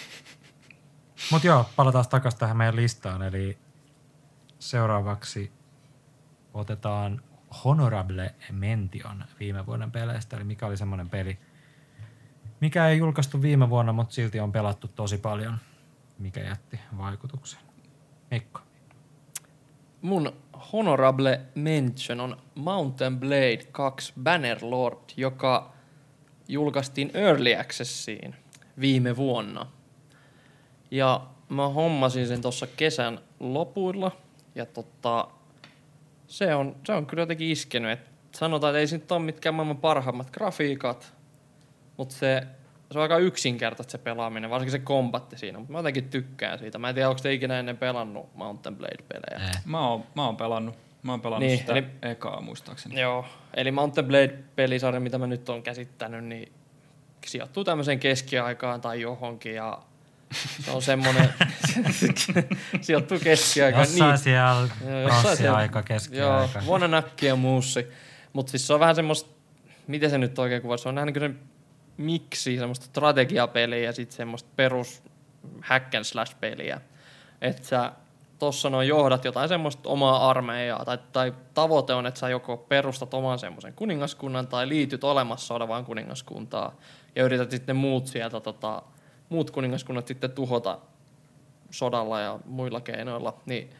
Mutta 1.32 1.46
joo, 1.46 1.70
palataan 1.76 2.04
takaisin 2.10 2.40
tähän 2.40 2.56
meidän 2.56 2.76
listaan. 2.76 3.22
Eli 3.22 3.58
seuraavaksi 4.58 5.52
otetaan 6.54 7.22
Honorable 7.64 8.34
Mention 8.52 9.24
viime 9.40 9.66
vuoden 9.66 9.92
peleistä. 9.92 10.36
Eli 10.36 10.44
mikä 10.44 10.66
oli 10.66 10.76
semmoinen 10.76 11.10
peli, 11.10 11.38
mikä 12.60 12.88
ei 12.88 12.98
julkaistu 12.98 13.42
viime 13.42 13.70
vuonna, 13.70 13.92
mutta 13.92 14.14
silti 14.14 14.40
on 14.40 14.52
pelattu 14.52 14.88
tosi 14.88 15.18
paljon, 15.18 15.58
mikä 16.18 16.40
jätti 16.40 16.80
vaikutuksen. 16.98 17.60
Mikko. 18.30 18.60
Mun 20.02 20.32
honorable 20.72 21.40
mention 21.54 22.20
on 22.20 22.36
Mountain 22.54 23.20
Blade 23.20 23.60
2 23.72 24.12
Bannerlord, 24.22 24.98
joka 25.16 25.72
julkaistiin 26.48 27.10
Early 27.14 27.54
Accessiin 27.54 28.34
viime 28.80 29.16
vuonna. 29.16 29.66
Ja 30.90 31.26
mä 31.48 31.68
hommasin 31.68 32.26
sen 32.26 32.42
tuossa 32.42 32.66
kesän 32.66 33.20
lopuilla. 33.40 34.10
Ja 34.54 34.66
tota, 34.66 35.28
se 36.26 36.54
on, 36.54 36.76
se 36.86 36.92
on 36.92 37.06
kyllä 37.06 37.22
jotenkin 37.22 37.48
iskenyt. 37.48 37.90
Et 37.90 38.34
sanotaan, 38.34 38.70
että 38.76 38.94
ei 38.94 38.98
nyt 38.98 39.12
ole 39.12 39.22
mitkään 39.22 39.54
maailman 39.54 39.76
parhaimmat 39.76 40.30
grafiikat, 40.30 41.14
mutta 41.98 42.14
se, 42.14 42.42
se 42.92 42.98
on 42.98 43.02
aika 43.02 43.18
yksinkertaista 43.18 43.92
se 43.92 43.98
pelaaminen, 43.98 44.50
varsinkin 44.50 44.72
se 44.72 44.78
kombatti 44.78 45.38
siinä. 45.38 45.58
Mutta 45.58 45.72
mä 45.72 45.78
jotenkin 45.78 46.08
tykkään 46.08 46.58
siitä. 46.58 46.78
Mä 46.78 46.88
en 46.88 46.94
tiedä, 46.94 47.08
onko 47.08 47.20
te 47.22 47.32
ikinä 47.32 47.58
ennen 47.58 47.76
pelannut 47.76 48.34
Mountain 48.34 48.76
Blade-pelejä. 48.76 49.48
Eh. 49.48 49.60
Mä 49.64 49.88
oon, 49.88 50.04
mä 50.14 50.24
oon 50.26 50.36
pelannut. 50.36 50.78
Mä 51.02 51.12
oon 51.12 51.20
pelannut 51.20 51.46
Niin, 51.48 51.58
sitä 51.58 51.72
eli- 51.72 51.86
ekaa 52.02 52.40
muistaakseni. 52.40 53.00
Joo, 53.00 53.24
eli 53.54 53.70
Mountain 53.70 54.06
Blade-pelisarja, 54.06 55.00
mitä 55.00 55.18
mä 55.18 55.26
nyt 55.26 55.48
oon 55.48 55.62
käsittänyt, 55.62 56.24
niin 56.24 56.52
sijoittuu 57.26 57.64
tämmöiseen 57.64 57.98
keskiaikaan 58.00 58.80
tai 58.80 59.00
johonkin 59.00 59.54
ja 59.54 59.78
se 60.64 60.70
on 60.70 60.82
semmoinen, 60.82 61.28
sijoittuu 62.80 63.18
keskiaikaan. 63.18 63.82
Jossain 63.86 64.08
Niin, 64.10 64.18
siellä 64.18 64.68
Joo, 64.90 65.00
jossain 65.00 65.36
siellä- 65.36 65.68
pronssiaika, 65.68 65.78
joo, 65.78 65.84
keskiaika. 65.84 66.62
vuonna 66.66 66.88
näkki 66.88 67.26
ja 67.26 67.36
muussi. 67.36 67.86
Mutta 68.32 68.50
siis 68.50 68.66
se 68.66 68.74
on 68.74 68.80
vähän 68.80 68.94
semmoista, 68.94 69.30
miten 69.86 70.10
se 70.10 70.18
nyt 70.18 70.38
oikein 70.38 70.62
kuvaisi, 70.62 70.82
se 70.82 70.88
on 70.88 70.94
vähän 70.94 71.06
niin 71.06 71.14
kuin 71.20 71.38
miksi, 71.98 72.58
semmoista 72.58 72.86
strategiapeliä 72.86 73.78
ja 73.78 73.92
sitten 73.92 74.16
semmoista 74.16 74.50
perus 74.56 75.02
hack 75.60 75.94
and 75.94 76.04
slash 76.04 76.36
peliä. 76.40 76.80
Että 77.40 77.66
sä 77.66 77.92
tossa 78.38 78.70
noin 78.70 78.88
johdat 78.88 79.24
jotain 79.24 79.48
semmoista 79.48 79.88
omaa 79.88 80.30
armeijaa, 80.30 80.84
tai, 80.84 80.98
tai 81.12 81.34
tavoite 81.54 81.94
on, 81.94 82.06
että 82.06 82.20
sä 82.20 82.28
joko 82.28 82.56
perustat 82.56 83.14
oman 83.14 83.38
semmoisen 83.38 83.72
kuningaskunnan 83.72 84.46
tai 84.46 84.68
liityt 84.68 85.04
olemassa 85.04 85.54
olevaan 85.54 85.84
kuningaskuntaan 85.84 86.72
ja 87.16 87.24
yrität 87.24 87.50
sitten 87.50 87.76
muut 87.76 88.06
sieltä, 88.06 88.40
tota, 88.40 88.82
muut 89.28 89.50
kuningaskunnat 89.50 90.06
sitten 90.06 90.32
tuhota 90.32 90.78
sodalla 91.70 92.20
ja 92.20 92.38
muilla 92.44 92.80
keinoilla, 92.80 93.40
niin 93.46 93.70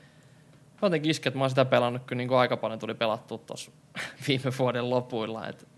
jotenkin 0.83 1.11
isken, 1.11 1.31
että 1.31 1.39
mä 1.39 1.45
oon 1.45 1.51
sitä 1.51 1.65
pelannut 1.65 2.03
kyllä 2.07 2.19
niin 2.19 2.33
aika 2.33 2.57
paljon 2.57 2.79
tuli 2.79 2.95
pelattua 2.95 3.39
tuossa 3.39 3.71
viime 4.29 4.53
vuoden 4.59 4.91
lopuilla. 4.91 5.49
Et 5.49 5.69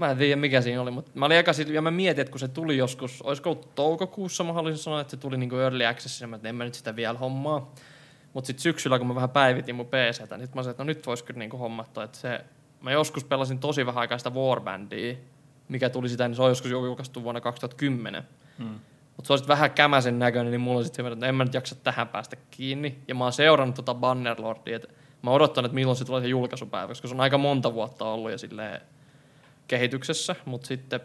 mä 0.00 0.10
en 0.10 0.16
tiedä 0.16 0.36
mikä 0.36 0.60
siinä 0.60 0.82
oli, 0.82 0.90
mutta 0.90 1.10
mä 1.14 1.26
olin 1.26 1.36
eka 1.36 1.52
ja 1.72 1.82
mä 1.82 1.90
mietin, 1.90 2.20
että 2.20 2.30
kun 2.30 2.40
se 2.40 2.48
tuli 2.48 2.76
joskus, 2.76 3.22
olisiko 3.22 3.50
ollut 3.50 3.74
toukokuussa, 3.74 4.44
mä 4.44 4.52
haluaisin 4.52 4.82
sanoa, 4.82 5.00
että 5.00 5.10
se 5.10 5.16
tuli 5.16 5.36
niin 5.36 5.50
kuin 5.50 5.62
early 5.62 5.86
access, 5.86 6.22
mä 6.26 6.36
että 6.36 6.48
en 6.48 6.54
mä 6.54 6.64
nyt 6.64 6.74
sitä 6.74 6.96
vielä 6.96 7.18
hommaa. 7.18 7.74
Mutta 8.32 8.46
sitten 8.46 8.62
syksyllä, 8.62 8.98
kun 8.98 9.06
mä 9.06 9.14
vähän 9.14 9.30
päivitin 9.30 9.74
mun 9.74 9.86
PCtä, 9.86 10.36
niin 10.36 10.46
sit 10.46 10.54
mä 10.54 10.62
sanoin, 10.62 10.70
että 10.70 10.84
no 10.84 10.86
nyt 10.86 11.06
vois 11.06 11.22
kyllä 11.22 11.38
niin 11.38 11.50
kuin 11.50 11.60
hommattua, 11.60 12.04
että 12.04 12.18
se, 12.18 12.44
mä 12.80 12.92
joskus 12.92 13.24
pelasin 13.24 13.58
tosi 13.58 13.86
vähän 13.86 14.00
aikaa 14.00 14.18
sitä 14.18 14.30
Warbandia, 14.30 15.14
mikä 15.68 15.90
tuli 15.90 16.08
sitä, 16.08 16.28
niin 16.28 16.36
se 16.36 16.42
on 16.42 16.48
joskus 16.48 16.70
julkaistu 16.70 17.22
vuonna 17.22 17.40
2010. 17.40 18.22
Mm. 18.58 18.64
Mutta 19.16 19.26
se 19.26 19.32
on 19.32 19.38
sit 19.38 19.48
vähän 19.48 19.70
kämäsen 19.70 20.18
näköinen, 20.18 20.50
niin 20.50 20.60
mulla 20.60 20.78
on 20.78 20.84
sitten 20.84 21.06
että 21.06 21.26
en 21.26 21.34
mä 21.34 21.44
nyt 21.44 21.54
jaksa 21.54 21.74
tähän 21.74 22.08
päästä 22.08 22.36
kiinni. 22.50 22.98
Ja 23.08 23.14
mä 23.14 23.24
oon 23.24 23.32
seurannut 23.32 23.76
tota 23.76 23.94
Bannerlordia, 23.94 24.76
että 24.76 24.88
Mä 25.22 25.30
odotan, 25.30 25.64
että 25.64 25.74
milloin 25.74 25.96
se 25.96 26.04
tulee 26.04 26.20
se 26.20 26.28
julkaisupäivä, 26.28 26.88
koska 26.88 27.08
se 27.08 27.14
on 27.14 27.20
aika 27.20 27.38
monta 27.38 27.74
vuotta 27.74 28.04
ollut 28.04 28.30
ja 28.30 28.38
silleen 28.38 28.80
kehityksessä, 29.70 30.36
mutta 30.44 30.66
sitten 30.66 31.00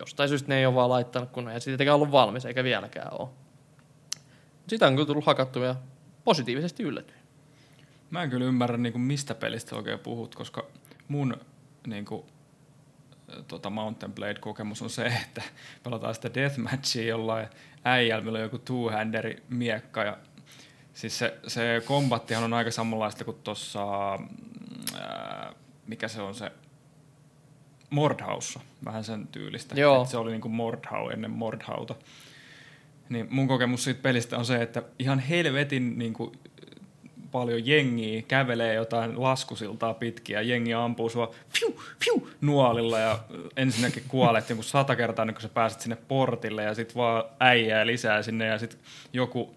jostain 0.00 0.28
syystä 0.28 0.48
ne 0.48 0.58
ei 0.58 0.66
ole 0.66 0.74
vaan 0.74 0.90
laittanut, 0.90 1.30
kun 1.30 1.48
ei 1.48 1.60
tietenkään 1.60 1.94
ollut 1.94 2.12
valmis, 2.12 2.44
eikä 2.44 2.64
vieläkään 2.64 3.20
ole. 3.20 3.28
Sitä 4.68 4.86
on 4.86 4.94
kyllä 4.94 5.06
tullut 5.06 5.26
hakattua 5.26 5.64
ja 5.64 5.74
positiivisesti 6.24 6.82
yllätyin. 6.82 7.20
Mä 8.10 8.22
en 8.22 8.30
kyllä 8.30 8.46
ymmärrä, 8.46 8.76
niin 8.76 8.92
kuin, 8.92 9.02
mistä 9.02 9.34
pelistä 9.34 9.76
oikein 9.76 9.98
puhut, 9.98 10.34
koska 10.34 10.66
mun 11.08 11.36
niin 11.86 12.04
kuin, 12.04 12.26
tota 13.48 13.70
Mountain 13.70 14.12
Blade-kokemus 14.12 14.82
on 14.82 14.90
se, 14.90 15.06
että 15.06 15.42
pelataan 15.82 16.14
sitä 16.14 16.34
deathmatchia 16.34 17.06
jollain 17.06 17.48
äijällä, 17.84 18.24
millä 18.24 18.36
on 18.38 18.42
joku 18.42 18.58
two-handeri 18.58 19.42
miekka. 19.48 20.04
Ja, 20.04 20.18
siis 20.94 21.18
se, 21.18 21.38
se 21.46 21.82
kombattihan 21.84 22.44
on 22.44 22.52
aika 22.52 22.70
samanlaista 22.70 23.24
kuin 23.24 23.36
tuossa, 23.44 23.86
mikä 25.86 26.08
se 26.08 26.22
on 26.22 26.34
se, 26.34 26.52
Mordhaussa, 27.90 28.60
vähän 28.84 29.04
sen 29.04 29.26
tyylistä. 29.26 29.80
Joo. 29.80 30.02
Et 30.02 30.08
se 30.08 30.16
oli 30.16 30.30
niin 30.30 30.40
kuin 30.40 30.52
Mordhau 30.52 31.08
ennen 31.08 31.30
Mordhauta. 31.30 31.94
Niin 33.08 33.26
mun 33.30 33.48
kokemus 33.48 33.84
siitä 33.84 34.02
pelistä 34.02 34.38
on 34.38 34.44
se, 34.44 34.62
että 34.62 34.82
ihan 34.98 35.18
helvetin 35.18 35.98
niin 35.98 36.12
kuin, 36.12 36.32
paljon 37.36 37.66
jengiä 37.66 38.22
kävelee 38.22 38.74
jotain 38.74 39.22
laskusiltaa 39.22 39.94
pitkin 39.94 40.34
ja 40.34 40.42
jengi 40.42 40.74
ampuu 40.74 41.08
sua 41.08 41.34
fiu, 41.48 41.80
fiu, 42.04 42.28
nuolilla 42.40 42.98
ja 42.98 43.18
ensinnäkin 43.56 44.02
kuolet 44.08 44.50
joku 44.50 44.62
sata 44.62 44.96
kertaa 44.96 45.22
ennen 45.22 45.34
kuin 45.34 45.42
sä 45.42 45.48
pääset 45.48 45.80
sinne 45.80 45.96
portille 46.08 46.62
ja 46.62 46.74
sit 46.74 46.96
vaan 46.96 47.24
äijää 47.40 47.86
lisää 47.86 48.22
sinne 48.22 48.46
ja 48.46 48.58
sit 48.58 48.78
joku, 49.12 49.54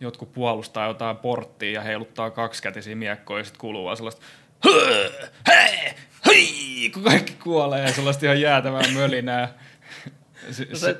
jotkut 0.00 0.32
puolustaa 0.32 0.86
jotain 0.86 1.16
porttia 1.16 1.72
ja 1.72 1.80
heiluttaa 1.80 2.30
kaksikätisiä 2.30 2.96
miekkoja 2.96 3.40
ja 3.40 3.44
sit 3.44 3.56
kuuluu 3.56 3.84
vaan 3.84 3.96
sellaista 3.96 4.22
hei, 5.48 5.94
hei, 6.46 6.90
kun 6.94 7.02
kaikki 7.02 7.32
kuolee 7.32 7.82
ja 7.86 7.92
sellaista 7.92 8.26
ihan 8.26 8.40
jäätävää 8.40 8.82
mölinää. 8.94 9.48
Si- 10.50 10.68
No 10.70 10.76
se, 10.78 10.96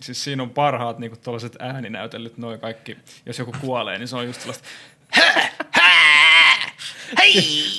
siis 0.00 0.24
siinä 0.24 0.42
on 0.42 0.50
parhaat 0.50 0.98
niinku 0.98 1.16
tuollaiset 1.16 1.56
ääninäytellyt 1.58 2.38
noin 2.38 2.60
kaikki. 2.60 2.98
Jos 3.26 3.38
joku 3.38 3.52
kuolee, 3.60 3.98
niin 3.98 4.08
se 4.08 4.16
on 4.16 4.26
just 4.26 4.40
sellaista 4.40 4.68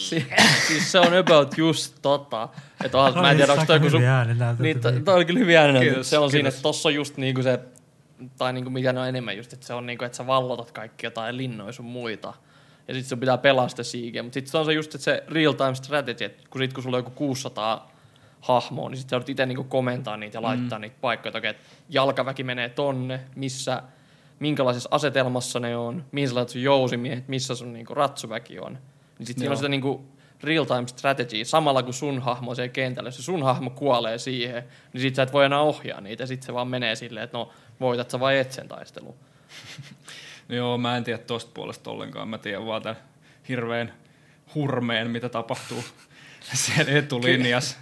Si- 0.09 0.25
siis 0.67 0.91
se 0.91 0.99
on 0.99 1.13
about 1.17 1.57
just 1.57 1.95
tota. 2.01 2.49
Että 2.85 2.97
onhan, 2.97 3.23
mä 3.23 3.31
en 3.31 3.37
tiedä, 3.37 3.53
onko 3.53 3.65
toi 3.65 3.75
joku 3.75 3.89
sun... 3.89 4.01
Niin, 4.63 4.79
to- 4.81 4.91
toi 5.05 5.15
oli 5.15 5.25
kyllä 5.25 5.39
hyvin 5.39 5.57
äänenä. 5.57 5.79
Kiitos, 5.79 6.09
Se 6.09 6.17
on 6.17 6.31
siinä, 6.31 6.49
että 6.49 6.61
tossa 6.61 6.89
on 6.89 6.95
just 6.95 7.17
niinku 7.17 7.43
se, 7.43 7.59
tai 8.37 8.53
niinku 8.53 8.69
mitä 8.69 8.93
ne 8.93 8.99
on 8.99 9.07
enemmän 9.07 9.37
just, 9.37 9.53
että 9.53 9.67
se 9.67 9.73
on 9.73 9.85
niinku, 9.85 10.05
että 10.05 10.15
sä 10.17 10.27
vallotat 10.27 10.71
kaikki 10.71 11.05
jotain 11.05 11.37
linnoja 11.37 11.71
sun 11.71 11.85
muita. 11.85 12.33
Ja 12.87 12.93
sit 12.93 13.05
sun 13.05 13.19
pitää 13.19 13.37
pelaa 13.37 13.67
sitä 13.67 13.83
siigeä. 13.83 14.23
Mutta 14.23 14.33
sit 14.33 14.47
se 14.47 14.57
on 14.57 14.65
se 14.65 14.73
just, 14.73 14.95
että 14.95 15.05
se 15.05 15.23
real 15.27 15.53
time 15.53 15.75
strategy, 15.75 16.23
että 16.23 16.43
kun 16.49 16.61
sit 16.61 16.73
kun 16.73 16.83
sulla 16.83 16.97
on 16.97 17.03
joku 17.03 17.11
600 17.15 17.93
hahmoa, 18.41 18.89
niin 18.89 18.97
sit 18.97 19.09
sä 19.09 19.21
itse 19.27 19.45
niinku 19.45 19.63
komentaa 19.63 20.17
niitä 20.17 20.37
ja 20.37 20.41
laittaa 20.41 20.79
mm. 20.79 20.81
niitä 20.81 20.95
paikkoja, 21.01 21.37
että 21.37 21.63
jalkaväki 21.89 22.43
menee 22.43 22.69
tonne, 22.69 23.19
missä, 23.35 23.83
minkälaisessa 24.39 24.89
asetelmassa 24.91 25.59
ne 25.59 25.77
on, 25.77 26.05
mihin 26.11 26.29
sä 26.29 26.35
laitat 26.35 26.49
sun 26.49 26.61
jousimiehet, 26.61 27.27
missä 27.27 27.55
sun 27.55 27.73
niinku 27.73 27.93
ratsuväki 27.93 28.59
on. 28.59 28.77
Niin 29.19 29.27
sit 29.27 29.37
siinä 29.37 29.51
on 29.51 29.57
sitä 29.57 29.69
niinku 29.69 30.05
real-time 30.43 30.87
strategy, 30.87 31.45
samalla 31.45 31.83
kun 31.83 31.93
sun 31.93 32.21
hahmo 32.21 32.49
on 32.49 32.55
siellä 32.55 32.73
kentällä, 32.73 33.07
jos 33.07 33.15
se 33.15 33.23
sun 33.23 33.43
hahmo 33.43 33.69
kuolee 33.69 34.17
siihen, 34.17 34.63
niin 34.93 35.01
sit 35.01 35.15
sä 35.15 35.23
et 35.23 35.33
voi 35.33 35.45
enää 35.45 35.61
ohjaa 35.61 36.01
niitä, 36.01 36.23
ja 36.23 36.27
sit 36.27 36.43
se 36.43 36.53
vaan 36.53 36.67
menee 36.67 36.95
silleen, 36.95 37.23
että 37.23 37.37
no, 37.37 37.49
voitat 37.79 38.09
sä 38.09 38.19
vai 38.19 38.37
et 38.37 38.51
sen 38.51 38.67
taistelun. 38.67 39.15
No 40.49 40.55
joo, 40.55 40.77
mä 40.77 40.97
en 40.97 41.03
tiedä 41.03 41.19
tosta 41.19 41.51
puolesta 41.53 41.91
ollenkaan. 41.91 42.27
Mä 42.27 42.37
tiedän 42.37 42.65
vaan 42.65 42.81
tämän 42.81 42.97
hirveän 43.49 43.93
hurmeen, 44.55 45.11
mitä 45.11 45.29
tapahtuu 45.29 45.83
siellä 46.53 46.91
etulinjassa. 46.91 47.77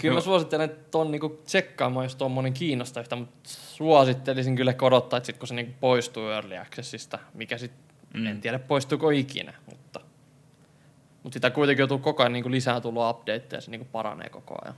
Kyllä 0.00 0.14
mä 0.14 0.20
suosittelen, 0.20 0.70
että 0.70 0.98
on 0.98 1.10
niinku 1.10 1.28
tsekkaamaan, 1.44 2.04
jos 2.04 2.16
tuommoinen 2.16 2.52
kiinnostaa 2.52 3.00
yhtä, 3.00 3.16
mutta 3.16 3.38
suosittelisin 3.44 4.56
kyllä 4.56 4.74
odottaa, 4.82 5.16
että 5.16 5.26
sit 5.26 5.38
kun 5.38 5.48
se 5.48 5.54
niinku 5.54 5.74
poistuu 5.80 6.28
Early 6.28 6.56
Accessista, 6.56 7.18
mikä 7.34 7.58
sit, 7.58 7.72
mm. 8.14 8.26
en 8.26 8.40
tiedä 8.40 8.58
poistuuko 8.58 9.10
ikinä, 9.10 9.54
mutta, 9.70 10.00
mutta 11.22 11.34
sitä 11.36 11.50
kuitenkin 11.50 11.80
joutuu 11.80 11.98
koko 11.98 12.22
ajan 12.22 12.32
niinku 12.32 12.50
lisää 12.50 12.80
tullut 12.80 13.10
updateja 13.10 13.44
ja 13.52 13.60
se 13.60 13.70
niinku 13.70 13.88
paranee 13.92 14.28
koko 14.28 14.58
ajan. 14.64 14.74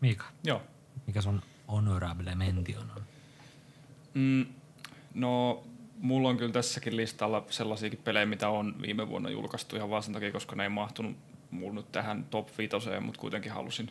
Miika, 0.00 0.24
Joo. 0.44 0.62
mikä 1.06 1.22
sun 1.22 1.42
honorable 1.68 2.34
mention 2.34 2.90
on? 2.96 3.02
Mm, 4.16 4.46
no, 5.14 5.64
mulla 6.00 6.28
on 6.28 6.36
kyllä 6.36 6.52
tässäkin 6.52 6.96
listalla 6.96 7.44
sellaisiakin 7.50 8.00
pelejä, 8.04 8.26
mitä 8.26 8.48
on 8.48 8.74
viime 8.82 9.08
vuonna 9.08 9.30
julkaistu 9.30 9.76
ihan 9.76 9.90
vaan 9.90 10.02
sen 10.02 10.14
takia, 10.14 10.32
koska 10.32 10.56
ne 10.56 10.62
ei 10.62 10.68
mahtunut 10.68 11.16
mulla 11.50 11.74
nyt 11.74 11.92
tähän 11.92 12.24
top 12.24 12.48
5, 12.58 12.76
mutta 13.00 13.20
kuitenkin 13.20 13.52
halusin 13.52 13.90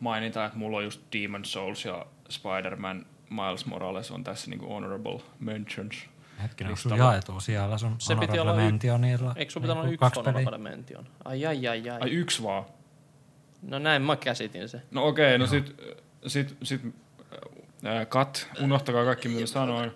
mainita, 0.00 0.44
että 0.44 0.58
mulla 0.58 0.76
on 0.76 0.84
just 0.84 1.00
Demon 1.12 1.44
Souls 1.44 1.84
ja 1.84 2.06
Spider-Man 2.28 3.06
Miles 3.30 3.66
Morales 3.66 4.10
on 4.10 4.24
tässä 4.24 4.50
niinku 4.50 4.68
honorable 4.68 5.20
mentions. 5.40 6.06
Hetkinen, 6.42 6.70
onko 6.70 6.80
listalla. 6.84 7.12
jaettu 7.12 7.40
siellä 7.40 7.78
sun 7.78 7.94
Se 7.98 8.16
piti 8.16 8.38
olla 8.38 8.52
y- 8.52 8.56
mentionilla? 8.56 9.34
Eikö 9.36 9.52
sun 9.52 9.62
pitänyt 9.62 9.82
olla 9.82 9.92
yksi 9.92 10.20
honorable 10.20 10.58
mention? 10.58 11.06
Ai 11.24 11.46
ai 11.46 11.68
ai 11.68 11.90
ai. 11.90 12.00
Ai 12.00 12.10
yksi 12.10 12.42
vaan. 12.42 12.64
No 13.62 13.78
näin 13.78 14.02
mä 14.02 14.16
käsitin 14.16 14.68
se. 14.68 14.82
No 14.90 15.06
okei, 15.06 15.26
okay, 15.26 15.38
no 15.38 15.46
sit, 15.46 15.82
sit, 16.26 16.56
sit 16.62 16.82
kat, 18.08 18.48
unohtakaa 18.60 19.04
kaikki 19.04 19.28
mitä 19.28 19.40
mä 19.40 19.46
sanoin. 19.46 19.88
Äh, 19.90 19.94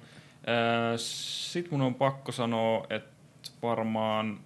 sit 0.96 1.70
mun 1.70 1.80
on 1.80 1.94
pakko 1.94 2.32
sanoa, 2.32 2.86
että 2.90 3.50
varmaan 3.62 4.40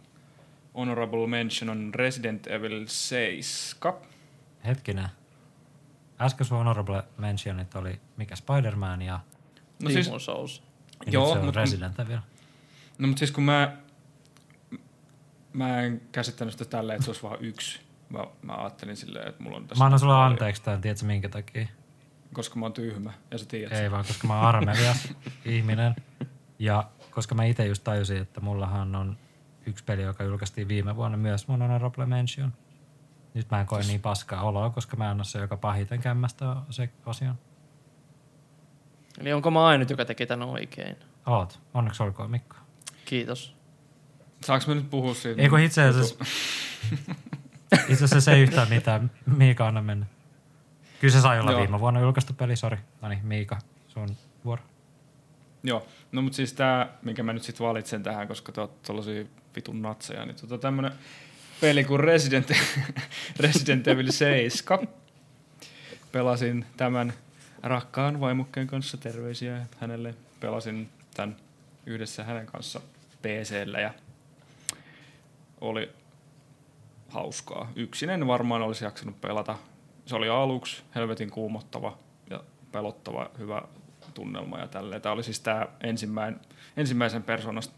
honorable 0.74 1.26
mention 1.26 1.70
on 1.70 1.94
Resident 1.94 2.46
Evil 2.46 2.84
7. 2.86 3.94
Hetkinen. 4.66 5.08
Äsken 6.20 6.46
sun 6.46 6.58
honorable 6.58 7.02
mentionit 7.18 7.74
oli 7.74 8.00
mikä 8.16 8.36
Spider-Man 8.36 9.02
ja, 9.02 9.20
No 9.82 9.88
Demon 9.88 9.92
siis, 10.04 10.24
Souls. 10.24 10.62
ja 11.06 11.12
Joo, 11.12 11.24
nyt 11.24 11.32
se 11.34 11.38
on 11.38 11.44
mut- 11.48 11.56
Resident 11.56 12.00
Evil. 12.00 12.18
no 12.98 13.08
mut 13.08 13.18
siis 13.18 13.30
kun 13.30 13.44
mä, 13.44 13.76
mä 15.52 15.80
en 15.80 16.00
käsittänyt 16.12 16.52
sitä 16.52 16.64
tälleen, 16.64 16.96
että 16.96 17.04
se 17.04 17.10
olisi 17.10 17.22
vaan 17.22 17.38
yksi. 17.40 17.80
Mä, 18.08 18.24
mä 18.42 18.52
ajattelin 18.54 18.96
silleen, 18.96 19.28
että 19.28 19.42
mulla 19.42 19.56
on 19.56 19.66
tässä... 19.68 19.82
Mä 19.82 19.86
annan 19.86 20.00
sulle 20.00 20.12
paljon, 20.14 20.32
anteeksi 20.32 20.62
tämän, 20.62 20.80
tiedätkö 20.80 21.06
minkä 21.06 21.28
takia? 21.28 21.66
Koska 22.36 22.58
mä 22.58 22.64
oon 22.64 22.72
tyhmä, 22.72 23.12
ja 23.30 23.38
sä 23.38 23.46
tiedät. 23.46 23.72
Ei 23.72 23.90
vaan, 23.90 24.04
koska 24.06 24.26
mä 24.26 24.36
oon 24.36 24.46
armelias 24.46 25.14
ihminen. 25.44 25.94
Ja 26.58 26.90
koska 27.10 27.34
mä 27.34 27.44
itse 27.44 27.66
just 27.66 27.84
tajusin, 27.84 28.16
että 28.16 28.40
mullahan 28.40 28.96
on 28.96 29.16
yksi 29.66 29.84
peli, 29.84 30.02
joka 30.02 30.24
julkaistiin 30.24 30.68
viime 30.68 30.96
vuonna 30.96 31.16
myös 31.16 31.48
mun 31.48 31.62
honorable 31.62 32.06
mention. 32.06 32.52
Nyt 33.34 33.50
mä 33.50 33.60
en 33.60 33.66
koe 33.66 33.82
niin 33.82 34.00
paskaa 34.00 34.42
oloa, 34.42 34.70
koska 34.70 34.96
mä 34.96 35.10
en 35.10 35.16
ole 35.16 35.24
se, 35.24 35.38
joka 35.38 35.56
pahiten 35.56 36.00
kämmästä 36.00 36.56
se 36.70 36.88
osion. 37.06 37.34
Eli 39.18 39.32
onko 39.32 39.50
mä 39.50 39.66
ainut, 39.66 39.90
joka 39.90 40.04
teki 40.04 40.26
tämän 40.26 40.48
oikein? 40.48 40.96
Oot. 41.26 41.60
Onneksi 41.74 42.02
olkoon 42.02 42.30
Mikko. 42.30 42.56
Kiitos. 43.04 43.56
Saanko 44.44 44.66
mä 44.68 44.74
nyt 44.74 44.90
puhua 44.90 45.14
siitä? 45.14 45.42
Ei 45.42 45.48
kun 45.48 45.60
itse 45.60 45.82
asiassa, 45.82 46.24
itse 47.88 48.04
asiassa 48.04 48.20
se 48.20 48.32
ei 48.32 48.42
yhtään 48.42 48.68
mitään. 48.68 49.10
Miika, 49.26 49.68
anna 49.68 49.82
mennä. 49.82 50.06
Kyllä 51.00 51.12
se 51.12 51.20
sai 51.20 51.40
olla 51.40 51.50
Joo. 51.50 51.60
viime 51.60 51.80
vuonna 51.80 52.00
julkaistu 52.00 52.32
peli, 52.32 52.56
sori. 52.56 52.76
No 53.02 53.08
niin, 53.08 53.26
Miika, 53.26 53.58
sun 53.88 54.16
vuoro. 54.44 54.62
Joo, 55.62 55.86
no 56.12 56.22
mutta 56.22 56.36
siis 56.36 56.52
tää, 56.52 56.88
minkä 57.02 57.22
mä 57.22 57.32
nyt 57.32 57.42
sit 57.42 57.60
valitsen 57.60 58.02
tähän, 58.02 58.28
koska 58.28 58.52
te 58.52 58.60
ootte 58.60 58.86
tollasia 58.86 59.24
vitun 59.56 59.82
natseja, 59.82 60.26
niin 60.26 60.36
tota 60.36 60.58
tämmönen 60.58 60.92
peli 61.60 61.84
kuin 61.84 62.00
Resident, 62.00 62.50
Resident 63.40 63.88
Evil 63.88 64.10
7. 64.10 64.88
Pelasin 66.12 66.66
tämän 66.76 67.12
rakkaan 67.62 68.20
vaimukkeen 68.20 68.66
kanssa, 68.66 68.96
terveisiä 68.96 69.66
hänelle. 69.80 70.14
Pelasin 70.40 70.88
tämän 71.14 71.36
yhdessä 71.86 72.24
hänen 72.24 72.46
kanssa 72.46 72.80
PCllä 73.22 73.80
ja 73.80 73.94
oli 75.60 75.92
hauskaa. 77.08 77.72
Yksinen 77.76 78.26
varmaan 78.26 78.62
olisi 78.62 78.84
jaksanut 78.84 79.20
pelata. 79.20 79.58
Se 80.06 80.16
oli 80.16 80.28
aluksi 80.28 80.82
helvetin 80.94 81.30
kuumottava 81.30 81.98
ja 82.30 82.44
pelottava, 82.72 83.30
hyvä 83.38 83.62
tunnelma 84.14 84.58
ja 84.58 84.68
tälleen. 84.68 85.02
Tämä 85.02 85.12
oli 85.12 85.22
siis 85.22 85.40
tämä 85.40 85.66
ensimmäinen, 85.80 86.40
ensimmäisen 86.76 87.22
persoonasta, 87.22 87.74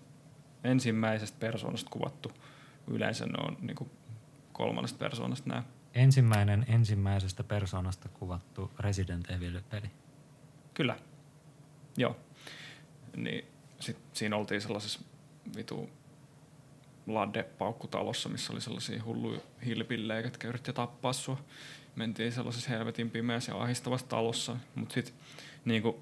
ensimmäisestä 0.65 1.37
persoonasta 1.41 1.91
kuvattu. 1.91 2.33
Yleensä 2.87 3.27
ne 3.27 3.35
on 3.39 3.57
niin 3.61 3.91
kolmannesta 4.53 4.99
persoonasta 4.99 5.49
nämä. 5.49 5.63
Ensimmäinen 5.95 6.67
ensimmäisestä 6.69 7.45
persoonasta 7.45 8.09
kuvattu 8.09 8.71
Resident 8.79 9.31
Evil-peli. 9.31 9.91
Kyllä. 10.75 10.97
Joo. 11.97 12.17
Niin 13.17 13.45
sit 13.81 13.99
siinä 14.13 14.37
oltiin 14.37 14.61
sellaisessa 14.61 15.01
vitu 15.57 15.91
ladde-paukkutalossa, 17.07 18.29
missä 18.29 18.53
oli 18.53 18.61
sellaisia 18.61 19.05
hulluja 19.05 19.41
hilpillejä, 19.67 20.21
jotka 20.21 20.49
yritti 20.49 20.73
tappaa 20.73 21.13
sua. 21.13 21.39
Mentiin 21.97 22.33
sellaisessa 22.33 22.71
helvetin 22.71 23.11
pimeässä 23.11 23.53
ja 23.53 23.59
ahistavassa 23.63 24.07
talossa, 24.07 24.57
mutta 24.75 24.95
sitten 24.95 25.15
niinku 25.65 26.01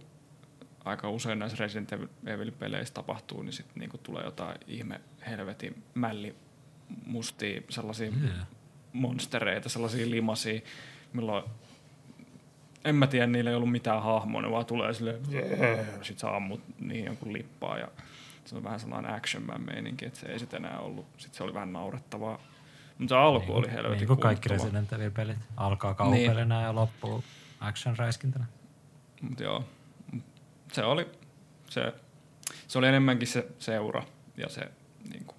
aika 0.85 1.11
usein 1.11 1.39
näissä 1.39 1.59
Resident 1.61 1.93
Evil-peleissä 2.27 2.95
tapahtuu, 2.95 3.43
niin 3.43 3.53
sitten 3.53 3.81
niinku 3.81 3.99
tulee 3.99 4.25
jotain 4.25 4.59
ihme 4.67 5.01
helvetin 5.27 5.83
mälli 5.95 6.35
mustia 7.07 7.61
sellaisia 7.71 8.13
Yeah. 8.25 8.47
monstereita, 8.93 9.69
sellaisia 9.69 10.11
limasia, 10.11 10.61
milloin 11.13 11.45
en 12.85 12.95
mä 12.95 13.07
tiedä, 13.07 13.27
niillä 13.27 13.51
ei 13.51 13.57
ollut 13.57 13.71
mitään 13.73 14.03
hahmoa, 14.03 14.43
ne 14.43 14.51
vaan 14.51 14.67
tulee 14.67 14.95
silleen, 14.95 15.21
sit 16.03 16.19
sä 16.19 16.37
ammut 16.37 16.61
niin 16.81 17.05
jonkun 17.05 17.33
lippaa 17.33 17.79
ja 17.79 17.89
se 18.45 18.57
on 18.57 18.65
vähän 18.65 18.81
sellainen 18.81 19.15
action 19.15 19.43
man 19.43 19.63
meininki, 19.67 20.05
että 20.07 20.19
se 20.19 20.27
ei 20.27 20.39
sit 20.39 20.55
enää 20.55 20.79
ollut, 20.79 21.07
sit 21.19 21.35
se 21.35 21.45
oli 21.45 21.55
vähän 21.55 21.73
naurettavaa. 21.73 22.39
Mutta 22.98 23.14
se 23.14 23.18
alku 23.18 23.52
oli 23.52 23.70
helvetin 23.70 23.98
Niin 23.98 24.06
kuin 24.06 24.20
kaikki. 24.20 24.48
Resident 24.48 24.93
Evil-pelit. 24.93 25.36
Alkaa 25.56 25.94
kaupelinä 25.94 26.55
Niin. 26.55 26.64
ja 26.64 26.74
loppuu 26.74 27.24
action-räiskintänä. 27.60 28.44
Mut 29.20 29.40
joo, 29.40 29.64
se 30.73 30.85
oli, 30.85 31.10
se, 31.70 31.94
se 32.68 32.78
oli 32.78 32.86
enemmänkin 32.89 33.28
se 33.28 33.47
seura 33.59 34.02
ja 34.36 34.48
se, 34.48 34.60
niin 35.10 35.24
kuin, 35.24 35.36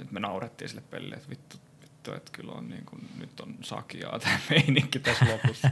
että 0.00 0.14
me 0.14 0.20
naurettiin 0.20 0.68
sille 0.68 0.82
pelille, 0.90 1.14
että 1.14 1.30
vittu, 1.30 1.56
vittu 1.82 2.12
että 2.12 2.32
kyllä 2.32 2.52
on, 2.52 2.68
niin 2.68 2.84
kuin, 2.84 3.08
nyt 3.18 3.40
on 3.40 3.54
sakiaa 3.62 4.18
tämä 4.18 4.38
meininki 4.50 4.98
tässä 4.98 5.26
lopussa. 5.32 5.70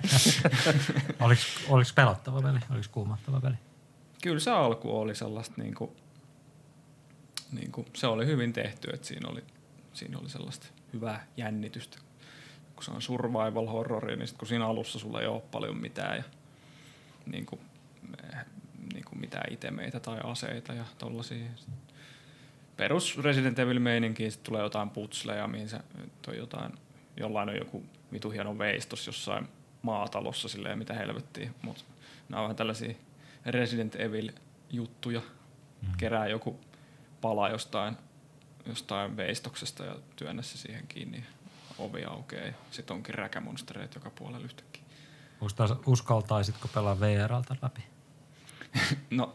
Oliko, 1.20 1.42
oliko 1.68 1.90
pelottava 1.94 2.42
peli? 2.42 2.58
Oliko 2.70 2.86
kuumottava 2.92 3.40
peli? 3.40 3.54
kyllä 4.22 4.40
se 4.40 4.50
alku 4.50 4.98
oli 5.00 5.14
sellaista, 5.14 5.54
niin 5.62 5.74
kuin, 5.74 5.90
niin 7.52 7.72
kuin, 7.72 7.86
se 7.94 8.06
oli 8.06 8.26
hyvin 8.26 8.52
tehty, 8.52 8.90
että 8.90 9.06
siinä 9.06 9.28
oli, 9.28 9.44
siinä 9.92 10.18
oli 10.18 10.28
sellaista 10.28 10.66
hyvää 10.92 11.26
jännitystä. 11.36 11.98
Kun 12.74 12.84
se 12.84 12.90
on 12.90 13.02
survival 13.02 13.66
horrori, 13.66 14.16
niin 14.16 14.28
sit 14.28 14.38
kun 14.38 14.48
siinä 14.48 14.66
alussa 14.66 14.98
sulla 14.98 15.20
ei 15.20 15.26
ole 15.26 15.42
paljon 15.50 15.76
mitään 15.76 16.16
ja 16.16 16.24
niin 17.26 17.46
kuin, 17.46 17.60
eh, 18.24 18.38
niin 18.92 19.04
kuin 19.04 19.20
mitään 19.20 19.52
itemeitä 19.52 20.00
tai 20.00 20.20
aseita 20.24 20.72
ja 20.72 20.84
tollasia. 20.98 21.46
Perus 22.76 23.18
Resident 23.18 23.58
Evil 23.58 23.78
meininki, 23.78 24.30
sitten 24.30 24.44
tulee 24.44 24.62
jotain 24.62 24.90
putsleja, 24.90 25.48
mihin 25.48 25.68
se 25.68 25.78
toi 26.22 26.38
jotain, 26.38 26.72
jollain 27.16 27.48
on 27.48 27.56
joku 27.56 27.84
vitu 28.12 28.30
hieno 28.30 28.58
veistos 28.58 29.06
jossain 29.06 29.48
maatalossa 29.82 30.48
silleen, 30.48 30.78
mitä 30.78 30.94
helvettiä, 30.94 31.50
mutta 31.62 31.84
nämä 32.28 32.40
on 32.40 32.44
vähän 32.44 32.56
tällaisia 32.56 32.94
Resident 33.46 33.94
Evil-juttuja. 33.94 35.20
Mm. 35.20 35.88
Kerää 35.96 36.26
joku 36.26 36.60
pala 37.20 37.48
jostain, 37.48 37.96
jostain 38.66 39.16
veistoksesta 39.16 39.84
ja 39.84 39.96
työnnä 40.16 40.42
se 40.42 40.58
siihen 40.58 40.86
kiinni. 40.86 41.24
Ovi 41.78 42.04
aukeaa 42.04 42.46
ja 42.46 42.52
sitten 42.70 42.96
onkin 42.96 43.14
räkämonstereita 43.14 43.96
joka 43.96 44.10
puolella 44.10 44.44
yhtäkkiä. 44.44 44.82
Uskaltais- 45.40 45.82
Uskaltaisitko 45.86 46.68
pelaa 46.68 47.00
VRltä 47.00 47.56
läpi? 47.62 47.80
No, 49.10 49.34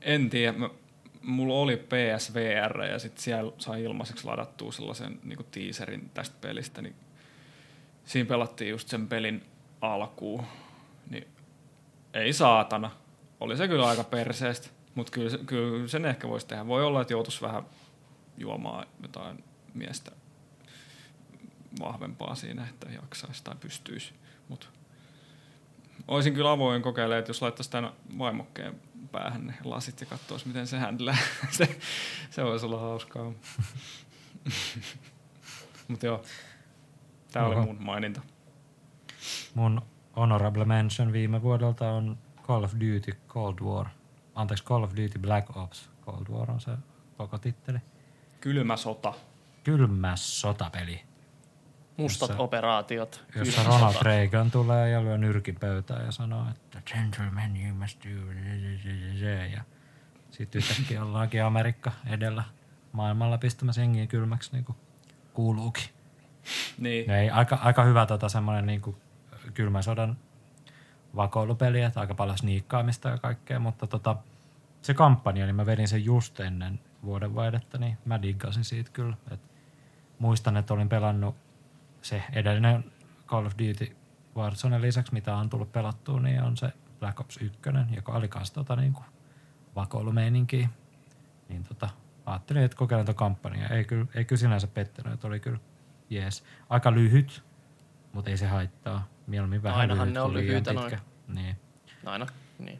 en 0.00 0.30
tiedä. 0.30 0.52
Mä, 0.52 0.70
mulla 1.22 1.54
oli 1.54 1.76
PSVR 1.76 2.82
ja 2.82 2.98
sitten 2.98 3.22
siellä 3.22 3.52
sai 3.58 3.82
ilmaiseksi 3.82 4.24
ladattua 4.24 4.72
sellaisen 4.72 5.20
niin 5.24 5.46
teaserin 5.50 6.10
tästä 6.14 6.36
pelistä. 6.40 6.82
Niin 6.82 6.94
siinä 8.04 8.28
pelattiin 8.28 8.70
just 8.70 8.88
sen 8.88 9.08
pelin 9.08 9.44
alkuun. 9.80 10.44
Niin 11.10 11.28
ei 12.14 12.32
saatana. 12.32 12.90
Oli 13.40 13.56
se 13.56 13.68
kyllä 13.68 13.88
aika 13.88 14.04
perseestä, 14.04 14.68
mutta 14.94 15.12
kyllä, 15.12 15.38
kyllä 15.46 15.88
sen 15.88 16.04
ehkä 16.04 16.28
voisi 16.28 16.46
tehdä. 16.46 16.66
Voi 16.66 16.84
olla, 16.84 17.00
että 17.00 17.12
joutuisi 17.12 17.40
vähän 17.42 17.62
juomaan 18.38 18.86
jotain 19.02 19.44
miestä 19.74 20.12
vahvempaa 21.80 22.34
siinä, 22.34 22.66
että 22.68 22.90
jaksaisi 22.90 23.44
tai 23.44 23.54
pystyisi. 23.60 24.14
Mutta 24.48 24.66
Olisin 26.08 26.34
kyllä 26.34 26.50
avoin 26.50 26.82
kokeilemaan, 26.82 27.18
että 27.18 27.30
jos 27.30 27.42
laittaisi 27.42 27.70
tämän 27.70 27.92
vaimokkeen 28.18 28.80
päähän 29.12 29.46
ne 29.46 29.54
lasit 29.64 30.00
ja 30.00 30.06
katsoisi, 30.06 30.48
miten 30.48 30.66
se 30.66 30.78
händlää. 30.78 31.16
se, 31.50 31.78
se 32.30 32.44
voisi 32.44 32.66
olla 32.66 32.80
hauskaa. 32.80 33.32
Mutta 35.88 36.06
joo, 36.06 36.22
tämä 37.32 37.46
oli 37.46 37.56
mun 37.56 37.76
maininta. 37.80 38.20
Mun 39.54 39.82
honorable 40.16 40.64
mention 40.64 41.12
viime 41.12 41.42
vuodelta 41.42 41.90
on 41.90 42.18
Call 42.42 42.64
of 42.64 42.72
Duty 42.72 43.18
Cold 43.28 43.58
War. 43.60 43.86
Anteeksi, 44.34 44.64
Call 44.64 44.82
of 44.82 44.90
Duty 44.90 45.18
Black 45.18 45.56
Ops. 45.56 45.90
Cold 46.06 46.26
War 46.30 46.50
on 46.50 46.60
se 46.60 46.70
koko 47.16 47.38
titteli. 47.38 47.78
Kylmä 48.44 48.76
sota. 48.76 49.14
Kylmä 49.64 50.16
sotapeli, 50.16 51.00
Mustat 51.96 52.28
Jossa- 52.30 52.42
operaatiot. 52.42 53.24
jossa 53.36 53.62
kylmä 53.62 53.74
Ronald 53.76 53.92
sota. 53.92 54.04
Reagan 54.04 54.50
tulee 54.50 54.90
ja 54.90 55.04
lyö 55.04 55.18
nyrkin 55.18 55.54
pöytään 55.54 56.04
ja 56.04 56.12
sanoo, 56.12 56.46
että 56.50 56.82
gentlemen 56.92 57.56
you 57.66 57.74
must 57.74 58.04
do 58.04 58.08
ja 59.52 59.60
sitten 60.30 60.58
yhtäkkiä 60.58 61.04
ollaankin 61.04 61.44
Amerikka 61.44 61.92
edellä 62.06 62.44
maailmalla 62.92 63.38
pistämässä 63.38 63.80
jengiä 63.80 64.06
kylmäksi 64.06 64.52
niin 64.52 64.64
kuin 64.64 64.78
kuuluukin. 65.34 65.84
Niin, 66.78 67.10
Ei, 67.10 67.30
aika, 67.30 67.58
aika 67.62 67.84
hyvä 67.84 68.06
tota, 68.06 68.28
semmoinen 68.28 68.66
niin 68.66 68.80
kuin 68.80 68.96
kylmän 69.54 69.82
sodan 69.82 70.16
vakoilupeli, 71.16 71.82
että 71.82 72.00
aika 72.00 72.14
paljon 72.14 72.38
sniikkaamista 72.38 73.08
ja 73.08 73.18
kaikkea, 73.18 73.58
mutta 73.58 73.86
tota, 73.86 74.16
se 74.82 74.94
kampanja, 74.94 75.46
niin 75.46 75.56
mä 75.56 75.66
vedin 75.66 75.88
sen 75.88 76.04
just 76.04 76.40
ennen 76.40 76.80
vuodenvaihdetta, 77.04 77.78
niin 77.78 77.98
mä 78.04 78.22
diggasin 78.22 78.64
siitä 78.64 78.90
kyllä. 78.92 79.16
Et 79.30 79.40
muistan, 80.18 80.56
että 80.56 80.74
olin 80.74 80.88
pelannut 80.88 81.36
se 82.02 82.22
edellinen 82.32 82.84
Call 83.26 83.46
of 83.46 83.52
Duty 83.52 83.96
Warzone 84.36 84.80
lisäksi, 84.80 85.12
mitä 85.12 85.36
on 85.36 85.50
tullut 85.50 85.72
pelattua, 85.72 86.20
niin 86.20 86.42
on 86.42 86.56
se 86.56 86.72
Black 87.00 87.20
Ops 87.20 87.36
1, 87.36 87.58
joka 87.96 88.12
oli 88.12 88.28
kans 88.28 88.50
tota 88.50 88.76
niin 88.76 88.92
kuin 88.92 89.04
vakoilumeininkiä. 89.76 90.68
Niin 91.48 91.64
tota, 91.64 91.88
ajattelin, 92.26 92.62
että 92.62 92.76
kokeilen 92.76 93.06
tuon 93.06 93.16
kampanjaa. 93.16 93.68
Ei 93.68 93.84
kyllä, 93.84 94.06
ei 94.14 94.24
kyllä 94.24 94.40
sinänsä 94.40 94.66
pettänyt, 94.66 95.12
että 95.12 95.26
oli 95.26 95.40
kyllä 95.40 95.58
jees. 96.10 96.44
Aika 96.68 96.94
lyhyt, 96.94 97.44
mutta 98.12 98.30
ei 98.30 98.36
se 98.36 98.46
haittaa. 98.46 99.08
Mieluummin 99.26 99.62
vähän 99.62 99.80
Ainahan 99.80 100.06
lyhyt 100.06 100.14
ne 100.14 100.20
on 100.20 100.34
lyhyitä 100.34 100.74
pitkä. 100.74 100.98
Niin. 101.28 101.56
Aina, 102.04 102.26
niin. 102.58 102.78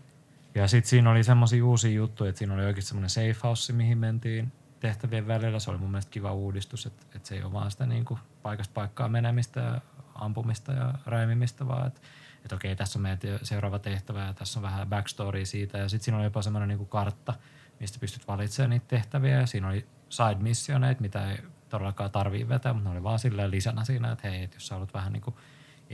Ja 0.55 0.69
sitten 0.69 0.91
siinä 0.91 1.11
oli 1.11 1.25
semmoisia 1.25 1.65
uusia 1.65 1.91
juttuja, 1.91 2.29
että 2.29 2.39
siinä 2.39 2.55
oli 2.55 2.65
oikeasti 2.65 2.89
semmoinen 2.89 3.11
safe 3.11 3.37
house, 3.43 3.73
mihin 3.73 3.99
mentiin 3.99 4.53
tehtävien 4.81 5.27
välillä. 5.27 5.59
Se 5.59 5.71
oli 5.71 5.79
mun 5.79 5.91
mielestä 5.91 6.11
kiva 6.11 6.33
uudistus, 6.33 6.87
että, 6.87 7.07
että 7.15 7.29
se 7.29 7.35
ei 7.35 7.43
ole 7.43 7.53
vaan 7.53 7.71
sitä 7.71 7.87
niin 7.87 8.05
kuin 8.05 8.21
paikasta 8.43 8.73
paikkaa 8.75 9.09
menemistä 9.09 9.61
ja 9.61 9.81
ampumista 10.15 10.73
ja 10.73 10.95
räimimistä, 11.07 11.69
vaan 11.69 11.87
että, 11.87 12.01
että 12.43 12.55
okei, 12.55 12.77
tässä 12.77 12.99
on 12.99 13.03
meidän 13.03 13.19
seuraava 13.43 13.79
tehtävä 13.79 14.27
ja 14.27 14.35
tässä 14.35 14.59
on 14.59 14.63
vähän 14.63 14.89
backstory 14.89 15.47
siitä. 15.47 15.79
Ja 15.79 15.89
sitten 15.89 16.05
siinä 16.05 16.19
oli 16.19 16.27
jopa 16.27 16.43
semmoinen 16.43 16.69
niin 16.69 16.89
kartta, 16.89 17.35
mistä 17.81 17.99
pystyt 17.99 18.29
valitsemaan 18.29 18.71
niitä 18.71 18.87
tehtäviä. 18.89 19.41
Ja 19.41 19.47
siinä 19.47 19.69
oli 19.69 19.87
side 20.09 20.35
missioneita, 20.39 21.03
mitä 21.03 21.31
ei 21.31 21.39
todellakaan 21.69 22.11
tarvii 22.11 22.49
vetää, 22.49 22.73
mutta 22.73 22.89
ne 22.89 22.95
oli 22.95 23.03
vaan 23.03 23.19
silleen 23.19 23.51
lisänä 23.51 23.85
siinä, 23.85 24.13
että 24.13 24.29
hei, 24.29 24.43
että 24.43 24.57
jos 24.57 24.67
sä 24.67 24.75
haluat 24.75 24.95
vähän 24.95 25.13
niin 25.13 25.23
kuin 25.23 25.37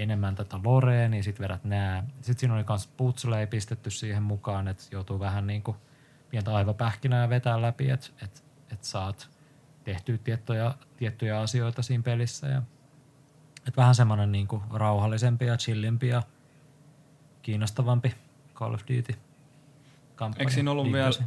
enemmän 0.02 0.34
tätä 0.34 0.60
lorea, 0.64 1.08
niin 1.08 1.24
sitten 1.24 1.44
vedät 1.44 1.64
nää. 1.64 2.06
Sitten 2.14 2.38
siinä 2.38 2.54
oli 2.54 2.64
myös 2.68 2.86
putseleja 2.86 3.46
pistetty 3.46 3.90
siihen 3.90 4.22
mukaan, 4.22 4.68
että 4.68 4.84
joutuu 4.90 5.20
vähän 5.20 5.46
niin 5.46 5.62
kuin 5.62 5.76
pientä 6.30 6.54
aivopähkinää 6.54 7.28
vetää 7.28 7.62
läpi, 7.62 7.90
että 7.90 8.06
et, 8.22 8.44
et 8.72 8.84
saat 8.84 9.30
tehtyä 9.84 10.18
tiettyjä, 10.18 10.74
tiettyjä 10.96 11.40
asioita 11.40 11.82
siinä 11.82 12.02
pelissä. 12.02 12.46
Ja, 12.46 12.62
et 13.68 13.76
vähän 13.76 13.94
semmoinen 13.94 14.32
niin 14.32 14.46
kuin 14.48 14.62
rauhallisempi 14.72 15.46
ja 15.46 15.56
chillimpi 15.56 16.08
ja 16.08 16.22
kiinnostavampi 17.42 18.14
Call 18.54 18.74
of 18.74 18.80
Duty 18.80 19.14
kampanja. 20.14 20.42
Eikö 20.42 20.52
siinä 20.52 20.70
ollut 20.70 20.92
vielä- 20.92 21.26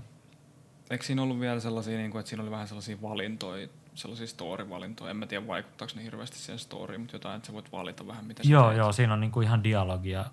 eikö 0.90 1.04
siinä 1.04 1.22
ollut 1.22 1.40
vielä 1.40 1.60
sellaisia, 1.60 1.98
niin 1.98 2.12
kuin, 2.12 2.20
että 2.20 2.30
siinä 2.30 2.44
oli 2.44 2.52
vähän 2.52 2.68
sellaisia 2.68 3.02
valintoja, 3.02 3.68
sellaisia 3.96 4.28
story-valintoja. 4.28 5.12
En 5.12 5.18
mä 5.18 5.28
tiedä, 5.28 5.48
vaikuttaako 5.48 5.94
ne 5.96 6.04
hirveästi 6.04 6.38
siihen 6.38 6.60
storyin, 6.60 7.02
mutta 7.02 7.16
jotain, 7.16 7.36
että 7.38 7.48
sä 7.48 7.54
voit 7.54 7.72
valita 7.72 8.08
vähän, 8.08 8.26
mitä 8.26 8.42
Joo, 8.46 8.66
teet. 8.68 8.78
joo, 8.78 8.92
siinä 8.92 9.14
on 9.14 9.20
niin 9.22 9.32
kuin 9.32 9.46
ihan 9.48 9.64
dialogia 9.64 10.26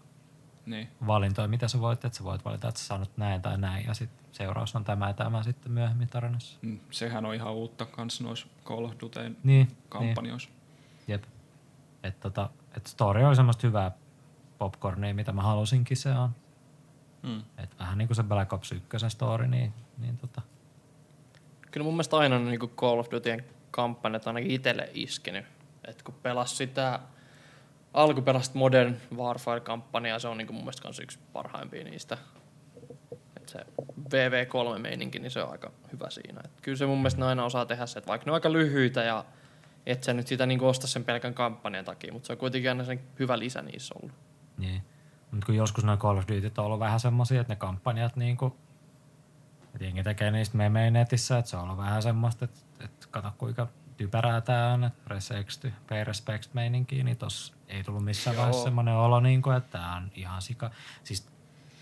Niin. 0.67 0.89
valintoja, 1.07 1.49
mitä 1.49 1.69
sä 1.69 1.81
voit, 1.81 2.05
että 2.05 2.19
sä 2.19 2.25
voit 2.25 2.45
valita, 2.45 2.69
että 2.69 2.81
sä 2.81 2.87
saanut 2.87 3.17
näin 3.17 3.43
tai 3.43 3.59
näin, 3.59 3.87
ja 3.87 3.95
sitten 3.95 4.25
seuraus 4.33 4.77
on 4.77 4.85
tämä 4.85 5.07
ja 5.09 5.15
tämä 5.15 5.43
sitten 5.43 5.73
myöhemmin 5.73 6.09
tarinassa. 6.09 6.59
Mm, 6.63 6.79
Sehän 6.91 7.27
on 7.27 7.35
ihan 7.35 7.53
uutta 7.53 7.85
kans 7.87 8.21
noissa 8.21 8.47
Call 8.65 8.85
of 8.85 8.93
Dutyn 9.01 9.37
Niin, 9.43 9.67
niin. 9.67 9.77
kampanjoissa. 9.89 10.49
jep. 11.09 11.25
Et 12.03 12.21
tota, 12.21 12.51
et 12.77 12.87
story 12.87 13.25
oli 13.25 13.37
semmoista 13.37 13.67
hyvää 13.67 13.91
popcornia, 14.59 15.15
mitä 15.15 15.33
mä 15.33 15.43
halusinkin 15.43 15.97
se 15.97 16.11
on. 16.13 16.31
Mm. 17.23 17.43
Et 17.59 17.79
vähän 17.79 17.99
niin 17.99 18.09
kuin 18.09 18.17
se 18.17 18.23
Black 18.23 18.53
Ops 18.53 18.73
1 18.73 18.97
story, 19.09 19.49
niin, 19.49 19.73
niin 19.99 20.19
tota, 20.19 20.43
Kyllä 21.71 21.85
mun 21.85 21.95
mielestä 21.95 22.17
aina 22.17 22.39
niin 22.39 22.61
kuin 22.61 22.73
Call 22.77 22.99
of 22.99 23.11
Dutyn 23.11 23.45
kampanjat 23.71 24.27
ainakin 24.27 24.51
itselle 24.51 24.91
iskenyt. 24.95 25.45
Et 25.85 26.03
kun 26.03 26.15
pelas 26.23 26.57
sitä 26.57 27.01
alkuperäistä 27.95 28.59
Modern 28.59 28.97
Warfare-kampanjaa, 29.17 30.19
se 30.19 30.29
on 30.29 30.39
niin 30.39 30.47
kuin 30.47 30.55
mun 30.55 30.65
mielestä 30.65 31.03
yksi 31.03 31.19
parhaimpia 31.33 31.85
niistä. 31.85 32.19
Et 33.37 33.49
se 33.49 33.59
VV3-meininki, 34.11 35.19
niin 35.19 35.31
se 35.31 35.43
on 35.43 35.53
aika 35.53 35.71
hyvä 35.93 36.11
siinä. 36.11 36.41
Et 36.45 36.61
kyllä 36.63 36.79
se 36.79 36.87
mun 36.87 36.99
mielestä 36.99 37.27
aina 37.27 37.45
osaa 37.45 37.67
tehdä 37.67 37.87
se, 37.87 37.99
että 37.99 38.09
vaikka 38.09 38.25
ne 38.25 38.31
on 38.31 38.35
aika 38.35 38.53
lyhyitä 38.53 39.03
ja 39.03 39.25
et 39.87 40.03
sä 40.03 40.13
nyt 40.13 40.27
sitä 40.27 40.47
niin 40.47 40.63
osta 40.63 40.87
sen 40.87 41.05
pelkän 41.05 41.35
kampanjan 41.35 41.85
takia, 41.85 42.13
mutta 42.13 42.27
se 42.27 42.33
on 42.33 42.39
kuitenkin 42.39 42.71
aina 42.71 42.85
sen 42.85 43.01
hyvä 43.19 43.39
lisä 43.39 43.63
niissä 43.63 43.95
ollut. 44.03 44.17
niin. 44.59 44.83
Mutta 45.31 45.47
kun 45.47 45.55
joskus 45.55 45.85
nuo 45.85 45.97
Call 45.97 46.19
of 46.19 46.25
Duty 46.29 46.53
on 46.59 46.65
ollut 46.65 46.81
vähän 46.81 47.01
semmosia, 47.01 47.41
että 47.41 47.53
ne 47.53 47.57
kampanjat 47.57 48.17
niin 48.17 48.37
kuin 48.37 48.55
Et 49.75 49.81
jengi 49.81 50.03
tekee 50.03 50.31
niistä 50.31 50.57
memejä 50.57 50.91
netissä, 50.91 51.39
että 51.39 51.51
se 51.51 51.57
on 51.57 51.63
ollut 51.63 51.77
vähän 51.77 52.03
semmoista, 52.03 52.45
että, 52.45 52.61
että 52.81 53.07
kato 53.11 53.33
kuinka 53.39 53.69
typerää 53.97 54.41
tää 54.41 54.73
on, 54.73 54.85
että 54.85 55.01
press 55.05 55.31
exty, 55.31 55.73
pay 55.89 56.05
respect 56.05 56.55
meininkiä, 56.55 57.05
niin 57.05 57.17
tossa 57.17 57.55
ei 57.69 57.85
tullut 57.85 58.05
missään 58.05 58.35
Joo. 58.35 58.41
vaiheessa 58.43 58.65
semmoinen 58.65 58.95
olo, 58.95 59.21
niin 59.21 59.43
kuin, 59.43 59.57
että 59.57 59.79
tää 59.79 59.97
on 59.97 60.11
ihan 60.15 60.43
sika, 60.43 60.71
siis 61.05 61.29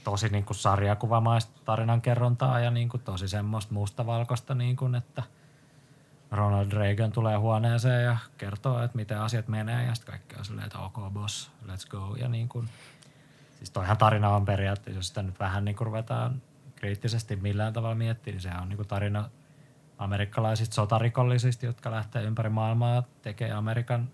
tosi 0.05 0.28
niin 0.28 0.44
kuin 0.44 0.56
sarjakuvamaista 0.56 1.60
tarinankerrontaa 1.65 2.60
ja 2.60 2.70
niin 2.70 2.89
kuin 2.89 3.02
tosi 3.02 3.28
semmoista 3.28 3.74
mustavalkoista, 3.74 4.55
niin 4.55 4.77
kuin, 4.77 4.94
että 4.94 5.23
Ronald 6.31 6.73
Reagan 6.73 7.12
tulee 7.12 7.36
huoneeseen 7.36 8.05
ja 8.05 8.16
kertoo, 8.39 8.82
että 8.82 8.97
miten 8.97 9.20
asiat 9.20 9.48
menee 9.48 9.86
ja 9.86 9.94
sitten 9.94 10.12
kaikki 10.12 10.36
on 10.39 10.44
silleen, 10.44 10.66
että 10.66 10.78
ok 10.78 11.12
boss, 11.12 11.51
let's 11.66 11.89
go 11.89 12.16
ja 12.16 12.28
niin 12.28 12.48
kuin, 12.48 12.69
siis 13.56 13.70
toihan 13.70 13.97
tarina 13.97 14.28
on 14.28 14.44
periaatteessa, 14.44 14.98
jos 14.98 15.09
sitä 15.09 15.23
nyt 15.23 15.40
vähän 15.40 15.65
niin 15.65 15.77
kuin 15.77 15.86
ruvetaan 15.86 16.43
kriittisesti 16.80 17.36
millään 17.36 17.72
tavalla 17.72 17.94
miettimään, 17.94 18.34
niin 18.34 18.42
sehän 18.42 18.62
on 18.62 18.68
niin 18.68 18.76
kuin 18.76 18.88
tarina 18.88 19.30
amerikkalaisista 19.98 20.74
sotarikollisista, 20.74 21.66
jotka 21.66 21.90
lähtee 21.90 22.22
ympäri 22.22 22.50
maailmaa 22.50 23.02
tekemään 23.22 23.59
Amerikan 23.59 24.09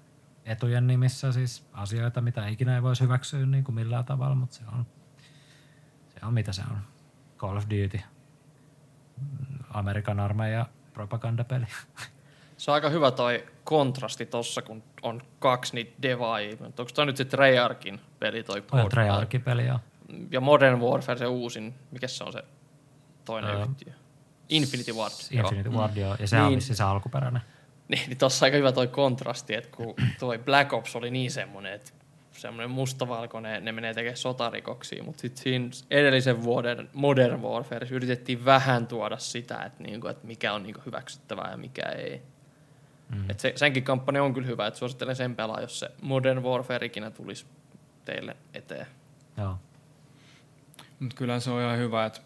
etujen 0.44 0.86
nimissä 0.86 1.32
siis 1.32 1.66
asioita, 1.72 2.20
mitä 2.20 2.48
ikinä 2.48 2.74
ei 2.74 2.82
voisi 2.82 3.02
hyväksyä 3.02 3.46
niin 3.46 3.64
kuin 3.64 3.74
millään 3.74 4.04
tavalla, 4.04 4.34
mutta 4.34 4.56
se 4.56 4.62
on, 4.72 4.86
se 6.08 6.26
on 6.26 6.34
mitä 6.34 6.52
se 6.52 6.62
on. 6.70 6.78
Call 7.38 7.56
of 7.56 7.64
Duty. 7.64 8.00
Amerikan 9.70 10.20
armeija 10.20 10.66
propagandapeli. 10.92 11.66
Se 12.56 12.70
on 12.70 12.74
aika 12.74 12.88
hyvä 12.88 13.10
toi 13.10 13.46
kontrasti 13.64 14.26
tossa, 14.26 14.62
kun 14.62 14.82
on 15.02 15.22
kaksi 15.38 15.74
niitä 15.74 15.92
devaajia. 16.02 16.56
Onko 16.60 16.84
toi 16.94 17.06
nyt 17.06 17.16
se 17.16 17.24
Treyarchin 17.24 18.00
peli 18.18 18.42
toi 18.42 18.62
Toi 18.62 18.80
on 18.80 18.84
Code? 18.84 18.94
Treyarch-peli, 18.94 19.66
joo. 19.66 19.80
Ja 20.30 20.40
Modern 20.40 20.80
Warfare 20.80 21.18
se 21.18 21.26
uusin, 21.26 21.74
mikä 21.90 22.08
se 22.08 22.24
on 22.24 22.32
se 22.32 22.42
toinen 23.24 23.50
Öö, 23.50 23.64
yhtiö? 23.64 23.92
Infinity 24.48 24.92
Ward. 24.92 25.12
joo. 25.30 25.42
Infinity 25.42 25.70
Ward, 25.70 25.96
joo. 25.96 26.16
Ja 26.18 26.26
se 26.28 26.40
on 26.40 26.46
Niin. 26.48 26.56
vissiin 26.56 26.76
se 26.76 26.82
alkuperäinen. 26.84 27.42
Niin, 27.88 28.02
niin 28.08 28.18
tossa 28.18 28.44
on 28.44 28.46
aika 28.46 28.56
hyvä 28.56 28.72
toi 28.72 28.86
kontrasti, 28.88 29.54
että 29.54 29.76
kun 29.76 29.94
toi 30.18 30.38
Black 30.38 30.72
Ops 30.72 30.96
oli 30.96 31.10
niin 31.10 31.30
semmoinen, 31.30 31.72
että 31.72 31.90
semmoinen 32.32 32.70
mustavalkoinen, 32.70 33.64
ne 33.64 33.72
menee 33.72 33.94
tekemään 33.94 34.16
sotarikoksia, 34.16 35.02
mutta 35.02 35.20
sitten 35.20 35.42
siinä 35.42 35.68
edellisen 35.90 36.42
vuoden 36.42 36.90
Modern 36.92 37.42
Warfare 37.42 37.88
yritettiin 37.90 38.44
vähän 38.44 38.86
tuoda 38.86 39.18
sitä, 39.18 39.62
että, 39.62 39.82
niinku, 39.82 40.06
että 40.06 40.26
mikä 40.26 40.52
on 40.52 40.62
niinku 40.62 40.80
hyväksyttävää 40.86 41.50
ja 41.50 41.56
mikä 41.56 41.82
ei. 41.82 42.22
Mm. 43.14 43.30
Et 43.30 43.40
se, 43.40 43.52
senkin 43.56 43.82
kampanja 43.84 44.22
on 44.22 44.34
kyllä 44.34 44.46
hyvä, 44.46 44.66
että 44.66 44.78
suosittelen 44.78 45.16
sen 45.16 45.36
pelaa, 45.36 45.60
jos 45.60 45.78
se 45.80 45.88
Modern 46.02 46.42
Warfare 46.42 46.86
ikinä 46.86 47.10
tulisi 47.10 47.46
teille 48.04 48.36
eteen. 48.54 48.86
Joo. 49.36 49.58
Mutta 51.00 51.16
kyllä 51.16 51.40
se 51.40 51.50
on 51.50 51.62
ihan 51.62 51.78
hyvä, 51.78 52.06
että 52.06 52.20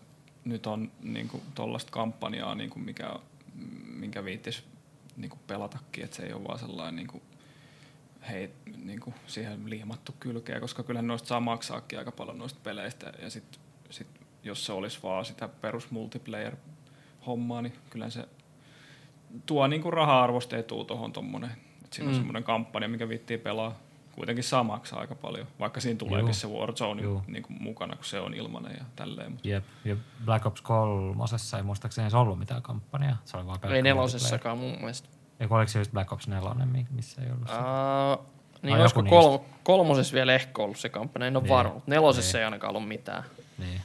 nyt 0.44 0.66
on 0.66 0.92
niinku 1.02 1.42
tollaista 1.54 1.92
kampanjaa, 1.92 2.54
niinku 2.54 2.78
mikä, 2.78 3.10
minkä 3.86 4.24
viittis 4.24 4.64
niinku 5.16 5.38
pelatakin, 5.46 6.04
että 6.04 6.16
se 6.16 6.22
ei 6.22 6.32
ole 6.32 6.44
vaan 6.44 6.58
sellainen 6.58 6.96
niinku, 6.96 7.22
hei, 8.28 8.50
niinku 8.84 9.14
siihen 9.26 9.70
liimattu 9.70 10.14
kylkeä, 10.20 10.60
koska 10.60 10.82
kyllä 10.82 11.02
noista 11.02 11.28
saa 11.28 11.40
maksaakin 11.40 11.98
aika 11.98 12.12
paljon 12.12 12.38
noista 12.38 12.60
peleistä 12.62 13.12
ja 13.22 13.30
sit, 13.30 13.60
sit, 13.90 14.06
jos 14.44 14.66
se 14.66 14.72
olisi 14.72 14.98
vaan 15.02 15.24
sitä 15.24 15.48
perus 15.48 15.90
multiplayer 15.90 16.56
hommaa, 17.26 17.62
niin 17.62 17.72
kyllä 17.90 18.10
se 18.10 18.28
tuo 19.46 19.66
niinku 19.66 19.90
raha-arvosta 19.90 20.56
etuu 20.56 20.84
tuohon 20.84 21.12
tommonen. 21.12 21.50
Et 21.84 21.92
siinä 21.92 22.04
mm. 22.04 22.08
on 22.08 22.14
Mm. 22.14 22.18
semmoinen 22.18 22.44
kampanja, 22.44 22.88
mikä 22.88 23.08
viittii 23.08 23.38
pelaa. 23.38 23.78
Kuitenkin 24.18 24.44
saa 24.44 24.64
maksaa 24.64 25.00
aika 25.00 25.14
paljon, 25.14 25.46
vaikka 25.60 25.80
siinä 25.80 25.98
tuleekin 25.98 26.26
Juu. 26.26 26.32
se 26.34 26.48
Warzone 26.48 27.02
Juu. 27.02 27.22
niin 27.26 27.42
kuin 27.42 27.62
mukana, 27.62 27.96
kun 27.96 28.04
se 28.04 28.20
on 28.20 28.34
ilmanen 28.34 28.76
ja 28.78 28.84
tälleen. 28.96 29.32
Mut 29.32 29.44
Jep. 29.46 29.64
Ja 29.84 29.96
Black 30.24 30.46
Ops 30.46 30.60
3 30.60 31.16
ei 31.56 31.62
muistaakseni 31.62 32.04
edes 32.04 32.14
ollut 32.14 32.38
mitään 32.38 32.62
kampanjaa. 32.62 33.16
Se 33.24 33.36
oli 33.36 33.46
vaan 33.46 33.60
pelkkä 33.60 33.76
Ei 33.76 33.82
nelosessakaan 33.82 34.58
mun 34.58 34.70
mielestä. 34.78 35.08
Eiku 35.40 35.54
oliko 35.54 35.68
se 35.68 35.78
just 35.78 35.92
Black 35.92 36.12
Ops 36.12 36.28
4, 36.28 36.66
mi- 36.66 36.86
missä 36.90 37.22
ei 37.22 37.30
ollut 37.30 37.48
se? 37.48 37.54
Uh, 37.54 38.26
niin 38.62 38.74
Ai 38.74 38.80
olisiko 38.80 39.02
kol- 39.02 39.38
kolmosessa 39.62 40.14
vielä 40.14 40.32
ehkä 40.34 40.62
ollut 40.62 40.78
se 40.78 40.88
kampanja, 40.88 41.26
en 41.26 41.36
ole 41.36 41.42
Niin. 41.42 41.50
varma, 41.54 41.74
mutta 41.74 41.90
nelosessa 41.90 42.36
Niin. 42.38 42.40
ei 42.40 42.44
ainakaan 42.44 42.76
ollut 42.76 42.88
mitään. 42.88 43.22
Niin. 43.58 43.80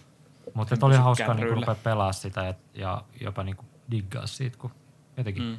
Mutta 0.54 0.76
oli 0.82 0.96
hauskaa 0.96 1.28
kärryillä. 1.28 1.56
rupea 1.56 1.76
pelaa 1.84 2.14
sitä 2.14 2.44
ja, 2.44 2.54
ja 2.74 3.04
jopa 3.22 3.44
niinku 3.44 3.66
diggaa 3.92 4.28
siitä, 4.28 4.58
kun 4.58 4.72
jotenkin 5.18 5.44
mm. 5.44 5.58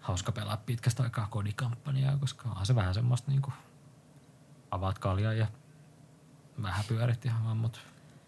hauska 0.00 0.32
pelaa 0.32 0.56
pitkästä 0.66 1.02
aikaa 1.02 1.26
kodikampanjaa, 1.30 2.16
koska 2.16 2.48
onhan 2.48 2.66
se 2.66 2.74
vähän 2.74 2.94
semmoista 2.94 3.30
niinku 3.30 3.52
avaat 4.70 4.98
kaljaa 4.98 5.32
ja 5.32 5.46
vähän 6.62 6.84
pyörit 6.88 7.24
ihan 7.24 7.44
vaan, 7.44 7.56
mut 7.56 7.80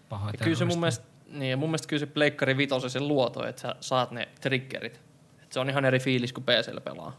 pahoin 0.08 0.34
kyllä 0.42 0.56
se 0.56 0.64
mun 0.64 0.80
mielestä, 0.80 1.06
niin, 1.28 1.58
mun 1.58 1.68
mielestä 1.68 1.88
kyllä 1.88 2.00
se 2.00 2.06
Pleikkari 2.06 2.56
vitosen 2.56 2.90
sen 2.90 3.08
luoto, 3.08 3.46
että 3.46 3.62
sä 3.62 3.74
saat 3.80 4.10
ne 4.10 4.28
triggerit. 4.40 5.00
Et 5.42 5.52
se 5.52 5.60
on 5.60 5.70
ihan 5.70 5.84
eri 5.84 5.98
fiilis 5.98 6.32
kuin 6.32 6.44
PCllä 6.44 6.80
pelaa. 6.80 7.12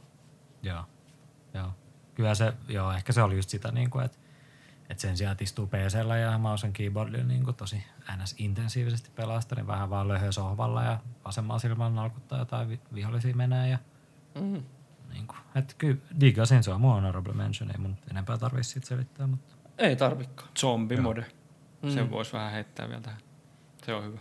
Joo, 0.63 0.83
joo. 1.53 1.67
Kyllä 2.15 2.35
se, 2.35 2.53
joo, 2.67 2.91
ehkä 2.91 3.13
se 3.13 3.21
oli 3.23 3.35
just 3.35 3.49
sitä, 3.49 3.71
niin 3.71 3.89
kuin, 3.89 4.05
että, 4.05 4.17
että 4.89 5.01
sen 5.01 5.17
sijaan, 5.17 5.31
että 5.31 5.43
istuu 5.43 5.67
PCllä 5.67 6.17
ja 6.17 6.37
mouse 6.37 6.69
keyboardilla 6.73 7.25
niin 7.25 7.43
kuin 7.43 7.55
tosi 7.55 7.83
NS-intensiivisesti 8.11 9.09
pelaa 9.15 9.41
sitä, 9.41 9.55
niin 9.55 9.67
vähän 9.67 9.89
vaan 9.89 10.07
löhö 10.07 10.31
sohvalla 10.31 10.83
ja 10.83 10.99
vasemmalla 11.25 11.59
silmällä 11.59 11.95
nalkuttaa 11.95 12.39
jotain 12.39 12.69
vi- 12.69 12.79
vihollisia 12.93 13.35
menee 13.35 13.69
ja 13.69 13.77
Mm. 14.41 14.63
Niin 15.11 15.27
kuin, 15.27 15.39
että 15.55 15.75
kyllä 15.77 15.97
digasin, 16.19 16.63
se 16.63 16.71
on 16.71 16.81
mun 16.81 16.93
honorable 16.93 17.33
mention, 17.33 17.71
ei 17.71 17.77
mun 17.77 17.97
enempää 18.11 18.37
tarvitse 18.37 18.71
siitä 18.71 18.87
selittää, 18.87 19.27
mutta 19.27 19.55
Ei 19.77 19.95
tarvikaan. 19.95 20.49
Zombimode. 20.59 21.25
Mm. 21.81 21.89
Sen 21.89 22.11
voisi 22.11 22.33
vähän 22.33 22.51
heittää 22.51 22.89
vielä 22.89 23.01
tähän. 23.01 23.19
Se 23.85 23.93
on 23.93 24.03
hyvä. 24.03 24.19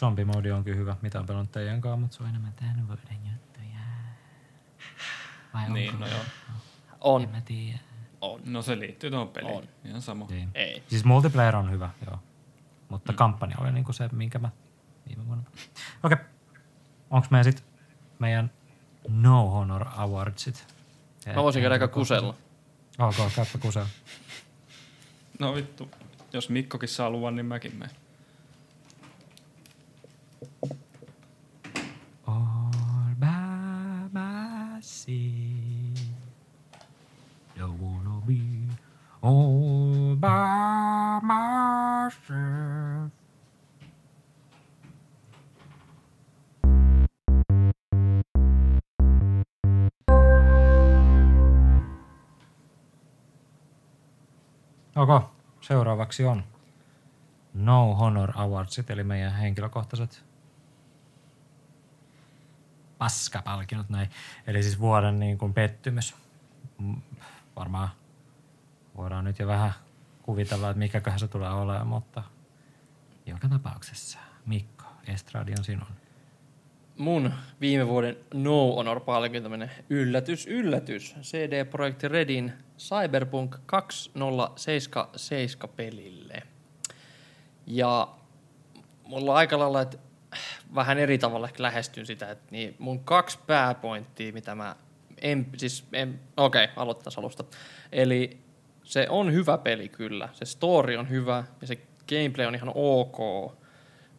zombie 0.00 0.24
mode 0.24 0.52
on 0.52 0.64
kyllä 0.64 0.76
hyvä, 0.76 0.96
mitä 1.02 1.20
on 1.20 1.26
pelannut 1.26 1.52
teidän 1.52 1.80
kanssa, 1.80 1.96
mutta 1.96 2.16
se 2.16 2.22
on 2.22 2.28
enemmän 2.28 2.52
tämän 2.52 2.88
vuoden 2.88 3.18
juttuja. 3.32 3.78
Vai 5.54 5.70
Niin, 5.70 5.90
onko? 5.94 6.04
no 6.04 6.10
joo. 6.10 6.20
On. 7.00 7.22
En 7.22 7.28
mä 7.30 7.40
tiedä. 7.40 7.78
On. 8.20 8.40
No 8.44 8.62
se 8.62 8.78
liittyy 8.78 9.10
tuohon 9.10 9.28
peliin. 9.28 9.56
On. 9.56 9.64
Ihan 9.84 10.02
sama. 10.02 10.26
Niin. 10.30 10.48
Ei. 10.54 10.82
Siis 10.88 11.04
multiplayer 11.04 11.56
on 11.56 11.70
hyvä, 11.70 11.90
joo. 12.06 12.18
Mutta 12.88 13.12
mm. 13.12 13.16
kampanja 13.16 13.56
oli 13.60 13.72
niinku 13.72 13.92
se, 13.92 14.08
minkä 14.12 14.38
mä 14.38 14.50
viime 15.08 15.26
vuonna. 15.26 15.44
Okei. 16.02 16.14
Okay. 16.14 16.24
Onks 17.10 17.30
meidän 17.30 17.44
sit 17.44 17.64
meidän 18.18 18.50
No 19.08 19.50
Honor 19.50 19.86
Awardsit? 19.96 20.66
Mä 21.34 21.42
voisin 21.42 21.62
käydä 21.62 21.74
aika 21.74 21.88
kusella. 21.88 22.34
Ok, 22.98 23.14
käypä 23.36 23.58
kusella. 23.60 23.88
No 25.38 25.54
vittu. 25.54 25.90
Jos 26.32 26.48
Mikkokin 26.48 26.88
saa 26.88 27.10
luvan, 27.10 27.36
niin 27.36 27.46
mäkin 27.46 27.76
menen. 27.76 27.96
All 32.26 33.14
by 33.18 33.26
myself. 34.12 36.06
Don't 37.58 37.80
wanna 37.80 38.20
be 38.26 38.34
all 39.22 40.16
by 40.16 41.26
myself. 41.26 43.12
Ok, 54.96 55.24
seuraavaksi 55.60 56.24
on 56.24 56.44
No 57.54 57.94
Honor 57.94 58.32
Awardsit, 58.34 58.90
eli 58.90 59.04
meidän 59.04 59.32
henkilökohtaiset 59.32 60.24
paskapalkinnot 62.98 63.88
näin. 63.88 64.10
Eli 64.46 64.62
siis 64.62 64.80
vuoden 64.80 65.18
niin 65.18 65.38
kuin 65.38 65.54
pettymys. 65.54 66.14
Varmaan 67.56 67.88
voidaan 68.96 69.24
nyt 69.24 69.38
jo 69.38 69.46
vähän 69.46 69.72
kuvitella, 70.22 70.70
että 70.70 70.78
mikäköhän 70.78 71.20
se 71.20 71.28
tulee 71.28 71.50
olemaan, 71.50 71.86
mutta 71.86 72.22
joka 73.26 73.48
tapauksessa 73.48 74.18
Mikko, 74.46 74.84
Estradi 75.06 75.52
on 75.58 75.64
sinun. 75.64 76.05
Mun 76.96 77.34
viime 77.60 77.88
vuoden 77.88 78.16
No 78.34 78.74
Honor-palkinto 78.74 79.48
menee 79.48 79.70
yllätys, 79.90 80.46
yllätys. 80.46 81.14
CD 81.22 81.64
Projekt 81.64 82.02
Redin 82.02 82.52
Cyberpunk 82.78 83.56
2077 83.66 85.74
pelille. 85.76 86.42
Ja 87.66 88.08
mulla 89.04 89.30
on 89.30 89.36
aika 89.36 89.58
lailla, 89.58 89.82
että 89.82 89.98
vähän 90.74 90.98
eri 90.98 91.18
tavalla 91.18 91.46
ehkä 91.46 91.62
lähestyn 91.62 92.06
sitä, 92.06 92.30
että 92.30 92.46
niin 92.50 92.76
mun 92.78 93.04
kaksi 93.04 93.38
pääpointtia, 93.46 94.32
mitä 94.32 94.54
mä 94.54 94.76
en, 95.22 95.46
siis 95.56 95.84
en, 95.92 96.20
okei, 96.36 96.64
okay, 96.64 96.74
aloitetaan 96.76 97.14
alusta. 97.16 97.44
Eli 97.92 98.38
se 98.84 99.06
on 99.10 99.32
hyvä 99.32 99.58
peli 99.58 99.88
kyllä, 99.88 100.28
se 100.32 100.44
story 100.44 100.96
on 100.96 101.08
hyvä 101.08 101.44
ja 101.60 101.66
se 101.66 101.78
gameplay 102.08 102.46
on 102.46 102.54
ihan 102.54 102.72
ok, 102.74 103.18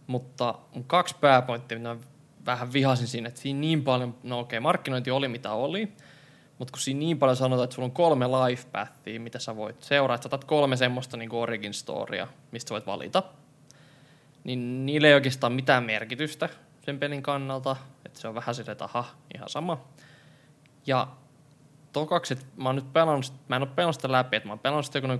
mutta 0.07 0.55
mun 0.73 0.83
kaksi 0.83 1.15
pääpointtia, 1.21 1.77
mitä 1.77 1.97
vähän 2.47 2.73
vihasin 2.73 3.07
siinä, 3.07 3.27
että 3.27 3.41
siinä 3.41 3.59
niin 3.59 3.83
paljon, 3.83 4.15
no 4.23 4.39
okei, 4.39 4.59
markkinointi 4.59 5.11
oli 5.11 5.27
mitä 5.27 5.51
oli, 5.51 5.91
mutta 6.59 6.71
kun 6.71 6.79
siinä 6.79 6.99
niin 6.99 7.19
paljon 7.19 7.35
sanotaan, 7.35 7.63
että 7.63 7.75
sulla 7.75 7.85
on 7.85 7.91
kolme 7.91 8.27
life 8.27 8.67
pathia, 8.71 9.19
mitä 9.19 9.39
sä 9.39 9.55
voit 9.55 9.83
seuraa, 9.83 10.15
että 10.15 10.29
sä 10.31 10.39
kolme 10.45 10.77
semmoista 10.77 11.17
niin 11.17 11.33
origin 11.33 11.73
storya, 11.73 12.27
mistä 12.51 12.69
sä 12.69 12.73
voit 12.73 12.87
valita, 12.87 13.23
niin 14.43 14.85
niillä 14.85 15.07
ei 15.07 15.13
oikeastaan 15.13 15.53
mitään 15.53 15.83
merkitystä 15.83 16.49
sen 16.85 16.99
pelin 16.99 17.23
kannalta, 17.23 17.75
että 18.05 18.19
se 18.19 18.27
on 18.27 18.35
vähän 18.35 18.55
silleen, 18.55 18.71
että 18.71 18.85
aha, 18.85 19.05
ihan 19.35 19.49
sama. 19.49 19.81
Ja 20.85 21.07
tokaksi, 21.93 22.33
että 22.33 22.45
mä 22.57 22.69
oon 22.69 22.75
nyt 22.75 22.93
pelannut, 22.93 23.33
mä 23.47 23.55
en 23.55 23.61
ole 23.61 23.69
pelannut 23.75 23.95
sitä 23.95 24.11
läpi, 24.11 24.37
että 24.37 24.47
mä 24.47 24.51
oon 24.51 24.59
pelannut 24.59 24.85
sitä 24.85 24.97
joku 24.97 25.07
noin 25.07 25.19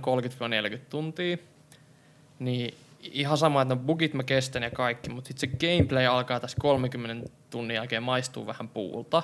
30-40 0.76 0.78
tuntia, 0.90 1.36
niin 2.38 2.74
ihan 3.00 3.38
sama, 3.38 3.62
että 3.62 3.74
ne 3.74 3.80
bugit 3.80 4.14
mä 4.14 4.22
kestän 4.22 4.62
ja 4.62 4.70
kaikki, 4.70 5.10
mutta 5.10 5.28
sitten 5.28 5.50
se 5.50 5.56
gameplay 5.56 6.06
alkaa 6.06 6.40
tässä 6.40 6.56
30 6.60 7.30
tunnin 7.50 7.74
jälkeen 7.74 8.02
maistuu 8.02 8.46
vähän 8.46 8.68
puulta. 8.68 9.22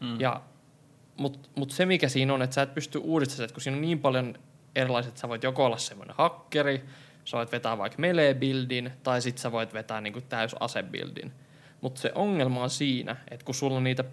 Mm. 0.00 0.20
Ja, 0.20 0.42
mutta 1.16 1.48
mut 1.56 1.70
se 1.70 1.86
mikä 1.86 2.08
siinä 2.08 2.34
on, 2.34 2.42
että 2.42 2.54
sä 2.54 2.62
et 2.62 2.74
pysty 2.74 2.98
uudistamaan, 2.98 3.44
että 3.44 3.54
kun 3.54 3.62
siinä 3.62 3.76
on 3.76 3.82
niin 3.82 3.98
paljon 3.98 4.34
erilaiset, 4.74 5.08
että 5.08 5.20
sä 5.20 5.28
voit 5.28 5.42
joko 5.42 5.64
olla 5.64 5.78
semmoinen 5.78 6.16
hakkeri, 6.18 6.84
sä 7.24 7.36
voit 7.36 7.52
vetää 7.52 7.78
vaikka 7.78 7.98
melee-buildin, 7.98 8.90
tai 9.02 9.22
sitten 9.22 9.42
sä 9.42 9.52
voit 9.52 9.74
vetää 9.74 10.00
niinku 10.00 10.20
täys 10.20 10.56
ase-buildin. 10.60 11.32
Mutta 11.80 12.00
se 12.00 12.12
ongelma 12.14 12.62
on 12.62 12.70
siinä, 12.70 13.16
että 13.30 13.44
kun 13.44 13.54
sulla 13.54 13.76
on 13.76 13.84
niitä 13.84 14.04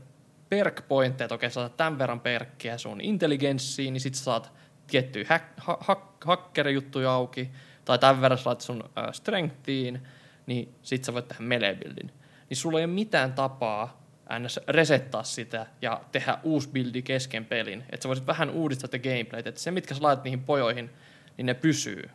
perk 0.49 0.87
pointteja, 0.87 1.25
että 1.25 1.35
okei, 1.35 1.49
sä 1.49 1.53
saat 1.53 1.77
tämän 1.77 1.99
verran 1.99 2.19
perkkiä 2.19 2.77
sun 2.77 3.01
intelligenssiin, 3.01 3.93
niin 3.93 4.01
sit 4.01 4.15
sä 4.15 4.23
saat 4.23 4.51
tiettyjä 4.87 5.25
hack, 5.29 5.45
ha, 5.57 5.77
ha, 5.81 6.13
hakkerijuttuja 6.25 7.11
auki, 7.11 7.51
tai 7.87 7.99
tämän 7.99 8.21
verran 8.21 8.37
sä 8.37 8.55
sun 8.59 8.83
strengthiin, 9.11 10.01
niin 10.45 10.75
sit 10.83 11.03
sä 11.03 11.13
voit 11.13 11.27
tehdä 11.27 11.43
melee 11.43 11.75
buildin. 11.75 12.11
Niin 12.49 12.57
sulla 12.57 12.79
ei 12.79 12.85
ole 12.85 12.93
mitään 12.93 13.33
tapaa 13.33 14.01
ns. 14.39 14.59
resettaa 14.67 15.23
sitä 15.23 15.65
ja 15.81 16.01
tehdä 16.11 16.37
uusi 16.43 16.69
buildi 16.69 17.01
kesken 17.01 17.45
pelin. 17.45 17.83
Että 17.89 18.03
sä 18.03 18.07
voisit 18.07 18.27
vähän 18.27 18.49
uudistaa 18.49 18.87
te 18.87 18.99
gameplayt, 18.99 19.47
että 19.47 19.61
se 19.61 19.71
mitkä 19.71 19.93
sä 19.93 20.03
laitat 20.03 20.23
niihin 20.23 20.43
pojoihin, 20.43 20.89
niin 21.37 21.45
ne 21.45 21.53
pysyy. 21.53 22.09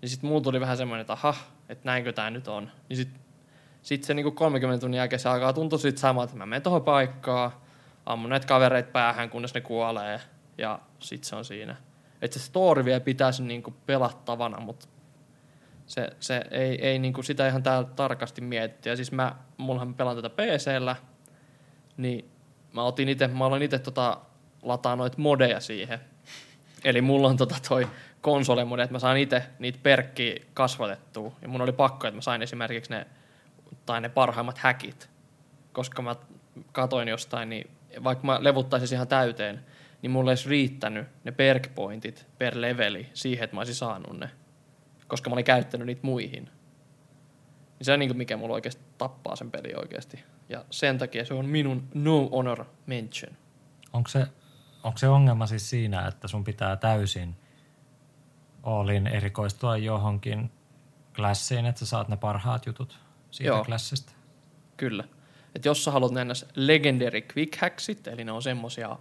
Niin 0.00 0.08
sit 0.08 0.22
mulla 0.22 0.40
tuli 0.40 0.60
vähän 0.60 0.76
semmoinen, 0.76 1.00
että 1.00 1.12
aha, 1.12 1.34
että 1.68 1.82
näinkö 1.84 2.12
tää 2.12 2.30
nyt 2.30 2.48
on. 2.48 2.70
Niin 2.88 2.96
sit, 2.96 3.08
sit 3.82 4.04
se 4.04 4.14
niinku 4.14 4.30
30 4.30 4.80
tunnin 4.80 4.98
jälkeen 4.98 5.20
se 5.20 5.28
alkaa 5.28 5.52
tuntua 5.52 5.78
sit 5.78 5.98
samalta, 5.98 6.30
että 6.30 6.38
mä 6.38 6.46
menen 6.46 6.62
tohon 6.62 6.82
paikkaan, 6.82 7.50
ammun 8.06 8.30
näitä 8.30 8.46
kavereita 8.46 8.90
päähän, 8.92 9.30
kunnes 9.30 9.54
ne 9.54 9.60
kuolee, 9.60 10.20
ja 10.58 10.78
sit 10.98 11.24
se 11.24 11.36
on 11.36 11.44
siinä. 11.44 11.76
Että 12.22 12.38
se 12.38 12.44
story 12.44 12.84
vielä 12.84 13.00
pitäisi 13.00 13.42
niinku 13.42 13.74
pelattavana, 13.86 14.60
mutta 14.60 14.86
se, 15.86 16.10
se 16.20 16.44
ei, 16.50 16.86
ei 16.86 16.98
niinku 16.98 17.22
sitä 17.22 17.48
ihan 17.48 17.62
täällä 17.62 17.88
tarkasti 17.96 18.40
miettiä. 18.40 18.96
Siis 18.96 19.12
mä, 19.12 19.36
mullahan 19.56 19.94
pelaan 19.94 20.16
tätä 20.16 20.30
PCllä, 20.30 20.96
niin 21.96 22.30
mä 22.72 22.82
otin 22.82 23.08
ite, 23.08 23.28
mä 23.28 23.46
olen 23.46 23.62
itse 23.62 23.78
tota, 23.78 24.20
lataa 24.62 24.96
noita 24.96 25.18
modeja 25.18 25.60
siihen. 25.60 26.00
Eli 26.84 27.00
mulla 27.00 27.28
on 27.28 27.36
tota 27.36 27.54
toi 27.68 27.88
konsolemode, 28.20 28.82
että 28.82 28.94
mä 28.94 28.98
saan 28.98 29.16
itse 29.16 29.42
niitä 29.58 29.78
perkkiä 29.82 30.36
kasvatettua. 30.54 31.32
Ja 31.42 31.48
mun 31.48 31.60
oli 31.60 31.72
pakko, 31.72 32.06
että 32.06 32.16
mä 32.16 32.22
sain 32.22 32.42
esimerkiksi 32.42 32.90
ne, 32.90 33.06
tai 33.86 34.00
ne 34.00 34.08
parhaimmat 34.08 34.58
häkit. 34.58 35.08
Koska 35.72 36.02
mä 36.02 36.16
katoin 36.72 37.08
jostain, 37.08 37.48
niin 37.48 37.70
vaikka 38.04 38.26
mä 38.26 38.38
levuttaisin 38.40 38.96
ihan 38.96 39.08
täyteen, 39.08 39.64
niin 40.06 40.12
mulle 40.12 40.30
olisi 40.30 40.48
riittänyt 40.48 41.06
ne 41.24 41.32
perk 41.32 41.74
pointit 41.74 42.26
per 42.38 42.60
leveli 42.60 43.10
siihen, 43.14 43.44
että 43.44 43.56
mä 43.56 43.60
olisin 43.60 43.74
saanut 43.74 44.18
ne. 44.18 44.30
Koska 45.08 45.30
mä 45.30 45.34
olin 45.34 45.44
käyttänyt 45.44 45.86
niitä 45.86 46.00
muihin. 46.04 46.44
Niin 46.44 47.82
se 47.82 47.92
on 47.92 47.98
niin 47.98 48.16
mikä 48.16 48.36
mulla 48.36 48.54
oikeasti 48.54 48.82
tappaa 48.98 49.36
sen 49.36 49.50
peli 49.50 49.74
oikeasti. 49.74 50.24
Ja 50.48 50.64
sen 50.70 50.98
takia 50.98 51.24
se 51.24 51.34
on 51.34 51.46
minun 51.46 51.88
no 51.94 52.28
honor 52.28 52.64
mention. 52.86 53.36
Onko 53.92 54.08
se, 54.08 54.26
onko 54.82 54.98
se 54.98 55.08
ongelma 55.08 55.46
siis 55.46 55.70
siinä, 55.70 56.06
että 56.08 56.28
sun 56.28 56.44
pitää 56.44 56.76
täysin 56.76 57.36
Allin 58.62 59.06
erikoistua 59.06 59.76
johonkin 59.76 60.50
klassiin, 61.16 61.66
että 61.66 61.78
sä 61.78 61.86
saat 61.86 62.08
ne 62.08 62.16
parhaat 62.16 62.66
jutut 62.66 62.98
siitä 63.30 63.48
Joo. 63.48 63.64
klassista? 63.64 64.12
Kyllä. 64.76 65.04
Et 65.54 65.64
jos 65.64 65.84
sä 65.84 65.90
haluat 65.90 66.12
nähdä 66.12 66.32
legendary 66.54 67.20
quick 67.36 67.56
hacksit, 67.60 68.06
eli 68.06 68.24
ne 68.24 68.32
on 68.32 68.42
semmosia, 68.42 68.98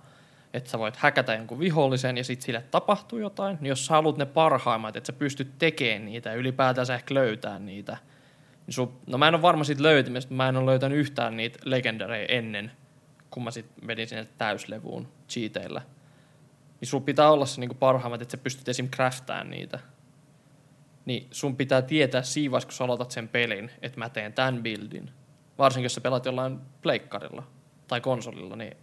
että 0.56 0.69
sä 0.69 0.80
voit 0.80 0.95
häkätä 0.95 1.34
jonkun 1.34 1.60
vihollisen 1.60 2.18
ja 2.18 2.23
sitten 2.23 2.45
sille 2.45 2.64
tapahtuu 2.72 3.19
jotain, 3.19 3.57
niin 3.61 3.69
jos 3.69 3.86
sä 3.86 3.94
haluat 3.94 4.18
ne 4.18 4.26
parhaimmat, 4.26 4.95
että 4.95 5.07
sä 5.07 5.14
pystyt 5.14 5.57
tekemään 5.57 6.06
niitä 6.06 6.30
ja 6.30 6.36
ylipäätään 6.36 6.88
sä 6.88 6.95
ehkä 6.95 7.14
löytää 7.14 7.60
niitä, 7.60 7.98
niin 8.68 8.73
sun, 8.73 8.99
no 9.07 9.18
mä 9.18 9.27
en 9.27 9.36
ole 9.36 9.41
varma 9.41 9.64
siitä 9.64 9.84
löytämistä, 9.84 10.34
mä 10.34 10.49
en 10.49 10.57
ole 10.57 10.65
löytänyt 10.65 10.98
yhtään 10.98 11.38
niitä 11.38 11.60
legendareja 11.64 12.26
ennen, 12.30 12.72
kun 13.30 13.44
mä 13.44 13.52
sit 13.52 13.65
vedin 13.88 14.07
sinne 14.07 14.27
täyslevuun 14.38 15.07
cheateillä. 15.30 15.82
Niin 16.82 16.88
sun 16.88 17.03
pitää 17.03 17.32
olla 17.32 17.45
se 17.45 17.60
niinku 17.60 17.76
parhaimmat, 17.76 18.22
että 18.22 18.32
sä 18.32 18.38
pystyt 18.38 18.69
esim. 18.69 18.90
craftaan 18.90 19.49
niitä. 19.49 19.80
Niin 21.06 21.27
sun 21.32 21.56
pitää 21.56 21.82
tietää 21.82 22.22
siinä 22.22 22.60
kun 22.61 22.72
sä 22.72 22.84
aloitat 22.84 23.11
sen 23.11 23.27
pelin, 23.27 23.72
että 23.82 23.99
mä 23.99 24.10
teen 24.10 24.34
tämän 24.34 24.64
buildin. 24.64 25.11
Varsinkin, 25.57 25.86
jos 25.86 25.95
sä 25.95 26.02
pelaat 26.02 26.26
jollain 26.26 26.60
pleikkarilla 26.82 27.44
tai 27.88 28.02
konsolilla, 28.02 28.56
niin 28.56 28.77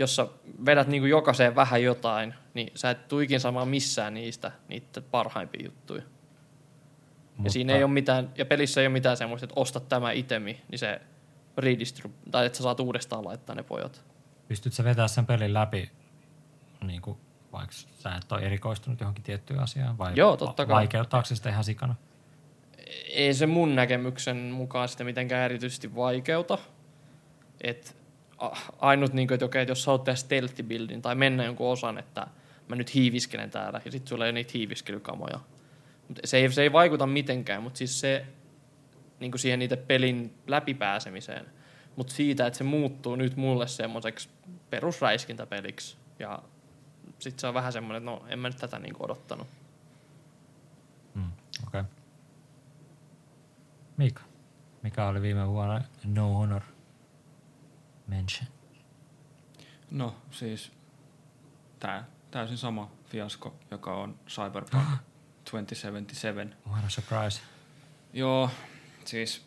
jos 0.00 0.16
sä 0.16 0.26
vedät 0.66 0.88
niinku 0.88 1.06
jokaiseen 1.06 1.54
vähän 1.54 1.82
jotain, 1.82 2.34
niin 2.54 2.72
sä 2.74 2.90
et 2.90 3.08
tuikin 3.08 3.40
saamaan 3.40 3.68
missään 3.68 4.14
niistä 4.14 4.52
niitä 4.68 5.00
parhaimpia 5.00 5.64
juttuja. 5.64 6.02
Mutta... 6.02 7.42
Ja 7.44 7.50
siinä 7.50 7.76
ei 7.76 7.84
ole 7.84 7.92
mitään, 7.92 8.30
ja 8.38 8.46
pelissä 8.46 8.80
ei 8.80 8.86
ole 8.86 8.92
mitään 8.92 9.16
semmoista, 9.16 9.44
että 9.44 9.60
ostat 9.60 9.88
tämä 9.88 10.12
itemi, 10.12 10.60
niin 10.70 10.78
se 10.78 11.00
redistrib, 11.56 12.12
tai 12.30 12.46
että 12.46 12.56
sä 12.56 12.62
saat 12.62 12.80
uudestaan 12.80 13.24
laittaa 13.24 13.54
ne 13.56 13.62
pojat. 13.62 14.04
Pystyt 14.48 14.72
sä 14.72 14.84
vetää 14.84 15.08
sen 15.08 15.26
pelin 15.26 15.54
läpi, 15.54 15.90
niin 16.86 17.02
kuin, 17.02 17.18
vaikka 17.52 17.72
sä 17.72 18.14
et 18.14 18.32
ole 18.32 18.40
erikoistunut 18.40 19.00
johonkin 19.00 19.24
tiettyyn 19.24 19.60
asiaan, 19.60 19.98
vai 19.98 20.12
Joo, 20.16 20.36
totta 20.36 20.66
kai. 20.66 20.74
vaikeuttaako 20.74 21.24
se 21.24 21.36
sitä 21.36 21.48
ihan 21.50 21.64
sikana? 21.64 21.94
ei 23.12 23.34
se 23.34 23.46
mun 23.46 23.74
näkemyksen 23.74 24.36
mukaan 24.36 24.88
sitä 24.88 25.04
mitenkään 25.04 25.44
erityisesti 25.44 25.94
vaikeuta. 25.94 26.58
Et 27.60 27.96
a- 27.96 27.99
ainut, 28.78 29.12
niin 29.12 29.28
kuin, 29.28 29.34
että 29.34 29.46
okei, 29.46 29.62
että 29.62 29.70
jos 29.70 29.82
sä 29.82 29.90
oot 29.90 30.04
stealthy 30.14 30.62
buildin 30.62 31.02
tai 31.02 31.14
mennä 31.14 31.44
jonkun 31.44 31.68
osan, 31.68 31.98
että 31.98 32.26
mä 32.68 32.76
nyt 32.76 32.94
hiiviskelen 32.94 33.50
täällä 33.50 33.80
ja 33.84 33.90
sitten 33.90 34.08
sulla 34.08 34.24
ei 34.24 34.28
ole 34.28 34.32
niitä 34.32 34.50
hiiviskelykamoja. 34.54 35.40
Mut 36.08 36.18
se, 36.24 36.36
ei, 36.36 36.52
se 36.52 36.62
ei 36.62 36.72
vaikuta 36.72 37.06
mitenkään, 37.06 37.62
mutta 37.62 37.78
siis 37.78 38.00
se 38.00 38.26
niin 39.20 39.30
kuin 39.30 39.40
siihen 39.40 39.58
niitä 39.58 39.76
pelin 39.76 40.34
läpipääsemiseen. 40.46 41.46
Mutta 41.96 42.12
siitä, 42.12 42.46
että 42.46 42.58
se 42.58 42.64
muuttuu 42.64 43.16
nyt 43.16 43.36
mulle 43.36 43.68
semmoiseksi 43.68 44.28
perusräiskintäpeliksi. 44.70 45.96
Ja 46.18 46.42
sitten 47.18 47.40
se 47.40 47.46
on 47.46 47.54
vähän 47.54 47.72
semmoinen, 47.72 48.02
että 48.02 48.10
no 48.10 48.24
en 48.28 48.38
mä 48.38 48.48
nyt 48.48 48.56
tätä 48.56 48.78
niin 48.78 48.96
odottanut. 48.98 49.46
Mm, 51.14 51.30
Okei. 51.66 51.80
Okay. 51.80 51.84
Mika, 53.96 54.22
mikä 54.82 55.06
oli 55.06 55.22
viime 55.22 55.48
vuonna 55.48 55.82
No 56.04 56.34
Honor 56.34 56.62
mention? 58.10 58.48
No 59.90 60.16
siis 60.30 60.72
tää 61.80 62.04
täysin 62.30 62.58
sama 62.58 62.90
fiasko, 63.06 63.54
joka 63.70 63.94
on 63.94 64.18
Cyberpunk 64.28 64.84
2077. 65.50 66.56
What 66.68 66.84
a 66.84 66.88
surprise. 66.88 67.40
Joo, 68.12 68.50
siis 69.04 69.46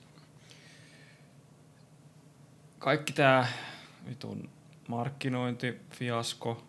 kaikki 2.80 3.14
tää 3.14 3.48
vitun 4.10 4.50
markkinointifiasko 4.88 6.64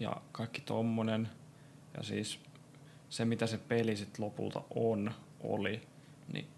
ja 0.00 0.16
kaikki 0.32 0.60
tommonen 0.60 1.30
ja 1.96 2.02
siis 2.02 2.40
se 3.08 3.24
mitä 3.24 3.46
se 3.46 3.58
peli 3.58 3.96
sit 3.96 4.18
lopulta 4.18 4.62
on, 4.70 5.14
oli, 5.40 5.88
niin 6.32 6.48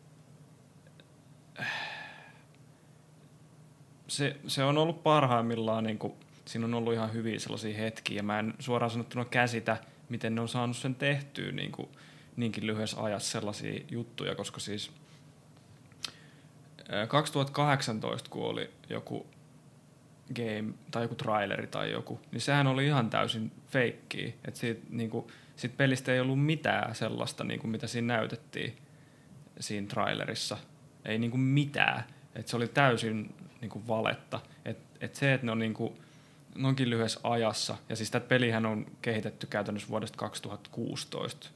se, 4.12 4.36
se 4.46 4.64
on 4.64 4.78
ollut 4.78 5.02
parhaimmillaan, 5.02 5.84
niin 5.84 5.98
kuin, 5.98 6.12
siinä 6.44 6.66
on 6.66 6.74
ollut 6.74 6.92
ihan 6.92 7.12
hyviä 7.12 7.38
sellaisia 7.38 7.76
hetkiä, 7.76 8.16
ja 8.16 8.22
mä 8.22 8.38
en 8.38 8.54
suoraan 8.58 8.90
sanottuna 8.90 9.24
käsitä, 9.24 9.76
miten 10.08 10.34
ne 10.34 10.40
on 10.40 10.48
saanut 10.48 10.76
sen 10.76 10.94
tehtyä 10.94 11.52
niin 11.52 11.72
kuin, 11.72 11.88
niinkin 12.36 12.66
lyhyessä 12.66 13.02
ajassa 13.02 13.30
sellaisia 13.30 13.80
juttuja, 13.90 14.34
koska 14.34 14.60
siis 14.60 14.90
ää, 16.88 17.06
2018, 17.06 18.30
kun 18.30 18.44
oli 18.44 18.70
joku 18.90 19.26
game 20.34 20.74
tai 20.90 21.04
joku 21.04 21.14
traileri 21.14 21.66
tai 21.66 21.92
joku, 21.92 22.20
niin 22.32 22.40
sehän 22.40 22.66
oli 22.66 22.86
ihan 22.86 23.10
täysin 23.10 23.52
feikkiä. 23.68 24.32
Että 24.44 24.60
siitä, 24.60 24.86
niinku, 24.90 25.30
siitä 25.56 25.76
pelistä 25.76 26.12
ei 26.12 26.20
ollut 26.20 26.44
mitään 26.44 26.94
sellaista, 26.94 27.44
niinku, 27.44 27.66
mitä 27.66 27.86
siinä 27.86 28.16
näytettiin 28.16 28.76
siinä 29.60 29.86
trailerissa. 29.86 30.56
Ei 31.04 31.18
niinku 31.18 31.36
mitään. 31.36 32.04
Et 32.34 32.48
se 32.48 32.56
oli 32.56 32.68
täysin 32.68 33.34
niinku 33.60 33.82
valetta. 33.88 34.40
Et, 34.64 34.78
et 35.00 35.14
se, 35.14 35.34
että 35.34 35.46
ne 35.46 35.52
on 35.52 35.58
niinku 35.58 35.96
noinkin 36.54 36.90
lyhyessä 36.90 37.20
ajassa, 37.22 37.76
ja 37.88 37.96
siis 37.96 38.10
tätä 38.10 38.26
pelihän 38.26 38.66
on 38.66 38.86
kehitetty 39.02 39.46
käytännössä 39.46 39.88
vuodesta 39.88 40.18
2016, 40.18 41.50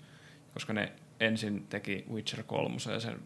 koska 0.54 0.72
ne 0.72 0.92
ensin 1.20 1.66
teki 1.66 2.04
Witcher 2.12 2.42
3 2.42 2.76
ja 2.92 3.00
sen 3.00 3.20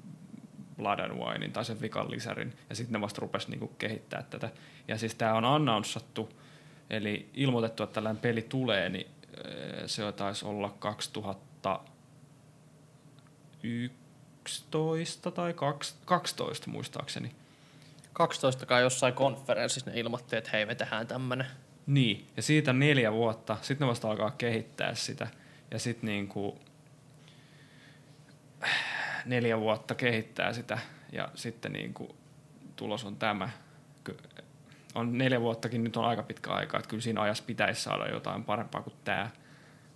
Blood 0.77 0.99
and 0.99 1.13
Winein 1.13 1.53
tai 1.53 1.65
sen 1.65 1.81
vikan 1.81 2.11
lisärin, 2.11 2.53
ja 2.69 2.75
sitten 2.75 2.93
ne 2.93 3.01
vasta 3.01 3.21
rupesi 3.21 3.51
niinku 3.51 3.69
kehittää 3.69 4.23
tätä. 4.23 4.51
Ja 4.89 4.99
siis 4.99 5.15
tämä 5.15 5.35
on 5.35 5.45
announcattu, 5.45 6.29
eli 6.91 7.31
ilmoitettu, 7.35 7.83
että 7.83 7.95
tällainen 7.95 8.23
peli 8.23 8.43
tulee, 8.43 8.89
niin 8.89 9.07
äh, 9.07 9.83
se 9.87 10.13
taisi 10.13 10.47
olla 10.47 10.77
2001 10.79 11.91
11 13.63 15.31
tai 15.31 15.55
12 16.05 16.71
muistaakseni. 16.71 17.33
12 18.21 18.67
kai 18.67 18.83
jossain 18.83 19.15
konferenssissa 19.15 19.91
ne 19.91 20.01
ilmoitti, 20.01 20.37
että 20.37 20.51
hei 20.53 20.67
me 20.67 20.75
tehdään 20.75 21.07
tämmönen. 21.07 21.47
Niin, 21.87 22.27
ja 22.37 22.43
siitä 22.43 22.73
neljä 22.73 23.13
vuotta, 23.13 23.57
sitten 23.63 23.87
ne 23.87 23.91
vasta 23.91 24.11
alkaa 24.11 24.31
kehittää 24.31 24.95
sitä. 24.95 25.27
Ja 25.71 25.79
sitten 25.79 26.07
niinku 26.07 26.59
neljä 29.25 29.61
vuotta 29.61 29.95
kehittää 29.95 30.53
sitä, 30.53 30.79
ja 31.13 31.29
sitten 31.35 31.73
niinku 31.73 32.17
tulos 32.77 33.05
on 33.05 33.17
tämä. 33.17 33.51
On 34.95 35.19
neljä 35.19 35.41
vuottakin 35.41 35.85
nyt 35.85 35.97
on 35.97 36.05
aika 36.05 36.23
pitkä 36.23 36.51
aika, 36.51 36.79
että 36.79 36.89
kyllä 36.89 37.03
siinä 37.03 37.21
ajassa 37.21 37.45
pitäisi 37.47 37.83
saada 37.83 38.09
jotain 38.09 38.45
parempaa 38.45 38.83
kuin 38.83 38.95
tämä. 39.05 39.31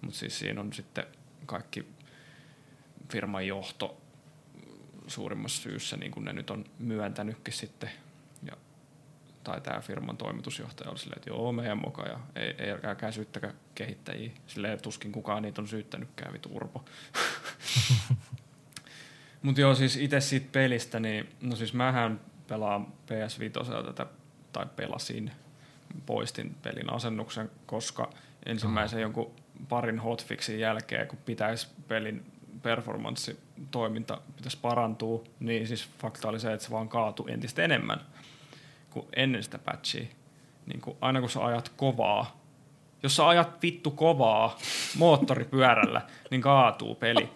Mutta 0.01 0.19
siis 0.19 0.39
siinä 0.39 0.61
on 0.61 0.73
sitten 0.73 1.07
kaikki 1.47 1.87
firman 3.13 3.47
johto 3.47 4.01
suurimmassa 5.07 5.63
syyssä, 5.63 5.97
niin 5.97 6.13
kuin 6.13 6.25
ne 6.25 6.33
nyt 6.33 6.51
on 6.51 6.65
myöntänytkin 6.79 7.55
sitten. 7.55 7.91
Tai 9.45 9.61
tämä 9.61 9.81
firman 9.81 10.17
toimitusjohtaja 10.17 10.91
oli 10.91 10.99
silleen, 10.99 11.19
että 11.19 11.31
joo, 11.31 11.53
meidän 11.53 11.79
moka 11.79 12.03
ja 12.03 12.21
ei, 12.37 12.55
ei 12.59 12.71
älkää 12.85 13.13
syyttäkö 13.13 13.53
kehittäjiä. 13.75 14.31
Silleen 14.47 14.83
tuskin 14.83 15.13
kukaan 15.13 15.43
niitä 15.43 15.61
on 15.61 15.69
syyttänytkään, 15.69 16.33
vitu 16.33 16.49
urpo. 16.53 16.85
Mutta 19.43 19.61
joo, 19.61 19.75
siis 19.75 19.97
itse 19.97 20.21
siitä 20.21 20.47
pelistä, 20.53 21.01
niin 21.01 21.29
no 21.41 21.57
siis 21.57 21.75
mähän 21.75 22.21
pelaan 22.49 22.87
PS5 22.87 23.85
tätä, 23.85 24.07
tai 24.53 24.67
pelasin, 24.77 25.31
poistin 26.07 26.55
pelin 26.63 26.93
asennuksen, 26.93 27.51
koska 27.67 28.11
ensimmäisen 28.47 29.01
jonkun 29.01 29.33
parin 29.69 29.99
hotfixin 29.99 30.61
jälkeen, 30.61 31.09
kun 31.09 31.19
pitäisi 31.19 31.69
pelin 31.89 32.25
performanssi 32.63 33.41
toiminta 33.71 34.21
pitäisi 34.37 34.59
parantua, 34.63 35.25
niin 35.41 35.67
siis 35.67 35.89
fakta 35.99 36.29
oli 36.29 36.41
se, 36.41 36.53
että 36.53 36.65
se 36.65 36.71
vaan 36.71 36.89
kaatui 36.89 37.33
entistä 37.33 37.63
enemmän 37.63 38.01
kuin 38.95 39.07
ennen 39.17 39.43
sitä 39.43 39.59
patchia. 39.59 40.05
Niin 40.67 40.81
kuin 40.81 40.97
aina 41.01 41.21
kun 41.21 41.31
sä 41.31 41.45
ajat 41.45 41.73
kovaa, 41.77 42.41
jos 43.03 43.17
sä 43.17 43.29
ajat 43.29 43.63
vittu 43.63 43.91
kovaa 43.91 44.59
moottoripyörällä, 44.97 46.03
niin 46.31 46.41
kaatuu 46.41 46.95
peli, 46.95 47.29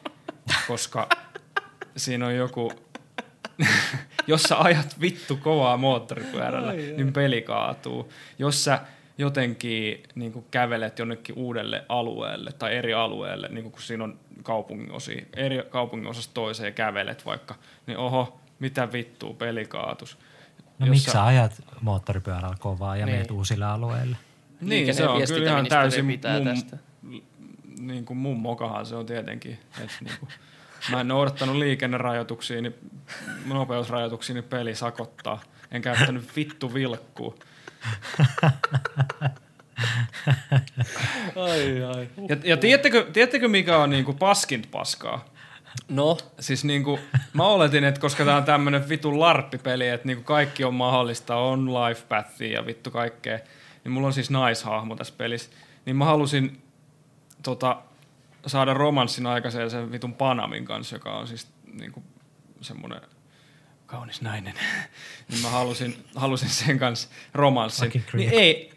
koska 0.68 1.08
siinä 1.96 2.26
on 2.26 2.36
joku, 2.36 2.72
jos 4.26 4.42
sä 4.42 4.58
ajat 4.58 5.00
vittu 5.00 5.36
kovaa 5.36 5.76
moottoripyörällä, 5.76 6.72
niin 6.72 7.12
peli 7.12 7.42
kaatuu. 7.42 8.12
Jos 8.38 8.64
sä 8.64 8.80
jotenkin 9.18 10.02
niin 10.14 10.32
kuin 10.32 10.44
kävelet 10.50 10.98
jonnekin 10.98 11.38
uudelle 11.38 11.84
alueelle 11.88 12.52
tai 12.52 12.76
eri 12.76 12.94
alueelle, 12.94 13.48
niin 13.48 13.62
kuin 13.62 13.72
kun 13.72 13.82
siinä 13.82 14.04
on 14.04 14.18
kaupungin 14.42 14.92
osia, 14.92 15.26
eri 15.36 15.62
kaupungin 15.70 16.08
osasta 16.08 16.34
toiseen 16.34 16.74
kävelet 16.74 17.26
vaikka, 17.26 17.54
niin 17.86 17.98
oho, 17.98 18.40
mitä 18.58 18.92
vittua, 18.92 19.34
peli 19.34 19.64
kaatus. 19.64 20.18
No 20.78 20.86
Jos 20.86 20.90
miksi 20.90 21.10
sä 21.10 21.24
ajat 21.24 21.62
moottoripyörällä 21.80 22.56
kovaa 22.58 22.96
ja 22.96 23.06
Niin. 23.06 23.16
meet 23.16 23.30
uusille 23.30 23.64
alueille? 23.64 24.16
Niin, 24.60 24.94
se 24.94 25.08
on 25.08 25.22
kyllä 25.26 25.50
ihan 25.50 25.66
täysin 25.66 26.06
pitää 26.06 26.36
mun, 26.38 26.44
tästä. 26.44 26.78
niin 27.78 28.04
kuin 28.04 28.16
mun 28.16 28.38
mokahan 28.40 28.86
se 28.86 28.94
on 28.96 29.06
tietenkin. 29.06 29.52
Että 29.80 29.94
niin 30.00 30.14
kuin, 30.20 30.28
mä 30.90 31.00
en 31.00 31.08
noudattanut 31.08 31.56
liikennerajoituksia, 31.56 32.62
niin 32.62 32.74
nopeusrajoituksia, 33.46 34.34
niin 34.34 34.44
peli 34.44 34.74
sakottaa. 34.74 35.40
En 35.70 35.82
käyttänyt 35.82 36.36
vittu 36.36 36.74
vilkkuu. 36.74 37.38
Ai, 41.36 41.82
ai. 41.84 42.08
Ja, 42.28 42.36
ja 42.44 42.56
tiedättekö, 42.56 43.06
tiedättekö, 43.12 43.48
mikä 43.48 43.78
on 43.78 43.90
niinku 43.90 44.12
paskinta 44.12 44.68
paskaa? 44.72 45.24
No, 45.88 46.18
Siis 46.40 46.64
niinku, 46.64 46.98
mä 47.32 47.46
oletin, 47.46 47.84
että 47.84 48.00
koska 48.00 48.24
tää 48.24 48.36
on 48.36 48.44
tämmönen 48.44 48.88
vitun 48.88 49.20
larppipeli, 49.20 49.88
että 49.88 50.06
niinku 50.06 50.24
kaikki 50.24 50.64
on 50.64 50.74
mahdollista, 50.74 51.36
on 51.36 51.74
life 51.74 52.02
pathia 52.08 52.52
ja 52.52 52.66
vittu 52.66 52.90
kaikkea, 52.90 53.38
niin 53.84 53.92
mulla 53.92 54.06
on 54.06 54.12
siis 54.12 54.30
naishahmo 54.30 54.96
tässä 54.96 55.14
pelissä, 55.16 55.50
niin 55.86 55.96
mä 55.96 56.04
halusin 56.04 56.62
tota, 57.42 57.82
saada 58.46 58.74
romanssin 58.74 59.26
aikaiseen 59.26 59.70
sen 59.70 59.92
vitun 59.92 60.14
Panamin 60.14 60.64
kanssa, 60.64 60.96
joka 60.96 61.12
on 61.12 61.28
siis 61.28 61.48
niinku 61.72 62.02
semmonen 62.60 63.00
kaunis 63.86 64.22
nainen. 64.22 64.54
niin 65.28 65.42
mä 65.42 65.48
halusin, 65.48 66.04
halusin 66.14 66.48
sen 66.48 66.78
kanssa 66.78 67.08
romanssin. 67.34 68.04
Niin 68.12 68.30
ei, 68.30 68.72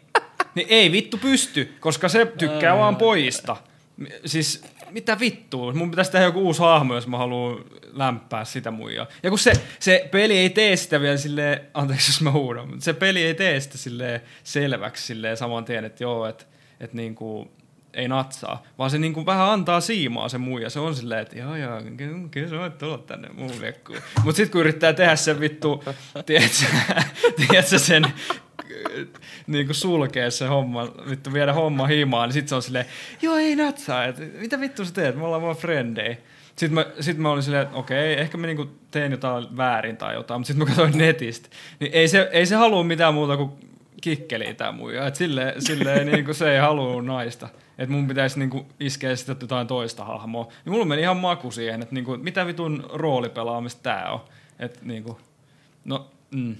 niin 0.54 0.66
ei 0.70 0.92
vittu 0.92 1.18
pysty, 1.18 1.76
koska 1.80 2.08
se 2.08 2.26
tykkää 2.26 2.76
vaan 2.76 2.96
pojista. 2.96 3.56
Siis 4.26 4.64
mitä 4.92 5.20
vittua, 5.20 5.72
mun 5.72 5.90
pitäisi 5.90 6.12
tehdä 6.12 6.24
joku 6.24 6.40
uusi 6.40 6.60
hahmo, 6.60 6.94
jos 6.94 7.06
mä 7.06 7.18
haluan 7.18 7.64
lämpää 7.92 8.44
sitä 8.44 8.70
muijaa. 8.70 9.06
Ja 9.22 9.30
kun 9.30 9.38
se, 9.38 9.52
se 9.78 10.08
peli 10.10 10.38
ei 10.38 10.50
tee 10.50 10.76
sitä 10.76 11.00
vielä 11.00 11.16
silleen, 11.16 11.60
anteeksi 11.74 12.10
jos 12.10 12.20
mä 12.20 12.30
huudan, 12.30 12.68
mutta 12.68 12.84
se 12.84 12.92
peli 12.92 13.22
ei 13.22 13.34
tee 13.34 13.60
sitä 13.60 13.78
silleen 13.78 14.20
selväksi 14.44 15.06
silleen 15.06 15.36
saman 15.36 15.64
tien, 15.64 15.84
että 15.84 16.04
joo, 16.04 16.26
että 16.26 16.44
et 16.80 16.92
niinku 16.92 17.50
ei 17.94 18.08
natsaa, 18.08 18.62
vaan 18.78 18.90
se 18.90 18.98
niinku 18.98 19.26
vähän 19.26 19.50
antaa 19.50 19.80
siimaa 19.80 20.28
se 20.28 20.38
muija. 20.38 20.70
Se 20.70 20.80
on 20.80 20.96
silleen, 20.96 21.20
että 21.20 21.38
joo 21.38 21.56
joo, 21.56 21.80
kyllä, 22.30 22.48
sä 22.48 22.58
voit 22.58 22.78
tulla 22.78 22.98
tänne 22.98 23.28
muun 23.28 23.60
vekkuun. 23.60 23.98
Mut 24.24 24.36
sit 24.36 24.50
kun 24.50 24.60
yrittää 24.60 24.92
tehdä 24.92 25.16
sen 25.16 25.40
vittu, 25.40 25.84
tiedätkö, 26.26 26.66
tiedätkö 27.36 27.78
sen 27.78 28.06
niin 29.46 29.66
kuin 29.66 29.76
sulkea 29.76 30.30
se 30.30 30.46
homma, 30.46 30.88
vittu 31.10 31.32
viedä 31.32 31.52
homma 31.52 31.86
himaan, 31.86 32.28
niin 32.28 32.34
sit 32.34 32.48
se 32.48 32.54
on 32.54 32.62
silleen, 32.62 32.86
joo 33.22 33.36
ei 33.36 33.56
natsaa, 33.56 34.02
mitä 34.40 34.60
vittu 34.60 34.84
sä 34.84 34.94
teet, 34.94 35.16
me 35.16 35.24
ollaan 35.24 35.42
vaan 35.42 35.56
frendei. 35.56 36.18
Sitten 36.56 36.74
mä, 36.74 36.86
sit 37.00 37.18
mä 37.18 37.30
olin 37.30 37.42
silleen, 37.42 37.62
että 37.62 37.76
okei, 37.76 38.20
ehkä 38.20 38.38
mä 38.38 38.46
niinku 38.46 38.66
teen 38.90 39.12
jotain 39.12 39.56
väärin 39.56 39.96
tai 39.96 40.14
jotain, 40.14 40.40
mutta 40.40 40.46
sitten 40.46 40.68
mä 40.68 40.74
katsoin 40.74 40.98
netistä, 40.98 41.48
niin 41.80 41.92
ei 41.94 42.08
se, 42.08 42.28
ei 42.32 42.46
se 42.46 42.54
halua 42.54 42.84
mitään 42.84 43.14
muuta 43.14 43.36
kuin 43.36 43.52
kikkeliä 44.02 44.54
tää 44.54 44.72
muija. 44.72 45.06
Et 45.06 45.16
silleen, 45.16 45.62
silleen 45.62 46.06
niinku 46.06 46.34
se 46.34 46.54
ei 46.54 46.58
halua 46.58 47.02
naista. 47.02 47.48
Että 47.78 47.92
mun 47.92 48.08
pitäisi 48.08 48.38
niinku 48.38 48.66
iskeä 48.80 49.16
sitten 49.16 49.36
jotain 49.40 49.66
toista 49.66 50.04
hahmoa. 50.04 50.44
Niin 50.64 50.72
mulla 50.72 50.84
meni 50.84 51.02
ihan 51.02 51.16
maku 51.16 51.50
siihen, 51.50 51.82
että 51.82 51.94
niinku, 51.94 52.16
mitä 52.16 52.46
vitun 52.46 52.90
roolipelaamista 52.92 53.82
tää 53.82 54.12
on. 54.12 54.20
Että 54.58 54.78
niinku, 54.82 55.20
no, 55.84 56.10
mm. 56.30 56.56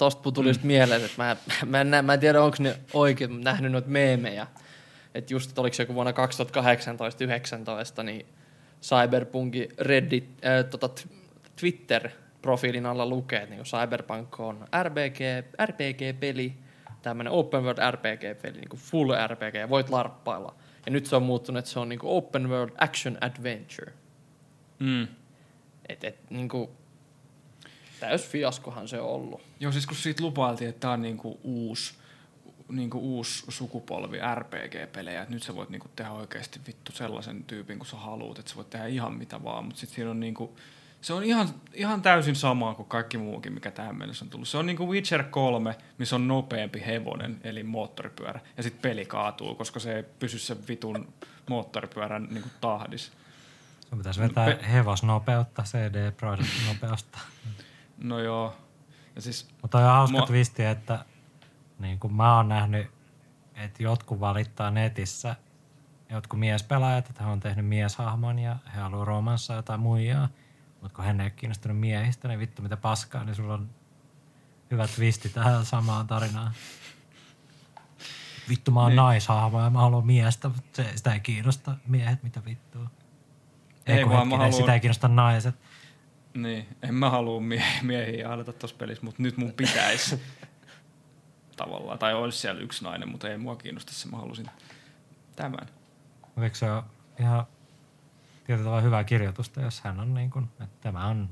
Tosta 0.00 0.32
tuli 0.32 0.48
just 0.48 0.62
mieleen, 0.62 1.04
että 1.04 1.22
mä, 1.22 1.36
mä, 1.66 1.80
en, 1.80 1.90
nä- 1.90 2.02
mä 2.02 2.14
en 2.14 2.20
tiedä, 2.20 2.42
onko 2.42 2.56
ne 2.60 2.76
oikein 2.92 3.40
nähnyt 3.40 3.72
noita 3.72 3.88
meemejä. 3.88 4.46
Että 5.14 5.34
just, 5.34 5.48
että 5.50 5.60
oliko 5.60 5.74
se 5.74 5.82
joku 5.82 5.94
vuonna 5.94 6.12
2018-19, 6.12 8.02
niin 8.02 8.26
Cyberpunkin 8.82 9.68
Reddit, 9.78 10.24
äh, 10.44 10.64
tota, 10.70 10.88
Twitter-profiilin 11.56 12.86
alla 12.86 13.06
lukee, 13.06 13.42
että 13.42 13.54
niin 13.54 13.64
Cyberpunk 13.64 14.40
on 14.40 14.68
RPG, 14.82 15.18
RPG-peli, 15.66 16.52
tämmöinen 17.02 17.32
open 17.32 17.62
world 17.62 17.90
RPG-peli, 17.90 18.56
niin 18.56 18.68
kuin 18.68 18.80
full 18.80 19.12
RPG, 19.26 19.70
voit 19.70 19.90
larppailla. 19.90 20.54
Ja 20.86 20.92
nyt 20.92 21.06
se 21.06 21.16
on 21.16 21.22
muuttunut, 21.22 21.58
että 21.58 21.70
se 21.70 21.80
on 21.80 21.88
niin 21.88 21.98
kuin 21.98 22.10
open 22.10 22.48
world 22.48 22.72
action 22.78 23.18
adventure. 23.20 23.92
Mm. 24.78 25.08
Et, 25.88 26.04
et, 26.04 26.30
niin 26.30 26.48
kuin, 26.48 26.70
täys 28.00 28.28
fiaskohan 28.28 28.88
se 28.88 29.00
on 29.00 29.10
ollut. 29.10 29.49
Joo, 29.60 29.72
siis 29.72 29.86
kun 29.86 29.96
siitä 29.96 30.22
lupailtiin, 30.22 30.68
että 30.68 30.80
tämä 30.80 30.92
on 30.92 31.02
niinku 31.02 31.40
uusi, 31.42 31.94
niinku 32.68 32.98
uusi 32.98 33.44
sukupolvi 33.48 34.18
RPG-pelejä, 34.34 35.22
että 35.22 35.34
nyt 35.34 35.42
sä 35.42 35.54
voit 35.54 35.70
niinku 35.70 35.88
tehdä 35.96 36.10
oikeasti 36.10 36.60
vittu 36.66 36.92
sellaisen 36.92 37.44
tyypin, 37.44 37.78
kun 37.78 37.86
sä 37.86 37.96
haluat, 37.96 38.38
että 38.38 38.50
sä 38.50 38.56
voit 38.56 38.70
tehdä 38.70 38.86
ihan 38.86 39.14
mitä 39.14 39.44
vaan, 39.44 39.64
mutta 39.64 39.80
sitten 39.80 39.94
siinä 39.94 40.10
on 40.10 40.20
niinku, 40.20 40.56
se 41.00 41.12
on 41.12 41.24
ihan, 41.24 41.48
ihan 41.74 42.02
täysin 42.02 42.36
sama 42.36 42.74
kuin 42.74 42.88
kaikki 42.88 43.18
muukin, 43.18 43.52
mikä 43.52 43.70
tähän 43.70 43.98
mennessä 43.98 44.24
on 44.24 44.30
tullut. 44.30 44.48
Se 44.48 44.58
on 44.58 44.66
niinku 44.66 44.90
Witcher 44.90 45.22
3, 45.22 45.76
missä 45.98 46.16
on 46.16 46.28
nopeampi 46.28 46.82
hevonen, 46.86 47.40
eli 47.44 47.62
moottoripyörä, 47.62 48.40
ja 48.56 48.62
sitten 48.62 48.82
peli 48.82 49.04
kaatuu, 49.04 49.54
koska 49.54 49.80
se 49.80 49.96
ei 49.96 50.02
pysy 50.02 50.38
sen 50.38 50.68
vitun 50.68 51.12
moottoripyörän 51.48 52.28
niinku 52.30 52.48
tahdis. 52.60 53.12
Sun 53.88 53.98
pitäisi 53.98 54.20
vetää 54.20 54.46
Pe- 54.46 54.72
hevosnopeutta, 54.72 55.62
CD 55.62 56.10
Projekt 56.12 56.50
nopeusta. 56.68 57.18
No 57.98 58.20
joo, 58.20 58.56
ja 59.16 59.22
siis 59.22 59.48
Mutta 59.62 59.78
on 59.78 59.84
hauska 59.84 60.16
Mua- 60.18 60.26
twisti, 60.26 60.64
että 60.64 61.04
niin 61.78 61.98
kuin 61.98 62.14
mä 62.14 62.36
oon 62.36 62.48
nähnyt, 62.48 62.86
että 63.54 63.82
jotkut 63.82 64.20
valittaa 64.20 64.70
netissä, 64.70 65.36
jotkut 66.10 66.38
miespelaajat, 66.40 67.10
että 67.10 67.22
he 67.24 67.30
on 67.30 67.40
tehnyt 67.40 67.66
mieshahmon 67.66 68.38
ja 68.38 68.56
he 68.74 68.80
haluaa 68.80 69.04
romanssaa 69.04 69.56
jotain 69.56 69.80
muijaa. 69.80 70.28
Mutta 70.80 70.96
kun 70.96 71.04
hän 71.04 71.20
ei 71.20 71.24
ole 71.24 71.30
kiinnostunut 71.30 71.78
miehistä, 71.78 72.28
niin 72.28 72.40
vittu 72.40 72.62
mitä 72.62 72.76
paskaa, 72.76 73.24
niin 73.24 73.34
sulla 73.34 73.54
on 73.54 73.70
hyvä 74.70 74.86
twisti 74.88 75.28
tähän 75.28 75.64
samaan 75.64 76.06
tarinaan. 76.06 76.52
Vittu 78.48 78.70
mä 78.70 78.80
oon 78.80 78.88
Niin. 78.90 78.96
naishahmo 78.96 79.60
ja 79.60 79.70
mä 79.70 79.78
haluan 79.78 80.06
miestä, 80.06 80.48
mutta 80.48 80.62
se, 80.72 80.92
sitä 80.96 81.12
ei 81.14 81.20
kiinnosta 81.20 81.74
miehet, 81.86 82.22
mitä 82.22 82.44
vittua. 82.44 82.90
Ei, 83.86 83.96
Ei 83.96 84.02
kun 84.04 84.12
vaan 84.12 84.18
mä 84.28 84.34
hetkinen, 84.34 84.38
haluan- 84.40 84.52
sitä 84.62 84.74
ei 84.74 84.80
kiinnosta 84.80 85.08
naiset. 85.08 85.54
Niin, 86.34 86.68
en 86.82 86.94
mä 86.94 87.10
halua 87.10 87.40
mie- 87.40 87.82
miehiä 87.82 88.20
jahdata 88.20 88.52
tuossa 88.52 88.76
pelissä, 88.76 89.04
mutta 89.04 89.22
nyt 89.22 89.36
mun 89.36 89.52
pitäisi 89.52 90.20
tavallaan. 91.56 91.98
Tai 91.98 92.14
olisi 92.14 92.38
siellä 92.38 92.60
yksi 92.60 92.84
nainen, 92.84 93.08
mutta 93.08 93.28
ei 93.28 93.38
mua 93.38 93.56
kiinnosta 93.56 93.92
se, 93.92 94.08
mä 94.08 94.16
halusin 94.16 94.50
tämän. 95.36 95.66
Eikö 96.42 96.56
se 96.56 96.72
ole 96.72 96.82
ihan 97.20 97.46
tietyllä 98.46 98.64
tavalla 98.64 98.82
hyvää 98.82 99.04
kirjoitusta, 99.04 99.60
jos 99.60 99.80
hän 99.80 100.00
on 100.00 100.14
niin 100.14 100.30
kuin, 100.30 100.44
että 100.44 100.76
tämä 100.80 101.06
on 101.06 101.28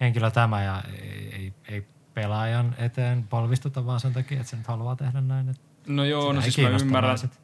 henkilö 0.00 0.30
tämä 0.30 0.62
ja 0.62 0.82
ei, 0.92 1.34
ei, 1.34 1.52
ei 1.68 1.86
pelaajan 2.14 2.74
eteen 2.78 3.28
polvistuta 3.28 3.86
vaan 3.86 4.00
sen 4.00 4.12
takia, 4.12 4.36
että 4.40 4.50
se 4.50 4.56
nyt 4.56 4.66
haluaa 4.66 4.96
tehdä 4.96 5.20
näin. 5.20 5.48
Että 5.48 5.62
No 5.86 6.04
joo, 6.04 6.32
no 6.32 6.40
siis 6.40 6.58
mä 6.58 6.68
ymmärrän, 6.68 7.08
naiset. 7.08 7.40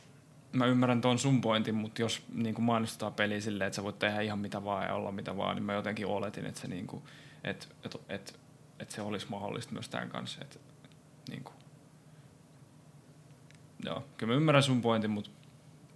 Mä 0.52 0.66
ymmärrän 0.66 1.00
tuon 1.00 1.18
sun 1.18 1.40
pointin, 1.40 1.74
mutta 1.74 2.02
jos 2.02 2.22
niin 2.34 2.54
kuin 2.54 2.64
mainostetaan 2.64 3.14
peliä 3.14 3.40
silleen, 3.40 3.66
että 3.66 3.76
sä 3.76 3.82
voit 3.82 3.98
tehdä 3.98 4.20
ihan 4.20 4.38
mitä 4.38 4.64
vaan 4.64 4.86
ja 4.86 4.94
olla 4.94 5.12
mitä 5.12 5.36
vaan, 5.36 5.56
niin 5.56 5.64
mä 5.64 5.74
jotenkin 5.74 6.06
oletin, 6.06 6.46
että 6.46 6.60
se, 6.60 6.68
niin 6.68 6.86
kuin, 6.86 7.02
että, 7.44 7.66
että, 7.84 7.98
että, 8.08 8.32
että 8.78 8.94
se 8.94 9.02
olisi 9.02 9.26
mahdollista 9.30 9.72
myös 9.72 9.88
tämän 9.88 10.08
kanssa. 10.08 10.42
Että, 10.42 10.58
niin 11.30 11.44
kuin. 11.44 11.54
Joo, 13.84 14.04
kyllä 14.16 14.32
mä 14.32 14.36
ymmärrän 14.36 14.62
sun 14.62 14.80
pointin, 14.80 15.10
mutta 15.10 15.30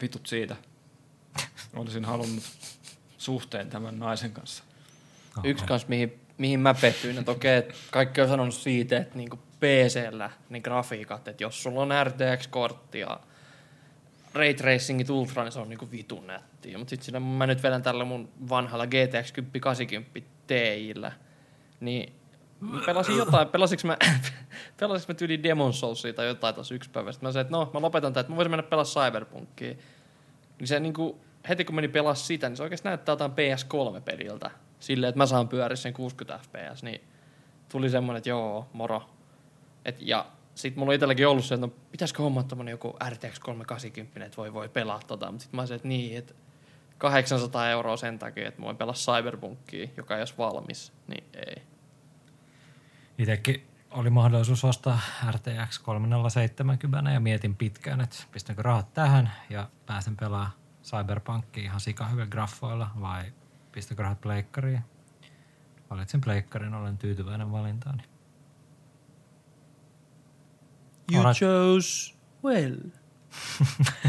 vitut 0.03 0.27
siitä. 0.27 0.57
Olisin 1.77 2.05
halunnut 2.05 2.45
suhteen 3.19 3.71
tämän 3.71 3.99
naisen 3.99 4.33
kanssa. 4.33 4.65
Okei. 5.39 5.51
Yksi 5.51 5.65
kans, 5.65 5.89
mihin, 5.89 6.21
mihin 6.39 6.61
mä 6.61 6.75
pettyin, 6.75 7.19
että 7.19 7.31
okei, 7.31 7.57
että 7.57 7.75
kaikki 7.91 8.21
on 8.21 8.29
sanonut 8.29 8.55
siitä, 8.55 8.97
että 8.97 9.17
niinku 9.17 9.37
PCllä 9.37 10.31
niin 10.51 10.63
grafiikat, 10.63 11.29
että 11.29 11.45
jos 11.45 11.63
sulla 11.63 11.83
on 11.83 11.89
RTX-kortti 12.05 12.99
ja 12.99 13.21
Ray 14.35 14.55
Tracingit 14.55 15.11
Ultra, 15.11 15.45
niin 15.45 15.53
se 15.53 15.61
on 15.61 15.69
niinku 15.69 15.91
vitun 15.91 16.27
nättiä. 16.27 16.79
Mutta 16.79 16.91
sitten 16.91 17.23
mä 17.23 17.47
nyt 17.47 17.63
vedän 17.63 17.83
tällä 17.83 18.05
mun 18.05 18.29
vanhalla 18.49 18.87
GTX 18.87 19.33
1080 19.33 20.21
Tiillä, 20.47 21.13
niin 21.81 22.13
mä 22.61 22.81
pelasin 22.87 23.17
jotain, 23.17 23.49
pelasinko 23.49 23.87
mä, 23.87 23.97
pelasinko 24.81 25.13
mä 25.13 25.17
tyyli 25.17 25.43
Demon 25.43 25.73
Soulsia 25.73 26.13
tai 26.13 26.27
jotain 26.27 26.55
tuossa 26.55 26.75
yksi 26.75 26.91
päivä. 26.91 27.13
Sitten 27.13 27.29
mä 27.29 27.33
sanoin, 27.33 27.47
että 27.47 27.57
no, 27.57 27.71
mä 27.75 27.81
lopetan 27.81 28.13
tämän, 28.13 28.21
että 28.21 28.33
mä 28.33 28.37
voisin 28.37 28.51
mennä 28.51 28.63
pelaa 28.63 28.85
Cyberpunkia. 28.85 29.75
Niin 30.59 30.69
se 30.69 30.81
niinku, 30.81 31.21
heti 31.49 31.65
kun 31.65 31.75
meni 31.75 31.89
pelaa 31.89 32.15
sitä, 32.15 32.49
niin 32.49 32.57
se 32.57 32.63
oikeasti 32.63 32.89
näyttää 32.89 33.13
jotain 33.13 33.33
PS3-peliltä. 33.33 34.51
Silleen, 34.81 35.09
että 35.09 35.19
mä 35.19 35.27
saan 35.27 35.49
pyöriä 35.49 35.77
sen 35.77 35.93
60 35.93 36.39
fps, 36.39 36.83
niin 36.83 37.01
tuli 37.69 37.91
semmoinen, 37.91 38.19
että 38.19 38.31
joo, 38.31 38.69
moro. 38.73 39.03
Et, 39.85 39.97
ja 40.01 40.27
sit 40.55 40.77
mulla 40.77 40.91
on 40.91 40.95
itselläkin 40.95 41.29
ollut 41.29 41.45
se, 41.45 41.55
että 41.55 41.67
no, 41.67 41.73
pitäisikö 41.91 42.23
hommaa 42.23 42.43
tommonen 42.43 42.73
joku 42.73 42.97
RTX 43.11 43.39
380, 43.39 44.27
että 44.27 44.37
voi 44.37 44.55
voi 44.55 44.69
pelaa 44.69 45.01
tota. 45.07 45.31
Mutta 45.31 45.43
sit 45.43 45.53
mä 45.53 45.67
sanoin, 45.67 45.77
että 45.77 45.89
niin, 45.89 46.19
että 46.19 46.35
800 46.99 47.71
euroa 47.71 47.97
sen 47.97 48.19
takia, 48.19 48.49
että 48.49 48.61
mä 48.61 48.65
voin 48.65 48.77
pelaa 48.77 48.95
Cyberpunkia, 48.95 49.89
joka 49.97 50.15
ei 50.15 50.21
olisi 50.21 50.35
valmis, 50.39 50.93
niin 51.09 51.25
ei. 51.35 51.63
Itsekin 53.19 53.67
oli 53.91 54.11
mahdollisuus 54.11 54.65
ostaa 54.65 55.01
RTX 55.31 55.79
3070 55.79 57.11
ja 57.11 57.21
mietin 57.21 57.57
pitkään, 57.57 58.01
että 58.01 58.17
pistänkö 58.33 58.63
rahat 58.63 58.95
tähän 58.95 59.33
ja 59.51 59.69
pääsen 59.87 60.17
pelaamaan 60.17 60.53
Cyberpunkia 60.83 61.63
ihan 61.63 61.81
sikahyvillä 61.81 62.27
graffoilla 62.27 62.91
vai 63.01 63.33
pistänkö 63.73 64.03
rahat 64.03 64.21
pleikkariin. 64.21 64.81
Valitsin 65.91 66.21
pleikkarin, 66.21 66.75
olen 66.75 66.99
tyytyväinen 66.99 67.53
valintaani. 67.53 68.12
You 71.13 71.21
Alright. 71.21 71.39
chose 71.39 72.15
well. 72.45 72.77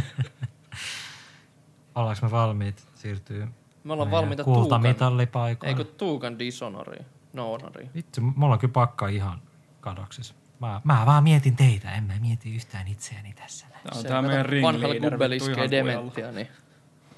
Ollaanko 1.95 2.25
me 2.25 2.31
valmiit 2.31 2.87
siirtyy 2.95 3.47
Me 3.83 3.93
ollaan 3.93 4.11
valmiita 4.11 4.43
Tuukan, 4.43 4.61
kultamitallipaikoille? 4.61 5.69
eikö 5.79 5.91
Tuukan 5.97 6.39
Dishonoriin? 6.39 7.05
No 7.33 7.47
honoriin. 7.49 7.89
Vittu, 7.95 8.21
mulla 8.21 8.53
on 8.53 8.59
kyllä 8.59 8.71
pakka 8.71 9.07
ihan 9.07 9.41
kadoksissa. 9.81 10.33
Mä, 10.59 10.81
mä 10.83 11.03
vaan 11.05 11.23
mietin 11.23 11.55
teitä, 11.55 11.91
en 11.91 12.03
mä 12.03 12.13
mieti 12.21 12.55
yhtään 12.55 12.87
itseäni 12.87 13.33
tässä. 13.33 13.65
näin. 13.67 13.83
Tämä 13.83 14.19
on 14.19 14.25
kato, 14.25 14.35
meidän 14.35 14.45
Vanhalla 14.61 14.87
ringleader. 14.93 15.09
kubbel 15.11 15.29
vittu 15.29 15.49
iskee 15.51 15.65
ihan 15.65 15.69
kujalla. 15.69 15.91
dementia, 16.01 16.31
niin 16.31 16.47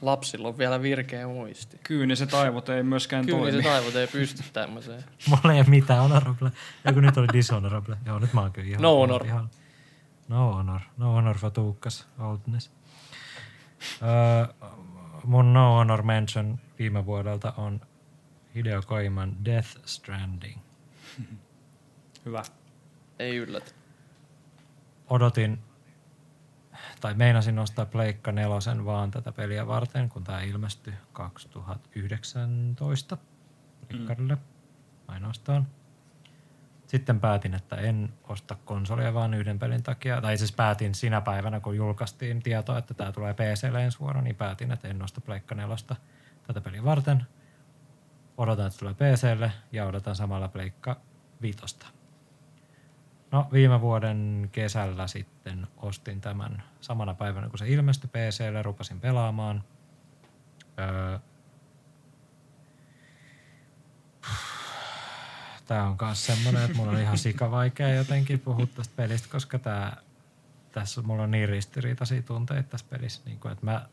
lapsilla 0.02 0.48
on 0.48 0.58
vielä 0.58 0.82
virkeä 0.82 1.28
muisti. 1.28 1.80
Kyyniset 1.84 2.34
aivot 2.34 2.70
ei 2.70 2.84
myöskään 2.84 3.26
Kyllä 3.26 3.38
toimi. 3.40 3.64
se 3.64 3.70
aivot 3.76 3.96
ei 3.96 4.08
pysty 4.08 4.44
tämmöiseen. 4.54 5.04
Mulla 5.30 5.54
ei 5.54 5.60
ole 5.60 5.70
mitään 5.70 6.02
honorable. 6.02 6.52
Joku 6.86 7.00
nyt 7.00 7.18
oli 7.18 7.28
dishonorable. 7.34 7.98
Joo, 8.06 8.20
nyt 8.20 8.34
mä 8.34 8.42
oon 8.42 8.52
kyllä 8.52 8.68
ihan... 8.68 8.82
No 8.82 8.96
honor. 8.96 9.26
Ihan, 9.26 9.50
no 10.28 10.54
honor. 10.54 10.82
No 10.98 11.14
honor 11.14 11.38
for 11.38 11.52
Tuukkas 11.52 12.08
oldness. 12.20 12.72
Öö, 14.02 14.70
mun 15.24 15.54
no 15.54 15.76
honor 15.76 16.04
mention 16.04 16.60
viime 16.80 17.06
vuodelta 17.06 17.54
on 17.58 17.82
Hideo 18.56 18.82
Koiman 18.82 19.46
Death 19.46 19.70
Stranding. 19.86 20.60
Hyvä. 22.26 22.44
Ei 23.20 23.38
yllätä. 23.38 23.72
Odotin, 25.10 25.60
tai 27.02 27.14
meinasin 27.14 27.60
ostaa 27.60 27.86
Pleikka 27.86 28.32
nelosen 28.32 28.86
vaan 28.86 29.12
tätä 29.12 29.32
peliä 29.32 29.68
varten, 29.68 30.10
kun 30.10 30.24
tämä 30.24 30.42
ilmestyi 30.42 30.94
2019 31.14 33.18
Plikkarille 33.88 34.38
ainoastaan. 35.08 35.68
Sitten 36.96 37.20
päätin, 37.20 37.54
että 37.54 37.76
en 37.76 38.14
osta 38.24 38.56
konsolia 38.66 39.14
vaan 39.14 39.34
yhden 39.34 39.60
pelin 39.60 39.84
takia. 39.84 40.22
Tai 40.22 40.38
siis 40.38 40.52
päätin 40.52 40.96
sinä 40.96 41.22
päivänä, 41.22 41.60
kun 41.60 41.76
julkaistiin 41.76 42.44
tietoa, 42.44 42.78
että 42.78 42.94
tämä 42.94 43.12
tulee 43.12 43.34
PClle 43.34 43.84
ensi 43.84 44.00
vuonna, 44.00 44.22
niin 44.22 44.36
päätin, 44.36 44.72
että 44.72 44.88
en 44.88 45.04
osta 45.04 45.22
Pleikka 45.22 45.56
nelosta 45.56 45.96
tätä 46.48 46.62
peliä 46.62 46.84
varten. 46.84 47.26
Odotan, 48.38 48.68
että 48.68 48.80
tulee 48.80 48.94
PClle 48.94 49.52
ja 49.72 49.86
odotan 49.86 50.16
samalla 50.16 50.48
Pleikka 50.48 50.98
viitosta. 51.42 51.88
No 53.32 53.48
viime 53.52 53.82
vuoden 53.82 54.50
kesällä 54.52 55.08
sitten 55.08 55.68
ostin 55.78 56.22
tämän 56.22 56.64
samana 56.82 57.14
päivänä, 57.14 57.50
kun 57.50 57.60
se 57.60 57.70
ilmestyi 57.70 58.10
PClle, 58.10 58.62
rupasin 58.62 59.00
pelaamaan. 59.00 59.64
Öö, 60.80 61.20
Tämä 65.66 65.88
on 65.88 65.98
myös 66.02 66.26
semmoinen, 66.26 66.64
että 66.64 66.78
mulla 66.78 66.92
on 66.92 67.00
ihan 67.00 67.18
sikavaikea 67.18 67.90
jotenkin 67.90 68.40
puhua 68.40 68.66
tästä 68.66 68.94
pelistä, 68.96 69.28
koska 69.32 69.60
tää, 69.60 69.98
tässä 70.72 71.02
mulla 71.02 71.24
on 71.24 71.32
niin 71.32 71.50
ristiriitaisia 71.50 72.22
tunteita 72.22 72.70
tässä 72.70 72.86
pelissä, 72.90 73.22
niin 73.26 73.40
kuin, 73.40 73.52
että 73.52 73.66
mä 73.66 73.86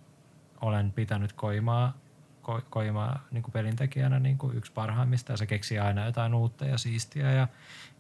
olen 0.61 0.93
pitänyt 0.93 1.32
Koimaa, 1.32 1.97
ko, 2.43 2.62
Koimaa 2.70 3.24
niin 3.31 3.43
kuin 3.43 3.53
pelintekijänä 3.53 4.19
niin 4.19 4.39
kuin 4.39 4.57
yksi 4.57 4.73
parhaimmista 4.73 5.32
ja 5.32 5.36
se 5.36 5.47
keksii 5.47 5.78
aina 5.78 6.05
jotain 6.05 6.35
uutta 6.35 6.65
ja 6.65 6.78
siistiä 6.78 7.32
ja 7.32 7.49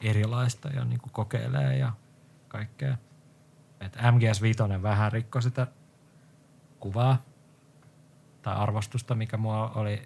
erilaista 0.00 0.68
ja 0.68 0.84
niin 0.84 1.00
kuin 1.00 1.12
kokeilee 1.12 1.78
ja 1.78 1.92
kaikkea. 2.48 2.96
Et 3.80 3.98
MGS 4.12 4.42
5 4.42 4.62
vähän 4.82 5.12
rikko 5.12 5.40
sitä 5.40 5.66
kuvaa 6.80 7.22
tai 8.42 8.56
arvostusta, 8.56 9.14
mikä 9.14 9.36
mua 9.36 9.70
oli 9.74 10.02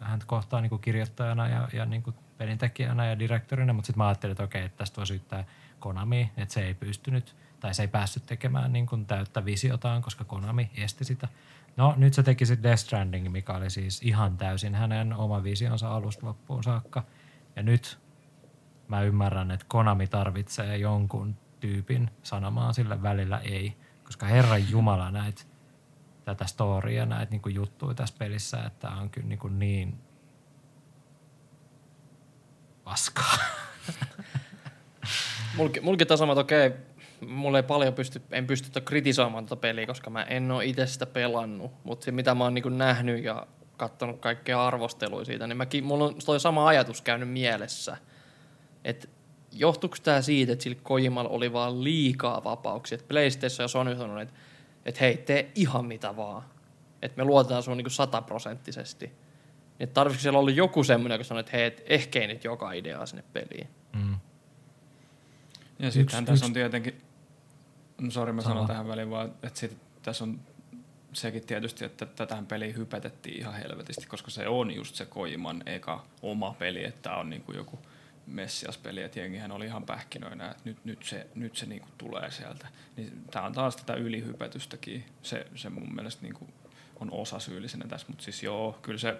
häntä 0.00 0.26
kohtaan 0.26 0.62
niin 0.62 0.70
kuin 0.70 0.80
kirjoittajana 0.80 1.48
ja, 1.48 1.68
ja 1.72 1.86
niin 1.86 2.02
kuin 2.02 2.16
pelintekijänä 2.38 3.06
ja 3.06 3.18
direktorina, 3.18 3.72
mutta 3.72 3.86
sitten 3.86 3.98
mä 3.98 4.08
ajattelin, 4.08 4.32
että 4.32 4.44
okei, 4.44 4.64
että 4.64 4.78
tästä 4.78 4.96
voi 4.96 5.06
syyttää 5.06 5.44
Konami, 5.78 6.32
että 6.36 6.54
se 6.54 6.66
ei 6.66 6.74
pystynyt 6.74 7.36
tai 7.60 7.74
se 7.74 7.82
ei 7.82 7.88
päässyt 7.88 8.26
tekemään 8.26 8.72
niin 8.72 8.86
kuin 8.86 9.06
täyttä 9.06 9.44
visiotaan, 9.44 10.02
koska 10.02 10.24
Konami 10.24 10.70
esti 10.76 11.04
sitä. 11.04 11.28
No 11.76 11.94
nyt 11.96 12.14
se 12.14 12.22
teki 12.22 12.46
sitten 12.46 12.62
Death 12.62 12.80
Stranding, 12.80 13.28
mikä 13.28 13.52
oli 13.52 13.70
siis 13.70 14.02
ihan 14.02 14.36
täysin 14.36 14.74
hänen 14.74 15.12
oma 15.12 15.42
visionsa 15.42 15.90
alusta 15.90 16.26
loppuun 16.26 16.64
saakka. 16.64 17.04
Ja 17.56 17.62
nyt 17.62 17.98
mä 18.88 19.02
ymmärrän, 19.02 19.50
että 19.50 19.66
Konami 19.68 20.06
tarvitsee 20.06 20.76
jonkun 20.76 21.36
tyypin 21.60 22.10
sanomaan 22.22 22.74
sille 22.74 23.02
välillä 23.02 23.38
ei, 23.38 23.76
koska 24.04 24.26
Herran 24.26 24.70
Jumala 24.70 25.10
näitä 25.10 25.42
tätä 26.24 26.46
storya, 26.46 27.06
näitä 27.06 27.30
niin 27.30 27.54
juttuja 27.54 27.94
tässä 27.94 28.14
pelissä, 28.18 28.64
että 28.64 28.90
on 28.90 29.10
kyllä 29.10 29.28
niin, 29.28 29.38
kuin 29.38 29.58
niin 29.58 29.98
paskaa. 32.90 33.38
Mulki, 35.56 35.80
mulki 35.80 36.06
taas 36.06 36.18
sama, 36.18 36.32
että 36.32 36.40
okei, 36.40 36.70
mulla 37.26 37.58
ei 37.58 37.62
paljon 37.62 37.94
pysty, 37.94 38.22
en 38.30 38.46
pysty 38.46 38.80
kritisoimaan 38.80 39.46
tuota 39.46 39.60
peliä, 39.60 39.86
koska 39.86 40.10
mä 40.10 40.22
en 40.22 40.50
ole 40.50 40.64
itse 40.64 40.86
sitä 40.86 41.06
pelannut. 41.06 41.72
Mutta 41.84 42.04
se, 42.04 42.12
mitä 42.12 42.34
mä 42.34 42.44
oon 42.44 42.54
niin 42.54 42.78
nähnyt 42.78 43.24
ja 43.24 43.46
katsonut 43.76 44.20
kaikkea 44.20 44.66
arvosteluja 44.66 45.24
siitä, 45.24 45.46
niin 45.46 45.56
mäkin, 45.56 45.84
mulla 45.84 46.04
on 46.04 46.14
toi 46.26 46.40
sama 46.40 46.68
ajatus 46.68 47.02
käynyt 47.02 47.28
mielessä. 47.28 47.96
Että 48.84 49.08
johtuuko 49.52 49.96
tämä 50.02 50.22
siitä, 50.22 50.52
että 50.52 50.62
sillä 50.62 50.78
Kojimalla 50.82 51.30
oli 51.30 51.52
vaan 51.52 51.84
liikaa 51.84 52.44
vapauksia? 52.44 52.96
Että 52.96 53.08
PlayStation 53.08 53.64
ja 53.64 53.68
Sony 53.68 53.96
sanonut, 53.96 54.22
että, 54.22 54.34
että 54.84 55.00
hei, 55.00 55.16
tee 55.16 55.52
ihan 55.54 55.86
mitä 55.86 56.16
vaan. 56.16 56.42
Että 57.02 57.16
me 57.16 57.24
luotetaan 57.24 57.62
sun 57.62 57.76
niin 57.76 57.90
sataprosenttisesti. 57.90 59.12
Niin 59.78 59.88
tarvitsiko 59.88 60.22
siellä 60.22 60.38
olla 60.38 60.50
joku 60.50 60.84
semmoinen, 60.84 61.14
joka 61.14 61.24
sanoo, 61.24 61.40
että 61.40 61.52
hei, 61.52 61.64
et 61.64 61.82
ehkä 61.86 62.20
ei 62.20 62.26
nyt 62.26 62.44
joka 62.44 62.72
ideaa 62.72 63.06
sinne 63.06 63.24
peliin. 63.32 63.68
Mm. 63.92 64.16
Ja 65.78 65.90
sittenhän 65.90 66.24
tässä 66.24 66.46
on 66.46 66.52
tietenkin, 66.52 67.02
no 67.98 68.10
sori 68.10 68.32
mä 68.32 68.42
Sano. 68.42 68.54
sanon 68.54 68.66
tähän 68.66 68.88
väliin 68.88 69.10
vaan, 69.10 69.34
että 69.42 69.60
sit, 69.60 69.76
tässä 70.02 70.24
on 70.24 70.40
sekin 71.12 71.46
tietysti, 71.46 71.84
että 71.84 72.06
tätähän 72.06 72.46
peliä 72.46 72.72
hypetettiin 72.72 73.38
ihan 73.38 73.54
helvetisti, 73.54 74.06
koska 74.06 74.30
se 74.30 74.48
on 74.48 74.70
just 74.70 74.94
se 74.94 75.06
Koiman 75.06 75.62
eka 75.66 76.04
oma 76.22 76.54
peli, 76.58 76.84
että 76.84 77.02
tämä 77.02 77.16
on 77.16 77.30
niinku 77.30 77.52
joku 77.52 77.78
messiaspeli, 78.26 79.02
että 79.02 79.20
jengihän 79.20 79.52
oli 79.52 79.64
ihan 79.64 79.82
pähkinöinä, 79.82 80.50
että 80.50 80.62
nyt, 80.64 80.84
nyt 80.84 81.02
se, 81.02 81.26
nyt 81.34 81.56
se 81.56 81.66
niinku 81.66 81.88
tulee 81.98 82.30
sieltä. 82.30 82.68
Niin 82.96 83.24
tämä 83.30 83.46
on 83.46 83.52
taas 83.52 83.76
tätä 83.76 83.94
ylihypetystäkin, 83.94 85.04
se, 85.22 85.46
se 85.54 85.68
mun 85.68 85.94
mielestä 85.94 86.22
niinku 86.22 86.48
on 87.00 87.10
osa 87.12 87.38
syyllisenä 87.38 87.88
tässä, 87.88 88.06
mutta 88.08 88.24
siis 88.24 88.42
joo, 88.42 88.78
kyllä 88.82 88.98
se, 88.98 89.16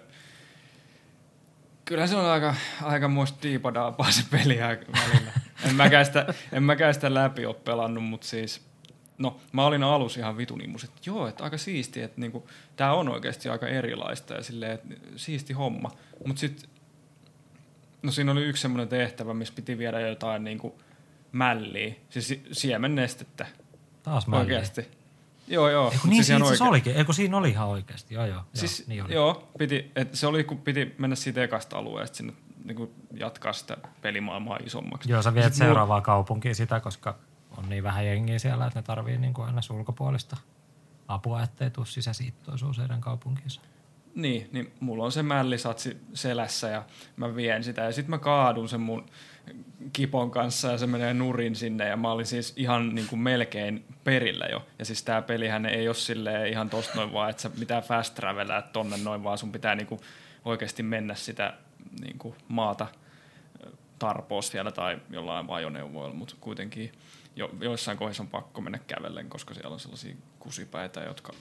kyllä 1.89 2.07
se 2.07 2.15
on 2.15 2.25
aika, 2.25 2.55
aika 2.81 3.07
muista 3.07 3.39
diipadaapaa 3.43 4.11
se 4.11 4.23
peli 4.31 4.59
välillä. 4.59 5.31
En 5.65 5.75
mäkään 5.75 6.05
sitä, 6.05 6.33
en 6.51 6.63
mäkään 6.63 6.93
sitä 6.93 7.13
läpi 7.13 7.45
ole 7.45 7.55
pelannut, 7.55 8.03
mutta 8.03 8.27
siis, 8.27 8.61
no 9.17 9.39
mä 9.51 9.65
olin 9.65 9.83
alussa 9.83 10.19
ihan 10.19 10.37
vitun 10.37 10.61
immus, 10.61 10.83
että 10.83 11.01
joo, 11.05 11.27
että 11.27 11.43
aika 11.43 11.57
siisti, 11.57 12.01
että 12.01 12.21
niinku, 12.21 12.49
tää 12.75 12.93
on 12.93 13.09
oikeasti 13.09 13.49
aika 13.49 13.67
erilaista 13.67 14.33
ja 14.33 14.43
silleen, 14.43 14.71
että 14.71 14.95
siisti 15.15 15.53
homma. 15.53 15.91
Mutta 16.25 16.39
sitten, 16.39 16.69
no 18.01 18.11
siinä 18.11 18.31
oli 18.31 18.43
yksi 18.43 18.61
semmoinen 18.61 18.87
tehtävä, 18.87 19.33
missä 19.33 19.53
piti 19.55 19.77
viedä 19.77 19.99
jotain 19.99 20.43
niinku 20.43 20.81
mälliä, 21.31 21.93
siis 22.09 22.27
si- 22.27 22.43
siemennestettä 22.51 23.45
Taas 24.03 24.27
mä 24.27 24.37
oikeasti. 24.37 24.98
Joo, 25.49 25.69
joo. 25.69 25.91
Eiku, 25.91 26.07
niin 26.07 26.23
siis 26.23 26.29
ihan 26.29 26.41
siitä 26.41 26.57
se 26.57 26.63
olikin. 26.63 26.95
Eiku, 26.95 27.13
siinä 27.13 27.37
oli 27.37 27.49
ihan 27.49 27.67
oikeasti. 27.67 28.13
Joo, 28.13 28.25
joo. 28.25 28.41
Siis, 28.53 28.79
joo, 28.79 28.87
niin 28.87 29.03
oli. 29.03 29.13
joo, 29.13 29.49
piti, 29.57 29.91
et 29.95 30.15
se 30.15 30.27
oli, 30.27 30.43
kun 30.43 30.57
piti 30.57 30.95
mennä 30.97 31.15
siitä 31.15 31.43
ekasta 31.43 31.77
alueesta 31.77 32.17
sinne 32.17 32.33
niin 32.63 32.75
kuin 32.75 32.91
jatkaa 33.13 33.53
sitä 33.53 33.77
pelimaailmaa 34.01 34.59
isommaksi. 34.65 35.11
Joo, 35.11 35.21
sä 35.21 35.33
viet 35.33 35.53
sit 35.53 35.63
mul- 35.63 35.67
seuraavaa 35.67 36.01
kaupunkiin 36.01 36.55
sitä, 36.55 36.79
koska 36.79 37.15
on 37.57 37.69
niin 37.69 37.83
vähän 37.83 38.05
jengiä 38.05 38.39
siellä, 38.39 38.65
että 38.65 38.79
ne 38.79 38.83
tarvii 38.83 39.17
niin 39.17 39.33
kuin 39.33 39.45
aina 39.45 39.61
ulkopuolista 39.69 40.37
apua, 41.07 41.43
ettei 41.43 41.69
tule 41.69 41.85
sisäsiittoisuus 41.85 42.77
heidän 42.77 43.01
kaupunkiinsa. 43.01 43.61
Niin, 44.15 44.49
niin 44.51 44.73
mulla 44.79 45.05
on 45.05 45.11
se 45.11 45.23
mällisatsi 45.23 45.97
selässä 46.13 46.69
ja 46.69 46.83
mä 47.15 47.35
vien 47.35 47.63
sitä 47.63 47.81
ja 47.81 47.91
sitten 47.91 48.09
mä 48.09 48.17
kaadun 48.17 48.69
sen 48.69 48.81
mun 48.81 49.05
kipon 49.93 50.31
kanssa 50.31 50.71
ja 50.71 50.77
se 50.77 50.87
menee 50.87 51.13
nurin 51.13 51.55
sinne 51.55 51.87
ja 51.87 51.97
mä 51.97 52.11
olin 52.11 52.25
siis 52.25 52.53
ihan 52.55 52.95
niin 52.95 53.07
kuin 53.07 53.19
melkein 53.19 53.85
perillä 54.03 54.45
jo. 54.51 54.65
Ja 54.79 54.85
siis 54.85 55.03
tää 55.03 55.21
pelihän 55.21 55.65
ei 55.65 55.87
ole 55.87 55.95
silleen 55.95 56.47
ihan 56.47 56.69
tosta 56.69 56.95
noin 56.95 57.13
vaan, 57.13 57.29
että 57.29 57.41
sä 57.41 57.51
mitään 57.57 57.83
fast 57.83 58.15
travelää 58.15 58.61
tonne 58.61 58.97
noin, 58.97 59.23
vaan 59.23 59.37
sun 59.37 59.51
pitää 59.51 59.75
niin 59.75 59.87
kuin 59.87 60.01
oikeasti 60.45 60.83
mennä 60.83 61.15
sitä 61.15 61.53
niin 62.01 62.17
kuin 62.17 62.35
maata 62.47 62.87
tarpoos 63.99 64.53
vielä 64.53 64.71
tai 64.71 64.99
jollain 65.09 65.45
ajoneuvoilla, 65.49 66.15
mutta 66.15 66.35
kuitenkin 66.39 66.91
jo, 67.35 67.49
joissain 67.61 67.97
kohdissa 67.97 68.23
on 68.23 68.29
pakko 68.29 68.61
mennä 68.61 68.79
kävellen, 68.87 69.29
koska 69.29 69.53
siellä 69.53 69.73
on 69.73 69.79
sellaisia 69.79 70.15
kusipäitä, 70.39 70.99
jotka 70.99 71.33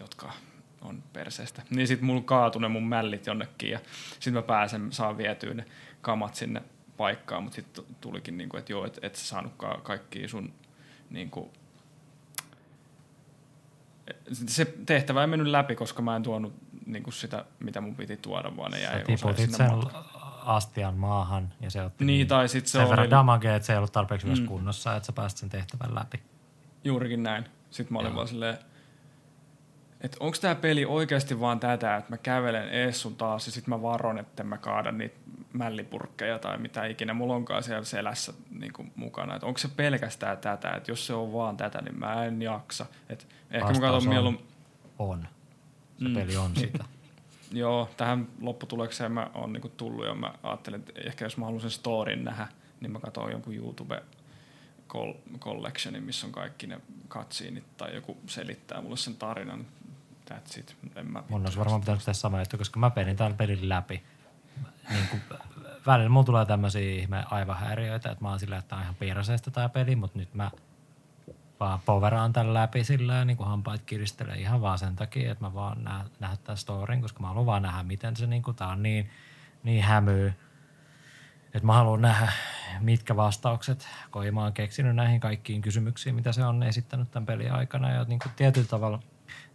jotka 0.00 0.32
on 0.80 1.02
perseestä. 1.12 1.62
Niin 1.70 1.86
sit 1.88 2.00
mulla 2.00 2.22
kaatui 2.22 2.62
ne 2.62 2.68
mun 2.68 2.88
mällit 2.88 3.26
jonnekin 3.26 3.70
ja 3.70 3.78
sit 4.20 4.34
mä 4.34 4.42
pääsen, 4.42 4.92
saan 4.92 5.18
vietyä 5.18 5.54
ne 5.54 5.64
kamat 6.00 6.34
sinne 6.34 6.62
paikkaan, 6.96 7.42
mutta 7.42 7.56
sitten 7.56 7.84
tulikin 8.00 8.38
niinku, 8.38 8.56
että 8.56 8.72
joo, 8.72 8.86
et, 8.86 8.98
et 9.02 9.16
sä 9.16 9.26
saanutkaan 9.26 9.82
kaikki 9.82 10.28
sun 10.28 10.52
niinku, 11.10 11.52
se 14.46 14.64
tehtävä 14.86 15.20
ei 15.20 15.26
mennyt 15.26 15.48
läpi, 15.48 15.74
koska 15.76 16.02
mä 16.02 16.16
en 16.16 16.22
tuonut 16.22 16.52
niinku 16.86 17.10
sitä, 17.10 17.44
mitä 17.60 17.80
mun 17.80 17.96
piti 17.96 18.16
tuoda, 18.16 18.56
vaan 18.56 18.70
ne 18.70 18.80
jäi 18.80 19.04
tiputit 19.04 19.36
sinne 19.50 19.56
sen 19.56 19.70
astian 20.44 20.94
maahan 20.94 21.52
ja 21.60 21.70
se 21.70 21.82
otti 21.82 22.04
Niin, 22.04 22.26
tai 22.28 22.48
sit 22.48 22.66
se 22.66 22.70
sen 22.70 22.88
verran 22.88 22.98
oli- 23.04 23.10
damagea, 23.10 23.56
että 23.56 23.66
se 23.66 23.72
ei 23.72 23.76
ollut 23.76 23.92
tarpeeksi 23.92 24.26
Mm. 24.26 24.30
hyvässä 24.32 24.48
kunnossa, 24.48 24.96
että 24.96 25.06
sä 25.06 25.12
pääsit 25.12 25.38
sen 25.38 25.48
tehtävän 25.48 25.94
läpi. 25.94 26.22
Juurikin 26.84 27.22
näin. 27.22 27.44
Sitten 27.70 27.92
mä 27.92 27.98
olin 27.98 28.08
Joo. 28.08 28.16
vaan 28.16 28.28
silleen, 28.28 28.58
että 30.00 30.16
onko 30.20 30.36
tämä 30.40 30.54
peli 30.54 30.84
oikeasti 30.84 31.40
vaan 31.40 31.60
tätä, 31.60 31.96
että 31.96 32.10
mä 32.10 32.18
kävelen 32.18 32.68
ees 32.68 33.00
sun 33.02 33.16
taas 33.16 33.46
ja 33.46 33.52
sitten 33.52 33.74
mä 33.74 33.82
varon, 33.82 34.18
että 34.18 34.44
mä 34.44 34.58
kaadan 34.58 34.98
niitä 34.98 35.16
mällipurkkeja 35.52 36.38
tai 36.38 36.58
mitä 36.58 36.86
ikinä 36.86 37.14
mulla 37.14 37.34
onkaan 37.34 37.62
siellä 37.62 37.84
selässä 37.84 38.32
niin 38.50 38.72
kuin 38.72 38.92
mukana. 38.96 39.34
Että 39.34 39.46
onko 39.46 39.58
se 39.58 39.68
pelkästään 39.76 40.38
tätä, 40.38 40.70
että 40.70 40.90
jos 40.90 41.06
se 41.06 41.14
on 41.14 41.32
vaan 41.32 41.56
tätä, 41.56 41.82
niin 41.82 41.98
mä 41.98 42.24
en 42.24 42.42
jaksa. 42.42 42.86
Et 43.08 43.28
ehkä 43.50 43.66
mä 43.72 43.80
katson 43.80 43.94
on- 43.94 44.08
mieluummin, 44.08 44.44
On. 44.98 45.28
Se 45.98 46.08
Mm. 46.08 46.14
peli 46.14 46.36
on 46.36 46.56
sitä. 46.56 46.84
joo, 47.52 47.88
tähän 47.96 48.28
lopputulekseen 48.40 49.12
mä 49.12 49.30
oon 49.34 49.52
niin 49.52 49.72
tullut 49.76 50.06
ja 50.06 50.14
mä 50.14 50.34
ajattelin, 50.42 50.80
että 50.80 50.92
ehkä 51.04 51.24
jos 51.24 51.36
mä 51.36 51.44
haluan 51.44 51.60
sen 51.60 51.70
storin 51.70 52.24
nähdä, 52.24 52.48
niin 52.80 52.92
mä 52.92 52.98
katson 53.00 53.30
jonkun 53.32 53.54
YouTube 53.54 54.02
col- 54.88 55.14
collectionin, 55.38 56.02
missä 56.02 56.26
on 56.26 56.32
kaikki 56.32 56.66
ne 56.66 56.80
katsiinit 57.08 57.64
tai 57.76 57.94
joku 57.94 58.16
selittää 58.26 58.80
mulle 58.80 58.96
sen 58.96 59.16
tarinan. 59.16 59.66
That's 60.30 60.58
it. 60.60 60.76
En 60.96 61.12
mä 61.12 61.22
Mun 61.28 61.44
olisi 61.44 61.58
varmaan 61.58 61.80
pitänyt 61.80 62.00
tehdä 62.00 62.12
sama 62.12 62.38
juttu, 62.38 62.58
koska 62.58 62.80
mä 62.80 62.90
pelin 62.90 63.16
tämän 63.16 63.34
pelin 63.34 63.68
läpi. 63.68 64.02
Niin 64.90 65.08
kuin, 65.10 65.22
välillä 65.86 66.08
mulla 66.08 66.26
tulee 66.26 66.46
tämmöisiä 66.46 66.90
ihme 66.90 67.24
aivahäiriöitä, 67.30 68.10
että 68.10 68.24
mä 68.24 68.30
oon 68.30 68.40
silleen, 68.40 68.58
että 68.58 68.76
on 68.76 68.82
ihan 68.82 68.94
piiraseista 68.94 69.50
tää 69.50 69.68
peli, 69.68 69.96
mutta 69.96 70.18
nyt 70.18 70.34
mä 70.34 70.50
vaan 71.60 71.80
poveraan 71.86 72.32
tämän 72.32 72.54
läpi 72.54 72.84
sillä 72.84 73.24
niin 73.24 73.36
kuin 73.36 73.48
hampaat 73.48 73.82
kiristelee 73.86 74.36
ihan 74.36 74.60
vaan 74.60 74.78
sen 74.78 74.96
takia, 74.96 75.32
että 75.32 75.44
mä 75.44 75.54
vaan 75.54 75.84
nä- 75.84 76.04
nähdä 76.20 76.36
tämän 76.36 76.56
storin, 76.56 77.02
koska 77.02 77.20
mä 77.20 77.28
haluan 77.28 77.46
vaan 77.46 77.62
nähdä, 77.62 77.82
miten 77.82 78.16
se 78.16 78.26
niin 78.26 78.42
kuin, 78.42 78.56
tää 78.56 78.68
on 78.68 78.82
niin, 78.82 79.10
niin 79.62 79.82
hämyy. 79.82 80.32
Että 81.54 81.66
mä 81.66 81.74
haluan 81.74 82.00
nähdä, 82.02 82.32
mitkä 82.80 83.16
vastaukset 83.16 83.88
Koima 84.10 84.44
on 84.44 84.52
keksinyt 84.52 84.96
näihin 84.96 85.20
kaikkiin 85.20 85.62
kysymyksiin, 85.62 86.14
mitä 86.14 86.32
se 86.32 86.44
on 86.44 86.62
esittänyt 86.62 87.10
tämän 87.10 87.26
pelin 87.26 87.52
aikana. 87.52 87.90
Ja 87.90 88.04
niin 88.04 88.18
kuin 88.18 88.32
tietyllä, 88.36 88.66
tavalla, 88.66 89.02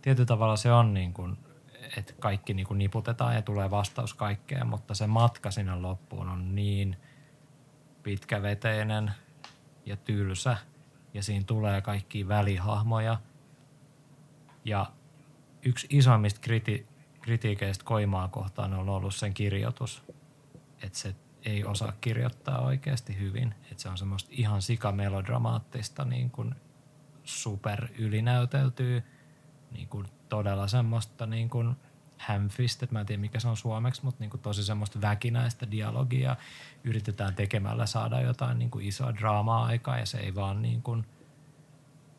tietyllä 0.06 0.26
tavalla 0.26 0.56
se 0.56 0.72
on 0.72 0.94
niin 0.94 1.14
kuin, 1.14 1.38
että 1.98 2.14
kaikki 2.19 2.53
niin 2.53 2.68
kuin 2.68 2.77
niputetaan 2.77 3.36
ja 3.36 3.41
tulee 3.41 3.72
vastaus 3.72 4.14
kaikkeen, 4.14 4.68
mutta 4.68 4.94
se 4.94 5.07
matka 5.07 5.52
sinne 5.52 5.76
loppuun 5.76 6.30
on 6.30 6.56
niin 6.56 6.98
pitkäveteinen 8.03 9.11
ja 9.86 9.98
tylsä. 9.98 10.57
Ja 11.14 11.23
siinä 11.23 11.45
tulee 11.48 11.82
kaikki 11.82 12.27
välihahmoja. 12.27 13.18
Ja 14.65 14.91
yksi 15.64 15.88
isoimmista 15.90 16.40
kriti- 16.41 16.86
kritiikeistä 17.22 17.86
Koimaa 17.86 18.27
kohtaan 18.27 18.73
on 18.73 18.90
ollut 18.90 19.15
sen 19.15 19.34
kirjoitus, 19.34 20.03
että 20.84 20.98
se 20.98 21.15
ei 21.45 21.64
osaa 21.64 21.94
kirjoittaa 22.02 22.60
oikeasti 22.60 23.19
hyvin. 23.19 23.56
Että 23.72 23.84
se 23.84 23.90
on 23.90 23.98
semmoista 23.98 24.30
ihan 24.34 24.61
sikamelodramaattista, 24.61 26.06
niin 26.06 26.30
kuin 26.30 26.56
super 27.23 27.88
ylinäyteltyä, 27.98 29.02
niin 29.76 29.88
kuin 29.88 30.07
todella 30.30 30.68
semmoista 30.68 31.26
niin 31.26 31.49
kuin 31.49 31.76
hämfistä, 32.18 32.85
että 32.85 32.93
mä 32.93 32.99
en 32.99 33.06
tiedä 33.06 33.22
mikä 33.22 33.39
se 33.39 33.47
on 33.47 33.57
suomeksi, 33.57 34.03
mutta 34.03 34.19
niin 34.23 34.30
kuin 34.30 34.41
tosi 34.41 34.64
semmoista 34.64 35.02
väkinäistä 35.02 35.72
dialogia. 35.72 36.35
Yritetään 36.84 37.35
tekemällä 37.35 37.85
saada 37.85 38.22
jotain 38.22 38.60
niin 38.60 38.72
kuin 38.72 38.85
isoa 38.85 39.15
draamaa 39.15 39.65
aikaa 39.65 39.97
ja 39.97 40.06
se 40.06 40.18
ei 40.18 40.35
vaan 40.35 40.61
niin 40.61 40.81
kuin, 40.81 41.06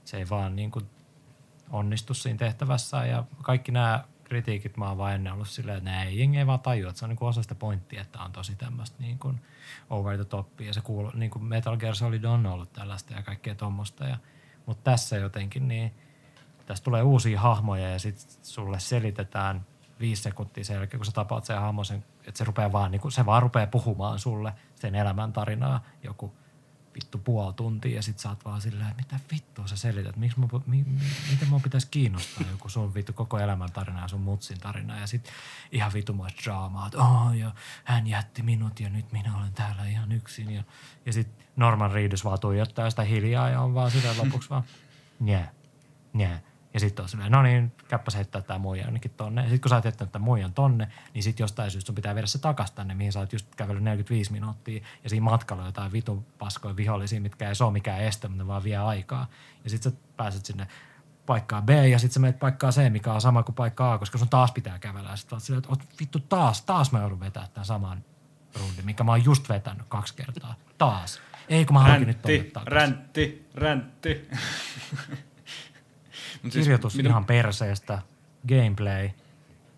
se 0.05 0.17
ei 0.17 0.29
vaan 0.31 0.57
niin 0.57 0.71
kuin 0.71 0.87
onnistu 1.71 2.15
siinä 2.15 2.39
tehtävässä 2.39 3.07
ja 3.07 3.25
kaikki 3.43 3.73
nämä 3.73 4.05
kritiikit 4.25 4.77
mä 4.77 4.89
oon 4.89 4.99
vaan 4.99 5.15
ennen 5.15 5.33
ollut 5.33 5.49
silleen, 5.49 5.79
että 5.79 6.03
ei 6.03 6.19
jengi 6.19 6.39
ei 6.39 6.47
vaan 6.47 6.61
tajua, 6.61 6.89
että 6.89 6.99
se 6.99 7.05
on 7.05 7.09
niin 7.09 7.17
kuin 7.17 7.29
osa 7.29 7.43
sitä 7.43 7.55
pointtia, 7.55 8.01
että 8.01 8.23
on 8.23 8.33
tosi 8.33 8.57
tämmöistä 8.57 9.03
niin 9.03 9.19
kuin 9.19 9.41
over 9.91 10.17
the 10.17 10.25
top 10.25 10.61
ja 10.61 10.73
se 10.73 10.81
kuuluu, 10.81 11.13
niin 11.15 11.31
kuin 11.31 11.45
Metal 11.45 11.77
Gear 11.77 11.95
Solid 11.95 12.25
on 12.25 12.47
ollut 12.47 12.73
tällaista 12.73 13.15
ja 13.15 13.23
kaikkea 13.23 13.55
tommosta 13.55 14.05
ja, 14.05 14.17
mutta 14.67 14.91
tässä 14.91 15.17
jotenkin 15.17 15.69
niin 15.69 15.95
tässä 16.67 16.85
tulee 16.85 17.03
uusia 17.03 17.41
hahmoja 17.41 17.91
ja 17.91 17.99
sitten 17.99 18.37
sulle 18.43 18.81
selitetään 18.81 19.67
viisi 20.01 20.23
sekuntia 20.23 20.65
sen 20.65 20.75
jälkeen, 20.75 20.99
kun 20.99 21.07
sä 21.07 21.13
tapaat 21.13 21.45
sen 21.45 21.61
hahmon, 21.61 21.85
että 22.27 22.39
se, 22.39 22.45
rupeaa 22.45 22.73
vaan, 22.73 22.91
niin 22.91 23.01
kuin, 23.01 23.13
se 23.13 23.27
vaan 23.27 23.43
rupeaa 23.43 23.67
puhumaan 23.67 24.19
sulle 24.19 24.53
sen 24.75 24.95
elämäntarinaa 24.95 25.85
joku 26.03 26.33
vittu 26.97 27.19
puoli 27.19 27.55
tuntia 27.55 27.97
ja 27.97 28.03
sit 28.03 28.19
sä 28.19 28.29
oot 28.29 28.45
vaan 28.45 28.61
silleen, 28.61 28.91
että 28.91 29.03
mitä 29.03 29.25
vittua 29.33 29.67
sä 29.67 29.77
selität, 29.77 30.17
Miksi 30.17 30.41
mun, 30.41 30.51
mi, 30.67 30.85
mi, 30.87 31.01
miten 31.31 31.49
mun 31.49 31.63
pitäisi 31.63 31.89
kiinnostaa 31.91 32.47
joku 32.51 32.69
sun 32.69 32.95
vittu 32.95 33.13
koko 33.13 33.39
elämäntarina 33.39 34.03
ja 34.03 34.09
sun 34.09 34.21
mutsin 34.21 34.61
tarina? 34.61 35.01
Ja 35.01 35.07
sit 35.07 35.31
ihan 35.73 35.93
vitumaista 35.93 36.43
draamaa, 36.45 36.87
että 36.87 36.99
oh, 36.99 37.33
ja 37.33 37.55
hän 37.85 38.07
jätti 38.07 38.43
minut 38.43 38.81
ja 38.81 38.91
nyt 38.91 39.13
minä 39.13 39.37
olen 39.37 39.53
täällä 39.53 39.87
ihan 39.87 40.13
yksin. 40.13 40.51
Ja, 40.51 40.65
ja 41.07 41.13
sit 41.13 41.29
Norman 41.57 41.93
Reedus 41.93 42.25
vaan 42.25 42.41
tuijottaa 42.41 42.91
sitä 42.91 43.03
hiljaa 43.03 43.51
ja 43.51 43.61
on 43.61 43.75
vaan 43.75 43.91
sitä 43.91 44.09
lopuksi 44.19 44.51
vaan, 44.51 44.65
yeah, 45.29 45.49
yeah. 46.21 46.41
Ja 46.77 46.81
sitten 46.81 47.03
on 47.03 47.09
silleen, 47.09 47.33
no 47.33 47.43
niin, 47.43 47.73
käppäs 47.89 48.15
heittää 48.15 48.43
tämä 48.43 48.59
muija 48.59 48.85
jonnekin 48.85 49.11
tonne. 49.17 49.41
Ja 49.43 49.49
sitten 49.49 49.61
kun 49.61 49.69
sä 49.69 49.75
oot 49.75 49.85
jättänyt 49.85 50.13
tämän 50.13 50.25
muijan 50.25 50.53
tonne, 50.53 50.89
niin 51.15 51.23
sitten 51.23 51.45
jostain 51.45 51.71
syystä 51.71 51.87
sun 51.87 51.95
pitää 51.95 52.15
viedä 52.15 52.27
se 52.27 52.39
takas 52.39 52.71
tänne, 52.71 52.95
mihin 52.95 53.13
sä 53.13 53.19
oot 53.21 53.33
just 53.33 53.55
kävellyt 53.55 53.83
45 53.83 54.33
minuuttia. 54.33 54.85
Ja 55.05 55.11
siinä 55.11 55.25
matkalla 55.25 55.63
on 55.63 55.69
jotain 55.69 55.93
vitun 55.93 56.27
paskoja 56.39 56.77
vihollisia, 56.77 57.21
mitkä 57.21 57.49
ei 57.49 57.55
se 57.55 57.65
ole 57.65 57.73
mikään 57.73 58.01
este, 58.01 58.29
mutta 58.29 58.45
ne 58.45 58.47
vaan 58.47 58.65
vie 58.65 58.77
aikaa. 58.77 59.27
Ja 59.65 59.71
sitten 59.71 59.93
sä 59.93 59.99
pääset 60.17 60.47
sinne 60.47 60.67
paikkaan 61.27 61.67
B 61.67 61.71
ja 61.71 61.99
sitten 61.99 62.15
sä 62.15 62.21
menet 62.21 62.39
paikkaan 62.39 62.73
C, 62.73 62.91
mikä 62.93 63.13
on 63.13 63.21
sama 63.21 63.43
kuin 63.43 63.55
paikka 63.55 63.93
A, 63.93 63.99
koska 63.99 64.19
sun 64.19 64.29
taas 64.29 64.53
pitää 64.53 64.79
kävellä. 64.79 65.11
Ja 65.11 65.17
sitten 65.17 65.37
oot 65.37 65.43
silleen, 65.43 65.65
että 65.73 65.87
vittu 66.01 66.21
taas, 66.21 66.63
taas 66.63 66.93
mä 66.93 67.01
joudun 67.01 67.21
vetämään 67.21 67.51
tämän 67.51 67.67
saman 67.67 68.05
rundin, 68.61 68.87
mikä 68.87 69.05
mä 69.05 69.13
oon 69.13 69.25
just 69.25 69.49
vetänyt 69.49 69.87
kaksi 69.89 70.15
kertaa. 70.15 70.55
Taas. 70.79 71.21
Ei 71.49 71.65
kun 71.65 71.75
mä 71.75 71.81
haluankin 71.81 72.09
nyt 72.09 72.23
tonne 72.23 72.39
Räntti, 72.39 72.53
takas. 72.53 72.69
räntti, 72.69 73.49
räntti. 73.55 74.29
Mut 76.47 76.53
siis 76.53 76.65
Kirjoitus 76.65 76.97
mitä- 76.97 77.09
ihan 77.09 77.25
perseestä, 77.25 78.03
gameplay, 78.49 79.11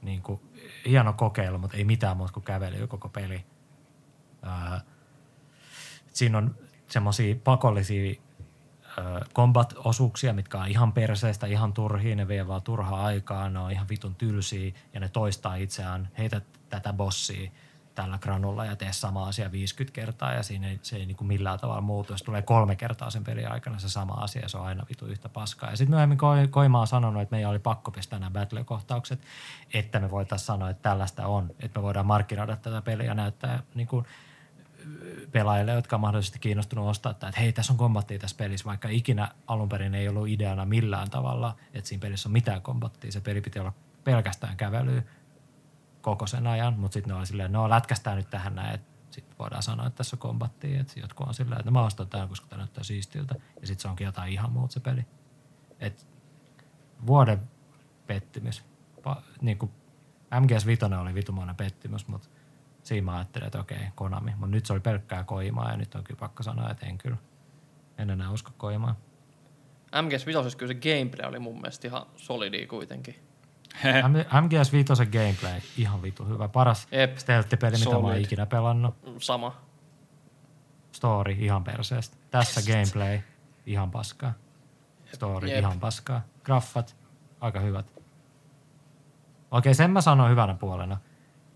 niin 0.02 0.22
kuin, 0.22 0.40
hieno 0.86 1.12
kokeilu, 1.12 1.58
mutta 1.58 1.76
ei 1.76 1.84
mitään 1.84 2.16
muuta 2.16 2.32
kuin 2.32 2.44
kävely 2.44 2.86
koko 2.86 3.08
peli. 3.08 3.44
Ää, 4.42 4.80
siinä 6.12 6.38
on 6.38 6.54
semmoisia 6.86 7.36
pakollisia 7.44 8.14
combat-osuuksia, 9.34 10.32
mitkä 10.32 10.58
on 10.58 10.68
ihan 10.68 10.92
perseestä, 10.92 11.46
ihan 11.46 11.72
turhiin, 11.72 12.16
ne 12.18 12.28
vie 12.28 12.48
vaan 12.48 12.62
turhaa 12.62 13.04
aikaa, 13.04 13.48
ne 13.50 13.58
on 13.58 13.70
ihan 13.70 13.88
vitun 13.88 14.14
tylsiä 14.14 14.72
ja 14.94 15.00
ne 15.00 15.08
toistaa 15.08 15.54
itseään, 15.54 16.08
heitä 16.18 16.40
tätä 16.68 16.92
bossia 16.92 17.50
tällä 17.98 18.18
granulla 18.18 18.64
ja 18.64 18.76
tee 18.76 18.92
sama 18.92 19.28
asia 19.28 19.52
50 19.52 19.94
kertaa 19.94 20.32
ja 20.32 20.42
siinä 20.42 20.68
ei, 20.68 20.78
se 20.82 20.96
ei 20.96 21.06
niin 21.06 21.16
kuin 21.16 21.28
millään 21.28 21.58
tavalla 21.58 21.80
muutu. 21.80 22.12
Jos 22.12 22.22
tulee 22.22 22.42
kolme 22.42 22.76
kertaa 22.76 23.10
sen 23.10 23.24
pelin 23.24 23.52
aikana 23.52 23.78
se 23.78 23.88
sama 23.88 24.12
asia, 24.12 24.48
se 24.48 24.58
on 24.58 24.66
aina 24.66 24.86
vitu 24.88 25.06
yhtä 25.06 25.28
paskaa. 25.28 25.70
Ja 25.70 25.76
sitten 25.76 25.90
myöhemmin 25.90 26.18
Ko- 26.18 26.48
Koima 26.50 26.80
on 26.80 26.86
sanonut, 26.86 27.22
että 27.22 27.34
meidän 27.34 27.50
oli 27.50 27.58
pakko 27.58 27.90
pistää 27.90 28.18
nämä 28.18 28.30
battle-kohtaukset, 28.30 29.20
että 29.74 30.00
me 30.00 30.10
voitaisiin 30.10 30.46
sanoa, 30.46 30.70
että 30.70 30.82
tällaista 30.82 31.26
on, 31.26 31.50
että 31.60 31.78
me 31.78 31.82
voidaan 31.82 32.06
markkinoida 32.06 32.56
tätä 32.56 32.82
peliä 32.82 33.06
ja 33.06 33.14
näyttää 33.14 33.62
niin 33.74 33.88
kuin 33.88 34.06
pelaajille, 35.32 35.72
jotka 35.72 35.96
on 35.96 36.00
mahdollisesti 36.00 36.38
kiinnostunut 36.38 36.88
ostaa, 36.88 37.12
että 37.12 37.32
hei, 37.38 37.52
tässä 37.52 37.72
on 37.72 37.76
kombattia 37.76 38.18
tässä 38.18 38.36
pelissä, 38.36 38.66
vaikka 38.66 38.88
ikinä 38.88 39.28
alun 39.46 39.68
perin 39.68 39.94
ei 39.94 40.08
ollut 40.08 40.28
ideana 40.28 40.64
millään 40.64 41.10
tavalla, 41.10 41.56
että 41.74 41.88
siinä 41.88 42.00
pelissä 42.00 42.28
on 42.28 42.32
mitään 42.32 42.62
kombattia. 42.62 43.12
Se 43.12 43.20
peli 43.20 43.40
piti 43.40 43.58
olla 43.58 43.72
pelkästään 44.04 44.56
kävelyä 44.56 45.02
koko 46.00 46.26
sen 46.26 46.46
ajan, 46.46 46.78
mutta 46.78 46.94
sitten 46.94 47.12
ne 47.12 47.18
oli 47.18 47.26
silleen, 47.26 47.52
no 47.52 47.70
lätkästään 47.70 48.16
nyt 48.16 48.30
tähän 48.30 48.54
näin, 48.54 48.80
sitten 49.10 49.38
voidaan 49.38 49.62
sanoa, 49.62 49.86
että 49.86 49.96
tässä 49.96 50.16
on 50.16 50.20
kombattia, 50.20 50.80
että 50.80 51.00
jotkut 51.00 51.28
on 51.28 51.34
silleen, 51.34 51.60
että 51.60 51.70
mä 51.70 51.82
ostan 51.82 52.08
tämän, 52.08 52.28
koska 52.28 52.46
tämä 52.46 52.58
näyttää 52.60 52.84
siistiltä, 52.84 53.34
ja 53.60 53.66
sitten 53.66 53.82
se 53.82 53.88
onkin 53.88 54.04
jotain 54.04 54.32
ihan 54.32 54.52
muuta 54.52 54.72
se 54.72 54.80
peli. 54.80 55.06
Et 55.80 56.08
vuoden 57.06 57.40
pettymys. 58.06 58.64
Pa, 59.02 59.22
niin 59.40 59.58
kuin 59.58 59.72
MGS5 60.34 61.00
oli 61.00 61.14
vitumainen 61.14 61.56
pettymys, 61.56 62.08
mutta 62.08 62.28
siinä 62.82 63.04
mä 63.04 63.16
ajattelin, 63.16 63.46
että 63.46 63.60
okei, 63.60 63.78
Konami. 63.94 64.30
Mutta 64.30 64.46
nyt 64.46 64.66
se 64.66 64.72
oli 64.72 64.80
pelkkää 64.80 65.24
koimaa 65.24 65.70
ja 65.70 65.76
nyt 65.76 65.94
on 65.94 66.04
kyllä 66.04 66.18
pakko 66.20 66.42
sanoa, 66.42 66.70
että 66.70 66.86
en 66.86 66.98
kyllä. 66.98 67.16
En 67.98 68.10
enää 68.10 68.30
usko 68.30 68.50
koimaa. 68.56 68.96
MGS 70.02 70.26
5 70.26 70.56
kyllä 70.56 70.72
se 70.72 70.80
gameplay 70.80 71.28
oli 71.28 71.38
mun 71.38 71.54
mielestä 71.54 71.88
ihan 71.88 72.06
solidi 72.16 72.66
kuitenkin. 72.66 73.27
MGS 74.40 74.72
5 74.72 75.06
gameplay, 75.06 75.60
ihan 75.76 76.02
vitu 76.02 76.24
hyvä. 76.24 76.48
Paras 76.48 76.88
Jep. 76.90 77.16
stealth-peli, 77.16 77.78
mitä 77.78 77.90
mä 77.90 77.96
oon 77.96 78.16
ikinä 78.16 78.46
pelannut. 78.46 78.94
Sama. 79.18 79.56
Story, 80.92 81.32
ihan 81.32 81.64
perseestä. 81.64 82.16
Tässä 82.30 82.60
gameplay, 82.72 83.20
ihan 83.66 83.90
paskaa. 83.90 84.32
Story, 85.14 85.48
Jep. 85.48 85.58
ihan 85.58 85.80
paskaa. 85.80 86.20
Graffat, 86.44 86.96
aika 87.40 87.60
hyvät. 87.60 87.86
Okei, 89.50 89.74
sen 89.74 89.90
mä 89.90 90.00
sanon 90.00 90.30
hyvänä 90.30 90.54
puolena. 90.54 90.96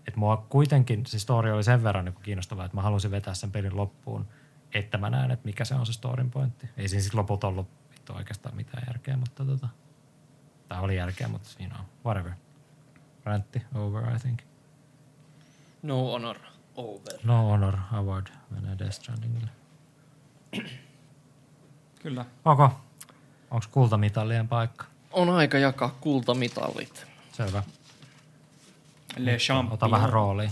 Että 0.07 0.19
mua 0.19 0.37
kuitenkin 0.49 1.05
se 1.05 1.19
story 1.19 1.51
oli 1.51 1.63
sen 1.63 1.83
verran 1.83 2.05
niin 2.05 2.15
kiinnostava, 2.23 2.65
että 2.65 2.77
mä 2.77 2.81
halusin 2.81 3.11
vetää 3.11 3.33
sen 3.33 3.51
pelin 3.51 3.77
loppuun, 3.77 4.27
että 4.73 4.97
mä 4.97 5.09
näen, 5.09 5.31
että 5.31 5.45
mikä 5.45 5.65
se 5.65 5.75
on 5.75 5.85
se 5.85 5.93
storin 5.93 6.31
pointti. 6.31 6.69
Ei 6.77 6.87
siinä 6.87 7.01
sitten 7.03 7.19
lopulta 7.19 7.47
ollut 7.47 7.67
vittu 7.91 8.13
oikeastaan 8.13 8.55
mitään 8.55 8.83
järkeä, 8.87 9.17
mutta 9.17 9.45
tota, 9.45 9.67
tai 10.73 10.81
oli 10.83 10.95
järkeä, 10.95 11.27
mutta 11.27 11.49
you 11.59 11.69
know, 11.69 11.81
whatever. 12.05 12.31
Rantti 13.23 13.61
over, 13.75 14.15
I 14.15 14.19
think. 14.19 14.39
No 15.81 16.11
honor 16.11 16.37
over. 16.75 17.13
No 17.23 17.43
honor 17.49 17.77
award 17.91 18.27
menee 18.49 18.79
Death 18.79 18.91
Strandingille. 18.95 19.49
Kyllä. 22.03 22.25
Okay. 22.45 22.69
Onko 23.51 23.65
kultamitalien 23.71 24.47
paikka? 24.47 24.85
On 25.11 25.29
aika 25.29 25.57
jakaa 25.57 25.95
kultamitallit. 26.01 27.07
Selvä. 27.31 27.63
Le 29.17 29.37
Ota 29.71 29.91
vähän 29.91 30.09
roolia. 30.09 30.49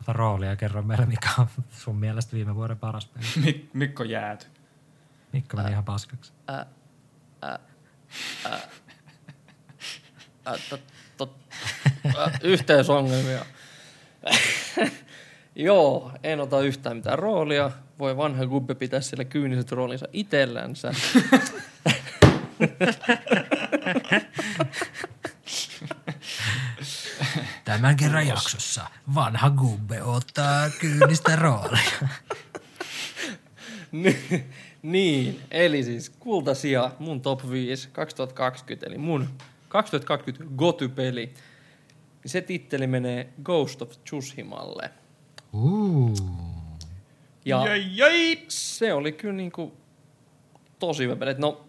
Ota 0.00 0.12
roolia 0.12 0.48
ja 0.50 0.56
kerro 0.56 0.82
meille, 0.82 1.06
mikä 1.06 1.28
on 1.38 1.48
sun 1.72 1.96
mielestä 1.96 2.32
viime 2.32 2.54
vuoden 2.54 2.78
paras 2.78 3.06
peli. 3.06 3.26
Mik- 3.52 3.68
Mikko 3.72 4.04
jääty. 4.04 4.46
Mikko 5.34 5.56
meni 5.56 5.70
ihan 5.70 5.84
paskaksi. 5.84 6.32
Ä, 6.48 6.66
tot, 10.70 10.80
tot, 11.16 11.36
ä, 12.16 12.30
yhteysongelmia. 12.42 13.44
Joo, 15.56 16.12
en 16.22 16.40
ota 16.40 16.60
yhtään 16.60 16.96
mitään 16.96 17.18
roolia. 17.18 17.70
Voi 17.98 18.16
vanha 18.16 18.46
gubbe 18.46 18.74
pitää 18.74 19.00
sille 19.00 19.24
kyyniset 19.24 19.72
roolinsa 19.72 20.06
itsellänsä. 20.12 20.92
Tämän 27.64 27.96
kerran 27.96 28.26
jaksossa 28.26 28.86
vanha 29.14 29.50
gubbe 29.50 30.02
ottaa 30.02 30.70
kyynistä 30.70 31.36
roolia. 31.36 32.08
Ni- 34.84 34.90
niin, 34.92 35.40
eli 35.50 35.84
siis 35.84 36.10
kultasia, 36.10 36.90
mun 36.98 37.20
top 37.20 37.50
5 37.50 37.88
2020, 37.92 38.86
eli 38.86 38.98
mun 38.98 39.28
2020 39.68 40.44
Goty-peli. 40.56 41.34
Se 42.26 42.40
titteli 42.40 42.86
menee 42.86 43.28
Ghost 43.42 43.82
of 43.82 43.90
Tsushimalle. 44.04 44.90
Uh. 45.52 46.12
Ja 47.44 47.66
Jäi, 47.66 47.84
jäi. 47.96 48.44
se 48.48 48.92
oli 48.92 49.12
kyllä 49.12 49.34
niinku 49.34 49.72
tosi 50.78 51.02
hyvä 51.04 51.16
peli. 51.16 51.34
No, 51.38 51.64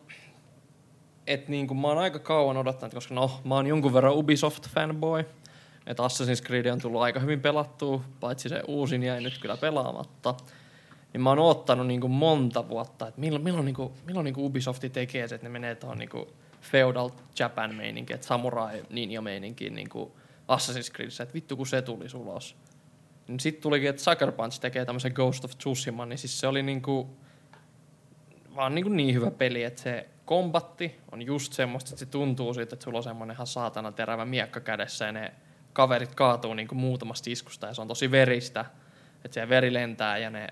et 1.27 1.47
niinku 1.47 1.73
mä 1.73 1.87
oon 1.87 1.97
aika 1.97 2.19
kauan 2.19 2.57
odottanut, 2.57 2.93
koska 2.93 3.13
no, 3.15 3.41
mä 3.43 3.55
oon 3.55 3.67
jonkun 3.67 3.93
verran 3.93 4.13
Ubisoft-fanboy. 4.13 5.25
Että 5.87 6.03
Assassin's 6.03 6.45
Creed 6.45 6.65
on 6.65 6.79
tullut 6.81 7.01
aika 7.01 7.19
hyvin 7.19 7.41
pelattua, 7.41 8.01
paitsi 8.19 8.49
se 8.49 8.61
uusin 8.67 9.03
jäi 9.03 9.21
nyt 9.21 9.37
kyllä 9.37 9.57
pelaamatta. 9.57 10.35
Niin 11.15 11.21
mä 11.21 11.29
oon 11.29 11.39
ottanut 11.39 11.87
niinku 11.87 12.07
monta 12.07 12.69
vuotta, 12.69 13.07
että 13.07 13.21
milloin, 13.21 13.43
milloin, 13.43 13.65
niinku, 13.65 13.93
milloin 14.05 14.23
niinku 14.23 14.45
Ubisofti 14.45 14.89
tekee 14.89 15.27
se, 15.27 15.35
että 15.35 15.45
ne 15.45 15.51
menee 15.51 15.75
tuohon 15.75 15.97
niinku 15.97 16.27
feudal 16.61 17.09
Japan 17.39 17.75
meininkiin, 17.75 18.15
että 18.15 18.27
samurai 18.27 18.83
ninja 18.89 19.21
meininkiin 19.21 19.75
niinku 19.75 20.15
Assassin's 20.47 20.93
Creedissä, 20.93 21.23
että 21.23 21.33
vittu 21.33 21.57
kun 21.57 21.67
se 21.67 21.81
tuli 21.81 22.05
ulos. 22.15 22.55
Niin 23.27 23.39
sitten 23.39 23.61
tulikin, 23.61 23.89
että 23.89 24.01
Sucker 24.01 24.31
Punch 24.31 24.59
tekee 24.59 24.85
tämmöisen 24.85 25.11
Ghost 25.15 25.45
of 25.45 25.51
Tsushima, 25.57 26.05
niin 26.05 26.17
siis 26.17 26.39
se 26.39 26.47
oli 26.47 26.63
niinku, 26.63 27.09
vaan 28.55 28.75
niinku 28.75 28.89
niin 28.89 29.15
hyvä 29.15 29.31
peli, 29.31 29.63
että 29.63 29.81
se 29.81 30.09
kombatti 30.25 30.95
on 31.11 31.21
just 31.21 31.53
semmoista, 31.53 31.89
että 31.89 31.99
se 31.99 32.05
tuntuu 32.05 32.53
siitä, 32.53 32.75
että 32.75 32.83
sulla 32.83 32.97
on 32.97 33.03
semmoinen 33.03 33.35
ihan 33.35 33.47
saatana 33.47 33.91
terävä 33.91 34.25
miekka 34.25 34.59
kädessä 34.59 35.05
ja 35.05 35.11
ne 35.11 35.33
kaverit 35.73 36.15
kaatuu 36.15 36.53
niinku 36.53 36.75
muutamasta 36.75 37.29
iskusta 37.29 37.67
ja 37.67 37.73
se 37.73 37.81
on 37.81 37.87
tosi 37.87 38.11
veristä, 38.11 38.65
että 39.25 39.35
se 39.35 39.49
veri 39.49 39.73
lentää 39.73 40.17
ja 40.17 40.29
ne 40.29 40.47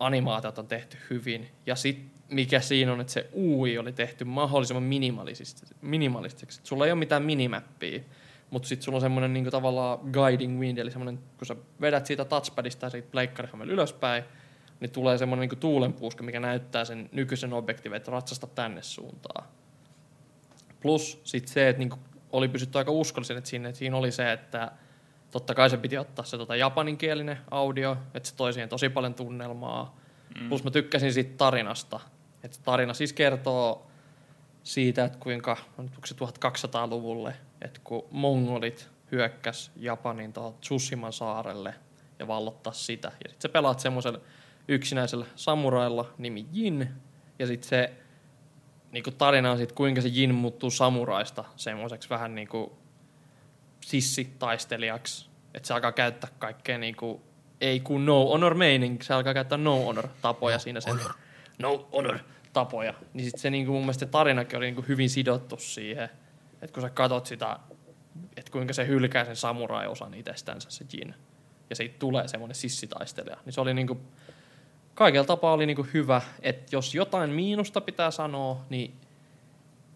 animaatiot 0.00 0.58
on 0.58 0.66
tehty 0.66 0.96
hyvin. 1.10 1.48
Ja 1.66 1.74
sitten 1.76 2.10
mikä 2.30 2.60
siinä 2.60 2.92
on, 2.92 3.00
että 3.00 3.12
se 3.12 3.30
UI 3.34 3.78
oli 3.78 3.92
tehty 3.92 4.24
mahdollisimman 4.24 4.82
minimalistiseksi. 5.82 6.60
Et 6.60 6.66
Sulla 6.66 6.86
ei 6.86 6.92
ole 6.92 6.98
mitään 6.98 7.22
minimappia, 7.22 8.00
mutta 8.50 8.68
sitten 8.68 8.84
sulla 8.84 8.96
on 8.96 9.02
semmoinen 9.02 9.32
niinku 9.32 9.50
tavallaan 9.50 9.98
guiding 10.12 10.60
wind, 10.60 10.78
eli 10.78 10.90
semmoinen, 10.90 11.18
kun 11.38 11.46
sä 11.46 11.56
vedät 11.80 12.06
siitä 12.06 12.24
touchpadista 12.24 12.86
ja 12.86 12.90
siitä 12.90 13.08
pleikkarihomella 13.10 13.72
ylöspäin, 13.72 14.24
niin 14.80 14.90
tulee 14.90 15.18
semmoinen 15.18 15.40
niinku 15.40 15.56
tuulenpuuska, 15.56 16.22
mikä 16.22 16.40
näyttää 16.40 16.84
sen 16.84 17.08
nykyisen 17.12 17.52
objektiivin, 17.52 17.96
että 17.96 18.10
ratsasta 18.10 18.46
tänne 18.46 18.82
suuntaan. 18.82 19.48
Plus 20.80 21.20
sitten 21.24 21.52
se, 21.52 21.68
että 21.68 21.78
niinku 21.78 21.98
oli 22.32 22.48
pysytty 22.48 22.78
aika 22.78 22.90
uskollisen, 22.90 23.36
että 23.36 23.50
siinä, 23.50 23.68
että 23.68 23.78
siinä 23.78 23.96
oli 23.96 24.12
se, 24.12 24.32
että 24.32 24.72
totta 25.30 25.54
kai 25.54 25.70
se 25.70 25.76
piti 25.76 25.98
ottaa 25.98 26.24
se 26.24 26.38
tota 26.38 26.56
japaninkielinen 26.56 27.38
audio, 27.50 27.96
että 28.14 28.28
se 28.28 28.36
toi 28.36 28.52
siihen 28.52 28.68
tosi 28.68 28.88
paljon 28.88 29.14
tunnelmaa. 29.14 29.96
Mm. 30.40 30.48
Plus 30.48 30.64
mä 30.64 30.70
tykkäsin 30.70 31.12
siitä 31.12 31.36
tarinasta. 31.36 32.00
Että 32.42 32.58
tarina 32.64 32.94
siis 32.94 33.12
kertoo 33.12 33.86
siitä, 34.62 35.04
että 35.04 35.18
kuinka, 35.18 35.56
onko 35.78 36.06
se 36.06 36.14
1200-luvulle, 36.14 37.34
että 37.62 37.80
kun 37.84 38.04
mongolit 38.10 38.90
hyökkäs 39.12 39.72
Japanin 39.76 40.32
tuohon 40.32 40.54
Tsushiman 40.60 41.12
saarelle 41.12 41.74
ja 42.18 42.26
vallottaa 42.26 42.72
sitä. 42.72 43.08
Ja 43.08 43.30
sitten 43.30 43.42
sä 43.42 43.48
pelaat 43.48 43.80
semmoisella 43.80 44.20
yksinäisellä 44.68 45.26
samurailla 45.36 46.12
nimi 46.18 46.46
Jin, 46.52 46.88
ja 47.38 47.46
sitten 47.46 47.68
se 47.68 47.92
niinku 48.92 49.10
tarina 49.10 49.50
on 49.50 49.56
siitä, 49.56 49.74
kuinka 49.74 50.00
se 50.00 50.08
Jin 50.08 50.34
muuttuu 50.34 50.70
samuraista 50.70 51.44
semmoiseksi 51.56 52.10
vähän 52.10 52.34
niinku 52.34 52.78
sissitaistelijaksi, 53.90 55.28
että 55.54 55.66
se 55.66 55.74
alkaa 55.74 55.92
käyttää 55.92 56.30
kaikkea 56.38 56.78
niinku, 56.78 57.22
ei 57.60 57.80
kun 57.80 58.06
no 58.06 58.26
honor 58.26 58.54
meininki, 58.54 59.04
se 59.04 59.14
alkaa 59.14 59.34
käyttää 59.34 59.58
no 59.58 59.84
honor 59.84 60.08
tapoja 60.22 60.58
siinä 60.58 60.80
sen. 60.80 60.98
Honor. 60.98 61.12
No 61.58 61.88
honor 61.92 62.18
tapoja. 62.52 62.94
Niin 63.14 63.24
sit 63.24 63.38
se 63.40 63.50
niinku 63.50 63.72
mun 63.72 63.82
mielestä 63.82 64.06
tarinakin 64.06 64.56
oli 64.56 64.66
niinku 64.66 64.84
hyvin 64.88 65.10
sidottu 65.10 65.56
siihen, 65.56 66.08
että 66.62 66.74
kun 66.74 66.82
sä 66.82 66.90
katot 66.90 67.26
sitä, 67.26 67.58
että 68.36 68.52
kuinka 68.52 68.72
se 68.72 68.86
hylkää 68.86 69.24
sen 69.24 69.36
samurai-osan 69.36 70.14
itsestänsä 70.14 70.70
se 70.70 70.84
Jin, 70.92 71.14
ja 71.70 71.76
siitä 71.76 71.98
tulee 71.98 72.28
semmoinen 72.28 72.54
sissitaistelija, 72.54 73.36
niin 73.44 73.52
se 73.52 73.60
oli 73.60 73.74
niinku, 73.74 74.00
kaikella 74.94 75.26
tapaa 75.26 75.52
oli 75.52 75.66
niinku 75.66 75.86
hyvä, 75.94 76.22
että 76.42 76.76
jos 76.76 76.94
jotain 76.94 77.30
miinusta 77.30 77.80
pitää 77.80 78.10
sanoa, 78.10 78.64
niin 78.70 78.94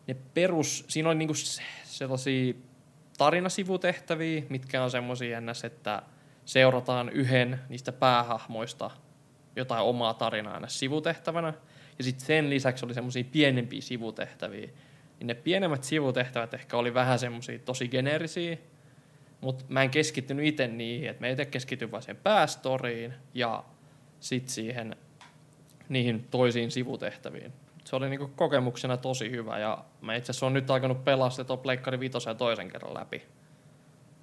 ne 0.07 0.17
perus, 0.35 0.85
siinä 0.89 1.09
oli 1.09 1.19
niinku 1.19 1.35
se- 1.35 1.63
sellaisia 1.85 2.55
tarinasivutehtäviä, 3.19 4.43
mitkä 4.49 4.85
on 4.85 4.91
semmoisia 4.91 5.31
jännäs, 5.31 5.65
että 5.65 6.03
seurataan 6.45 7.09
yhden 7.09 7.61
niistä 7.69 7.93
päähahmoista 7.93 8.91
jotain 9.57 9.83
omaa 9.83 10.15
tarinaa 10.15 10.55
aina 10.55 10.69
sivutehtävänä. 10.69 11.55
Ja 11.99 12.05
sitten 12.05 12.27
sen 12.27 12.51
lisäksi 12.51 12.85
oli 12.85 12.95
semmoisia 12.95 13.25
pienempiä 13.33 13.81
sivutehtäviä. 13.81 14.69
Niin 15.19 15.27
ne 15.27 15.35
pienemmät 15.35 15.85
sivutehtävät 15.85 16.55
ehkä 16.55 16.77
oli 16.77 16.95
vähän 16.95 17.19
semmoisia 17.19 17.59
tosi 17.59 17.89
geneerisiä, 17.89 18.57
mutta 19.41 19.65
mä 19.69 19.83
en 19.83 19.91
keskittynyt 19.91 20.47
itse 20.47 20.67
niihin, 20.67 21.11
että 21.11 21.25
mä 21.25 21.29
itse 21.29 21.45
keskityin 21.45 21.91
vain 21.91 22.03
siihen 22.03 22.23
päästoriin 22.23 23.15
ja 23.35 23.65
sitten 24.21 24.55
siihen 24.55 24.97
niihin 25.89 26.27
toisiin 26.31 26.71
sivutehtäviin. 26.71 27.53
Se 27.85 27.97
oli 27.97 28.09
niinku 28.09 28.29
kokemuksena 28.37 28.97
tosi 28.97 29.31
hyvä 29.31 29.59
ja 29.59 29.85
mä 30.01 30.15
itse 30.15 30.31
asiassa 30.31 30.47
on 30.47 30.53
nyt 30.53 30.71
alkanut 30.71 31.05
pelaa 31.05 31.31
sitä 31.31 31.45
tuon 31.45 31.59
Pleikkari 31.59 32.01
Vitosen 32.01 32.37
toisen 32.37 32.71
kerran 32.71 32.95
läpi. 32.95 33.17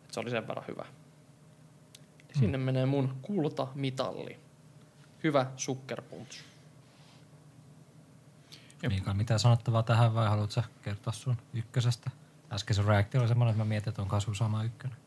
Et 0.06 0.12
se 0.12 0.20
oli 0.20 0.30
sen 0.30 0.48
verran 0.48 0.66
hyvä. 0.68 0.86
Eli 2.20 2.40
Sinne 2.40 2.58
menee 2.58 2.86
mun 2.86 3.18
kultamitalli. 3.22 4.40
Hyvä 5.24 5.46
sukkerpunch. 5.58 6.44
Miika, 8.88 9.14
mitä 9.14 9.38
sanottavaa 9.38 9.84
tähän 9.84 10.14
vai 10.14 10.28
haluatko 10.28 10.52
sä 10.52 10.64
kertoa 10.82 11.14
sun 11.14 11.38
ykkösestä? 11.54 12.12
Äsken 12.52 12.76
sun 12.76 12.86
reaktio 12.86 13.22
oli 13.22 13.28
semmoinen, 13.28 13.52
että 13.52 13.64
mä 13.64 13.68
mietin, 13.68 13.90
että 13.90 14.02
on 14.02 14.08
kasvu 14.08 14.34
sama 14.34 14.64
ykkönen. 14.64 14.98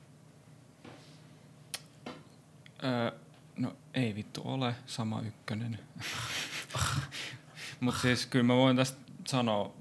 Öö, 2.85 3.11
no 3.57 3.77
ei 3.95 4.15
vittu 4.15 4.43
ole 4.45 4.75
sama 4.87 5.21
ykkönen. 5.21 5.79
Mutta 7.85 8.01
siis 8.01 8.27
kyllä 8.27 8.45
mä 8.45 8.57
voin 8.57 8.77
tästä 8.77 8.99
sanoa, 9.27 9.75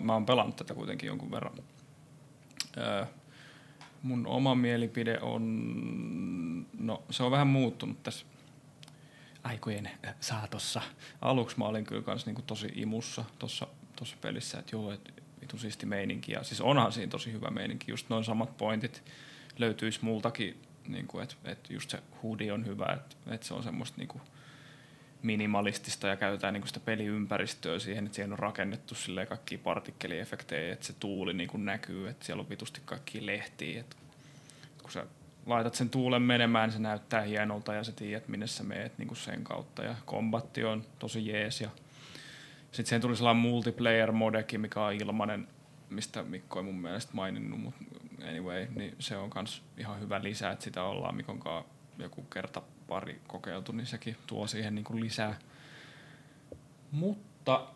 mä 0.00 0.12
oon 0.12 0.26
pelannut 0.26 0.56
tätä 0.56 0.74
kuitenkin 0.74 1.06
jonkun 1.06 1.30
verran. 1.30 1.52
Öö, 2.76 3.04
mun 4.02 4.26
oma 4.26 4.54
mielipide 4.54 5.18
on, 5.20 6.66
no 6.78 7.02
se 7.10 7.22
on 7.22 7.30
vähän 7.30 7.46
muuttunut 7.46 8.02
tässä 8.02 8.26
aikojen 9.42 9.90
saatossa. 10.20 10.82
Aluksi 11.20 11.58
mä 11.58 11.64
olin 11.64 11.84
kyllä 11.84 12.02
kans 12.02 12.26
niinku 12.26 12.42
tosi 12.42 12.72
imussa 12.74 13.24
tuossa 13.38 13.66
tossa 13.96 14.16
pelissä, 14.20 14.58
että 14.58 14.76
joo, 14.76 14.92
että 14.92 15.12
vitu 15.40 15.58
siisti 15.58 15.86
meininki. 15.86 16.32
Ja 16.32 16.44
siis 16.44 16.60
onhan 16.60 16.92
siinä 16.92 17.10
tosi 17.10 17.32
hyvä 17.32 17.50
meininki, 17.50 17.90
just 17.90 18.08
noin 18.08 18.24
samat 18.24 18.56
pointit 18.56 19.02
löytyisi 19.58 19.98
multakin, 20.02 20.62
niinku, 20.88 21.18
että 21.18 21.34
et 21.44 21.70
just 21.70 21.90
se 21.90 22.02
hoodie 22.22 22.52
on 22.52 22.66
hyvä, 22.66 22.86
että 22.92 23.16
et 23.34 23.42
se 23.42 23.54
on 23.54 23.62
semmoista 23.62 23.98
niinku 23.98 24.20
minimalistista 25.22 26.08
ja 26.08 26.16
käytetään 26.16 26.54
niinku 26.54 26.68
sitä 26.68 26.80
peliympäristöä 26.80 27.78
siihen, 27.78 28.04
että 28.06 28.16
siihen 28.16 28.32
on 28.32 28.38
rakennettu 28.38 28.94
silleen 28.94 29.26
kaikkia 29.26 29.58
partikkeliefektejä, 29.58 30.72
että 30.72 30.86
se 30.86 30.92
tuuli 30.92 31.34
niinku 31.34 31.56
näkyy, 31.56 32.08
että 32.08 32.26
siellä 32.26 32.40
on 32.40 32.48
vitusti 32.48 32.80
kaikki 32.84 33.26
lehtiä, 33.26 33.80
että 33.80 33.96
kun 34.82 34.90
sä 34.90 35.06
laitat 35.46 35.74
sen 35.74 35.90
tuulen 35.90 36.22
menemään, 36.22 36.68
niin 36.68 36.76
se 36.76 36.82
näyttää 36.82 37.22
hienolta 37.22 37.74
ja 37.74 37.84
sä 37.84 37.92
tiedät, 37.92 38.28
minne 38.28 38.46
sä 38.46 38.62
meet 38.62 38.98
niin 38.98 39.16
sen 39.16 39.44
kautta. 39.44 39.84
Ja 39.84 39.94
kombatti 40.04 40.64
on 40.64 40.84
tosi 40.98 41.26
jees. 41.26 41.60
Ja 41.60 41.70
sitten 42.62 42.86
siihen 42.86 43.00
tuli 43.00 43.16
sellainen 43.16 43.42
multiplayer-modekin, 43.42 44.60
mikä 44.60 44.84
on 44.84 44.92
ilmanen, 44.92 45.48
mistä 45.90 46.22
Mikko 46.22 46.58
ei 46.58 46.64
mun 46.64 46.80
mielestä 46.80 47.12
maininnut, 47.14 47.60
mutta 47.60 47.84
anyway, 48.28 48.66
niin 48.74 48.94
se 48.98 49.16
on 49.16 49.30
kans 49.30 49.62
ihan 49.78 50.00
hyvä 50.00 50.22
lisä, 50.22 50.50
että 50.50 50.64
sitä 50.64 50.82
ollaan 50.82 51.14
Mikon 51.14 51.38
kanssa 51.38 51.72
joku 51.98 52.22
kerta 52.22 52.62
pari 52.90 53.20
kokeiltu, 53.26 53.72
niin 53.72 53.86
sekin 53.86 54.16
tuo 54.26 54.46
siihen 54.46 54.74
niin 54.74 54.84
kuin 54.84 55.00
lisää. 55.00 55.38
Mutta 56.90 57.66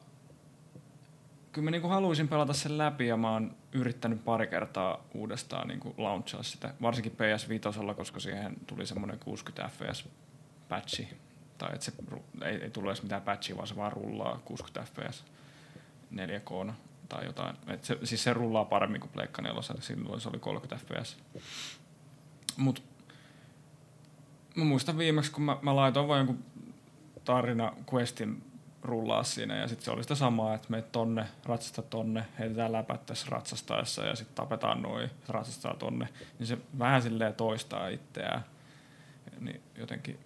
kyllä 1.53 1.65
mä 1.65 1.71
niinku 1.71 1.89
haluaisin 1.89 2.29
pelata 2.29 2.53
sen 2.53 2.79
läpi 2.79 3.07
ja 3.07 3.17
mä 3.17 3.33
oon 3.33 3.57
yrittänyt 3.73 4.25
pari 4.25 4.47
kertaa 4.47 5.05
uudestaan 5.15 5.69
niinku 5.69 5.95
launchaa 5.99 6.43
sitä, 6.43 6.75
varsinkin 6.83 7.13
PS 7.13 7.49
Vitosella, 7.49 7.95
koska 7.95 8.21
siihen 8.21 8.57
tuli 8.67 8.87
semmoinen 8.87 9.19
60 9.19 9.69
fps 9.69 10.09
patchi. 10.69 11.09
Tai 11.59 11.71
että 11.73 11.85
se 11.85 11.93
ei, 12.45 12.57
ei 12.57 12.71
tule 12.71 12.91
edes 12.91 13.03
mitään 13.03 13.23
patchia, 13.23 13.57
vaan 13.57 13.69
se 13.69 13.77
vaan 13.77 13.93
rullaa 13.93 14.41
60 14.45 14.93
fps 14.93 15.25
4K 16.15 16.73
tai 17.09 17.25
jotain. 17.25 17.57
Et 17.67 17.85
se, 17.85 17.99
siis 18.05 18.25
se 18.25 18.33
rullaa 18.33 18.65
paremmin 18.65 19.01
kuin 19.01 19.11
Pleikka 19.13 19.43
4, 19.43 19.63
silloin 19.81 20.21
se 20.21 20.29
oli 20.29 20.39
30 20.39 20.87
fps. 20.87 21.17
Mut 22.57 22.83
mä 24.57 24.65
muistan 24.65 24.99
viimeksi, 24.99 25.33
kun 25.33 25.43
mä, 25.43 25.57
mä 25.63 25.77
laitoin 25.77 26.09
vain 26.09 26.19
jonkun 26.19 26.45
tarina 27.25 27.73
questin 27.93 28.43
rullaa 28.83 29.23
siinä 29.23 29.57
ja 29.57 29.69
sitten 29.69 29.85
se 29.85 29.91
oli 29.91 30.03
sitä 30.03 30.15
samaa, 30.15 30.55
että 30.55 30.71
meet 30.71 30.93
tonne, 30.93 31.27
ratsasta 31.45 31.83
tonne, 31.83 32.27
heitetään 32.39 32.73
läpät 32.73 33.07
tässä 33.07 33.27
ratsastaessa 33.31 34.05
ja 34.05 34.17
sitten 34.17 34.35
tapetaan 34.35 34.83
noin, 34.83 35.11
ratsastaa 35.29 35.75
tonne, 35.75 36.09
niin 36.39 36.47
se 36.47 36.59
vähän 36.79 37.03
silleen 37.03 37.35
toistaa 37.35 37.89
itseään. 37.89 38.45
Niin 39.41 39.63
jotenkin 39.77 40.19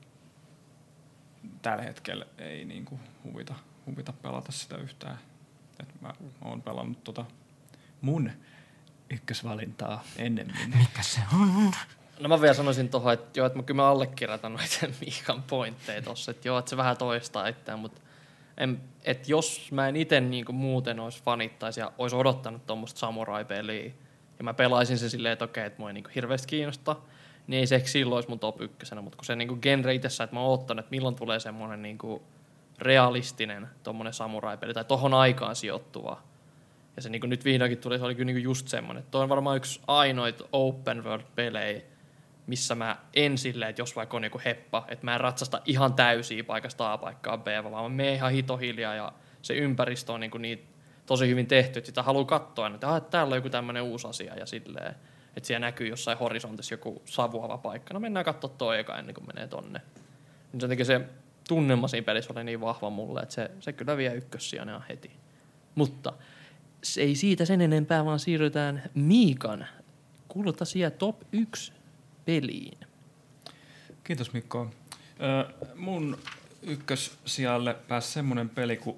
tällä 1.62 1.82
hetkellä 1.82 2.26
ei 2.38 2.64
niinku 2.64 3.00
huvita, 3.24 3.54
huvita 3.86 4.12
pelata 4.12 4.52
sitä 4.52 4.76
yhtään. 4.76 5.18
Et 5.80 6.00
mä 6.00 6.12
oon 6.44 6.62
pelannut 6.62 7.04
tota 7.04 7.24
mun 8.00 8.30
ykkösvalintaa 9.10 10.04
ennemmin. 10.16 10.76
Mikä 10.78 11.02
se 11.02 11.20
on? 11.34 11.72
No 12.20 12.28
mä 12.28 12.40
vielä 12.40 12.54
sanoisin 12.54 12.88
tuohon, 12.88 13.12
että 13.12 13.40
joo, 13.40 13.46
että 13.46 13.58
mä 13.58 13.62
kyllä 13.62 13.82
mä 13.82 13.88
allekirjoitan 13.88 14.52
noita 14.52 14.86
Miikan 15.00 15.42
pointteja 15.42 16.02
tossa, 16.02 16.30
että 16.30 16.48
joo, 16.48 16.58
että 16.58 16.70
se 16.70 16.76
vähän 16.76 16.96
toistaa 16.96 17.46
itseään, 17.46 17.78
mutta 17.78 18.00
en, 18.58 18.80
et 19.04 19.28
jos 19.28 19.72
mä 19.72 19.88
en 19.88 19.96
itse 19.96 20.20
niinku 20.20 20.52
muuten 20.52 21.00
olisi 21.00 21.22
fanittaisi 21.22 21.80
ja 21.80 21.92
olisi 21.98 22.16
odottanut 22.16 22.66
tuommoista 22.66 23.00
samurai-peliä, 23.00 23.92
ja 24.38 24.44
mä 24.44 24.54
pelaisin 24.54 24.98
se 24.98 25.08
silleen, 25.08 25.32
että 25.32 25.44
okei, 25.44 25.66
että 25.66 25.78
mua 25.78 25.90
ei 25.90 25.94
niinku 25.94 26.10
hirveästi 26.14 26.46
kiinnosta, 26.48 26.96
niin 27.46 27.60
ei 27.60 27.66
se 27.66 27.74
ehkä 27.74 27.88
silloin 27.88 28.16
olisi 28.16 28.28
mun 28.28 28.38
top 28.38 28.60
ykkösenä, 28.60 29.00
mutta 29.00 29.16
kun 29.16 29.24
se 29.24 29.36
niinku 29.36 29.56
genre 29.56 29.94
itsessään, 29.94 30.24
että 30.24 30.36
mä 30.36 30.40
oon 30.40 30.54
ottanut, 30.54 30.84
että 30.84 30.90
milloin 30.90 31.14
tulee 31.14 31.40
semmoinen 31.40 31.82
niinku 31.82 32.22
realistinen 32.78 33.68
tommonen 33.82 34.12
samurai-peli, 34.12 34.74
tai 34.74 34.84
tohon 34.84 35.14
aikaan 35.14 35.56
sijoittuva, 35.56 36.22
ja 36.96 37.02
se 37.02 37.08
niinku 37.08 37.26
nyt 37.26 37.44
vihdoinkin 37.44 37.78
tuli, 37.78 37.98
se 37.98 38.04
oli 38.04 38.14
kyllä 38.14 38.26
niinku 38.26 38.42
just 38.42 38.68
semmoinen. 38.68 39.04
Toi 39.10 39.22
on 39.22 39.28
varmaan 39.28 39.56
yksi 39.56 39.80
ainoita 39.86 40.44
open 40.52 41.04
world-pelejä, 41.04 41.82
missä 42.48 42.74
mä 42.74 42.96
en 43.14 43.38
silleen, 43.38 43.68
että 43.68 43.82
jos 43.82 43.96
vaikka 43.96 44.16
on 44.16 44.24
joku 44.24 44.40
heppa, 44.44 44.84
että 44.88 45.04
mä 45.04 45.14
en 45.14 45.20
ratsasta 45.20 45.60
ihan 45.64 45.94
täysiä 45.94 46.44
paikasta 46.44 46.92
A 46.92 46.98
paikkaan 46.98 47.42
B, 47.42 47.46
vaan 47.64 47.84
mä 47.84 47.96
menen 47.96 48.14
ihan 48.14 48.32
hito 48.32 48.56
hiljaa 48.56 48.94
ja 48.94 49.12
se 49.42 49.54
ympäristö 49.54 50.12
on 50.12 50.20
niinku 50.20 50.38
niitä 50.38 50.62
tosi 51.06 51.28
hyvin 51.28 51.46
tehty, 51.46 51.78
että 51.78 51.86
sitä 51.86 52.02
haluaa 52.02 52.24
katsoa 52.24 52.66
että, 52.74 52.88
ah, 52.88 52.96
että 52.96 53.10
täällä 53.10 53.32
on 53.32 53.38
joku 53.38 53.48
tämmöinen 53.50 53.82
uusi 53.82 54.08
asia 54.08 54.34
ja 54.34 54.46
silleen, 54.46 54.94
että 55.36 55.46
siellä 55.46 55.66
näkyy 55.66 55.86
jossain 55.86 56.18
horisontissa 56.18 56.74
joku 56.74 57.02
savuava 57.04 57.58
paikka. 57.58 57.94
No 57.94 58.00
mennään 58.00 58.24
katsoa 58.24 58.54
toi 58.58 58.78
eka 58.78 58.98
ennen 58.98 59.14
kuin 59.14 59.26
menee 59.26 59.48
tonne. 59.48 59.80
Niin 60.52 60.60
takia 60.60 60.84
se 60.84 61.00
tunnelma 61.48 61.88
siinä 61.88 62.04
pelissä 62.04 62.32
oli 62.32 62.44
niin 62.44 62.60
vahva 62.60 62.90
mulle, 62.90 63.20
että 63.20 63.34
se, 63.34 63.50
se 63.60 63.72
kyllä 63.72 63.96
vie 63.96 64.14
ykkössijana 64.14 64.82
heti. 64.88 65.10
Mutta 65.74 66.12
se 66.82 67.00
ei 67.00 67.14
siitä 67.14 67.44
sen 67.44 67.60
enempää, 67.60 68.04
vaan 68.04 68.18
siirrytään 68.18 68.82
Miikan 68.94 69.66
kultaisia 70.28 70.90
top 70.90 71.16
1 71.32 71.77
peliin. 72.28 72.78
Kiitos 74.04 74.32
Mikko. 74.32 74.70
Ö, 75.22 75.52
mun 75.76 76.18
ykkössijalle 76.62 77.74
pääsi 77.88 78.12
semmonen 78.12 78.48
peli 78.48 78.76
kuin 78.76 78.96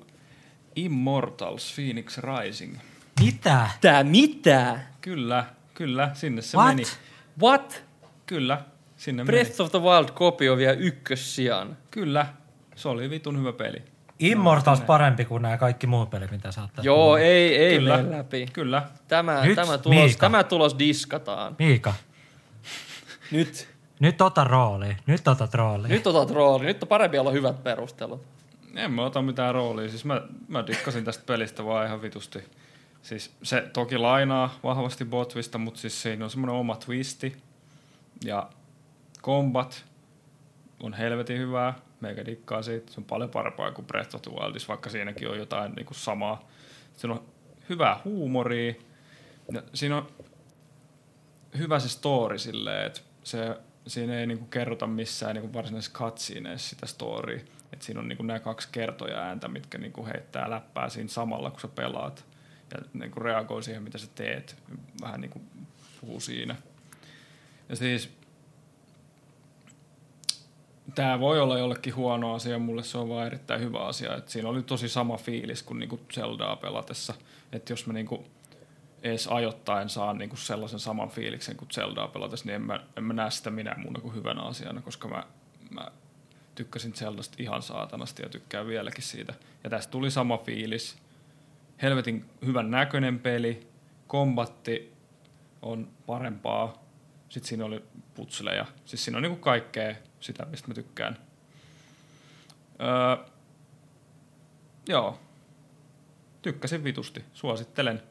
Immortals 0.76 1.72
Phoenix 1.74 2.18
Rising. 2.18 2.76
Mitä? 3.24 3.68
Tää 3.80 4.04
mitä? 4.04 4.80
Kyllä, 5.00 5.44
kyllä, 5.74 6.10
sinne 6.14 6.42
se 6.42 6.56
What? 6.58 6.68
meni. 6.68 6.82
What? 7.42 7.84
Kyllä, 8.26 8.60
sinne 8.96 9.24
Breath 9.24 9.50
meni. 9.50 9.62
of 9.64 9.70
the 9.70 9.78
Wild 9.80 10.08
kopio 10.14 10.56
vielä 10.56 10.72
ykkössijan. 10.72 11.76
Kyllä, 11.90 12.26
se 12.76 12.88
oli 12.88 13.10
vitun 13.10 13.38
hyvä 13.38 13.52
peli. 13.52 13.82
Immortals 14.18 14.80
parempi 14.80 15.24
kuin 15.24 15.42
nämä 15.42 15.56
kaikki 15.56 15.86
muut 15.86 16.10
pelit, 16.10 16.30
mitä 16.30 16.42
tässä 16.42 16.68
Joo, 16.82 16.96
puhunut. 16.96 17.18
ei, 17.18 17.56
ei 17.56 17.78
Kyllä. 17.78 18.10
läpi. 18.10 18.46
Kyllä. 18.52 18.82
Tämä, 19.08 19.44
Nyt, 19.44 19.54
tämä, 19.56 19.78
tulos, 19.78 19.98
Miika. 19.98 20.18
tämä 20.20 20.44
tulos 20.44 20.78
diskataan. 20.78 21.56
Miika, 21.58 21.94
Nyt, 23.30 23.68
nyt 24.00 24.20
ota 24.20 24.44
rooli. 24.44 24.96
Nyt 25.06 25.28
otat 25.28 25.54
rooli. 25.54 25.88
nyt 25.88 26.06
otat 26.06 26.30
rooli. 26.30 26.64
Nyt 26.64 26.82
on 26.82 26.88
parempi 26.88 27.18
olla 27.18 27.30
hyvät 27.30 27.62
perustelut. 27.62 28.22
En 28.76 28.92
mä 28.92 29.04
ota 29.04 29.22
mitään 29.22 29.54
roolia. 29.54 29.88
Siis 29.88 30.04
mä, 30.04 30.22
mä 30.48 30.66
dikkasin 30.66 31.04
tästä 31.04 31.24
pelistä 31.26 31.64
vaan 31.64 31.86
ihan 31.86 32.02
vitusti. 32.02 32.38
Siis 33.02 33.36
se 33.42 33.70
toki 33.72 33.98
lainaa 33.98 34.54
vahvasti 34.62 35.04
Botvista, 35.04 35.58
mutta 35.58 35.80
siis 35.80 36.02
siinä 36.02 36.24
on 36.24 36.30
semmoinen 36.30 36.56
oma 36.56 36.76
twisti. 36.76 37.36
Ja 38.24 38.50
combat 39.22 39.84
on 40.82 40.94
helvetin 40.94 41.38
hyvää. 41.38 41.74
Meikä 42.00 42.26
dikkaa 42.26 42.62
siitä. 42.62 42.92
Se 42.92 43.00
on 43.00 43.04
paljon 43.04 43.30
parempaa 43.30 43.72
kuin 43.72 43.86
Breath 43.86 44.14
of 44.14 44.22
the 44.22 44.30
Wildissa, 44.30 44.68
vaikka 44.68 44.90
siinäkin 44.90 45.30
on 45.30 45.38
jotain 45.38 45.72
niin 45.72 45.86
kuin 45.86 45.96
samaa. 45.96 46.48
Siinä 46.96 47.14
on 47.14 47.24
hyvää 47.68 48.00
huumoria. 48.04 48.74
Ja 49.52 49.62
siinä 49.74 49.96
on 49.96 50.06
hyvä 51.58 51.78
se 51.78 51.88
story 51.88 52.38
silleen, 52.38 52.86
että 52.86 53.00
se, 53.24 53.56
siinä 53.86 54.20
ei 54.20 54.26
niinku 54.26 54.44
kerrota 54.44 54.86
missään 54.86 55.34
niinku 55.34 55.52
varsinaisessa 55.52 55.98
cutsceneissa 55.98 56.68
sitä 56.68 56.86
storya. 56.86 57.40
Et 57.72 57.82
siinä 57.82 58.00
on 58.00 58.08
niinku 58.08 58.22
nämä 58.22 58.38
kaksi 58.38 58.68
kertoja 58.72 59.18
ääntä, 59.18 59.48
mitkä 59.48 59.78
niinku 59.78 60.06
heittää 60.06 60.50
läppää 60.50 60.88
siinä 60.88 61.08
samalla, 61.08 61.50
kun 61.50 61.60
sä 61.60 61.68
pelaat. 61.68 62.24
Ja 62.74 62.80
niinku 62.92 63.20
reagoi 63.20 63.62
siihen, 63.62 63.82
mitä 63.82 63.98
sä 63.98 64.06
teet. 64.14 64.56
Vähän 65.02 65.20
niinku 65.20 65.42
puhuu 66.00 66.20
siinä. 66.20 66.56
Ja 67.68 67.76
siis 67.76 68.10
Tämä 70.94 71.20
voi 71.20 71.40
olla 71.40 71.58
jollekin 71.58 71.96
huono 71.96 72.34
asia, 72.34 72.58
mulle 72.58 72.82
se 72.82 72.98
on 72.98 73.08
vaan 73.08 73.26
erittäin 73.26 73.60
hyvä 73.60 73.78
asia. 73.78 74.16
Et 74.16 74.28
siinä 74.28 74.48
oli 74.48 74.62
tosi 74.62 74.88
sama 74.88 75.16
fiilis 75.16 75.62
kuin 75.62 75.78
niinku 75.78 76.00
Zeldaa 76.14 76.56
pelatessa. 76.56 77.14
Että 77.52 77.72
jos 77.72 77.86
mä 77.86 77.92
niinku 77.92 78.26
edes 79.02 79.26
ajoittain 79.26 79.88
saan 79.88 80.18
niinku 80.18 80.36
sellaisen 80.36 80.80
saman 80.80 81.08
fiiliksen 81.08 81.56
kuin 81.56 81.68
Zeldaa 81.70 82.08
pelatessa, 82.08 82.46
niin 82.46 82.54
en 82.54 82.62
mä, 82.62 82.80
en 82.96 83.04
mä 83.04 83.12
näe 83.12 83.30
sitä 83.30 83.50
minä 83.50 83.74
muuna 83.78 84.00
kuin 84.00 84.14
hyvänä 84.14 84.42
asiana, 84.42 84.80
koska 84.80 85.08
mä, 85.08 85.24
mä 85.70 85.90
tykkäsin 86.54 86.92
Zeldasta 86.92 87.36
ihan 87.38 87.62
saatanasti 87.62 88.22
ja 88.22 88.28
tykkään 88.28 88.66
vieläkin 88.66 89.04
siitä. 89.04 89.34
Ja 89.64 89.70
tästä 89.70 89.90
tuli 89.90 90.10
sama 90.10 90.38
fiilis. 90.38 90.98
Helvetin 91.82 92.24
hyvän 92.46 92.70
näköinen 92.70 93.18
peli, 93.18 93.68
kombatti 94.06 94.92
on 95.62 95.88
parempaa, 96.06 96.84
sitten 97.28 97.48
siinä 97.48 97.64
oli 97.64 97.84
putsleja. 98.14 98.66
Siis 98.84 99.04
siinä 99.04 99.18
on 99.18 99.22
niinku 99.22 99.40
kaikkea 99.40 99.94
sitä, 100.20 100.46
mistä 100.46 100.68
mä 100.68 100.74
tykkään. 100.74 101.16
Öö, 102.80 103.24
joo. 104.88 105.18
Tykkäsin 106.42 106.84
vitusti. 106.84 107.24
Suosittelen. 107.32 108.02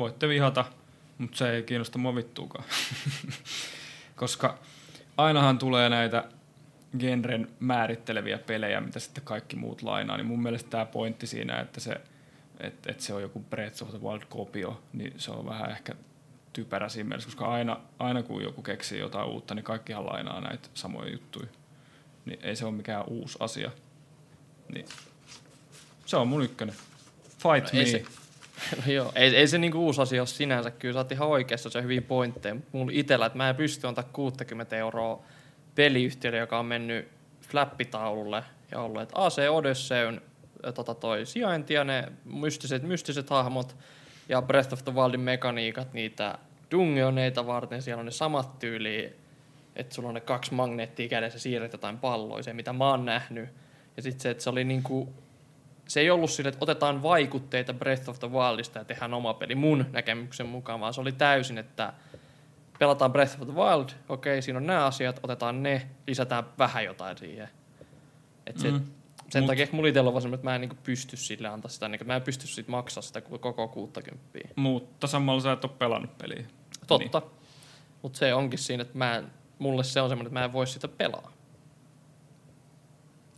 Voitte 0.00 0.28
vihata, 0.28 0.64
mutta 1.18 1.36
se 1.36 1.50
ei 1.50 1.62
kiinnosta 1.62 1.98
mua 1.98 2.14
vittuukaan. 2.14 2.64
Koska 4.16 4.58
ainahan 5.16 5.58
tulee 5.58 5.88
näitä 5.88 6.24
genren 6.98 7.48
määritteleviä 7.60 8.38
pelejä, 8.38 8.80
mitä 8.80 9.00
sitten 9.00 9.24
kaikki 9.24 9.56
muut 9.56 9.82
lainaa, 9.82 10.16
niin 10.16 10.26
mun 10.26 10.42
mielestä 10.42 10.70
tämä 10.70 10.84
pointti 10.86 11.26
siinä, 11.26 11.60
että 11.60 11.80
se, 11.80 11.92
että, 12.60 12.90
että 12.90 13.02
se 13.02 13.14
on 13.14 13.22
joku 13.22 13.40
Breath 13.40 13.82
of 13.82 13.90
the 13.90 13.98
Wild-kopio, 13.98 14.82
niin 14.92 15.14
se 15.16 15.30
on 15.30 15.46
vähän 15.46 15.70
ehkä 15.70 15.94
typerä 16.52 16.88
siinä 16.88 17.08
mielessä, 17.08 17.26
koska 17.26 17.46
aina, 17.46 17.80
aina 17.98 18.22
kun 18.22 18.42
joku 18.42 18.62
keksii 18.62 18.98
jotain 18.98 19.28
uutta, 19.28 19.54
niin 19.54 19.64
kaikkihan 19.64 20.06
lainaa 20.06 20.40
näitä 20.40 20.68
samoja 20.74 21.10
juttuja. 21.12 21.48
Niin 22.24 22.38
ei 22.42 22.56
se 22.56 22.64
ole 22.66 22.74
mikään 22.74 23.04
uusi 23.06 23.36
asia. 23.40 23.70
Niin 24.74 24.86
se 26.06 26.16
on 26.16 26.28
mun 26.28 26.42
ykkönen. 26.44 26.74
Fight 27.28 27.44
No 27.44 27.70
me. 27.72 27.78
ei 27.80 27.86
se- 27.86 28.04
No 28.76 28.92
joo, 28.92 29.12
ei, 29.14 29.36
ei 29.36 29.48
se 29.48 29.58
niinku 29.58 29.78
uusi 29.78 30.02
asia 30.02 30.20
ole 30.20 30.26
sinänsä. 30.26 30.70
Kyllä 30.70 30.92
sä 30.92 30.98
oot 30.98 31.12
ihan 31.12 31.28
oikeassa, 31.28 31.70
se 31.70 31.78
on 31.78 31.84
hyviä 31.84 32.02
pointteja. 32.02 32.56
Mulla 32.72 32.92
itellä, 32.94 33.26
että 33.26 33.36
mä 33.36 33.48
en 33.48 33.56
pysty 33.56 33.86
antaa 33.86 34.04
60 34.12 34.76
euroa 34.76 35.22
peliyhtiölle, 35.74 36.38
joka 36.38 36.58
on 36.58 36.66
mennyt 36.66 37.08
flappitaululle 37.48 38.44
ja 38.70 38.80
ollut, 38.80 39.02
että 39.02 39.24
AC 39.24 39.38
Odysseyn 39.50 40.20
tota 40.74 40.94
toi 40.94 41.26
sijainti 41.26 41.74
ja 41.74 41.84
ne 41.84 42.12
mystiset, 42.24 42.82
mystiset 42.82 43.30
hahmot 43.30 43.76
ja 44.28 44.42
Breath 44.42 44.72
of 44.72 44.84
the 44.84 44.94
Wildin 44.94 45.20
mekaniikat, 45.20 45.92
niitä 45.92 46.38
dungeoneita 46.70 47.46
varten, 47.46 47.82
siellä 47.82 48.00
on 48.00 48.06
ne 48.06 48.12
samat 48.12 48.58
tyyli, 48.58 49.16
että 49.76 49.94
sulla 49.94 50.08
on 50.08 50.14
ne 50.14 50.20
kaksi 50.20 50.54
magneettia 50.54 51.08
kädessä 51.08 51.38
siirret 51.38 51.72
jotain 51.72 51.98
palloa, 51.98 52.42
se 52.42 52.52
mitä 52.52 52.72
mä 52.72 52.90
oon 52.90 53.04
nähnyt. 53.04 53.48
Ja 53.96 54.02
sitten 54.02 54.20
se, 54.20 54.30
että 54.30 54.42
se 54.42 54.50
oli 54.50 54.64
niinku 54.64 55.14
se 55.90 56.00
ei 56.00 56.10
ollut 56.10 56.30
sille, 56.30 56.48
että 56.48 56.58
otetaan 56.60 57.02
vaikutteita 57.02 57.74
Breath 57.74 58.08
of 58.08 58.18
the 58.18 58.30
Wildista 58.30 58.78
ja 58.78 58.84
tehdään 58.84 59.14
oma 59.14 59.34
peli 59.34 59.54
mun 59.54 59.86
näkemyksen 59.92 60.46
mukaan, 60.46 60.80
vaan 60.80 60.94
se 60.94 61.00
oli 61.00 61.12
täysin, 61.12 61.58
että 61.58 61.92
pelataan 62.78 63.12
Breath 63.12 63.42
of 63.42 63.48
the 63.48 63.56
Wild, 63.56 63.88
okei, 64.08 64.42
siinä 64.42 64.56
on 64.56 64.66
nämä 64.66 64.86
asiat, 64.86 65.20
otetaan 65.22 65.62
ne, 65.62 65.90
lisätään 66.06 66.44
vähän 66.58 66.84
jotain 66.84 67.18
siihen. 67.18 67.48
Et 68.46 68.58
se, 68.58 68.70
Mm. 68.70 68.80
Sen 69.30 69.42
Mut- 69.42 69.46
takia 69.46 69.62
ehkä 69.62 69.76
mulla 69.76 69.88
itsellä 69.88 70.08
on 70.08 70.14
vaan 70.14 70.22
semmoinen, 70.22 70.38
että 70.38 70.50
mä 70.50 70.54
en 70.54 70.60
niinku 70.60 70.76
pysty 70.82 71.16
sille 71.16 71.48
antaa 71.48 71.70
sitä, 71.70 71.88
niinku, 71.88 72.04
mä 72.04 72.16
en 72.16 72.22
pysty 72.22 72.46
siitä 72.46 72.70
maksaa 72.70 73.02
sitä 73.02 73.20
koko 73.20 73.68
60. 73.68 74.38
Mutta 74.56 75.06
samalla 75.06 75.40
sä 75.40 75.52
et 75.52 75.64
ole 75.64 75.72
pelannut 75.78 76.18
peliä. 76.18 76.44
Totta. 76.86 77.18
Niin. 77.20 77.30
Mutta 78.02 78.18
se 78.18 78.34
onkin 78.34 78.58
siinä, 78.58 78.82
että 78.82 78.98
mä 78.98 79.16
en, 79.16 79.26
mulle 79.58 79.84
se 79.84 80.00
on 80.00 80.08
semmoinen, 80.08 80.26
että 80.26 80.40
mä 80.40 80.44
en 80.44 80.52
voi 80.52 80.66
sitä 80.66 80.88
pelaa. 80.88 81.32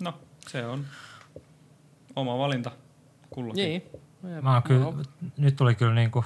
No, 0.01 0.15
se 0.49 0.67
on 0.67 0.87
oma 2.17 2.39
valinta 2.39 2.71
kullakin. 3.31 3.65
Niin. 3.65 3.83
Mä 4.43 4.53
oon 4.53 4.63
kyllä, 4.63 4.87
nyt 5.37 5.57
tuli 5.57 5.75
kyllä 5.75 5.95
niinku 5.95 6.25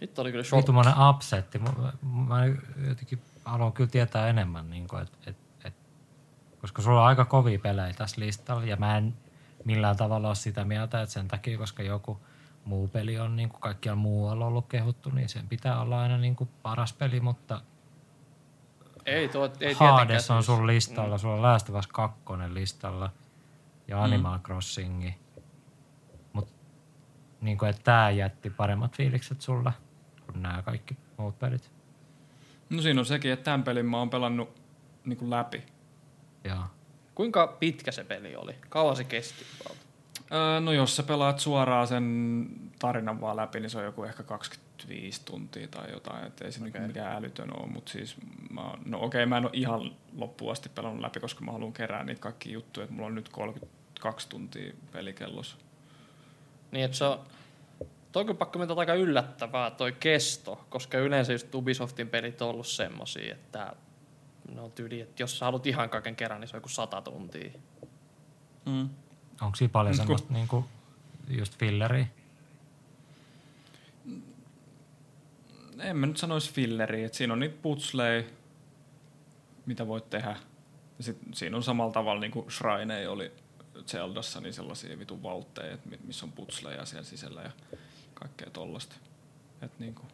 Nyt 0.00 0.18
oli 0.18 0.30
kyllä 0.32 0.44
shock. 0.44 0.62
vitumainen 0.62 0.94
upsetti. 1.10 1.58
Mä, 1.58 1.70
mä 2.02 2.44
jotenkin 2.88 3.22
haluan 3.44 3.72
kyllä 3.72 3.90
tietää 3.90 4.28
enemmän, 4.28 4.70
niinku, 4.70 4.96
et, 4.96 5.12
et, 5.26 5.36
et, 5.64 5.74
koska 6.60 6.82
sulla 6.82 7.00
on 7.00 7.06
aika 7.06 7.24
kovia 7.24 7.58
pelejä 7.58 7.92
tässä 7.92 8.20
listalla 8.20 8.64
ja 8.64 8.76
mä 8.76 8.96
en 8.96 9.14
millään 9.64 9.96
tavalla 9.96 10.28
ole 10.28 10.34
sitä 10.34 10.64
mieltä, 10.64 11.02
että 11.02 11.12
sen 11.12 11.28
takia, 11.28 11.58
koska 11.58 11.82
joku 11.82 12.20
muu 12.64 12.88
peli 12.88 13.18
on 13.18 13.36
niin 13.36 13.48
kuin 13.48 13.60
kaikkialla 13.60 14.00
muualla 14.00 14.46
ollut 14.46 14.66
kehuttu, 14.68 15.10
niin 15.10 15.28
sen 15.28 15.48
pitää 15.48 15.80
olla 15.80 16.00
aina 16.02 16.18
niin 16.18 16.36
kuin 16.36 16.50
paras 16.62 16.92
peli, 16.92 17.20
mutta 17.20 17.60
Ei, 19.06 19.28
tuo, 19.28 19.50
ei 19.60 19.74
Hades 19.74 20.30
on 20.30 20.36
siis- 20.42 20.46
sun 20.46 20.66
listalla, 20.66 21.18
sulla 21.18 21.34
on 21.34 21.42
Last 21.42 21.68
of 21.70 21.74
Us 21.76 21.86
2 21.86 22.20
listalla 22.48 23.10
ja 23.88 23.96
Mm. 23.96 24.02
Animal 24.02 24.38
Crossingi. 24.38 25.14
Mutta 26.32 26.52
niin 27.40 27.58
kuin, 27.58 27.68
että 27.68 27.82
tää 27.82 28.10
jätti 28.10 28.50
paremmat 28.50 28.96
fiilikset 28.96 29.40
sulla 29.40 29.72
kuin 30.26 30.42
nämä 30.42 30.62
kaikki 30.62 30.96
muut 31.16 31.38
pelit. 31.38 31.70
No 32.70 32.82
siinä 32.82 33.00
on 33.00 33.06
sekin, 33.06 33.32
että 33.32 33.44
tämän 33.44 33.62
pelin 33.62 33.86
mä 33.86 33.98
oon 33.98 34.10
pelannut 34.10 34.60
niin 35.04 35.16
kuin 35.16 35.30
läpi. 35.30 35.62
Joo. 36.44 36.64
Kuinka 37.14 37.46
pitkä 37.46 37.92
se 37.92 38.04
peli 38.04 38.36
oli? 38.36 38.54
Kauan 38.68 38.96
se 38.96 39.04
kesti? 39.04 39.44
Öö, 40.32 40.60
no 40.60 40.72
jos 40.72 40.96
sä 40.96 41.02
pelaat 41.02 41.38
suoraan 41.38 41.86
sen 41.86 42.46
tarinan 42.78 43.20
vaan 43.20 43.36
läpi, 43.36 43.60
niin 43.60 43.70
se 43.70 43.78
on 43.78 43.84
joku 43.84 44.04
ehkä 44.04 44.22
25 44.22 45.24
tuntia 45.24 45.68
tai 45.68 45.90
jotain, 45.90 46.26
että 46.26 46.44
ei 46.44 46.52
se 46.52 46.64
okay. 46.68 46.86
Mikään 46.86 47.16
älytön 47.16 47.60
ole, 47.60 47.66
mutta 47.66 47.92
siis 47.92 48.16
mä, 48.50 48.62
no 48.84 48.98
okei, 48.98 49.06
okay, 49.06 49.26
mä 49.26 49.36
en 49.36 49.44
ole 49.44 49.50
ihan 49.52 49.90
loppuun 50.16 50.52
asti 50.52 50.68
pelannut 50.68 51.00
läpi, 51.00 51.20
koska 51.20 51.44
mä 51.44 51.52
haluan 51.52 51.72
kerää 51.72 52.04
niitä 52.04 52.20
kaikki 52.20 52.52
juttuja, 52.52 52.84
että 52.84 52.94
mulla 52.94 53.06
on 53.06 53.14
nyt 53.14 53.28
32 54.00 54.28
tuntia 54.28 54.72
pelikellossa. 54.92 55.56
Niin, 56.70 56.84
että 56.84 56.96
se 56.96 57.04
on... 57.04 57.20
Toi 58.12 58.20
on 58.20 58.26
kyllä 58.26 58.38
pakko 58.38 58.58
mennä 58.58 58.74
aika 58.74 58.94
yllättävää 58.94 59.70
toi 59.70 59.92
kesto, 59.92 60.66
koska 60.70 60.98
yleensä 60.98 61.32
just 61.32 61.54
Ubisoftin 61.54 62.08
pelit 62.08 62.42
on 62.42 62.48
ollut 62.48 62.66
semmosia, 62.66 63.34
että 63.34 63.72
ne 64.54 64.60
on 64.60 64.72
tyyli, 64.72 65.00
että 65.00 65.22
jos 65.22 65.38
sä 65.38 65.44
haluat 65.44 65.66
ihan 65.66 65.90
kaiken 65.90 66.16
kerran, 66.16 66.40
niin 66.40 66.48
se 66.48 66.56
on 66.56 66.58
joku 66.58 66.68
sata 66.68 67.02
tuntia. 67.02 67.50
Mm. 68.66 68.88
Onko 69.40 69.56
siinä 69.56 69.72
paljon 69.72 69.92
kun- 69.92 69.96
semmoista 69.96 70.32
niin 70.32 70.48
kuin 70.48 70.64
just 71.28 71.58
filleriä? 71.58 72.06
En 75.80 75.96
mä 75.96 76.06
nyt 76.06 76.16
sanoisi 76.16 76.52
filleriä, 76.52 77.06
että 77.06 77.18
siinä 77.18 77.32
on 77.32 77.40
niitä 77.40 77.56
putsleja, 77.62 78.22
mitä 79.66 79.86
voit 79.86 80.10
tehdä. 80.10 80.36
Ja 80.98 81.04
sit 81.04 81.18
siinä 81.34 81.56
on 81.56 81.62
samalla 81.62 81.92
tavalla 81.92 82.20
niin 82.20 82.30
kuin 82.30 82.50
Shrine 82.50 83.08
oli 83.08 83.32
Zeldassa, 83.86 84.40
niin 84.40 84.52
sellaisia 84.52 84.98
vitun 84.98 85.22
valtteja, 85.22 85.78
missä 86.04 86.26
on 86.26 86.32
putsleja 86.32 86.84
siellä 86.84 87.04
sisällä 87.04 87.42
ja 87.42 87.50
kaikkea 88.14 88.50
tollasta. 88.50 88.96
Et 89.62 89.78
niin 89.78 89.94
kuin, 89.94 90.08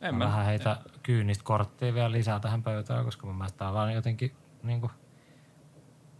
en 0.00 0.14
Mä 0.14 0.24
vähän 0.24 0.46
heitä 0.46 0.76
kyynistä 1.02 1.44
korttia 1.44 1.94
vielä 1.94 2.12
lisää 2.12 2.40
tähän 2.40 2.62
pöytään, 2.62 3.04
koska 3.04 3.26
mun 3.26 3.36
mielestä 3.36 3.58
tää 3.58 3.68
on 3.68 3.74
vaan 3.74 3.94
jotenkin 3.94 4.36
niin 4.62 4.80
kuin, 4.80 4.92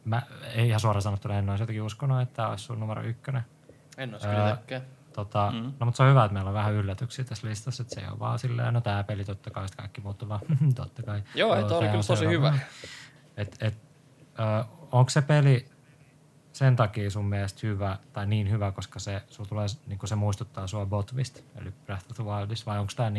mä 0.05 0.23
ei 0.55 0.69
ihan 0.69 0.81
suoraan 0.81 1.03
sanottuna 1.03 1.39
en 1.39 1.51
olisi 1.51 1.62
jotenkin 1.62 1.83
uskonut, 1.83 2.20
että 2.20 2.35
tämä 2.35 2.49
olisi 2.49 2.65
sun 2.65 2.81
numero 2.81 3.03
ykkönen. 3.03 3.43
En 3.99 4.12
olisi 4.12 4.27
Ää, 4.27 4.35
kyllä 4.35 4.57
tekee. 4.57 4.83
Tota, 5.12 5.51
Mm. 5.51 5.73
No 5.81 5.87
mutta 5.87 5.97
se 5.97 6.03
on 6.03 6.11
hyvä, 6.11 6.24
että 6.24 6.33
meillä 6.33 6.49
on 6.49 6.55
vähän 6.55 6.73
yllätyksiä 6.73 7.24
tässä 7.24 7.49
listassa, 7.49 7.83
että 7.83 7.95
se 7.95 8.09
ole 8.11 8.19
vaan 8.19 8.39
silleen, 8.39 8.74
no 8.74 8.81
tämä 8.81 9.05
peli 9.05 9.24
totta 9.24 9.51
kai, 9.51 9.69
sitten 9.69 9.83
kaikki 9.83 10.01
muut 10.01 10.23
on 10.23 10.29
vaan, 10.29 10.41
totta 10.74 11.03
kai. 11.03 11.23
Joo, 11.35 11.55
ei, 11.55 11.65
toi 11.65 11.79
oli 11.79 11.81
tää 11.81 11.91
kyllä 11.91 11.99
on 11.99 12.07
tosi 12.07 12.27
hyvä. 12.27 12.59
Et, 13.37 13.57
et, 13.61 13.74
ö, 14.39 14.65
onko 14.93 15.11
se 15.11 15.23
peli 15.23 15.72
sen 16.63 16.77
takia 16.77 17.11
sun 17.11 17.25
mielestä 17.25 17.61
hyvä, 17.63 17.99
tai 18.13 18.27
niin 18.27 18.51
hyvä, 18.51 18.73
koska 18.73 18.99
se, 18.99 19.23
sul 19.29 19.45
tulee, 19.45 19.67
niinku 19.87 20.07
se 20.07 20.15
muistuttaa 20.15 20.67
sua 20.67 20.87
Botvist, 20.87 21.41
eli 21.61 21.73
Breath 21.87 22.07
of 22.11 22.17
the 22.17 22.25
Wildista, 22.25 22.71
vai 22.71 22.79
onko 22.79 22.93
tämä 22.97 23.11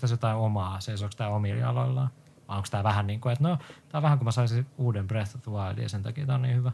tässä 0.00 0.14
jotain 0.14 0.36
omaa, 0.36 0.80
seisooko 0.80 1.14
tämä 1.16 1.30
omilla 1.30 1.68
aloillaan? 1.68 2.10
Vai 2.48 2.56
onko 2.56 2.68
tämä 2.70 2.84
vähän 2.84 3.06
niin 3.06 3.20
kuin, 3.20 3.32
että 3.32 3.48
no, 3.48 3.58
tämä 3.88 3.98
on 3.98 4.02
vähän 4.02 4.18
kuin 4.18 4.24
mä 4.24 4.30
saisin 4.30 4.66
uuden 4.78 5.08
Breath 5.08 5.36
of 5.36 5.42
the 5.42 5.52
Wildin, 5.52 5.82
ja 5.82 5.88
sen 5.88 6.02
takia 6.02 6.26
tämä 6.26 6.36
on 6.36 6.42
niin 6.42 6.56
hyvä. 6.56 6.72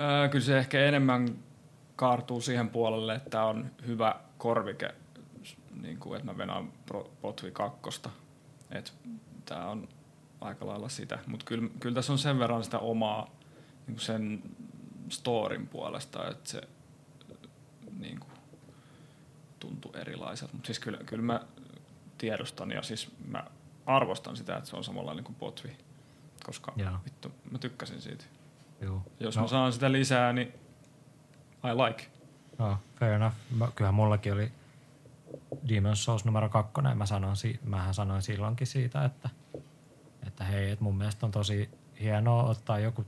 Öö, 0.00 0.28
kyllä 0.28 0.44
se 0.44 0.58
ehkä 0.58 0.84
enemmän 0.84 1.28
kaartuu 1.96 2.40
siihen 2.40 2.68
puolelle, 2.68 3.14
että 3.14 3.44
on 3.44 3.70
hyvä 3.86 4.14
korvike, 4.38 4.94
niin 5.82 5.98
kuin, 5.98 6.16
että 6.16 6.32
mä 6.32 6.38
venaan 6.38 6.72
Potvi 7.20 7.50
2. 7.50 8.00
Että 8.70 8.90
tämä 9.44 9.66
on 9.66 9.88
aika 10.40 10.66
lailla 10.66 10.88
sitä. 10.88 11.18
Mutta 11.26 11.44
kyllä, 11.44 11.68
kyllä 11.80 11.94
tässä 11.94 12.12
on 12.12 12.18
sen 12.18 12.38
verran 12.38 12.64
sitä 12.64 12.78
omaa 12.78 13.35
niin 13.86 14.00
sen 14.00 14.42
storin 15.08 15.66
puolesta, 15.66 16.30
että 16.30 16.50
se 16.50 16.62
niin 17.98 18.20
kuin, 18.20 18.32
tuntuu 19.58 19.92
erilaiselta. 19.92 20.52
Mutta 20.54 20.66
siis 20.66 20.78
kyllä, 20.78 20.98
kyllä 21.06 21.22
mä 21.22 21.40
tiedostan 22.18 22.70
ja 22.70 22.82
siis 22.82 23.12
mä 23.28 23.44
arvostan 23.86 24.36
sitä, 24.36 24.56
että 24.56 24.70
se 24.70 24.76
on 24.76 24.84
samanlainen 24.84 25.24
kuin 25.24 25.36
Potvi. 25.36 25.76
Koska 26.44 26.72
Joo. 26.76 26.98
vittu, 27.04 27.32
mä 27.50 27.58
tykkäsin 27.58 28.00
siitä. 28.00 28.24
Joo. 28.80 29.02
Jos 29.20 29.36
no, 29.36 29.42
mä 29.42 29.48
saan 29.48 29.72
sitä 29.72 29.92
lisää, 29.92 30.32
niin 30.32 30.48
I 31.64 31.74
like. 31.86 32.06
No, 32.58 32.78
fair 33.00 33.12
enough. 33.12 33.34
Mä, 33.50 33.68
kyllähän 33.74 33.94
mullakin 33.94 34.32
oli 34.32 34.52
Demon's 35.68 35.94
Souls 35.96 36.24
numero 36.24 36.48
kakkonen. 36.48 36.98
Mä 36.98 37.06
sanoin, 37.06 37.36
si- 37.36 37.60
mähän 37.64 37.94
sanoin 37.94 38.22
silloinkin 38.22 38.66
siitä, 38.66 39.04
että, 39.04 39.30
että 39.54 39.68
että 40.26 40.44
hei, 40.44 40.70
että 40.70 40.84
mun 40.84 40.98
mielestä 40.98 41.26
on 41.26 41.32
tosi 41.32 41.70
hienoa 42.00 42.42
ottaa 42.42 42.78
joku, 42.78 43.04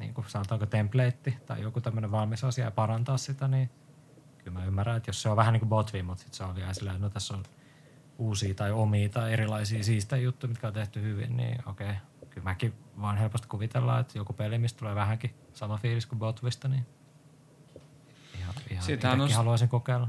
niin 0.00 0.14
kuin 0.14 0.30
sanotaanko 0.30 0.66
template 0.66 1.38
tai 1.46 1.62
joku 1.62 1.80
tämmöinen 1.80 2.10
valmis 2.10 2.44
asia 2.44 2.64
ja 2.64 2.70
parantaa 2.70 3.16
sitä, 3.16 3.48
niin 3.48 3.70
kyllä 4.38 4.58
mä 4.58 4.64
ymmärrän, 4.64 4.96
että 4.96 5.08
jos 5.08 5.22
se 5.22 5.28
on 5.28 5.36
vähän 5.36 5.52
niin 5.52 5.60
kuin 5.60 5.68
botvi, 5.68 6.02
mutta 6.02 6.22
sitten 6.22 6.36
se 6.36 6.44
on 6.44 6.54
vielä 6.54 6.74
silleen, 6.74 7.00
no 7.00 7.10
tässä 7.10 7.34
on 7.34 7.42
uusia 8.18 8.54
tai 8.54 8.72
omia 8.72 9.08
tai 9.08 9.32
erilaisia 9.32 9.84
siistejä 9.84 10.22
juttuja, 10.22 10.48
mitkä 10.48 10.66
on 10.66 10.72
tehty 10.72 11.02
hyvin, 11.02 11.36
niin 11.36 11.68
okei. 11.68 11.94
Kyllä 12.30 12.44
mäkin 12.44 12.74
vaan 13.00 13.16
helposti 13.16 13.48
kuvitellaan, 13.48 14.00
että 14.00 14.18
joku 14.18 14.32
peli, 14.32 14.58
mistä 14.58 14.78
tulee 14.78 14.94
vähänkin 14.94 15.34
sama 15.52 15.76
fiilis 15.76 16.06
kuin 16.06 16.18
Botvista, 16.18 16.68
niin 16.68 16.86
ihan, 18.38 18.54
ihan 18.70 19.20
on- 19.20 19.32
haluaisin 19.32 19.68
kokeilla. 19.68 20.08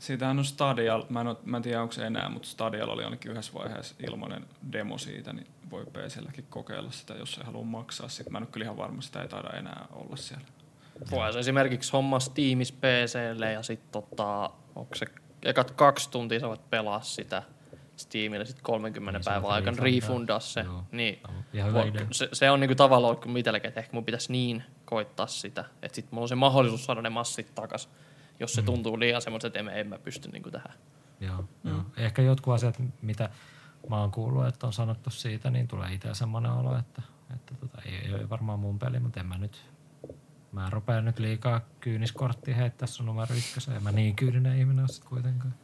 Siitähän 0.00 0.38
on 0.38 0.44
Stadia, 0.44 1.02
mä 1.08 1.20
en, 1.20 1.26
oo, 1.26 1.40
mä 1.44 1.56
en 1.56 1.62
tiedä 1.62 1.82
onko 1.82 1.92
se 1.92 2.06
enää, 2.06 2.28
mutta 2.28 2.48
Stadialla 2.48 2.92
oli 2.92 3.04
ainakin 3.04 3.30
yhdessä 3.32 3.52
vaiheessa 3.54 3.94
ilmainen 4.08 4.46
demo 4.72 4.98
siitä, 4.98 5.32
niin 5.32 5.46
voi 5.70 5.84
PClläkin 5.84 6.46
kokeilla 6.50 6.90
sitä, 6.90 7.14
jos 7.14 7.38
ei 7.38 7.44
halua 7.44 7.64
maksaa. 7.64 8.08
Sitten 8.08 8.32
mä 8.32 8.38
en 8.38 8.42
ole 8.42 8.48
kyllä 8.52 8.64
ihan 8.64 8.76
varma, 8.76 9.02
sitä 9.02 9.22
ei 9.22 9.28
taida 9.28 9.50
enää 9.50 9.86
olla 9.92 10.16
siellä. 10.16 10.44
Voisi 11.10 11.38
esimerkiksi 11.38 11.92
homma 11.92 12.20
Steamis 12.20 12.72
PClle 12.72 13.52
ja 13.52 13.62
sitten 13.62 14.02
tota, 14.02 14.50
onko 14.74 14.94
se 14.94 15.06
ekat 15.42 15.70
kaksi 15.70 16.10
tuntia 16.10 16.40
sä 16.40 16.48
voit 16.48 16.70
pelaa 16.70 17.00
sitä 17.00 17.42
Steamille, 17.96 18.44
sitten 18.44 18.64
30 18.64 19.18
Niin, 19.18 19.24
päivän 19.24 19.50
aikana 19.50 19.76
refundaa. 19.80 20.40
se. 20.40 20.60
Joo. 20.60 20.82
Niin, 20.92 21.20
se, 22.10 22.28
se, 22.32 22.50
on 22.50 22.60
niinku 22.60 22.74
tavallaan 22.74 23.16
kuin 23.16 23.36
itselläkin, 23.36 23.68
että 23.68 23.80
ehkä 23.80 23.92
mun 23.92 24.04
pitäisi 24.04 24.32
niin 24.32 24.62
koittaa 24.84 25.26
sitä, 25.26 25.64
että 25.82 25.94
sitten 25.96 26.14
mulla 26.14 26.24
on 26.24 26.28
se 26.28 26.34
mahdollisuus 26.34 26.84
saada 26.84 27.02
ne 27.02 27.10
massit 27.10 27.54
takas, 27.54 27.88
jos 28.40 28.52
Mm. 28.52 28.54
se 28.54 28.62
tuntuu 28.62 29.00
liian 29.00 29.22
semmoiset, 29.22 29.56
että 29.56 29.70
en, 29.72 29.78
en 29.78 29.86
mä 29.86 29.98
pysty 29.98 30.28
niinku 30.28 30.50
tähän. 30.50 30.74
Joo, 31.20 31.44
mm. 31.62 31.70
joo. 31.70 31.84
Ehkä 31.96 32.22
jotkut 32.22 32.54
asiat, 32.54 32.82
mitä 33.02 33.30
mä 33.88 34.00
oon 34.00 34.10
kuullut, 34.10 34.46
että 34.46 34.66
on 34.66 34.72
sanottu 34.72 35.10
siitä, 35.10 35.50
niin 35.50 35.68
tulee 35.68 35.92
itse 35.92 36.14
semmoinen 36.14 36.52
olo, 36.52 36.78
että, 36.78 37.02
että 37.34 37.54
tota, 37.54 37.82
ei, 37.84 37.94
ei 37.94 38.14
ole 38.14 38.30
varmaan 38.30 38.58
mun 38.58 38.78
peli, 38.78 39.00
mutta 39.00 39.20
en 39.20 39.26
mä 39.26 39.38
nyt, 39.38 39.64
mä 40.52 40.66
en 40.66 40.72
rupea 40.72 41.00
nyt 41.00 41.18
liikaa 41.18 41.60
kyyniskorttia 41.80 42.54
heittää 42.54 42.88
sun 42.88 43.06
numero 43.06 43.34
ykkösen. 43.34 43.76
En 43.76 43.82
mä 43.82 43.92
niin 43.92 44.16
kyyninen 44.16 44.58
ihminen 44.58 44.84
ole 44.84 45.08
kuitenkaan. 45.08 45.54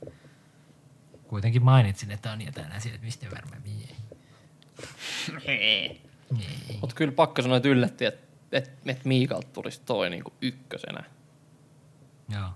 Kuitenkin 1.28 1.65
mainitsin, 1.65 2.11
että 2.11 2.32
on 2.32 2.43
jotain 2.43 2.73
asioita, 2.73 3.05
mistä 3.05 3.27
varmaan 3.31 3.62
mie. 3.62 3.97
Mutta 6.81 6.94
kyllä 6.94 7.12
pakko 7.12 7.43
sanoa, 7.43 7.57
että 7.57 7.69
yllätti, 7.69 8.05
että 8.05 8.27
et, 8.53 8.73
et 8.86 9.05
Miikalta 9.05 9.48
tulisi 9.53 9.81
toi 9.85 10.11
niinku 10.11 10.32
ykkösenä. 10.40 11.05
Joo. 12.28 12.48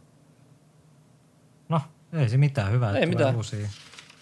No, 1.71 1.81
ei 2.13 2.29
se 2.29 2.37
mitään. 2.37 2.73
Hyvä, 2.73 2.91
Ei 2.91 3.07
mitään. 3.07 3.37
Uusia, 3.37 3.69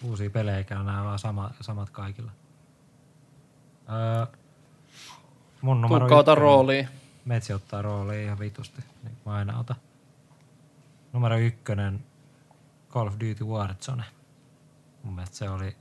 uusia 0.03 0.31
pelejä, 0.31 0.59
eikä 0.59 0.75
nämä 0.75 1.05
vaan 1.05 1.19
sama, 1.19 1.51
samat 1.61 1.91
kaikilla. 1.91 2.33
Öö, 3.91 4.27
mun 5.61 5.81
numero 5.81 5.99
Tuukka 5.99 6.17
ota 6.17 6.35
rooliin. 6.35 6.89
Metsi 7.25 7.53
ottaa 7.53 7.83
roolia 7.83 8.23
ihan 8.23 8.39
vitusti, 8.39 8.83
niin 9.03 9.17
kuin 9.25 9.35
aina 9.35 9.59
otan. 9.59 9.77
Numero 11.13 11.37
ykkönen, 11.37 12.05
Call 12.91 13.07
of 13.07 13.15
Duty 13.15 13.45
Warzone. 13.45 14.05
Mun 15.03 15.15
mielestä 15.15 15.37
se 15.37 15.51
oli 15.51 15.77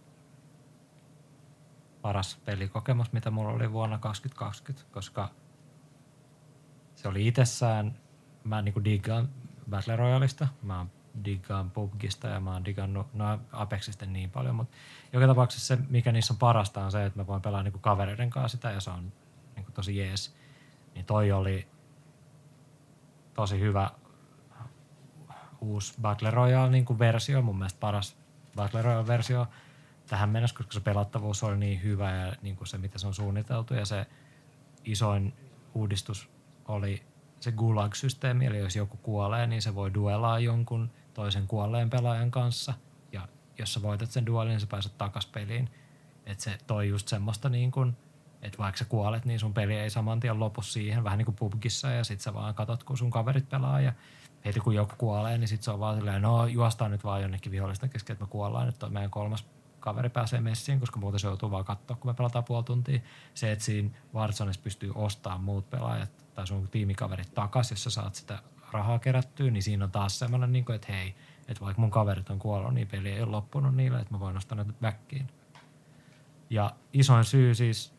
paras 2.01 2.37
pelikokemus, 2.45 3.13
mitä 3.13 3.31
mulla 3.31 3.51
oli 3.51 3.71
vuonna 3.71 3.97
2020, 3.97 4.87
koska 4.91 5.29
se 6.95 7.07
oli 7.07 7.27
itsessään, 7.27 7.99
mä 8.43 8.61
niinku 8.61 8.83
diggaan 8.83 9.29
Battle 9.69 9.95
Royaleista, 9.95 10.47
mä 10.61 10.85
diggaan 11.25 11.71
PUBGista 11.71 12.27
ja 12.27 12.39
mä 12.39 12.53
oon 12.53 12.65
digannut 12.65 13.13
no 13.13 13.39
Apexista 13.51 14.05
niin 14.05 14.31
paljon, 14.31 14.55
mutta 14.55 14.77
joka 15.13 15.27
tapauksessa 15.27 15.75
se, 15.75 15.83
mikä 15.89 16.11
niissä 16.11 16.33
on 16.33 16.37
parasta 16.37 16.85
on 16.85 16.91
se, 16.91 17.05
että 17.05 17.19
mä 17.19 17.27
voin 17.27 17.41
pelaa 17.41 17.63
niinku 17.63 17.79
kavereiden 17.79 18.29
kanssa 18.29 18.57
sitä 18.57 18.71
ja 18.71 18.79
se 18.79 18.89
on 18.89 19.13
niinku 19.55 19.71
tosi 19.71 19.97
jees. 19.97 20.35
Niin 20.95 21.05
toi 21.05 21.31
oli 21.31 21.67
tosi 23.33 23.59
hyvä 23.59 23.89
uusi 25.61 25.93
Battle 26.01 26.31
Royale 26.31 26.69
niin 26.69 26.85
kuin 26.85 26.99
versio, 26.99 27.41
mun 27.41 27.57
mielestä 27.57 27.79
paras 27.79 28.17
Battle 28.55 28.81
Royale 28.81 29.07
versio 29.07 29.47
tähän 30.07 30.29
mennessä, 30.29 30.57
koska 30.57 30.73
se 30.73 30.79
pelattavuus 30.79 31.43
oli 31.43 31.57
niin 31.57 31.83
hyvä 31.83 32.11
ja 32.11 32.33
niin 32.41 32.55
kuin 32.55 32.67
se, 32.67 32.77
mitä 32.77 32.97
se 32.97 33.07
on 33.07 33.13
suunniteltu 33.13 33.73
ja 33.73 33.85
se 33.85 34.05
isoin 34.85 35.33
uudistus 35.73 36.29
oli 36.67 37.03
se 37.39 37.51
Gulag-systeemi, 37.51 38.45
eli 38.45 38.59
jos 38.59 38.75
joku 38.75 38.97
kuolee, 38.97 39.47
niin 39.47 39.61
se 39.61 39.75
voi 39.75 39.93
duelaa 39.93 40.39
jonkun 40.39 40.91
toisen 41.17 41.47
kuolleen 41.47 41.89
pelaajan 41.89 42.31
kanssa 42.31 42.73
ja 43.11 43.27
jos 43.57 43.73
sä 43.73 43.81
voitat 43.81 44.11
sen 44.11 44.25
duelin, 44.25 44.49
niin 44.49 44.59
sä 44.59 44.67
pääset 44.67 44.97
takas 44.97 45.25
peliin. 45.25 45.69
Että 46.25 46.43
se 46.43 46.57
toi 46.67 46.89
just 46.89 47.07
semmoista 47.07 47.49
niin 47.49 47.71
kuin, 47.71 47.97
että 48.41 48.57
vaikka 48.57 48.77
sä 48.77 48.85
kuolet, 48.85 49.25
niin 49.25 49.39
sun 49.39 49.53
peli 49.53 49.75
ei 49.75 49.89
saman 49.89 50.19
tien 50.19 50.39
lopu 50.39 50.61
siihen, 50.61 51.03
vähän 51.03 51.17
niin 51.17 51.25
kuin 51.25 51.35
PUBGissa, 51.35 51.89
ja 51.89 52.03
sit 52.03 52.21
sä 52.21 52.33
vaan 52.33 52.55
katot, 52.55 52.83
kun 52.83 52.97
sun 52.97 53.11
kaverit 53.11 53.49
pelaa, 53.49 53.81
ja 53.81 53.93
heti 54.45 54.59
kun 54.59 54.75
joku 54.75 54.93
kuolee, 54.97 55.37
niin 55.37 55.47
sit 55.47 55.63
se 55.63 55.71
on 55.71 55.79
vaan 55.79 55.95
silleen, 55.95 56.21
no 56.21 56.45
juostaan 56.45 56.91
nyt 56.91 57.03
vaan 57.03 57.21
jonnekin 57.21 57.51
vihollista 57.51 57.87
kesken, 57.87 58.13
että 58.13 58.25
me 58.25 58.29
kuollaan, 58.29 58.65
nyt 58.65 58.75
meidän 58.89 59.11
kolmas 59.11 59.45
kaveri 59.79 60.09
pääsee 60.09 60.41
messiin, 60.41 60.79
koska 60.79 60.99
muuten 60.99 61.19
se 61.19 61.27
joutuu 61.27 61.51
vaan 61.51 61.65
katsoa, 61.65 61.97
kun 61.97 62.11
me 62.11 62.13
pelataan 62.13 62.45
puoli 62.45 62.63
tuntia. 62.63 62.99
Se, 63.33 63.51
että 63.51 63.65
siinä 63.65 63.89
Warzoneissa 64.13 64.61
pystyy 64.63 64.91
ostamaan 64.95 65.43
muut 65.43 65.69
pelaajat 65.69 66.25
tai 66.35 66.47
sun 66.47 66.67
tiimikaverit 66.67 67.33
takas, 67.33 67.71
jos 67.71 67.83
sä 67.83 67.89
saat 67.89 68.15
sitä 68.15 68.39
rahaa 68.71 68.99
kerättyä, 68.99 69.51
niin 69.51 69.63
siinä 69.63 69.85
on 69.85 69.91
taas 69.91 70.19
semmoinen, 70.19 70.51
niin 70.51 70.65
kuin, 70.65 70.75
että 70.75 70.91
hei, 70.91 71.15
että 71.47 71.61
vaikka 71.65 71.81
mun 71.81 71.91
kaverit 71.91 72.29
on 72.29 72.39
kuollut, 72.39 72.73
niin 72.73 72.87
peli 72.87 73.09
ei 73.11 73.21
ole 73.21 73.31
loppunut 73.31 73.75
niille, 73.75 73.99
että 73.99 74.13
mä 74.13 74.19
voin 74.19 74.35
nostaa 74.35 74.57
ne 74.57 74.65
backiin. 74.81 75.27
Ja 76.49 76.75
isoin 76.93 77.25
syy 77.25 77.55
siis, 77.55 77.93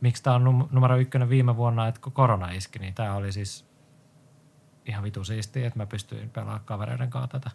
miksi 0.00 0.22
tämä 0.22 0.36
on 0.36 0.44
num- 0.44 0.68
numero 0.70 0.96
ykkönen 0.96 1.28
viime 1.28 1.56
vuonna, 1.56 1.88
että 1.88 2.00
kun 2.00 2.12
korona 2.12 2.50
iski, 2.50 2.78
niin 2.78 2.94
tämä 2.94 3.14
oli 3.14 3.32
siis 3.32 3.66
ihan 4.86 5.04
vitu 5.04 5.24
siistiä, 5.24 5.66
että 5.66 5.78
mä 5.78 5.86
pystyin 5.86 6.30
pelaamaan 6.30 6.64
kavereiden 6.64 7.10
kanssa 7.10 7.38
tätä, 7.38 7.50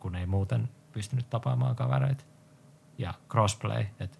kun 0.00 0.16
ei 0.16 0.26
muuten 0.26 0.68
pystynyt 0.92 1.30
tapaamaan 1.30 1.76
kavereita. 1.76 2.24
Ja 2.98 3.14
crossplay, 3.30 3.86
että 4.00 4.18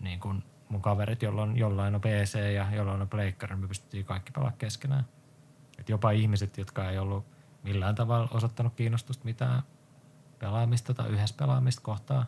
niin 0.00 0.20
kun 0.20 0.42
mun 0.68 0.82
kaverit, 0.82 1.22
jolla 1.22 1.42
on 1.42 1.56
jollain 1.56 1.94
on 1.94 2.00
PC 2.00 2.38
ja 2.54 2.66
jollain 2.72 3.02
on 3.02 3.08
pleikkari, 3.08 3.54
niin 3.54 3.64
me 3.64 3.68
pystyttiin 3.68 4.04
kaikki 4.04 4.32
pelaa 4.32 4.52
keskenään. 4.58 5.04
Et 5.78 5.88
jopa 5.88 6.10
ihmiset, 6.10 6.58
jotka 6.58 6.90
ei 6.90 6.98
ollut 6.98 7.26
millään 7.62 7.94
tavalla 7.94 8.28
osoittanut 8.32 8.74
kiinnostusta 8.74 9.24
mitään 9.24 9.62
pelaamista 10.38 10.94
tai 10.94 11.08
yhdessä 11.08 11.36
pelaamista 11.38 11.82
kohtaan 11.82 12.26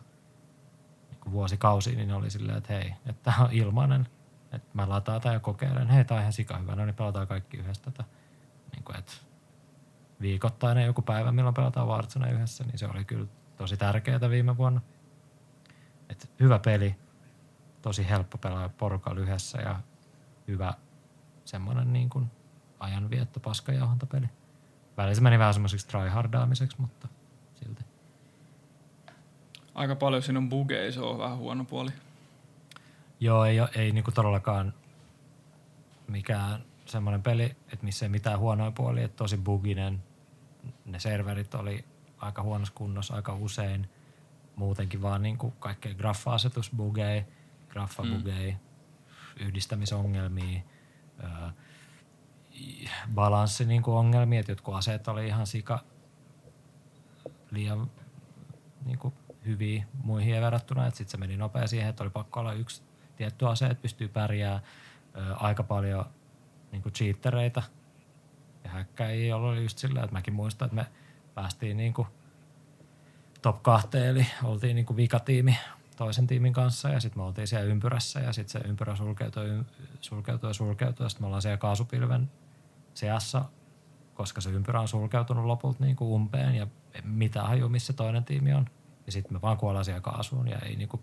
niin 1.11 1.31
vuosikausia, 1.31 1.95
niin 1.95 2.11
oli 2.11 2.29
silleen, 2.29 2.57
että 2.57 2.73
hei, 2.73 2.93
että 3.05 3.31
tämä 3.31 3.45
on 3.45 3.51
ilmainen, 3.51 4.07
että 4.51 4.69
mä 4.73 4.89
lataan 4.89 5.21
tämän 5.21 5.35
ja 5.35 5.39
kokeilen, 5.39 5.87
hei, 5.87 6.05
tämä 6.05 6.17
on 6.17 6.21
ihan 6.21 6.33
sika 6.33 6.57
hyvä, 6.57 6.75
no 6.75 6.85
niin 6.85 6.95
pelataan 6.95 7.27
kaikki 7.27 7.57
yhdessä 7.57 7.83
tätä. 7.83 8.03
Niin 8.71 8.83
kuin, 8.83 8.99
että 8.99 9.13
viikoittainen 10.21 10.85
joku 10.85 11.01
päivä, 11.01 11.31
milloin 11.31 11.55
pelataan 11.55 11.87
Warzone 11.87 12.31
yhdessä, 12.31 12.63
niin 12.63 12.77
se 12.77 12.87
oli 12.87 13.05
kyllä 13.05 13.27
tosi 13.55 13.77
tärkeää 13.77 14.29
viime 14.29 14.57
vuonna. 14.57 14.81
Et 16.09 16.31
hyvä 16.39 16.59
peli, 16.59 16.95
tosi 17.81 18.09
helppo 18.09 18.37
pelaa 18.37 18.69
porukalla 18.69 19.21
yhdessä 19.21 19.61
ja 19.61 19.79
hyvä 20.47 20.73
semmoinen 21.45 21.93
niin 21.93 22.09
kuin 22.09 22.31
ajanvietto, 22.79 23.39
paskajauhantapeli. 23.39 24.27
Välillä 24.97 25.15
se 25.15 25.21
meni 25.21 25.39
vähän 25.39 25.53
semmoiseksi 25.53 25.87
tryhardaamiseksi, 25.87 26.81
mutta 26.81 27.07
silti. 27.55 27.83
Aika 29.75 29.95
paljon 29.95 30.23
siinä 30.23 30.39
on 30.39 30.49
bugeja, 30.49 30.91
se 30.91 31.01
on 31.01 31.17
vähän 31.17 31.37
huono 31.37 31.65
puoli. 31.65 31.91
Joo, 33.19 33.45
ei, 33.45 33.57
ei 33.75 33.91
niinku 33.91 34.11
todellakaan 34.11 34.73
mikään 36.07 36.63
semmoinen 36.85 37.23
peli, 37.23 37.43
että 37.43 37.85
missä 37.85 38.05
ei 38.05 38.09
mitään 38.09 38.39
huonoja 38.39 38.71
puolia, 38.71 39.05
että 39.05 39.17
tosi 39.17 39.37
buginen. 39.37 40.03
Ne 40.85 40.99
serverit 40.99 41.55
oli 41.55 41.85
aika 42.17 42.41
huonossa 42.41 42.73
kunnossa 42.73 43.15
aika 43.15 43.33
usein. 43.33 43.89
Muutenkin 44.55 45.01
vaan 45.01 45.21
niinku 45.21 45.51
kaikkea 45.51 45.93
graffa-asetusbugeja, 45.93 47.23
graffabugeja, 47.71 48.53
mm. 48.53 49.45
yhdistämisongelmia, 49.45 50.61
öö, 51.23 51.49
balanssi 53.13 53.65
niinku 53.65 53.95
ongelmia, 53.95 54.39
että 54.39 54.51
jotkut 54.51 54.75
aseet 54.75 55.07
oli 55.07 55.27
ihan 55.27 55.47
sika 55.47 55.79
liian 57.51 57.91
niin 58.85 58.99
kuin 58.99 59.13
hyviä 59.45 59.85
muihin 60.03 60.41
verrattuna, 60.41 60.87
että 60.87 60.97
sitten 60.97 61.11
se 61.11 61.17
meni 61.17 61.37
nopea 61.37 61.67
siihen, 61.67 61.89
että 61.89 62.03
oli 62.03 62.09
pakko 62.09 62.39
olla 62.39 62.53
yksi 62.53 62.83
tietty 63.15 63.47
ase, 63.47 63.65
että 63.65 63.81
pystyy 63.81 64.07
pärjää 64.07 64.61
ö, 65.15 65.35
aika 65.35 65.63
paljon 65.63 66.05
niin 66.71 66.81
kuin 66.81 66.93
cheatereita 66.93 67.63
ja 68.63 68.69
häkkäjiä, 68.69 69.27
joilla 69.27 69.49
oli 69.49 69.63
just 69.63 69.77
sillä, 69.77 70.03
että 70.03 70.13
mäkin 70.13 70.33
muistan, 70.33 70.65
että 70.65 70.75
me 70.75 70.85
päästiin 71.33 71.77
niin 71.77 71.93
kuin 71.93 72.07
top 73.41 73.63
kahteen, 73.63 74.07
eli 74.07 74.27
oltiin 74.43 74.75
niin 74.75 74.85
kuin 74.85 74.97
vikatiimi 74.97 75.57
toisen 76.01 76.27
tiimin 76.27 76.53
kanssa 76.53 76.89
ja 76.89 76.99
sitten 76.99 77.19
me 77.19 77.23
oltiin 77.23 77.47
siellä 77.47 77.65
ympyrässä 77.65 78.19
ja 78.19 78.33
sitten 78.33 78.61
se 78.61 78.67
ympyrä 78.67 78.95
sulkeutui, 78.95 79.63
sulkeutui 80.01 80.49
ja 80.49 80.53
sulkeutui 80.53 81.05
ja 81.05 81.09
sitten 81.09 81.23
me 81.23 81.25
ollaan 81.25 81.41
siellä 81.41 81.57
kaasupilven 81.57 82.31
seassa, 82.93 83.45
koska 84.13 84.41
se 84.41 84.49
ympyrä 84.49 84.81
on 84.81 84.87
sulkeutunut 84.87 85.45
lopulta 85.45 85.83
niin 85.83 85.95
kuin 85.95 86.11
umpeen 86.11 86.55
ja 86.55 86.67
ei 86.93 87.01
mitään 87.03 87.47
haju, 87.47 87.69
missä 87.69 87.93
toinen 87.93 88.23
tiimi 88.23 88.53
on. 88.53 88.65
Ja 89.05 89.11
sitten 89.11 89.33
me 89.33 89.41
vaan 89.41 89.57
kuollaan 89.57 89.85
siellä 89.85 90.01
kaasuun 90.01 90.47
ja 90.47 90.59
ei, 90.59 90.75
niinku, 90.75 91.01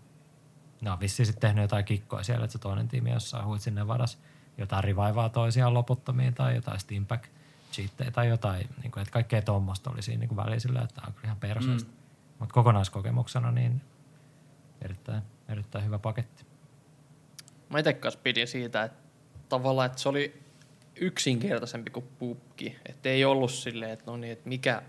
ne 0.81 0.91
on 0.91 0.99
vissiin 0.99 1.25
sitten 1.25 1.41
tehnyt 1.41 1.61
jotain 1.61 1.85
kikkoa 1.85 2.23
siellä, 2.23 2.43
että 2.45 2.51
se 2.51 2.59
toinen 2.59 2.87
tiimi 2.87 3.11
jossain 3.11 3.45
huitsin 3.45 3.75
Nevadas 3.75 4.19
jotain 4.57 4.83
rivaivaa 4.83 5.29
toisiaan 5.29 5.73
loputtomiin 5.73 6.33
tai 6.33 6.55
jotain 6.55 6.79
steampack 6.79 7.23
cheattejä 7.71 8.11
tai 8.11 8.27
jotain, 8.27 8.69
niin 8.81 8.91
kuin, 8.91 9.01
että 9.01 9.11
kaikkea 9.11 9.41
tuommoista 9.41 9.91
oli 9.91 10.01
siinä 10.01 10.19
niin 10.19 10.29
kuin 10.29 10.37
välisillä, 10.37 10.81
että 10.81 10.95
tämä 10.95 11.07
on 11.07 11.13
kyllä 11.13 11.25
ihan 11.25 11.37
perseestä. 11.37 11.89
Mm. 11.89 11.97
Mutta 12.39 12.53
kokonaiskokemuksena 12.53 13.51
niin 13.51 13.81
erittäin, 14.81 15.21
erittäin 15.49 15.85
hyvä 15.85 15.99
paketti. 15.99 16.45
Mä 17.69 17.79
itse 17.79 17.97
pidin 18.23 18.47
siitä, 18.47 18.83
että 18.83 18.97
tavallaan, 19.49 19.85
että 19.85 19.97
se 19.97 20.09
oli 20.09 20.41
yksinkertaisempi 21.01 21.91
kuin 21.91 22.07
pubki. 22.19 22.75
Että 22.89 23.09
ei 23.09 23.25
ollut 23.25 23.51
silleen, 23.51 23.91
että 23.91 24.05
no 24.07 24.17
niin, 24.17 24.33
että 24.33 24.49
mikä, 24.49 24.81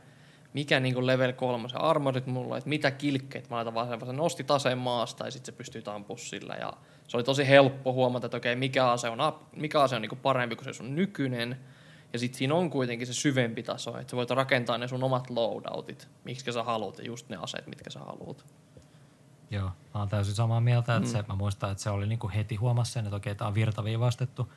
mikä 0.52 0.80
niin 0.80 0.94
kuin 0.94 1.06
level 1.06 1.32
3 1.32 1.68
se 1.68 1.76
armorit 1.76 2.26
mulla, 2.26 2.58
että 2.58 2.68
mitä 2.68 2.90
kilkkeet 2.90 3.50
mä 3.50 3.56
laitan 3.56 3.74
vaan 3.74 4.06
se 4.06 4.12
nosti 4.12 4.44
taseen 4.44 4.78
maasta 4.78 5.24
ja 5.24 5.30
sitten 5.30 5.54
se 5.54 5.58
pystyy 5.58 5.82
tampua 5.82 6.16
sillä. 6.16 6.54
Ja 6.54 6.72
se 7.08 7.16
oli 7.16 7.24
tosi 7.24 7.48
helppo 7.48 7.92
huomata, 7.92 8.26
että 8.26 8.36
okei, 8.36 8.56
mikä 8.56 8.90
ase 8.90 9.08
on, 9.08 9.18
mikä 9.56 9.80
ase 9.80 9.96
on 9.96 10.02
niin 10.02 10.08
kuin 10.08 10.20
parempi 10.20 10.56
kuin 10.56 10.64
se 10.64 10.72
sun 10.72 10.94
nykyinen. 10.94 11.60
Ja 12.12 12.18
sitten 12.18 12.38
siinä 12.38 12.54
on 12.54 12.70
kuitenkin 12.70 13.06
se 13.06 13.14
syvempi 13.14 13.62
taso, 13.62 13.98
että 13.98 14.10
sä 14.10 14.16
voit 14.16 14.30
rakentaa 14.30 14.78
ne 14.78 14.88
sun 14.88 15.04
omat 15.04 15.30
loadoutit, 15.30 16.08
miksi 16.24 16.52
sä 16.52 16.62
haluat 16.62 16.98
ja 16.98 17.04
just 17.04 17.28
ne 17.28 17.36
aseet, 17.36 17.66
mitkä 17.66 17.90
sä 17.90 18.00
haluat. 18.00 18.44
Joo, 19.50 19.66
mä 19.66 20.00
oon 20.00 20.08
täysin 20.08 20.34
samaa 20.34 20.60
mieltä, 20.60 20.96
että 20.96 21.08
mm. 21.08 21.12
se, 21.12 21.24
mä 21.28 21.34
muistan, 21.34 21.70
että 21.70 21.82
se 21.82 21.90
oli 21.90 22.06
niinku 22.06 22.30
heti 22.34 22.56
huomassa 22.56 22.92
sen, 22.92 23.04
että 23.04 23.16
okei, 23.16 23.34
tämä 23.34 23.48
on 23.48 23.54
virtaviivastettu 23.54 24.52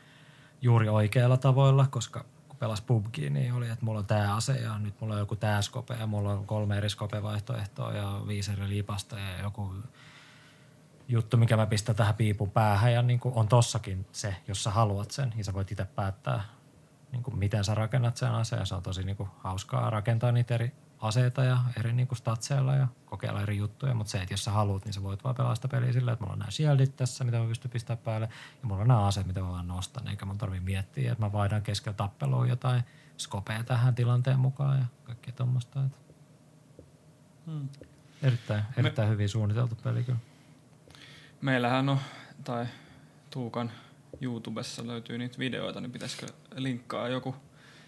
juuri 0.62 0.90
oikeilla 0.90 1.38
tavoilla, 1.38 1.88
koska 1.88 2.26
kun 2.50 2.58
pelas 2.58 2.82
PUBGin, 2.82 3.34
niin 3.34 3.54
oli, 3.54 3.70
että 3.70 3.86
mulla 3.86 4.00
on 4.00 4.06
tämä 4.06 4.36
ase 4.36 4.54
ja 4.54 4.80
nyt 4.80 5.02
mulla 5.02 5.14
on 5.14 5.20
joku 5.20 5.36
tämä 5.36 5.62
skope 5.62 5.94
ja 6.00 6.08
mulla 6.08 6.32
on 6.32 6.46
kolme 6.46 6.78
eri 6.78 6.90
skope-vaihtoehtoa 6.90 7.94
ja 7.94 8.22
viisi 8.28 8.52
eri 8.52 8.70
liipasta 8.70 9.20
ja 9.20 9.42
joku 9.42 9.74
juttu, 11.08 11.38
mikä 11.38 11.58
mä 11.58 11.66
pistän 11.66 11.96
tähän 11.96 12.16
piipun 12.16 12.52
päähän 12.52 12.94
ja 12.94 13.02
niin 13.02 13.20
kuin 13.20 13.36
on 13.36 13.48
tossakin 13.48 14.06
se, 14.12 14.36
jos 14.48 14.64
sä 14.64 14.72
haluat 14.72 15.12
sen, 15.12 15.34
niin 15.36 15.44
sä 15.44 15.54
voit 15.54 15.72
itse 15.72 15.86
päättää, 15.86 16.44
niin 17.12 17.24
kuin 17.24 17.38
miten 17.38 17.64
sä 17.64 17.76
rakennat 17.76 18.18
sen 18.18 18.32
aseen 18.32 18.60
ja 18.60 18.66
se 18.66 18.76
on 18.76 18.84
tosi 18.84 19.04
niin 19.04 19.18
kuin 19.18 19.30
hauskaa 19.38 19.90
rakentaa 19.90 20.32
niitä 20.32 20.56
eri 20.56 20.72
aseita 21.04 21.44
ja 21.44 21.58
eri 21.80 21.94
niin 21.94 22.08
kuin 22.08 22.18
statseilla 22.18 22.76
ja 22.76 22.88
kokeilla 23.06 23.42
eri 23.42 23.58
juttuja, 23.58 23.94
mutta 23.94 24.12
se, 24.12 24.22
että 24.22 24.34
jos 24.34 24.44
sä 24.44 24.52
haluat, 24.52 24.86
niin 24.86 24.94
sä 24.94 25.04
voit 25.04 25.24
vaan 25.24 25.36
pelaa 25.36 25.56
sitä 25.56 25.68
peliä 25.68 25.94
sillä, 25.94 26.12
että 26.12 26.24
mulla 26.24 26.34
on 26.34 26.40
nämä 26.40 26.52
shieldit 26.52 26.96
tässä, 26.96 27.24
mitä 27.24 27.40
mä 27.40 27.48
pystyn 27.48 27.72
pistämään 27.72 28.04
päälle, 28.04 28.30
ja 28.62 28.68
mulla 28.68 28.82
on 28.82 28.88
nämä 28.88 29.06
aseet, 29.06 29.28
mitä 29.28 29.42
mä 29.42 29.50
vaan 29.50 29.68
nostan, 29.68 30.08
eikä 30.08 30.26
mun 30.26 30.38
tarvii 30.38 30.60
miettiä, 30.60 31.12
että 31.12 31.26
mä 31.26 31.32
vaihdan 31.32 31.62
keskellä 31.62 31.96
tappelua 31.96 32.48
jotain 32.48 32.84
skopea 33.18 33.64
tähän 33.64 33.96
tilanteen 33.96 34.40
mukaan 34.40 34.80
ja 34.80 34.86
kaikkea 35.04 35.34
tuommoista. 35.34 35.80
Hmm. 37.46 37.70
Erittäin, 38.24 38.64
erittäin 38.78 39.08
Me... 39.08 39.14
hyvin 39.14 39.30
suunniteltu 39.30 39.76
peli 39.76 40.04
kyllä. 40.04 40.20
Meillähän 41.42 41.90
on, 41.90 42.00
tai 42.44 42.66
Tuukan 43.30 43.72
YouTubessa 44.22 44.88
löytyy 44.88 45.18
niitä 45.18 45.38
videoita, 45.38 45.82
niin 45.82 45.92
pitäisikö 45.92 46.28
linkkaa 46.56 47.08
joku 47.08 47.36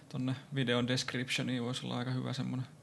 tonne 0.10 0.36
videon 0.56 0.88
descriptioniin, 0.88 1.64
voisi 1.64 1.86
olla 1.86 1.98
aika 1.98 2.12
hyvä 2.12 2.34
semmoinen 2.34 2.75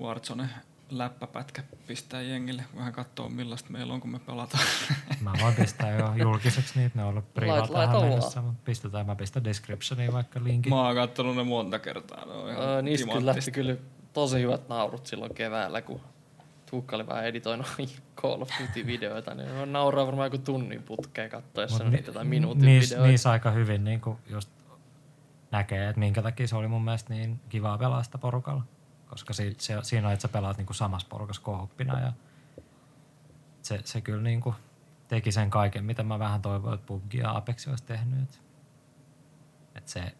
Warzone 0.00 0.48
läppäpätkä 0.90 1.62
pistää 1.86 2.22
jengille, 2.22 2.64
vähän 2.76 2.92
katsoa 2.92 3.28
millaista 3.28 3.70
meillä 3.70 3.94
on, 3.94 4.00
kun 4.00 4.10
me 4.10 4.18
pelataan. 4.18 4.64
Mä 5.20 5.32
voin 5.42 5.54
pistää 5.54 5.98
jo 5.98 6.14
julkiseksi 6.14 6.78
niitä, 6.78 6.98
ne 6.98 7.02
on 7.02 7.08
ollut 7.08 7.34
priva 7.34 7.68
tähän 7.68 8.00
mennessä, 8.00 8.42
mutta 8.42 8.60
pistetään, 8.64 9.06
mä 9.06 9.16
pistän 9.16 9.44
descriptioniin 9.44 10.12
vaikka 10.12 10.40
linkin. 10.44 10.72
Mä 10.72 10.86
oon 10.86 10.94
kattonut 10.94 11.36
ne 11.36 11.42
monta 11.42 11.78
kertaa, 11.78 12.24
ne 12.26 12.32
on 12.32 12.50
ihan 12.50 12.62
öö, 12.68 12.82
Niistä 12.82 13.12
kyllä 13.12 13.26
lähti 13.26 13.50
kyllä 13.50 13.76
tosi 14.12 14.40
hyvät 14.42 14.68
naurut 14.68 15.06
silloin 15.06 15.34
keväällä, 15.34 15.82
kun 15.82 16.00
Tuukka 16.70 16.96
oli 16.96 17.06
vähän 17.06 17.26
editoinut 17.26 17.66
Call 18.22 18.42
of 18.42 18.50
Duty-videoita, 18.60 19.34
niin 19.34 19.50
on 19.50 19.72
nauraa 19.72 20.06
varmaan 20.06 20.26
joku 20.26 20.38
tunnin 20.38 20.82
putkeen 20.82 21.30
katsoessa 21.30 21.84
ni- 21.84 21.90
niitä 21.90 22.08
jotain 22.08 22.26
minuutin 22.26 22.64
niis, 22.64 22.90
videoita. 22.90 23.08
Niissä 23.08 23.30
aika 23.30 23.50
hyvin 23.50 23.84
niin 23.84 24.00
kuin 24.00 24.18
just 24.30 24.50
näkee, 25.50 25.88
että 25.88 26.00
minkä 26.00 26.22
takia 26.22 26.48
se 26.48 26.56
oli 26.56 26.68
mun 26.68 26.84
mielestä 26.84 27.14
niin 27.14 27.40
kivaa 27.48 27.78
pelaa 27.78 28.02
sitä 28.02 28.18
porukalla 28.18 28.62
koska 29.06 29.32
se, 29.32 29.54
se, 29.58 29.74
siinä 29.82 30.06
on, 30.06 30.12
että 30.12 30.22
sä 30.22 30.28
pelaat 30.28 30.56
niin 30.56 30.66
kuin 30.66 30.76
samassa 30.76 31.08
porukassa 31.10 31.42
kooppina 31.42 32.00
ja 32.00 32.12
se, 33.62 33.80
se 33.84 34.00
kyllä 34.00 34.22
niin 34.22 34.40
kuin 34.40 34.54
teki 35.08 35.32
sen 35.32 35.50
kaiken, 35.50 35.84
mitä 35.84 36.02
mä 36.02 36.18
vähän 36.18 36.42
toivoin, 36.42 36.74
että 36.74 36.86
PUBG 36.86 37.14
ja 37.14 37.36
Apex 37.36 37.68
olisi 37.68 37.84
tehnyt. 37.84 38.22
Että, 38.22 38.38
että 39.74 39.90
se 39.90 40.14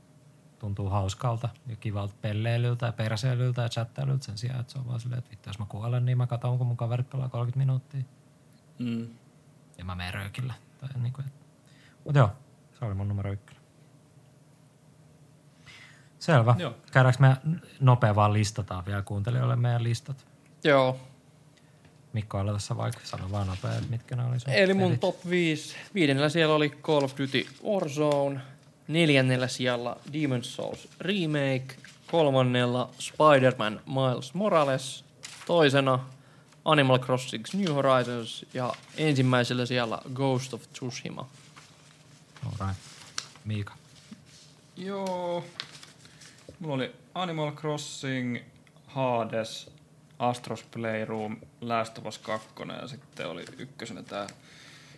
tuntuu 0.59 0.91
hauskalta 0.91 1.49
ja 1.67 1.77
kivalta 1.77 2.15
pelleilyltä 2.21 2.87
ja 2.87 2.93
perseilyltä 2.93 3.63
ja 3.63 3.69
chattailyltä 3.69 4.25
sen 4.25 4.39
sijaan, 4.39 4.61
että 4.61 4.73
se 4.73 4.79
on 4.79 4.87
vaan 4.87 5.01
silleen, 5.01 5.19
että 5.19 5.31
vittu, 5.31 5.49
jos 5.49 5.59
mä 5.59 5.67
kuolen, 5.69 6.05
niin 6.05 6.19
mä 6.19 6.27
katson, 6.27 6.59
kun 6.59 6.67
mun 6.67 6.77
kaverit 6.77 7.11
pelaa 7.11 7.29
30 7.29 7.59
minuuttia. 7.59 8.03
Mm. 8.79 9.09
Ja 9.79 9.85
mä 9.85 9.95
menen 9.95 10.15
röökillä. 10.15 10.55
Tai 10.79 10.89
niin 11.03 11.13
kuin, 11.13 11.27
että. 11.27 11.47
Mutta 12.05 12.19
joo, 12.19 12.31
se 12.79 12.85
oli 12.85 12.95
mun 12.95 13.09
numero 13.09 13.33
ykkönen. 13.33 13.56
Selvä. 16.19 16.55
Joo. 16.59 16.75
Käydäänkö 16.93 17.21
me 17.21 17.37
nopea 17.81 18.15
vaan 18.15 18.33
listataan 18.33 18.87
vielä 18.87 19.03
kuuntelijoille 19.03 19.57
meidän 19.57 19.83
listat? 19.83 20.27
Joo. 20.65 20.99
Mikko 22.13 22.45
tässä 22.53 22.77
vaikka, 22.77 23.01
sano 23.05 23.31
vaan 23.31 23.47
nopea, 23.47 23.71
mitkä 23.89 24.17
ne 24.17 24.25
oli 24.25 24.41
sun 24.41 24.53
Eli 24.53 24.75
mun 24.75 24.89
pelit. 24.89 25.01
top 25.01 25.17
5. 25.29 25.77
Viidennellä 25.95 26.29
siellä 26.29 26.55
oli 26.55 26.71
Call 26.71 27.03
of 27.05 27.13
Duty 27.19 27.47
Warzone. 27.65 28.41
Neljännellä 28.89 29.49
siellä 29.49 29.97
Demon's 30.13 30.45
Souls 30.45 30.89
Remake. 31.01 31.67
Kolmannella 32.11 32.91
Spider-Man 32.99 33.81
Miles 33.87 34.35
Morales. 34.35 35.05
Toisena 35.47 35.99
Animal 36.65 36.99
Crossing 36.99 37.45
New 37.55 37.75
Horizons. 37.75 38.47
Ja 38.55 38.73
ensimmäisellä 38.97 39.67
siellä 39.67 39.99
Ghost 40.15 40.55
of 40.55 40.63
Tsushima. 40.73 41.29
Alright. 42.47 42.81
Miika. 43.45 43.75
Joo, 44.77 45.45
Mulla 46.59 46.75
oli 46.75 46.95
Animal 47.15 47.53
Crossing, 47.53 48.39
Hades, 48.87 49.71
Astros 50.19 50.63
Playroom, 50.63 51.37
Last 51.61 51.99
of 51.99 52.07
Us 52.07 52.19
2 52.19 52.49
ja 52.81 52.89
sitten 52.89 53.29
oli 53.29 53.45
ykkösenä 53.59 54.03
tää 54.03 54.27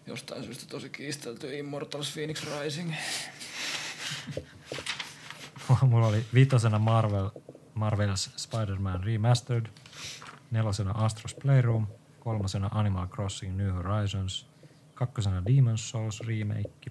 jostain 0.07 0.45
syystä 0.45 0.67
tosi 0.67 0.91
kiistelty 0.91 1.59
Immortals 1.59 2.13
Phoenix 2.13 2.47
Rising. 2.63 2.95
Mulla 5.91 6.07
oli 6.07 6.27
viitosena 6.35 6.79
Marvel, 6.79 7.31
Marvel's 7.75 8.31
Spider-Man 8.37 9.05
Remastered, 9.05 9.67
nelosena 10.51 10.91
Astros 10.91 11.35
Playroom, 11.35 11.87
kolmasena 12.21 12.69
Animal 12.73 13.07
Crossing 13.07 13.57
New 13.57 13.73
Horizons, 13.75 14.47
kakkosena 14.95 15.43
Demon's 15.47 15.77
Souls 15.77 16.21
Remake 16.21 16.91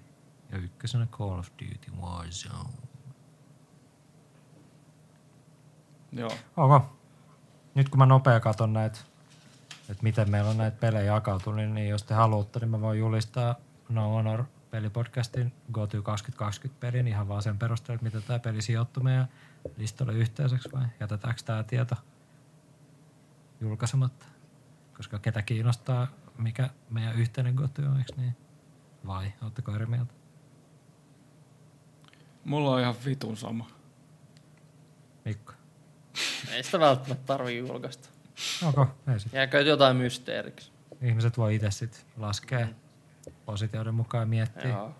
ja 0.52 0.58
ykkösenä 0.58 1.06
Call 1.06 1.38
of 1.38 1.48
Duty 1.58 1.90
Warzone. 2.00 2.87
Joo. 6.12 6.32
Ok. 6.56 6.84
Nyt 7.74 7.88
kun 7.88 7.98
mä 7.98 8.06
nopea 8.06 8.40
katon 8.40 8.72
näitä, 8.72 8.98
että 9.88 10.02
miten 10.02 10.30
meillä 10.30 10.50
on 10.50 10.58
näitä 10.58 10.76
pelejä 10.80 11.14
jakautunut, 11.14 11.70
niin 11.70 11.88
jos 11.88 12.02
te 12.02 12.14
haluatte, 12.14 12.58
niin 12.58 12.70
mä 12.70 12.80
voin 12.80 12.98
julistaa 12.98 13.54
No 13.88 14.08
Honor 14.08 14.44
pelipodcastin 14.70 15.52
GoTo 15.72 16.02
2020 16.02 16.80
pelin 16.80 17.08
ihan 17.08 17.28
vaan 17.28 17.42
sen 17.42 17.58
perusteella, 17.58 17.94
että 17.94 18.04
miten 18.04 18.22
tämä 18.22 18.38
peli 18.38 18.62
sijoittuu 18.62 19.02
meidän 19.02 19.28
listalle 19.76 20.12
yhteiseksi 20.12 20.68
vai 20.72 20.86
jätetäänkö 21.00 21.42
tämä 21.44 21.62
tieto 21.62 21.94
julkaisematta? 23.60 24.26
Koska 24.96 25.18
ketä 25.18 25.42
kiinnostaa, 25.42 26.08
mikä 26.38 26.70
meidän 26.90 27.14
yhteinen 27.14 27.54
GoTo 27.54 27.82
on, 27.82 27.98
eikö 27.98 28.12
niin? 28.16 28.36
Vai, 29.06 29.32
ootteko 29.42 29.74
eri 29.74 29.86
mieltä? 29.86 30.14
Mulla 32.44 32.70
on 32.70 32.80
ihan 32.80 32.94
vitun 33.04 33.36
sama. 33.36 33.70
Mikko? 35.24 35.52
Ei 36.52 36.62
sitä 36.62 36.80
välttämättä 36.80 37.26
tarvii 37.26 37.58
julkaista. 37.58 38.08
Okay, 38.66 38.86
ei 39.12 39.20
sit. 39.20 39.32
Jääkö 39.32 39.60
jotain 39.60 39.96
mysteeriksi? 39.96 40.70
Ihmiset 41.02 41.38
voi 41.38 41.54
itse 41.54 41.70
sitten 41.70 42.00
laskea 42.16 42.66
mm. 42.66 42.74
positioiden 43.46 43.94
mukaan 43.94 44.22
ja 44.22 44.26
miettiä. 44.26 44.68
Joo. 44.68 44.94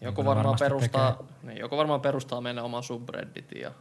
Joku 0.00 0.24
varmaan, 0.24 0.56
perustaa, 0.58 1.24
niin, 1.42 1.58
joku 1.58 1.76
varmaan 1.76 2.00
perustaa 2.00 2.40
meidän 2.40 2.64
oman 2.64 2.82
subredditin 2.82 3.60
ja 3.60 3.72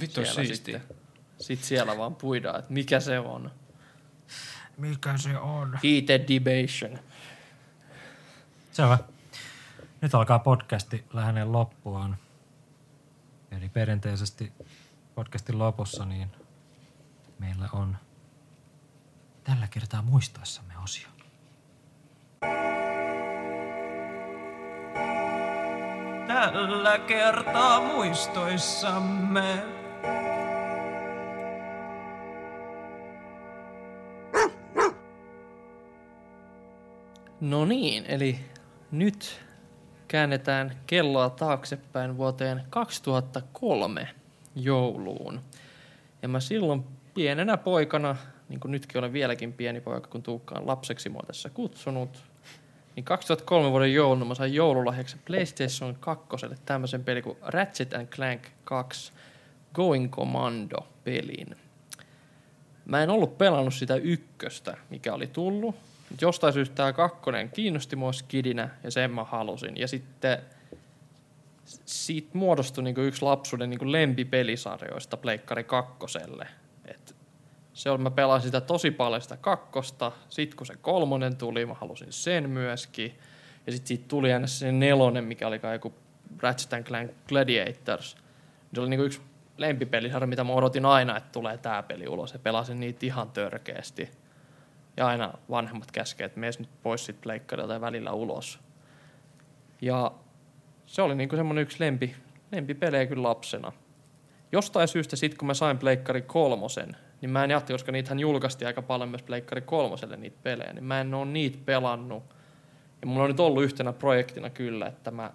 Vittu 0.00 0.24
siistiä. 0.24 0.78
Sitten, 0.78 0.96
sit 1.40 1.64
siellä 1.64 1.96
vaan 1.96 2.14
puidaan, 2.14 2.58
että 2.58 2.72
mikä 2.72 3.00
se 3.00 3.18
on. 3.18 3.50
Mikä 4.76 5.16
se 5.16 5.38
on? 5.38 5.78
Heated 5.84 6.24
debation. 6.28 6.98
Selvä. 8.72 8.98
Nyt 10.00 10.14
alkaa 10.14 10.38
podcasti 10.38 11.04
lähenen 11.12 11.52
loppuaan. 11.52 12.16
Eli 13.50 13.68
perinteisesti 13.68 14.52
podcastin 15.20 15.58
lopussa, 15.58 16.04
niin 16.04 16.30
meillä 17.38 17.68
on 17.72 17.96
tällä 19.44 19.68
kertaa 19.68 20.02
muistoissamme 20.02 20.74
osio. 20.84 21.08
Tällä 26.26 26.98
kertaa 26.98 27.80
muistoissamme. 27.80 29.64
No 37.40 37.64
niin, 37.64 38.04
eli 38.08 38.50
nyt 38.90 39.40
käännetään 40.08 40.76
kelloa 40.86 41.30
taaksepäin 41.30 42.16
vuoteen 42.16 42.64
2003 42.70 44.19
jouluun. 44.54 45.40
Ja 46.22 46.28
mä 46.28 46.40
silloin 46.40 46.84
pienenä 47.14 47.56
poikana, 47.56 48.16
niin 48.48 48.60
kuin 48.60 48.72
nytkin 48.72 48.98
olen 48.98 49.12
vieläkin 49.12 49.52
pieni 49.52 49.80
poika, 49.80 50.08
kun 50.08 50.22
Tuukka 50.22 50.54
on 50.58 50.66
lapseksi 50.66 51.08
mua 51.08 51.22
tässä 51.26 51.50
kutsunut, 51.50 52.24
niin 52.96 53.04
2003 53.04 53.70
vuoden 53.70 53.94
jouluna 53.94 54.24
mä 54.24 54.34
sain 54.34 54.54
joululahjaksi 54.54 55.16
PlayStation 55.24 55.96
2 56.00 56.26
tämmöisen 56.66 57.04
pelin 57.04 57.22
kuin 57.22 57.38
Ratchet 57.42 57.94
and 57.94 58.06
Clank 58.06 58.42
2 58.64 59.12
Going 59.74 60.10
Commando-pelin. 60.10 61.56
Mä 62.84 63.02
en 63.02 63.10
ollut 63.10 63.38
pelannut 63.38 63.74
sitä 63.74 63.94
ykköstä, 63.94 64.76
mikä 64.90 65.14
oli 65.14 65.26
tullut. 65.26 65.74
Jostain 66.20 66.52
syystä 66.52 66.74
tämä 66.74 66.92
kakkonen 66.92 67.50
kiinnosti 67.50 67.96
mua 67.96 68.12
skidinä 68.12 68.68
ja 68.84 68.90
sen 68.90 69.10
mä 69.10 69.24
halusin. 69.24 69.76
Ja 69.76 69.88
sitten 69.88 70.38
siitä 71.84 72.30
muodostui 72.32 72.84
niinku 72.84 73.00
yksi 73.00 73.22
lapsuuden 73.22 73.70
niinku 73.70 73.92
lempipelisarjoista 73.92 75.16
Pleikkari 75.16 75.64
kakkoselle. 75.64 76.46
Et 76.84 77.16
se 77.72 77.90
on, 77.90 78.00
mä 78.00 78.10
pelasin 78.10 78.48
sitä 78.48 78.60
tosi 78.60 78.90
paljon 78.90 79.22
sitä 79.22 79.36
kakkosta. 79.36 80.12
Sitten 80.28 80.56
kun 80.56 80.66
se 80.66 80.76
kolmonen 80.76 81.36
tuli, 81.36 81.66
mä 81.66 81.74
halusin 81.74 82.12
sen 82.12 82.50
myöskin. 82.50 83.18
Ja 83.66 83.72
sitten 83.72 83.88
siitä 83.88 84.04
tuli 84.08 84.32
aina 84.32 84.46
se 84.46 84.72
nelonen, 84.72 85.24
mikä 85.24 85.46
oli 85.46 85.58
kai 85.58 85.74
joku 85.74 85.94
Ratchet 86.38 86.86
Clank 86.86 87.10
Gladiators. 87.28 88.16
Se 88.74 88.80
oli 88.80 88.90
niinku 88.90 89.04
yksi 89.04 89.20
lempipelisarja, 89.56 90.26
mitä 90.26 90.44
mä 90.44 90.52
odotin 90.52 90.86
aina, 90.86 91.16
että 91.16 91.32
tulee 91.32 91.58
tää 91.58 91.82
peli 91.82 92.08
ulos. 92.08 92.32
Ja 92.32 92.38
pelasin 92.38 92.80
niitä 92.80 93.06
ihan 93.06 93.30
törkeästi. 93.30 94.10
Ja 94.96 95.06
aina 95.06 95.32
vanhemmat 95.50 95.90
käskee, 95.90 96.24
että 96.24 96.40
mees 96.40 96.58
nyt 96.58 96.68
pois 96.82 97.06
sit 97.06 97.20
pleikkarilta 97.20 97.72
ja 97.72 97.80
välillä 97.80 98.12
ulos. 98.12 98.58
Ja 99.80 100.12
se 100.90 101.02
oli 101.02 101.14
niinku 101.14 101.36
semmonen 101.36 101.62
yksi 101.62 101.80
lempi, 101.80 102.14
lempipelejä 102.52 103.06
kyllä 103.06 103.22
lapsena. 103.22 103.72
Jostain 104.52 104.88
syystä 104.88 105.16
sitten 105.16 105.38
kun 105.38 105.46
mä 105.46 105.54
sain 105.54 105.78
Pleikkari 105.78 106.22
kolmosen, 106.22 106.96
niin 107.20 107.30
mä 107.30 107.44
en 107.44 107.50
jahti, 107.50 107.72
koska 107.72 107.92
niitähän 107.92 108.20
julkaistiin 108.20 108.66
aika 108.66 108.82
paljon 108.82 109.08
myös 109.08 109.22
Pleikkari 109.22 109.60
kolmoselle 109.60 110.16
niitä 110.16 110.36
pelejä, 110.42 110.72
niin 110.72 110.84
mä 110.84 111.00
en 111.00 111.14
oo 111.14 111.24
niitä 111.24 111.58
pelannut. 111.64 112.22
Ja 113.00 113.06
mulla 113.06 113.22
on 113.22 113.30
nyt 113.30 113.40
ollut 113.40 113.62
yhtenä 113.62 113.92
projektina 113.92 114.50
kyllä, 114.50 114.86
että 114.86 115.10
mä 115.10 115.32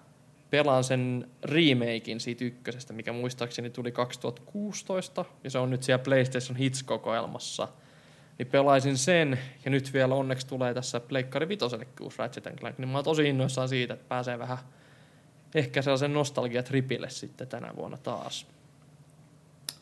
pelaan 0.49 0.83
sen 0.83 1.29
remakein 1.43 2.19
siitä 2.19 2.45
ykkösestä, 2.45 2.93
mikä 2.93 3.13
muistaakseni 3.13 3.69
tuli 3.69 3.91
2016, 3.91 5.25
ja 5.43 5.49
se 5.49 5.57
on 5.57 5.69
nyt 5.69 5.83
siellä 5.83 6.03
PlayStation 6.03 6.57
Hits-kokoelmassa. 6.57 7.67
Niin 8.39 8.47
pelaisin 8.47 8.97
sen, 8.97 9.39
ja 9.65 9.71
nyt 9.71 9.93
vielä 9.93 10.15
onneksi 10.15 10.47
tulee 10.47 10.73
tässä 10.73 10.99
Pleikkari 10.99 11.47
vitoselle 11.47 11.87
uusi 12.01 12.17
Ratchet 12.19 12.59
Clank, 12.59 12.77
niin 12.77 12.89
mä 12.89 12.97
oon 12.97 13.05
tosi 13.05 13.29
innoissaan 13.29 13.69
siitä, 13.69 13.93
että 13.93 14.05
pääsee 14.09 14.39
vähän 14.39 14.57
ehkä 15.55 15.81
sellaisen 15.81 16.13
nostalgiatripille 16.13 17.09
sitten 17.09 17.47
tänä 17.47 17.75
vuonna 17.75 17.97
taas. 17.97 18.47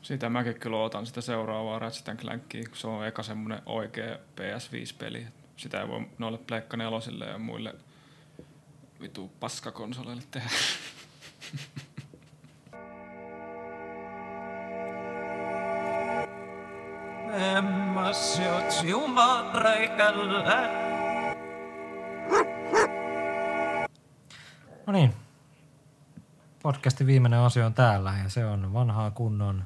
Sitä 0.01 0.29
mäkin 0.29 0.59
kyllä 0.59 0.77
ootan 0.77 1.05
sitä 1.05 1.21
seuraavaa 1.21 1.79
Ratchet 1.79 2.17
Clankia, 2.17 2.63
kun 2.67 2.77
se 2.77 2.87
on 2.87 3.07
eka 3.07 3.23
semmonen 3.23 3.61
oikea 3.65 4.15
PS5-peli. 4.15 5.27
Sitä 5.57 5.81
ei 5.81 5.87
voi 5.87 6.07
noille 6.17 6.37
Pleikka 6.37 6.77
nelosille 6.77 7.25
ja 7.25 7.37
muille 7.37 7.75
vitu 9.01 9.31
paskakonsoleille 9.39 10.23
tehdä. 10.31 10.49
Emmas 17.57 18.41
jumareikällä. 18.83 20.69
No 24.87 24.93
niin. 24.93 25.22
Podcastin 26.63 27.07
viimeinen 27.07 27.39
osio 27.39 27.65
on 27.65 27.73
täällä 27.73 28.13
ja 28.23 28.29
se 28.29 28.45
on 28.45 28.73
vanhaa 28.73 29.11
kunnon 29.11 29.63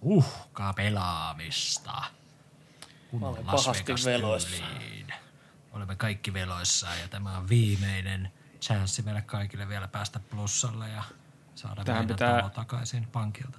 uhkapelaamista. 0.00 1.92
Kunnon 3.10 3.30
olen 3.30 3.46
Las 3.46 3.64
pahasti 3.64 3.84
Vegas 3.92 4.04
veloissa. 4.04 4.64
tyyliin. 4.64 5.06
Olemme 5.72 5.96
kaikki 5.96 6.32
veloissa 6.32 6.86
ja 7.02 7.08
tämä 7.08 7.38
on 7.38 7.48
viimeinen 7.48 8.32
chanssi 8.60 9.02
meille 9.02 9.22
kaikille 9.22 9.68
vielä 9.68 9.88
päästä 9.88 10.20
plussalle 10.30 10.88
ja 10.88 11.02
saada 11.54 11.84
Tähän 11.84 12.02
meidän 12.02 12.16
pitää- 12.16 12.36
talo 12.38 12.50
takaisin 12.50 13.06
pankilta. 13.12 13.58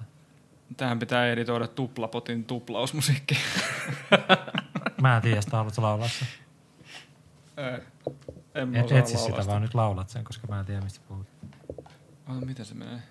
Tähän 0.76 0.98
pitää 0.98 1.26
editoida 1.26 1.66
tuplapotin 1.68 2.44
tuplausmusiikki. 2.44 3.36
Mä 5.02 5.16
en 5.16 5.22
tiedä, 5.22 5.40
sitä 5.40 5.56
haluatko 5.56 5.82
laulaa 5.82 6.08
sen. 6.08 6.28
en 8.54 8.68
mä 8.68 8.78
Et 8.78 8.92
etsi 8.92 9.14
laulaa 9.14 9.36
sitä, 9.38 9.46
vaan 9.50 9.62
nyt 9.62 9.74
laulat 9.74 10.08
sen, 10.10 10.24
koska 10.24 10.46
mä 10.46 10.60
en 10.60 10.66
tiedä, 10.66 10.80
mistä 10.80 11.00
puhut. 11.08 11.26
Ota, 12.28 12.46
miten 12.46 12.64
se 12.66 12.74
menee? 12.74 13.02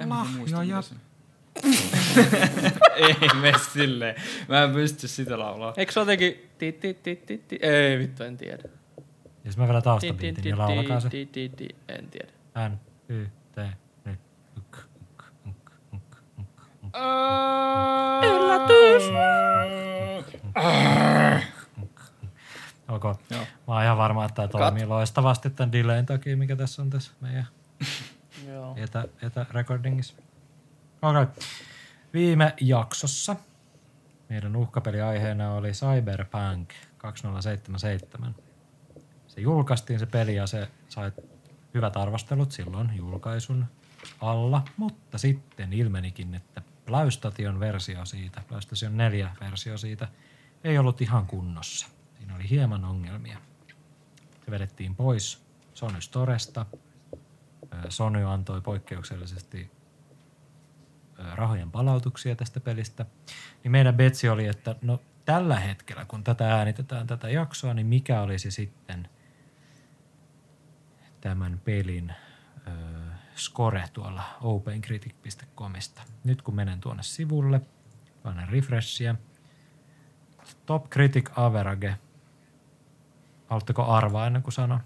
En 0.00 0.08
mä 0.08 0.24
muista, 0.36 0.60
miten 0.60 0.82
se- 0.82 0.94
Ei 2.96 3.14
mene 3.40 3.58
silleen. 3.72 4.14
Mä 4.48 4.62
en 4.62 4.72
pysty 4.72 5.08
sitä 5.08 5.38
laulaa. 5.38 5.74
Eikö 5.76 5.92
se 5.92 6.00
jotenkin... 6.00 6.50
Ti, 6.58 6.72
ti, 6.72 6.94
ti, 6.94 7.16
ti, 7.16 7.38
ti. 7.48 7.58
Ei 7.62 7.98
vittu, 7.98 8.22
en 8.24 8.36
tiedä. 8.36 8.62
Jos 9.44 9.56
mä 9.56 9.64
vielä 9.68 9.80
Ti, 9.80 9.82
ti, 9.82 9.84
taustabiitin, 9.84 10.34
ti, 10.34 10.42
niin 10.42 10.58
laulakaa 10.58 11.00
se. 11.00 11.08
ti, 11.08 11.26
ti, 11.32 11.48
ti. 11.56 11.68
En 11.88 12.08
tiedä. 12.10 12.32
N, 12.68 12.80
Y, 13.08 13.26
T, 13.52 13.56
N, 14.06 14.18
uk, 14.58 14.76
uk, 15.00 15.22
uk, 15.46 15.70
uk, 15.92 16.16
uk, 16.38 16.60
uk. 16.84 16.96
Yllätys! 18.24 19.02
Ok. 22.92 23.04
Joo. 23.04 23.40
Mä 23.68 23.74
oon 23.74 23.82
ihan 23.82 23.98
varma, 23.98 24.24
että 24.24 24.34
tämä 24.34 24.48
toimii 24.48 24.86
loistavasti 24.86 25.50
tämän 25.50 25.72
delayn 25.72 26.06
takia, 26.06 26.36
mikä 26.36 26.56
tässä 26.56 26.82
on 26.82 26.90
tässä 26.90 27.12
meidän 27.20 27.46
etä, 28.76 29.04
etärecordingissa. 29.22 30.14
Okei. 31.02 31.22
Okay. 31.22 31.34
Viime 32.12 32.54
jaksossa 32.60 33.36
meidän 34.28 34.56
uhkapeliaiheena 34.56 35.52
oli 35.52 35.70
Cyberpunk 35.70 36.72
2077. 36.98 38.34
Se 39.28 39.40
julkaistiin 39.40 39.98
se 39.98 40.06
peli 40.06 40.34
ja 40.34 40.46
se 40.46 40.68
sai 40.88 41.12
hyvät 41.74 41.96
arvostelut 41.96 42.52
silloin 42.52 42.96
julkaisun 42.96 43.66
alla, 44.20 44.62
mutta 44.76 45.18
sitten 45.18 45.72
ilmenikin, 45.72 46.34
että 46.34 46.62
PlayStation 46.86 47.60
versio 47.60 48.04
siitä, 48.04 48.42
PlayStation 48.48 48.96
4 48.96 49.36
versio 49.40 49.78
siitä 49.78 50.08
ei 50.64 50.78
ollut 50.78 51.00
ihan 51.00 51.26
kunnossa. 51.26 51.91
Siinä 52.32 52.40
oli 52.40 52.50
hieman 52.50 52.84
ongelmia. 52.84 53.38
Se 54.44 54.50
vedettiin 54.50 54.94
pois 54.94 55.44
Sony 55.74 56.00
Storesta. 56.00 56.66
Sony 57.88 58.24
antoi 58.24 58.60
poikkeuksellisesti 58.60 59.70
rahojen 61.34 61.70
palautuksia 61.70 62.36
tästä 62.36 62.60
pelistä. 62.60 63.06
Niin 63.64 63.72
meidän 63.72 63.94
betsi 63.94 64.28
oli, 64.28 64.46
että 64.46 64.76
no 64.82 65.00
tällä 65.24 65.60
hetkellä, 65.60 66.04
kun 66.04 66.24
tätä 66.24 66.56
äänitetään 66.56 67.06
tätä 67.06 67.30
jaksoa, 67.30 67.74
niin 67.74 67.86
mikä 67.86 68.20
olisi 68.20 68.50
sitten 68.50 69.08
tämän 71.20 71.60
pelin 71.64 72.12
ö, 72.66 72.70
score 73.36 73.84
tuolla 73.92 74.22
opencritic.comista. 74.40 76.02
Nyt 76.24 76.42
kun 76.42 76.54
menen 76.54 76.80
tuonne 76.80 77.02
sivulle, 77.02 77.60
annan 78.24 78.48
refreshia. 78.48 79.14
Top 80.66 80.90
Critic 80.90 81.30
Average. 81.36 81.98
Haluatteko 83.52 83.84
arvaa 83.84 84.26
ennen 84.26 84.42
kuin 84.42 84.52
sanon? 84.52 84.80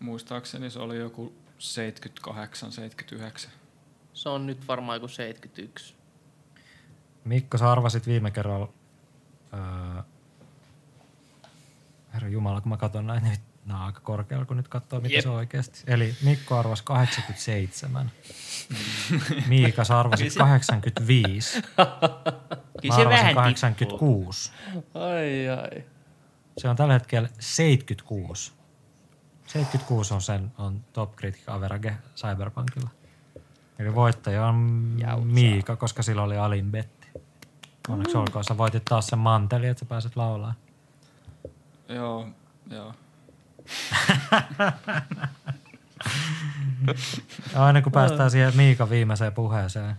Muistaakseni 0.00 0.70
se 0.70 0.78
oli 0.78 0.98
joku 0.98 1.32
78-79. 3.46 3.48
Se 4.12 4.28
on 4.28 4.46
nyt 4.46 4.68
varmaan 4.68 4.96
joku 4.96 5.08
71. 5.08 5.94
Mikko, 7.24 7.58
sä 7.58 7.72
arvasit 7.72 8.06
viime 8.06 8.30
kerralla, 8.30 8.68
öö, 9.54 10.02
herra 12.14 12.28
Jumala, 12.28 12.60
kun 12.60 12.70
mä 12.70 12.76
katson 12.76 13.06
näin, 13.06 13.22
niin 13.22 13.38
nämä 13.66 13.80
on 13.80 13.86
aika 13.86 14.00
korkealla, 14.00 14.44
kun 14.44 14.56
nyt 14.56 14.68
katsoo, 14.68 15.00
mitä 15.00 15.14
Jep. 15.14 15.22
se 15.22 15.28
on 15.28 15.36
oikeasti. 15.36 15.82
Eli 15.86 16.14
Mikko 16.22 16.58
arvasi 16.58 16.84
87. 16.84 18.10
Miika, 19.46 19.84
sä 19.84 20.00
arvasit 20.00 20.34
85. 20.34 21.62
Kyllä 21.62 21.88
Mä 22.88 22.94
arvasin 22.94 23.08
vähän 23.08 23.34
86. 23.34 24.52
Ai 24.94 25.48
ai. 25.48 25.84
Se 26.60 26.68
on 26.68 26.76
tällä 26.76 26.92
hetkellä 26.92 27.28
76. 27.38 28.52
76 29.46 30.14
on 30.14 30.22
sen 30.22 30.52
on 30.58 30.84
Top 30.92 31.16
Critic 31.16 31.42
Average 31.46 31.96
Cyberpunkilla. 32.16 32.90
Eli 33.78 33.94
voittaja 33.94 34.46
on 34.46 34.82
Jautsaa. 34.98 35.24
Miika, 35.24 35.76
koska 35.76 36.02
sillä 36.02 36.22
oli 36.22 36.36
alin 36.36 36.70
betti. 36.70 37.08
Onneksi 37.88 38.16
olkoon, 38.16 38.44
sä 38.44 38.58
voitit 38.58 38.84
taas 38.84 39.06
sen 39.06 39.18
manteli, 39.18 39.66
että 39.66 39.80
sä 39.80 39.86
pääset 39.86 40.16
laulaa. 40.16 40.54
Joo, 41.88 42.28
joo. 42.70 42.94
Ja 47.52 47.64
aina 47.64 47.82
kun 47.82 47.92
päästään 47.92 48.30
siihen 48.30 48.56
Miikan 48.56 48.90
viimeiseen 48.90 49.32
puheeseen, 49.32 49.96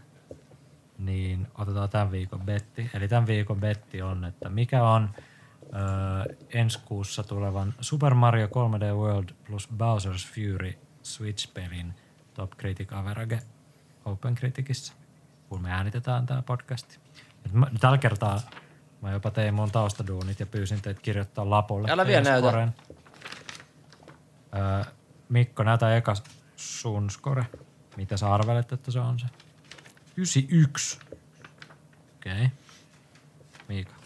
niin 0.98 1.48
otetaan 1.58 1.90
tämän 1.90 2.12
viikon 2.12 2.42
betti. 2.42 2.90
Eli 2.94 3.08
tämän 3.08 3.28
viikon 3.28 3.60
betti 3.60 4.02
on, 4.02 4.26
että 4.26 4.50
mikä 4.50 4.84
on 4.84 5.10
öö, 5.74 6.36
ensi 6.50 6.80
kuussa 6.86 7.24
tulevan 7.24 7.74
Super 7.82 8.14
Mario 8.14 8.48
3D 8.48 8.96
World 8.96 9.30
plus 9.48 9.70
Bowser's 9.74 10.34
Fury 10.34 10.74
Switch-pelin 11.04 11.94
Top 12.34 12.52
Critic 12.52 12.94
Average 12.94 13.40
Open 14.06 14.36
Criticissa, 14.36 14.94
kun 15.50 15.62
me 15.62 15.72
äänitetään 15.72 16.26
tämä 16.26 16.42
podcasti. 16.42 17.00
Nyt 17.44 17.54
mä, 17.54 17.68
tällä 17.80 17.98
kertaa 17.98 18.40
mä 19.02 19.12
jopa 19.12 19.32
tein 19.32 19.54
mun 19.54 19.72
taustaduunit 19.72 20.40
ja 20.40 20.46
pyysin 20.46 20.82
teitä 20.82 21.02
kirjoittaa 21.02 21.50
lapulle. 21.50 21.92
Älä 21.92 22.08
vielä 22.08 22.24
näytä. 22.24 22.48
scoren. 22.48 22.74
Öö, 24.56 24.84
Mikko, 25.30 25.64
näytä 25.64 25.98
eka 25.98 26.14
sun 26.56 27.10
score. 27.10 27.46
Mitä 27.98 28.18
sä 28.18 28.34
arvelet, 28.34 28.72
että 28.72 28.92
se 28.92 29.00
on 29.00 29.20
se? 29.20 29.26
91. 30.18 31.00
Okei. 32.16 32.34
Okay. 32.34 32.50
Miika. 33.68 34.01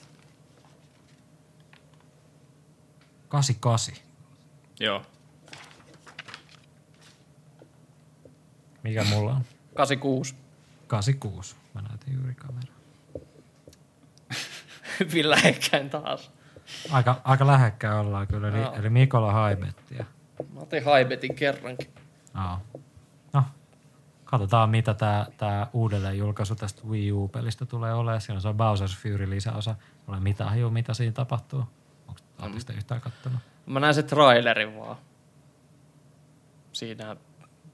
88. 3.28 3.96
Joo. 4.80 5.02
Mikä 8.84 9.04
mulla 9.04 9.32
on? 9.32 9.42
86. 9.76 10.36
86. 10.88 11.56
Mä 11.74 11.82
näytin 11.82 12.14
juuri 12.14 12.36
kameraan. 12.36 12.80
Hyvin 15.00 15.30
lähekkäin 15.30 15.90
taas. 15.90 16.32
Aika, 16.92 17.22
aika 17.24 17.48
lähekkäin 17.48 18.00
ollaan 18.00 18.28
kyllä. 18.28 18.48
Eli, 18.48 18.58
Joo. 18.58 18.76
eli 18.76 18.90
Mikola 18.90 19.32
haibettia. 19.32 20.06
Mä 20.54 20.60
otin 20.60 20.86
haibetin 20.86 21.36
kerrankin. 21.36 21.90
Joo. 22.36 22.60
No, 23.34 23.44
katsotaan 24.26 24.70
mitä 24.70 24.94
tämä 24.94 25.28
tää 25.38 25.68
uudelleen 25.74 26.18
julkaisu 26.18 26.56
tästä 26.56 26.82
Wii 26.88 27.12
U-pelistä 27.12 27.66
tulee 27.66 27.94
olemaan. 27.94 28.22
Siinä 28.22 28.36
on 28.36 28.42
se 28.42 28.50
Bowser's 28.50 29.02
Fury 29.02 29.30
lisäosa. 29.30 29.76
Mulla 30.06 30.18
ei 30.18 30.24
mitään 30.24 30.50
hajua, 30.50 30.70
mitä 30.70 30.94
siinä 30.94 31.12
tapahtuu. 31.14 31.64
Onko 32.40 32.56
mm. 32.56 32.60
sitä 32.60 32.74
yhtään 32.74 33.02
kattonut? 33.02 33.40
Mä 33.66 33.80
näin 33.80 33.94
se 33.96 34.04
trailerin 34.04 34.78
vaan. 34.78 34.98
Siinä, 36.72 37.16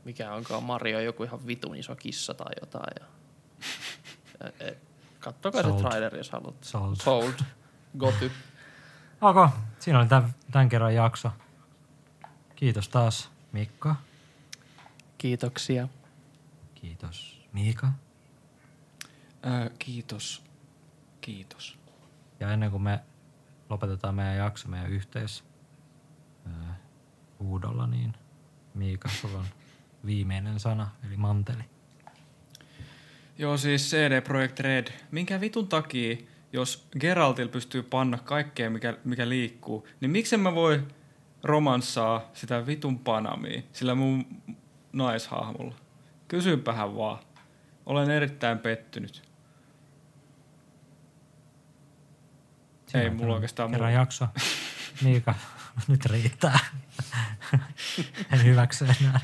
mikä 0.05 0.33
onkaan 0.33 0.63
Mario, 0.63 0.99
joku 0.99 1.23
ihan 1.23 1.47
vitun 1.47 1.75
iso 1.75 1.95
kissa 1.95 2.33
tai 2.33 2.53
jotain. 2.61 2.93
Ja... 2.99 3.05
Kattokaa 5.19 5.63
se 5.63 5.71
traileri, 5.71 6.17
jos 6.17 6.31
haluatte. 6.31 6.67
Sold. 6.67 6.95
Sold. 6.95 7.33
Goty. 7.97 8.31
Ok, 9.21 9.49
siinä 9.79 9.99
oli 9.99 10.07
tämän, 10.07 10.35
tämän 10.51 10.69
kerran 10.69 10.95
jakso. 10.95 11.31
Kiitos 12.55 12.89
taas 12.89 13.31
Mikko. 13.51 13.95
Kiitoksia. 15.17 15.87
Kiitos 16.75 17.41
Miika. 17.53 17.91
Ää, 19.43 19.69
kiitos. 19.79 20.43
Kiitos. 21.21 21.77
Ja 22.39 22.51
ennen 22.51 22.71
kuin 22.71 22.83
me 22.83 22.99
lopetetaan 23.71 24.15
meidän 24.15 24.37
jakso, 24.37 24.67
meidän 24.67 24.89
yhteis 24.89 25.43
huudolla, 27.39 27.87
niin 27.87 28.13
Miika, 28.73 29.09
sulla 29.09 29.37
on 29.37 29.45
viimeinen 30.05 30.59
sana, 30.59 30.89
eli 31.07 31.17
manteli. 31.17 31.63
Joo, 33.37 33.57
siis 33.57 33.91
CD 33.91 34.21
Projekt 34.21 34.59
Red. 34.59 34.87
Minkä 35.11 35.41
vitun 35.41 35.67
takia, 35.67 36.17
jos 36.53 36.87
Geraltil 36.99 37.47
pystyy 37.47 37.83
panna 37.83 38.17
kaikkea, 38.17 38.69
mikä, 38.69 38.97
mikä 39.03 39.29
liikkuu, 39.29 39.87
niin 40.01 40.11
miksi 40.11 40.37
mä 40.37 40.55
voi 40.55 40.87
romanssaa 41.43 42.29
sitä 42.33 42.65
vitun 42.67 42.99
panamia 42.99 43.61
sillä 43.73 43.95
mun 43.95 44.25
naishahmolla? 44.93 45.75
Kysynpähän 46.27 46.95
vaan. 46.95 47.19
Olen 47.85 48.09
erittäin 48.09 48.59
pettynyt. 48.59 49.30
Ei 52.93 53.07
on 53.07 53.15
mulla 53.15 53.33
oikeastaan 53.33 53.71
Kerran 53.71 53.93
jakso. 53.93 54.27
Miika, 55.03 55.35
nyt 55.87 56.05
riittää. 56.05 56.59
en 58.33 58.43
hyväksy 58.43 58.85
enää. 58.85 59.19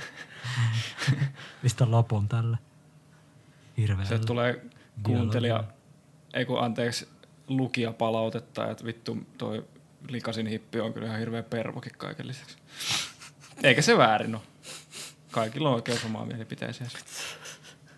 Pistä 1.62 1.92
lopun 1.92 2.28
tälle. 2.28 2.58
Hirveälle. 3.78 4.18
Se 4.18 4.20
tulee 4.20 4.66
kuuntelija, 5.04 5.64
ei 6.34 6.46
kun 6.46 6.64
anteeksi, 6.64 7.10
lukija 7.48 7.94
palautetta, 7.94 8.72
että 8.72 8.86
vittu 8.86 9.18
toi 9.38 9.66
likasin 10.10 10.48
hippi 10.48 10.80
on 10.80 10.94
kyllä 10.94 11.08
ihan 11.08 11.20
hirveä 11.20 11.44
pervokin 11.44 11.92
kaiken 11.98 12.28
lisäksi. 12.28 12.58
Eikä 13.64 13.82
se 13.82 13.98
väärin 13.98 14.36
ole. 14.36 14.44
Kaikilla 15.32 15.70
on 15.70 15.76
oikeus 15.76 16.06
omaa 16.06 16.26
mielipiteeseen. 16.26 16.90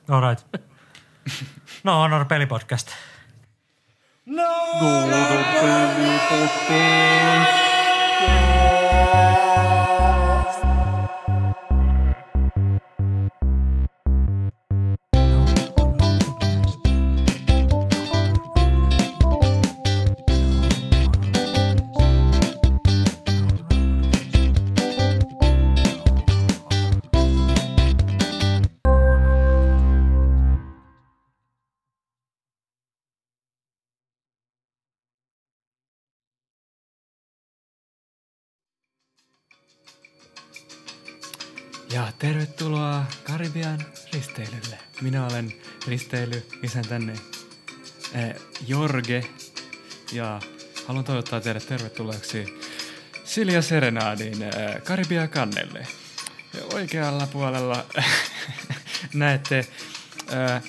All 0.10 0.30
right. 0.30 0.64
No, 1.84 2.02
Honor 2.02 2.26
pelipodcast. 2.26 2.88
Ja 4.32 4.70
tervetuloa 42.20 43.06
Karibian 43.24 43.86
risteilylle. 44.14 44.80
Minä 45.02 45.26
olen 45.26 45.54
risteily 45.88 46.48
isän 46.64 46.88
tänne 46.88 47.14
eh, 48.14 48.36
Jorge 48.68 49.26
ja 50.12 50.42
haluan 50.88 51.06
toivottaa 51.06 51.42
teidät 51.42 51.68
tervetulleeksi 51.68 52.60
Silja 53.24 53.62
Serenadin 53.62 54.44
eh, 54.44 54.84
Karibia 54.84 55.28
kannelle. 55.28 55.88
Ja 56.54 56.60
oikealla 56.74 57.28
puolella 57.28 57.86
näette, 59.14 59.60
eh, 59.60 60.64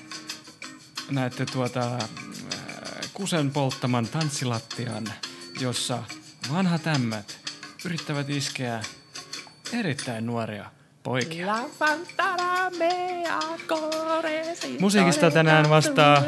näette 1.11 1.47
tuota 1.47 1.99
eh, 1.99 3.11
kusen 3.15 3.51
polttaman 3.51 4.09
tanssilattian, 4.09 5.13
jossa 5.61 6.05
vanhat 6.53 6.87
ämmät 6.87 7.39
yrittävät 7.85 8.31
iskeä 8.31 8.83
erittäin 9.73 10.27
nuoria 10.27 10.80
poikia. 11.03 11.55
Musiikista 14.81 15.31
tänään 15.31 15.71
vastaa 15.71 16.23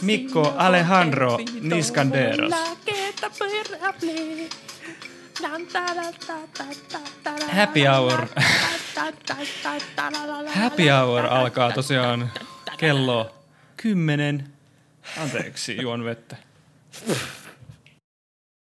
Mikko 0.00 0.54
Alejandro 0.56 1.38
Niskanderos. 1.60 2.52
Happy 7.50 7.80
Hour. 7.84 8.26
Happy 10.46 10.88
Hour 10.88 11.26
alkaa 11.26 11.72
tosiaan 11.72 12.32
kello 12.78 13.34
10. 13.76 14.48
Anteeksi, 15.18 15.76
juon 15.82 16.04
vettä. 16.04 16.36